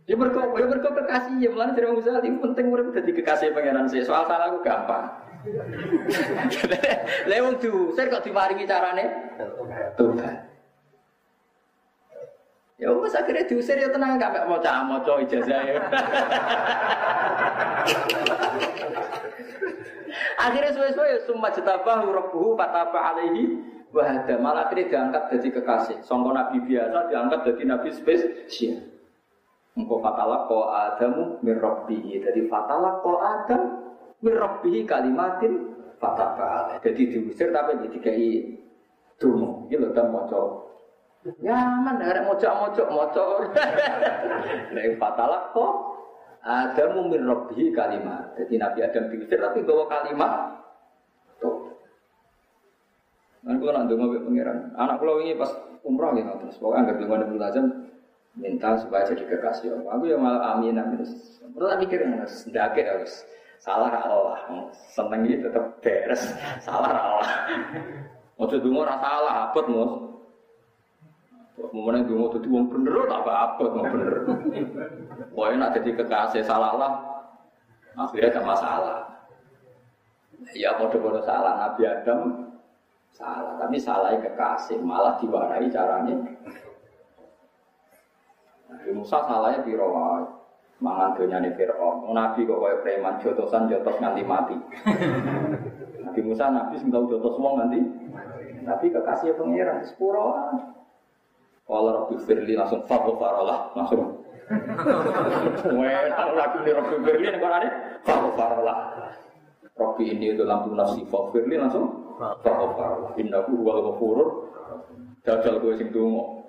Ya 0.05 0.17
mergo 0.17 0.41
ya 0.57 0.67
mergo 0.69 0.91
kekasih 0.93 1.41
ya 1.41 1.49
mulane 1.53 1.73
dari 1.73 1.89
Musa 1.89 2.21
itu 2.21 2.41
penting 2.41 2.67
urip 2.69 2.93
dadi 2.93 3.13
kekasih 3.13 3.57
pangeran 3.57 3.89
sih. 3.89 4.05
Soal 4.05 4.29
salah 4.29 4.53
aku 4.53 4.61
gampang. 4.61 5.09
Lewung 7.31 7.63
tuh, 7.63 7.95
saya 7.95 8.11
kok 8.11 8.27
dimaringi 8.27 8.69
carane? 8.69 9.05
Tobat. 9.97 10.45
Ya 12.79 12.95
wes 12.95 13.17
akhirnya 13.17 13.49
diusir 13.49 13.75
ya 13.75 13.91
tenang 13.91 14.23
gak 14.23 14.47
mau 14.47 14.63
cah 14.63 14.87
mau 14.87 15.03
ijazah 15.03 15.63
ya. 15.67 15.83
akhirnya 20.37 20.73
suwe-suwe 20.75 21.25
summa 21.25 21.49
jetabah 21.53 22.05
rabbuhu 22.05 22.55
fataba 22.59 23.15
alaihi 23.15 23.61
wahada 23.93 24.37
malah 24.37 24.69
akhirnya 24.69 24.91
diangkat 24.93 25.23
jadi 25.33 25.49
kekasih. 25.61 25.97
Songko 26.05 26.37
nabi 26.37 26.61
biasa 26.65 27.09
diangkat 27.09 27.41
jadi 27.53 27.63
nabi 27.65 27.89
spesial. 27.95 28.79
Engkau 29.79 30.03
fatalah 30.03 30.51
ko 30.51 30.75
adamu 30.75 31.39
mirrobbihi. 31.47 32.19
Jadi 32.27 32.51
fatalah 32.51 32.99
ko 32.99 33.23
adam 33.23 33.63
mirrobbihi 34.27 34.83
kalimatin 34.85 35.79
fataba. 36.03 36.83
Jadi 36.83 37.15
diusir 37.15 37.55
tapi 37.55 37.79
didikai 37.87 38.59
dungu. 39.23 39.71
Ini 39.71 39.79
loh 39.79 39.91
kan. 39.95 40.11
Ya 41.43 41.59
man, 41.83 41.99
ada 41.99 42.27
mocok 42.27 42.89
mocok. 42.89 43.31
Nek 44.75 44.87
fatalah 44.97 45.51
ko 45.55 45.88
adamu 46.43 47.11
mirrobbihi 47.11 47.75
kalimat. 47.75 48.35
Jadi 48.39 48.55
Nabi 48.59 48.79
Adam 48.85 49.05
diusir 49.11 49.39
tapi 49.39 49.63
bawa 49.67 49.85
kalimat. 49.91 50.33
Tuh. 51.43 51.75
Kan 53.43 53.57
kalau 53.59 53.73
nanti 53.75 53.95
mau 53.95 54.11
pengiran, 54.11 54.75
anak 54.75 54.97
kalau 54.99 55.23
ini 55.23 55.39
pas 55.39 55.51
umroh 55.87 56.13
ya 56.19 56.37
terus 56.37 56.59
pokoknya 56.59 56.83
nggak 56.85 56.97
belum 57.01 57.13
ada 57.15 57.27
belajar 57.31 57.65
minta 58.39 58.77
supaya 58.79 59.03
jadi 59.09 59.25
kekasih 59.25 59.69
Allah. 59.73 59.91
Aku 59.99 60.05
ya 60.07 60.19
malah 60.19 60.59
amin 60.59 60.79
amin. 60.79 61.03
Terus 61.03 61.75
mikir 61.83 62.03
harus 62.07 62.47
dake 62.51 62.83
harus 62.87 63.13
salah 63.59 63.91
Allah. 63.99 64.39
Seneng 64.95 65.27
gitu 65.27 65.51
tetap 65.51 65.81
beres. 65.83 66.23
Salah 66.63 66.93
Allah. 66.93 67.31
Ojo 68.39 68.55
dungo 68.63 68.87
ora 68.87 68.95
salah, 69.03 69.51
abot 69.51 69.67
mus. 69.67 70.08
Momennya 71.59 72.07
dungo 72.07 72.39
tuh 72.39 72.47
wong 72.47 72.71
bener 72.71 73.05
tak 73.11 73.27
abot 73.27 73.71
mau 73.75 73.85
bener. 73.87 74.15
Pokoknya 75.35 75.57
nak 75.59 75.73
jadi 75.79 75.91
kekasih 75.99 76.43
salah 76.47 76.73
lah. 76.79 76.93
Akhirnya 77.99 78.31
gak 78.31 78.47
masalah. 78.47 78.99
Ya 80.55 80.79
bodoh-bodoh 80.79 81.21
salah 81.27 81.59
Nabi 81.59 81.83
Adam 81.83 82.47
salah, 83.11 83.59
tapi 83.59 83.77
salahnya 83.83 84.23
kekasih 84.23 84.79
malah 84.79 85.19
diwarai 85.19 85.67
caranya 85.67 86.15
Nabi 88.71 88.91
Musa 88.95 89.19
salahnya 89.27 89.67
di 89.67 89.75
wae. 89.75 90.25
Mangan 90.79 91.19
nih 91.19 91.59
Fir'aun. 91.59 92.15
Nabi 92.15 92.47
kok 92.47 92.63
kayak 92.63 92.81
preman 92.87 93.19
jotosan 93.19 93.67
jotos 93.67 93.99
nganti 93.99 94.23
mati. 94.23 94.55
Nabi 96.07 96.21
Musa 96.23 96.55
Nabi 96.55 96.79
sing 96.79 96.95
jotos 96.95 97.35
wong 97.35 97.59
nganti. 97.59 97.81
Tapi 98.63 98.87
kekasih 98.95 99.35
pengiran 99.35 99.83
sepuro. 99.83 100.39
Kalau 101.69 101.93
Rabbi 101.93 102.17
Firli 102.25 102.57
langsung 102.57 102.81
fakoh 102.89 103.21
farolah 103.21 103.77
langsung. 103.77 104.25
Wah, 105.77 106.05
kalau 106.17 106.33
lagi 106.33 106.59
nih 106.65 106.73
Rabbi 106.73 106.97
Firli 107.05 107.27
nih 107.29 107.37
kok 107.37 107.53
ada 107.53 107.71
fakoh 108.09 108.33
farolah. 108.33 108.79
Rabbi 109.77 110.05
ini 110.09 110.33
itu 110.33 110.49
lampu 110.49 110.73
nafsi 110.73 111.05
fakoh 111.05 111.29
Firli 111.37 111.61
langsung 111.61 112.17
fakoh 112.17 112.73
farolah. 112.73 113.13
Innahu 113.21 113.61
huwal 113.61 113.85
ghafurur. 113.85 114.29
Dajal 115.21 115.61
gue 115.61 115.77
sing 115.77 115.93
dungo. 115.93 116.49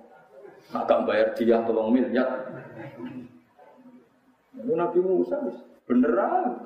Agak 0.71 1.03
bayar 1.03 1.35
dia 1.35 1.59
tolong 1.67 1.91
miliar. 1.91 2.55
Itu 4.55 4.71
Nabi 4.71 4.99
Musa 5.03 5.35
beneran. 5.83 6.63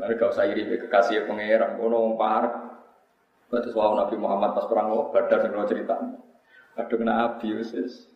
Mereka 0.00 0.32
usah 0.32 0.48
iri 0.48 0.64
kekasih 0.64 1.28
pangeran, 1.28 1.76
kono 1.76 2.16
parek. 2.16 2.56
Batas 3.52 3.76
wow 3.76 3.92
Nabi 4.00 4.16
Muhammad 4.16 4.56
pas 4.56 4.64
perang 4.64 5.12
badar 5.12 5.44
sing 5.44 5.52
cerita. 5.68 6.00
Kadung 6.78 7.02
kena 7.02 7.14
abuse 7.26 8.10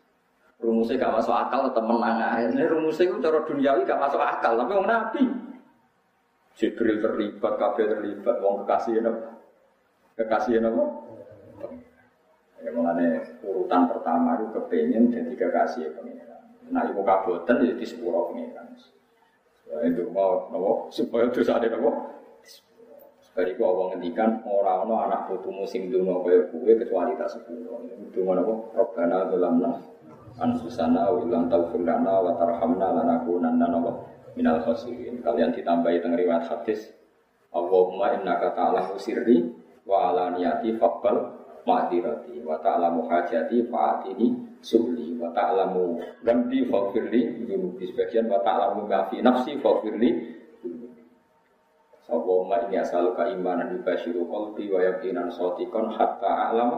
Rumusnya 0.62 0.96
gak 0.96 1.14
masuk 1.20 1.34
akal 1.34 1.60
tetap 1.68 1.84
menang 1.84 2.16
aja. 2.16 2.48
Ini 2.48 2.70
rumusnya 2.70 3.10
itu 3.10 3.18
cara 3.20 3.42
duniawi 3.44 3.84
gak 3.84 4.00
masuk 4.00 4.22
akal, 4.22 4.56
tapi 4.56 4.72
orang 4.72 4.88
Nabi. 4.88 5.24
Jibril 6.54 7.02
terlibat, 7.02 7.58
kabel 7.58 7.86
terlibat, 7.90 8.36
wong 8.38 8.62
kekasih 8.62 9.02
apa? 9.02 9.42
Kekasih 10.14 10.62
apa? 10.62 10.84
Ya 12.64 12.70
mengenai 12.72 13.20
urutan 13.44 13.90
pertama 13.92 14.40
itu 14.40 14.56
kepengen 14.56 15.12
jadi 15.12 15.32
kekasih 15.36 15.92
pengiran. 15.98 16.48
Nah 16.72 16.88
ibu 16.88 17.04
kabutan 17.04 17.60
jadi 17.60 17.76
di 17.76 17.84
sepuluh 17.84 18.32
pengiran. 18.32 18.72
Supaya 19.52 19.84
itu 19.84 20.08
mau 20.08 20.48
nopo 20.48 20.88
supaya 20.88 21.28
itu 21.28 21.44
ada 21.44 21.68
nopo. 21.68 22.08
Itu 23.34 23.66
awang 23.66 23.90
ngendikan 23.90 24.46
orang 24.46 24.86
no 24.86 24.94
anak 25.02 25.26
putu 25.26 25.50
musim 25.50 25.90
dulu 25.90 26.22
kaya 26.22 26.46
kue 26.54 26.78
kecuali 26.78 27.18
tak 27.18 27.34
sepuluh. 27.34 27.82
Mana 28.14 28.46
nopo 28.46 28.70
Robbana 28.78 29.26
dalamna 29.26 29.74
anfusana 30.38 31.10
wa 31.10 31.18
ilam 31.18 31.50
taufir 31.50 31.82
lana 31.82 32.22
wa 32.22 32.30
tarhamna 32.38 32.94
lanakunanna 32.94 33.66
nopo 33.74 34.06
minal 34.38 34.62
khosirin. 34.62 35.18
Kalian 35.18 35.50
ditambahi 35.50 35.98
tentang 35.98 36.14
riwayat 36.14 36.46
hadis. 36.46 36.94
Allahumma 37.50 38.14
innaka 38.18 38.54
ta'alamu 38.54 38.98
sirri 39.02 39.50
wa 39.82 40.14
alaniyati 40.14 40.78
fabbal 40.78 41.34
ma'dirati 41.66 42.38
wa 42.44 42.58
ta'lamu 42.62 43.06
hajati 43.10 43.66
fa'atini 43.66 44.58
subli 44.62 45.16
wa 45.18 45.30
ta'lamu 45.34 45.98
gamdi 46.22 46.66
faghfirli 46.70 47.46
di 47.46 47.84
sebagian 47.88 48.30
wa 48.30 48.38
ta'lamu 48.42 48.86
ma 48.86 49.06
fi 49.08 49.22
nafsi 49.22 49.58
faghfirli 49.58 50.10
Allahumma 52.04 52.68
inni 52.68 52.76
as'aluka 52.76 53.32
imanan 53.32 53.80
yubashiru 53.80 54.28
qalbi 54.28 54.68
wa 54.68 54.80
yaqinan 54.84 55.32
shadiqan 55.32 55.88
hatta 55.96 56.52
a'lam 56.52 56.72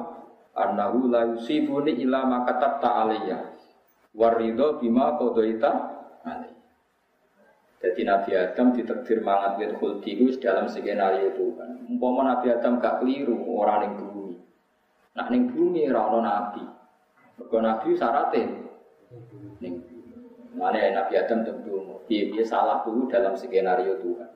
annahu 0.55 1.11
la 1.11 1.27
yusibuni 1.35 1.99
illa 1.99 2.23
ma 2.23 2.47
katabta 2.47 3.07
alayya 3.07 3.51
waridho 4.15 4.79
bima 4.79 5.19
qadaita 5.19 5.71
alayya 6.23 6.57
jadi 7.77 8.03
Nabi 8.09 8.31
Adam 8.35 8.73
ditakdir 8.73 9.21
mangat 9.21 9.61
wit 9.61 9.77
khuldi 9.77 10.17
dalam 10.41 10.65
skenario 10.67 11.31
Tuhan. 11.37 11.87
Umpama 11.87 12.25
Nabi 12.25 12.49
Adam 12.51 12.81
gak 12.81 13.05
keliru 13.05 13.37
orang 13.53 13.87
yang 13.87 13.95
bumi. 14.01 14.37
Nak 15.13 15.29
ning 15.29 15.53
bumi 15.53 15.87
ora 15.93 16.09
ana 16.09 16.21
nabi. 16.25 16.65
Mergo 17.37 17.59
nabi 17.61 17.93
syaratnya 17.95 18.49
ning 19.61 19.75
Mana 20.57 20.81
Nabi 20.89 21.21
Adam 21.21 21.45
tentu 21.45 22.01
piye-piye 22.09 22.41
salah 22.41 22.81
dulu 22.81 23.13
dalam 23.13 23.37
skenario 23.37 24.01
Tuhan. 24.01 24.31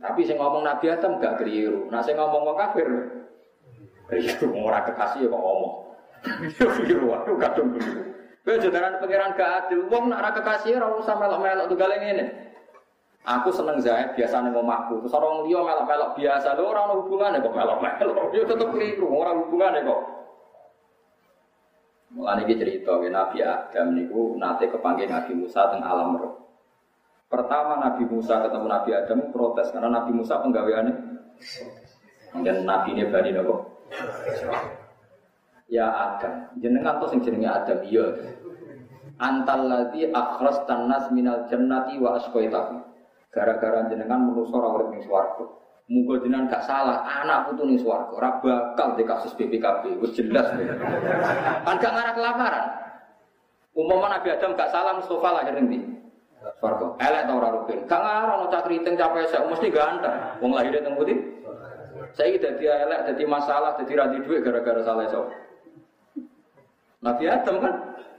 Tapi 0.00 0.24
saya 0.24 0.40
ngomong 0.40 0.64
Nabi 0.64 0.86
Adam 0.88 1.20
gak 1.20 1.44
keliru. 1.44 1.92
Nah 1.92 2.00
saya 2.00 2.16
ngomong 2.16 2.48
orang 2.48 2.60
kafir. 2.72 2.88
Keliru 4.08 4.48
orang 4.64 4.88
kekasih 4.88 5.28
kok 5.28 5.42
ngomong. 5.44 5.74
Keliru 6.56 7.04
waduh 7.12 7.36
kadung 7.36 7.76
keliru. 7.76 8.02
Kowe 8.40 8.56
jodaran 8.56 8.96
pangeran 8.96 9.36
gak 9.36 9.68
adil. 9.68 9.84
Wong 9.92 10.08
nak 10.08 10.32
kekasih 10.40 10.80
ora 10.80 10.96
usah 10.96 11.14
melok-melok 11.20 11.68
tunggal 11.68 11.92
ngene. 12.00 12.24
Aku 13.28 13.52
seneng 13.52 13.76
Zaid 13.84 14.16
biasa 14.16 14.40
ning 14.40 14.56
omahku. 14.56 15.04
Terus 15.04 15.12
orang 15.12 15.44
liya 15.44 15.60
melok-melok 15.60 16.16
biasa. 16.16 16.56
Lho 16.56 16.64
ora 16.64 16.88
ono 16.88 17.04
kok 17.04 17.52
melok-melok. 17.52 18.32
Yo 18.32 18.48
tetep 18.48 18.68
keliru, 18.72 19.12
ora 19.12 19.36
hubungane 19.36 19.84
kok. 19.84 20.00
Mulane 22.10 22.42
iki 22.42 22.58
cerita 22.58 22.98
Nabi 22.98 23.38
Adam 23.38 23.94
niku 23.94 24.34
nate 24.34 24.66
kepanggil 24.66 25.06
Nabi 25.06 25.30
Musa 25.30 25.70
teng 25.70 25.78
alam 25.78 26.18
roh. 26.18 26.49
Pertama 27.30 27.78
Nabi 27.78 28.10
Musa 28.10 28.42
ketemu 28.42 28.66
Nabi 28.66 28.90
Adam 28.90 29.30
protes 29.30 29.70
karena 29.70 29.86
Nabi 29.86 30.10
Musa 30.18 30.42
penggaweane 30.42 30.92
dan 32.42 32.56
Nabi 32.66 32.98
ini 32.98 33.06
bani 33.06 33.30
nopo. 33.30 33.86
Ya 35.70 35.86
Adam, 35.86 36.50
jenengan 36.58 36.98
tuh 36.98 37.14
sing 37.14 37.22
jenenge 37.22 37.46
Adam 37.46 37.78
iya. 37.86 38.02
Antal 39.22 39.70
ladzi 39.70 40.10
akhras 40.10 40.66
tanas 40.66 41.06
minal 41.14 41.46
jannati 41.46 42.02
wa 42.02 42.18
asqaitahu. 42.18 42.82
Gara-gara 43.30 43.86
jenengan 43.86 44.26
menuso 44.26 44.58
ora 44.58 44.74
urip 44.74 44.90
ning 44.90 45.06
swarga. 45.06 45.46
Muga 45.86 46.26
jenengan 46.26 46.50
gak 46.50 46.66
salah, 46.66 47.06
anak 47.06 47.46
putu 47.46 47.62
ning 47.62 47.78
swarga 47.78 48.10
ora 48.10 48.30
bakal 48.42 48.98
di 48.98 49.06
kasus 49.06 49.30
BPKB. 49.38 50.02
Wis 50.02 50.18
jelas. 50.18 50.50
kan 51.62 51.78
gak 51.78 51.94
ngarah 51.94 52.14
kelaparan. 52.18 52.66
Umumnya 53.70 54.18
Nabi 54.18 54.34
Adam 54.34 54.58
gak 54.58 54.74
salah 54.74 54.98
Mustafa 54.98 55.30
lahir 55.30 55.54
ning? 55.62 55.99
Swarga. 56.40 56.96
Elek 56.96 57.22
ta 57.28 57.32
ora 57.36 57.48
rugen. 57.52 57.78
Gak 57.84 58.00
ngarah 58.00 58.34
ono 58.40 58.46
cak 58.48 58.64
kriting 58.64 58.96
capek 58.96 59.28
saya 59.28 59.44
mesti 59.44 59.68
ganteng. 59.68 60.16
Wong 60.40 60.56
lahir 60.56 60.72
teng 60.80 60.96
putih. 60.96 61.20
Saya 62.16 62.40
dadi 62.40 62.64
elek, 62.64 63.12
dadi 63.12 63.24
masalah, 63.28 63.76
dadi 63.76 63.92
ra 63.92 64.08
duit 64.08 64.40
gara-gara 64.40 64.80
salah 64.80 65.04
sok. 65.12 65.28
Nabi 67.00 67.24
Adam 67.28 67.56
kan 67.60 67.74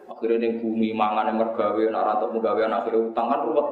akhirnya 0.10 0.38
ning 0.42 0.62
bumi 0.62 0.90
mangan 0.94 1.34
mergawe 1.34 1.84
nak 1.90 2.06
ratok 2.14 2.30
mergawe 2.34 2.62
anak 2.66 2.80
akhirnya 2.86 3.10
utang 3.10 3.28
kan 3.30 3.42
ruwet. 3.46 3.68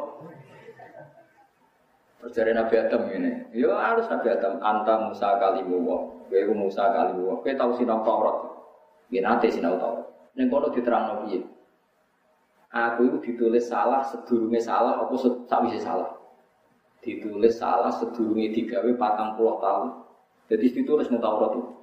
Terus 2.19 2.51
Nabi 2.51 2.76
Adam 2.76 3.01
ini, 3.15 3.31
ya 3.55 3.71
harus 3.80 4.05
Nabi 4.11 4.27
Adam, 4.27 4.59
anta 4.59 5.07
Musa 5.07 5.39
kalimu 5.39 5.88
wa, 5.88 6.03
gue 6.27 6.51
Musa 6.51 6.91
kalimu 6.91 7.31
wa, 7.31 7.35
gue 7.39 7.55
tahu 7.55 7.80
sinau 7.80 8.03
Taurat, 8.03 8.38
gue 9.07 9.23
nanti 9.23 9.47
sinau 9.47 9.80
Taurat. 9.80 10.03
Neng 10.35 10.51
kono 10.51 10.67
diterang 10.69 11.09
nabi 11.09 11.41
Aku 12.69 13.09
itu 13.09 13.17
ditulis 13.33 13.65
salah 13.65 14.05
sedurunge 14.05 14.61
salah, 14.61 15.01
aku 15.01 15.17
tak 15.49 15.65
bisa 15.65 15.81
salah. 15.81 16.09
Ditulis 17.01 17.57
salah 17.57 17.89
sedurunge 17.89 18.53
digawe 18.53 18.91
patang 18.93 19.33
puluh 19.33 19.57
tahun. 19.57 19.89
Jadi 20.49 20.81
ditulis 20.81 21.09
neng 21.09 21.21
Taurat 21.21 21.57
itu. 21.57 21.79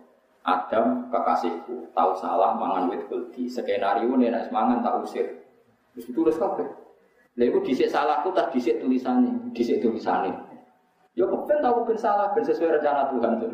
Adam 0.46 1.10
kekasihku 1.10 1.90
tahu 1.90 2.14
salah 2.14 2.54
mangan 2.54 2.86
wit 2.86 3.02
kuldi 3.10 3.50
skenario 3.50 4.14
nih 4.14 4.30
semangan 4.46 4.78
tak 4.78 5.02
usir 5.02 5.42
terus 5.90 6.06
ditulis 6.06 6.38
kabeh 6.38 6.70
Lha 7.36 7.44
iku 7.52 7.60
dhisik 7.60 7.92
salahku 7.92 8.32
tak 8.32 8.48
dhisik 8.48 8.80
tulisane, 8.80 9.28
dhisik 9.52 9.84
tulisane. 9.84 10.32
Ya 11.12 11.28
kepen 11.28 11.60
tahu 11.60 11.84
ben 11.84 11.98
salah 12.00 12.32
ben 12.32 12.40
sesuai 12.40 12.80
rencana 12.80 13.12
Tuhan 13.12 13.32
tuh. 13.36 13.50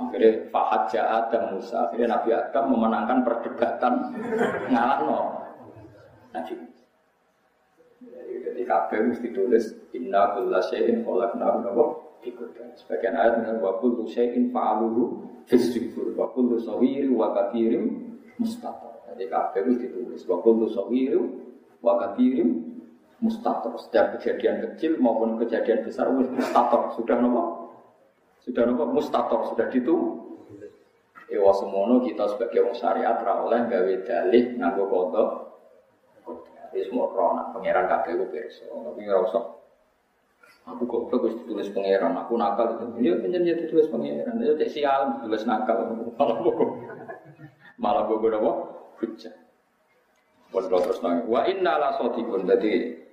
Akhirnya 0.00 0.48
Fahad 0.48 0.88
Adam 0.96 1.42
Musa. 1.52 1.76
Akhirnya 1.76 2.16
Nabi 2.16 2.32
Adam 2.32 2.64
memenangkan 2.72 3.20
perdebatan 3.20 4.16
ngalah 4.72 4.98
no. 5.04 5.18
Nabi. 6.36 6.54
Jadi 8.44 8.62
kabeh 8.68 8.98
mesti 9.08 9.28
tulis 9.32 9.64
Inna 9.96 10.36
kulla 10.36 10.60
syai'in 10.60 11.00
khalaqnahu 11.00 11.56
napa 11.64 11.84
ikutkan. 12.28 12.76
Sebagian 12.76 13.16
ayat 13.16 13.40
dengan 13.40 13.64
wa 13.64 13.80
kullu 13.80 14.04
syai'in 14.04 14.52
fa'aluhu 14.52 15.24
fisjibur 15.48 16.12
wa 16.12 16.28
kullu 16.36 16.60
sawiri 16.60 17.08
wa 17.08 17.32
kabirim 17.32 18.12
mustatar. 18.36 19.00
Jadi 19.16 19.32
kabeh 19.32 19.60
mesti 19.64 19.86
ditulis 19.88 20.22
wa 20.28 20.36
kullu 20.44 20.68
sawiri 20.68 21.16
wa 21.80 21.96
kabirim 21.96 22.76
mustatar. 23.24 23.72
Setiap 23.80 24.20
kejadian 24.20 24.60
kecil 24.60 25.00
maupun 25.00 25.40
kejadian 25.40 25.80
besar 25.88 26.12
mustatar. 26.12 26.92
Sudah 27.00 27.16
nopo 27.16 27.72
sudah 28.46 28.62
nopo 28.62 28.84
mustator, 28.94 29.40
sudah 29.50 29.66
gitu. 29.74 30.22
Ewa 31.26 31.50
semono 31.50 32.06
kita 32.06 32.30
sebagai 32.30 32.62
orang 32.62 32.78
syariat 32.78 33.18
ra 33.18 33.42
gawe 33.42 33.94
dalih 34.06 34.44
nganggo 34.54 34.84
kodok. 34.86 35.28
Wis 36.76 36.92
semua 36.92 37.08
krona 37.08 37.56
pangeran 37.56 37.88
kabeh 37.88 38.12
ku 38.20 38.24
pirsa. 38.28 38.68
Tapi 38.68 39.08
ora 39.08 39.24
usah 39.24 39.44
Aku 40.66 40.82
kok 40.82 41.22
wis 41.22 41.38
ditulis 41.46 41.70
pangeran, 41.70 42.18
aku 42.18 42.34
nakal 42.34 42.74
itu. 42.74 42.84
Iya 42.98 43.22
penjen 43.22 43.46
ya 43.46 43.54
ditulis 43.54 43.86
pangeran. 43.86 44.42
Ya 44.42 44.52
cek 44.58 44.70
sial 44.74 45.18
ditulis 45.18 45.46
nakal. 45.46 45.94
Malah 46.18 46.36
kok 46.42 46.58
malah 47.78 48.02
kok 48.04 48.18
apa? 48.18 48.52
Hujah. 48.98 49.34
Pondok 50.50 50.80
terus 50.88 50.98
nang. 51.06 51.26
Wa 51.30 51.46
inna 51.46 51.78
la 51.78 51.94
sadiqun. 51.94 52.50
Dadi 52.50 53.06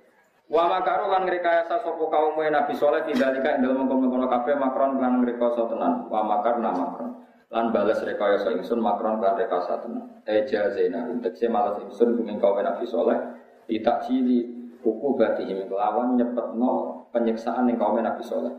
Wa 0.44 0.68
makaru 0.68 1.08
lan 1.08 1.24
ngrekayasa 1.24 1.80
sapa 1.80 2.04
kaum 2.04 2.36
Nabi 2.36 2.76
Saleh 2.76 3.00
tidalika 3.08 3.56
ing 3.56 3.64
dalem 3.64 3.88
mengkono 3.88 4.28
kabeh 4.28 4.60
makron 4.60 5.00
lan 5.00 5.24
ngrekayasa 5.24 5.62
tenan. 5.72 6.10
Wa 6.12 6.20
makar 6.20 6.60
nama 6.60 6.74
makron. 6.74 7.10
Lan 7.48 7.72
balas 7.72 8.02
rekayasa 8.04 8.52
ingsun 8.52 8.82
makron 8.82 9.24
lan 9.24 9.40
rekayasa 9.40 9.80
tenan. 9.80 10.20
Eja 10.28 10.68
zena 10.74 11.08
tegese 11.24 11.48
malas 11.48 11.80
ingsun 11.86 12.20
kuming 12.20 12.42
kaum 12.42 12.60
Nabi 12.60 12.84
Saleh 12.84 13.18
tidak 13.68 14.04
cili 14.04 14.44
hukum 14.84 15.16
batihim 15.16 15.64
kelawan 15.66 16.20
nyepetno 16.20 17.04
penyiksaan 17.10 17.64
ning 17.64 17.80
kaum 17.80 17.96
Nabi 17.96 18.20
Saleh. 18.20 18.52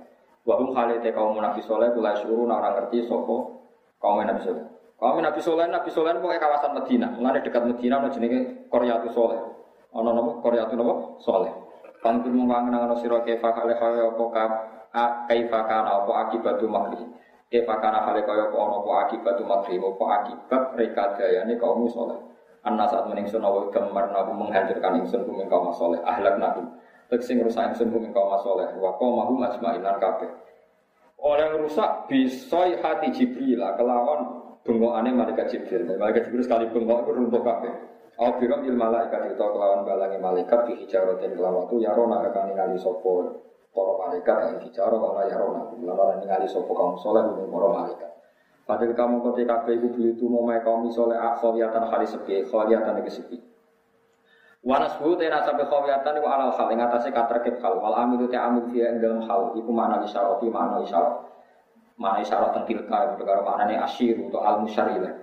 Wa 0.45 0.57
hum 0.57 0.73
halite 0.73 1.13
kaum 1.13 1.37
Nabi 1.37 1.61
Saleh 1.61 1.93
kula 1.93 2.17
suruh 2.17 2.49
ora 2.49 2.73
ngerti 2.73 3.05
sapa 3.05 3.35
kaum 4.01 4.21
Nabi 4.25 4.41
Saleh. 4.41 4.65
Kaum 4.97 5.21
Nabi 5.21 5.39
Saleh 5.41 5.65
Nabi 5.69 5.89
Saleh 5.93 6.17
pokoke 6.17 6.37
kawasan 6.41 6.71
Madinah. 6.73 7.09
Mulane 7.17 7.39
dekat 7.45 7.63
Madinah 7.65 7.97
ana 8.01 8.09
jenenge 8.09 8.69
Qaryatus 8.71 9.13
Saleh. 9.13 9.39
Ana 9.93 10.09
napa 10.11 10.31
Qaryatus 10.41 10.75
napa? 10.75 10.93
Saleh. 11.21 11.53
Pantur 12.01 12.33
mengkangen 12.33 12.73
ana 12.73 12.95
sira 13.01 13.21
kefa 13.25 13.49
kale 13.49 13.73
kaya 13.77 14.13
apa 14.13 14.23
ka 14.29 14.43
kaifa 15.25 15.59
kana 15.65 16.01
apa 16.01 16.11
akibatu 16.25 16.65
makri. 16.69 17.01
Kefa 17.49 17.75
kana 17.81 18.05
kale 18.05 18.21
kaya 18.25 18.49
apa 18.49 18.57
ana 18.57 18.75
apa 18.81 18.91
akibatu 19.05 19.41
makri 19.45 19.77
apa 19.77 20.05
akibat 20.21 20.63
rekadayane 20.77 21.53
kaum 21.57 21.85
saleh. 21.89 22.17
Anna 22.65 22.89
saat 22.89 23.05
meningsun 23.05 23.45
awa 23.45 23.69
gemar 23.69 24.09
nabu 24.09 24.33
menghancurkan 24.33 24.97
ingsun 25.05 25.21
kuming 25.29 25.45
kaum 25.45 25.69
saleh 25.69 26.01
ahlak 26.01 26.41
nabu. 26.41 26.65
Tegese 27.13 27.37
ngrusak 27.37 27.77
ingsun 27.77 27.93
kuming 27.93 28.09
kaum 28.09 28.33
wa 28.81 28.91
qaumahu 28.97 29.37
majma'inan 29.37 30.01
kabeh. 30.01 30.33
Oleh 31.21 31.61
rusak 31.61 32.09
bisoi 32.09 32.81
hati 32.81 33.13
Jibril 33.13 33.61
kelawan 33.61 34.49
bengokane 34.65 35.13
malaikat 35.13 35.53
Jibril. 35.53 35.85
Malaikat 35.93 36.27
Jibril 36.27 36.41
sekali 36.41 36.65
bengok 36.73 37.05
itu 37.05 37.11
runtuh 37.13 37.41
kabeh. 37.45 37.73
Au 38.17 38.33
biram 38.39 38.63
il 38.65 38.73
malaikat 38.73 39.29
itu 39.29 39.37
kelawan 39.37 39.83
balangi 39.83 40.17
malaikat 40.17 40.71
di 40.71 40.73
hijarotin 40.81 41.35
kelawan 41.35 41.67
tu 41.67 41.83
yarona 41.83 42.23
akan 42.23 42.49
ningali 42.49 42.79
sopo 42.79 43.43
para 43.75 43.93
malaikat 43.99 44.37
yang 44.39 44.57
hijaro 44.63 44.95
wala 44.97 45.27
yarona 45.27 45.67
kelawan 45.75 46.23
ningali 46.23 46.47
sopo 46.47 46.71
kaum 46.71 46.95
soleh 46.95 47.27
untuk 47.27 47.51
para 47.51 47.67
malaikat. 47.69 48.14
Padahal 48.65 48.97
kamu 48.97 49.15
ketika 49.29 49.61
kabeh 49.61 49.77
iku 49.77 49.87
itu 50.01 50.25
mau 50.25 50.41
mai 50.41 50.57
kaum 50.65 50.89
soleh 50.89 51.13
akhawiyatan 51.13 51.85
kali 51.85 52.05
sepi, 52.09 52.49
khawiyatan 52.49 52.97
iki 53.05 53.11
sepi. 53.13 53.37
Wanas 54.65 54.97
bu 54.97 55.13
tena 55.13 55.45
sampai 55.45 55.69
khawiyatan 55.69 56.17
iku 56.17 56.25
alal 56.25 56.49
hal 56.49 56.67
ing 56.73 56.81
atase 56.81 57.13
katerkep 57.13 57.61
hal 57.61 57.77
wal 57.77 57.93
amilu 57.93 58.25
te 58.25 58.33
amil 58.33 58.65
fiya 58.73 58.97
ing 58.97 59.05
dalam 59.05 59.21
hal 59.29 59.53
iku 59.53 59.69
makna 59.69 60.01
isyarati 60.01 60.49
makna 60.49 60.81
isyarat. 60.81 61.13
Makna 62.01 62.17
isyarat 62.25 62.65
tilka 62.65 62.97
itu 63.13 63.21
karo 63.21 63.41
maknane 63.45 63.77
asyir 63.85 64.17
atau 64.25 64.41
al 64.41 64.57
musyarilah. 64.65 65.13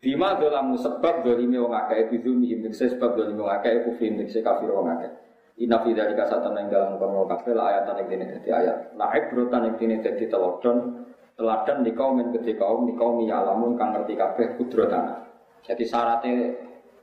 Bima 0.00 0.40
dolamu 0.40 0.80
sebab 0.80 1.20
dolimi 1.20 1.60
wong 1.60 1.76
akeh 1.76 2.08
bidulmi 2.08 2.48
him 2.48 2.64
sebab 2.72 3.12
dolimi 3.12 3.44
wong 3.44 3.52
akeh 3.60 3.84
kufri 3.84 4.16
dikse 4.16 4.40
kafir 4.40 4.72
wong 4.72 4.88
akeh. 4.88 5.12
Inna 5.60 5.84
fi 5.84 5.92
dzalika 5.92 6.24
satan 6.24 6.56
ing 6.56 6.72
dalam 6.72 6.96
kono 6.96 7.28
kabeh 7.28 7.52
ayatan 7.52 8.08
dene 8.08 8.24
dadi 8.24 8.48
ayat. 8.48 8.96
La 8.96 9.12
ibrotan 9.12 9.68
ing 9.68 9.74
dene 9.76 10.00
dadi 10.00 10.24
telodon 10.28 11.04
teladan 11.36 11.84
di 11.84 11.92
kaum 11.92 12.16
yang 12.16 12.32
gede 12.32 12.56
kaum 12.56 12.88
di 12.88 12.96
kaum 12.96 13.20
yang 13.20 13.44
alamun 13.44 13.76
kang 13.76 13.92
ngerti 13.92 14.16
kabeh 14.16 14.56
kudrotana. 14.56 15.20
Jadi 15.60 15.84
syaratnya 15.84 16.32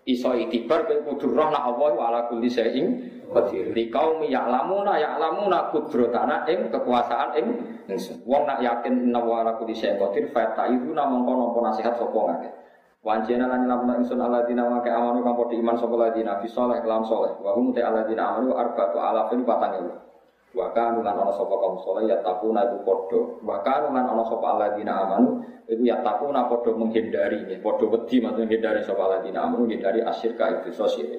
iso 0.10 0.34
itibar 0.36 0.90
kowe 0.90 1.00
kudu 1.14 1.32
roh 1.32 1.48
nak 1.54 1.64
Allah 1.64 1.90
wa 1.96 2.04
ala 2.10 2.20
kulli 2.28 2.50
syai'in 2.50 2.88
qadir. 3.30 3.72
Li 3.72 3.88
kaum 3.94 4.26
ya'lamuna 4.26 4.98
ya'lamuna 4.98 5.70
kudrotana 5.70 6.50
ing 6.50 6.74
kekuasaan 6.74 7.30
ing 7.40 7.48
ingsun. 7.88 8.26
Wong 8.26 8.50
nak 8.50 8.60
yakin 8.60 9.08
inna 9.08 9.22
wa 9.22 9.46
ala 9.46 9.56
kulli 9.62 9.78
syai'in 9.78 10.02
qadir 10.02 10.34
fa 10.34 10.50
ta'iduna 10.58 11.06
mongko 11.08 11.32
nampa 11.38 11.60
nasihat 11.70 11.94
sapa 11.96 12.20
ngake. 12.20 12.50
Wancina 13.04 13.52
lan 13.52 13.68
lamna 13.68 14.00
ingsun 14.00 14.18
aladina 14.18 14.64
wake 14.66 14.88
amanu 14.88 15.28
kang 15.28 15.36
padha 15.36 15.56
iman 15.60 15.76
sapa 15.76 15.96
ladina 16.00 16.40
fi 16.40 16.48
saleh 16.48 16.80
lan 16.88 17.04
saleh. 17.06 17.36
Wa 17.38 17.54
hum 17.54 17.70
ta 17.76 17.86
aladina 17.86 18.34
amanu 18.34 18.56
arba'atu 18.56 18.98
alafin 18.98 19.44
patang 19.46 19.78
ewu. 19.84 19.92
Kanu 20.54 21.02
lan 21.02 21.18
ana 21.18 21.34
sapa 21.34 21.50
kaum 21.50 21.82
saleh 21.82 22.14
ya 22.14 22.22
takuna 22.22 22.62
iku 22.70 22.78
padha. 22.86 23.22
Wa 23.42 23.58
kanu 23.66 23.90
lan 23.90 24.06
ana 24.06 24.24
sapa 24.30 24.46
aladina 24.54 24.94
amanu 25.02 25.42
iku 25.66 25.82
ya 25.82 25.98
takuna 26.06 26.46
padha 26.46 26.78
menghindari, 26.78 27.42
padha 27.58 27.86
wedi 27.90 28.22
maksudnya 28.22 28.46
menghindari 28.46 28.80
sapa 28.86 29.02
aladina 29.02 29.50
amanu 29.50 29.66
menghindari 29.66 30.06
itu 30.06 30.70
sosial. 30.78 31.10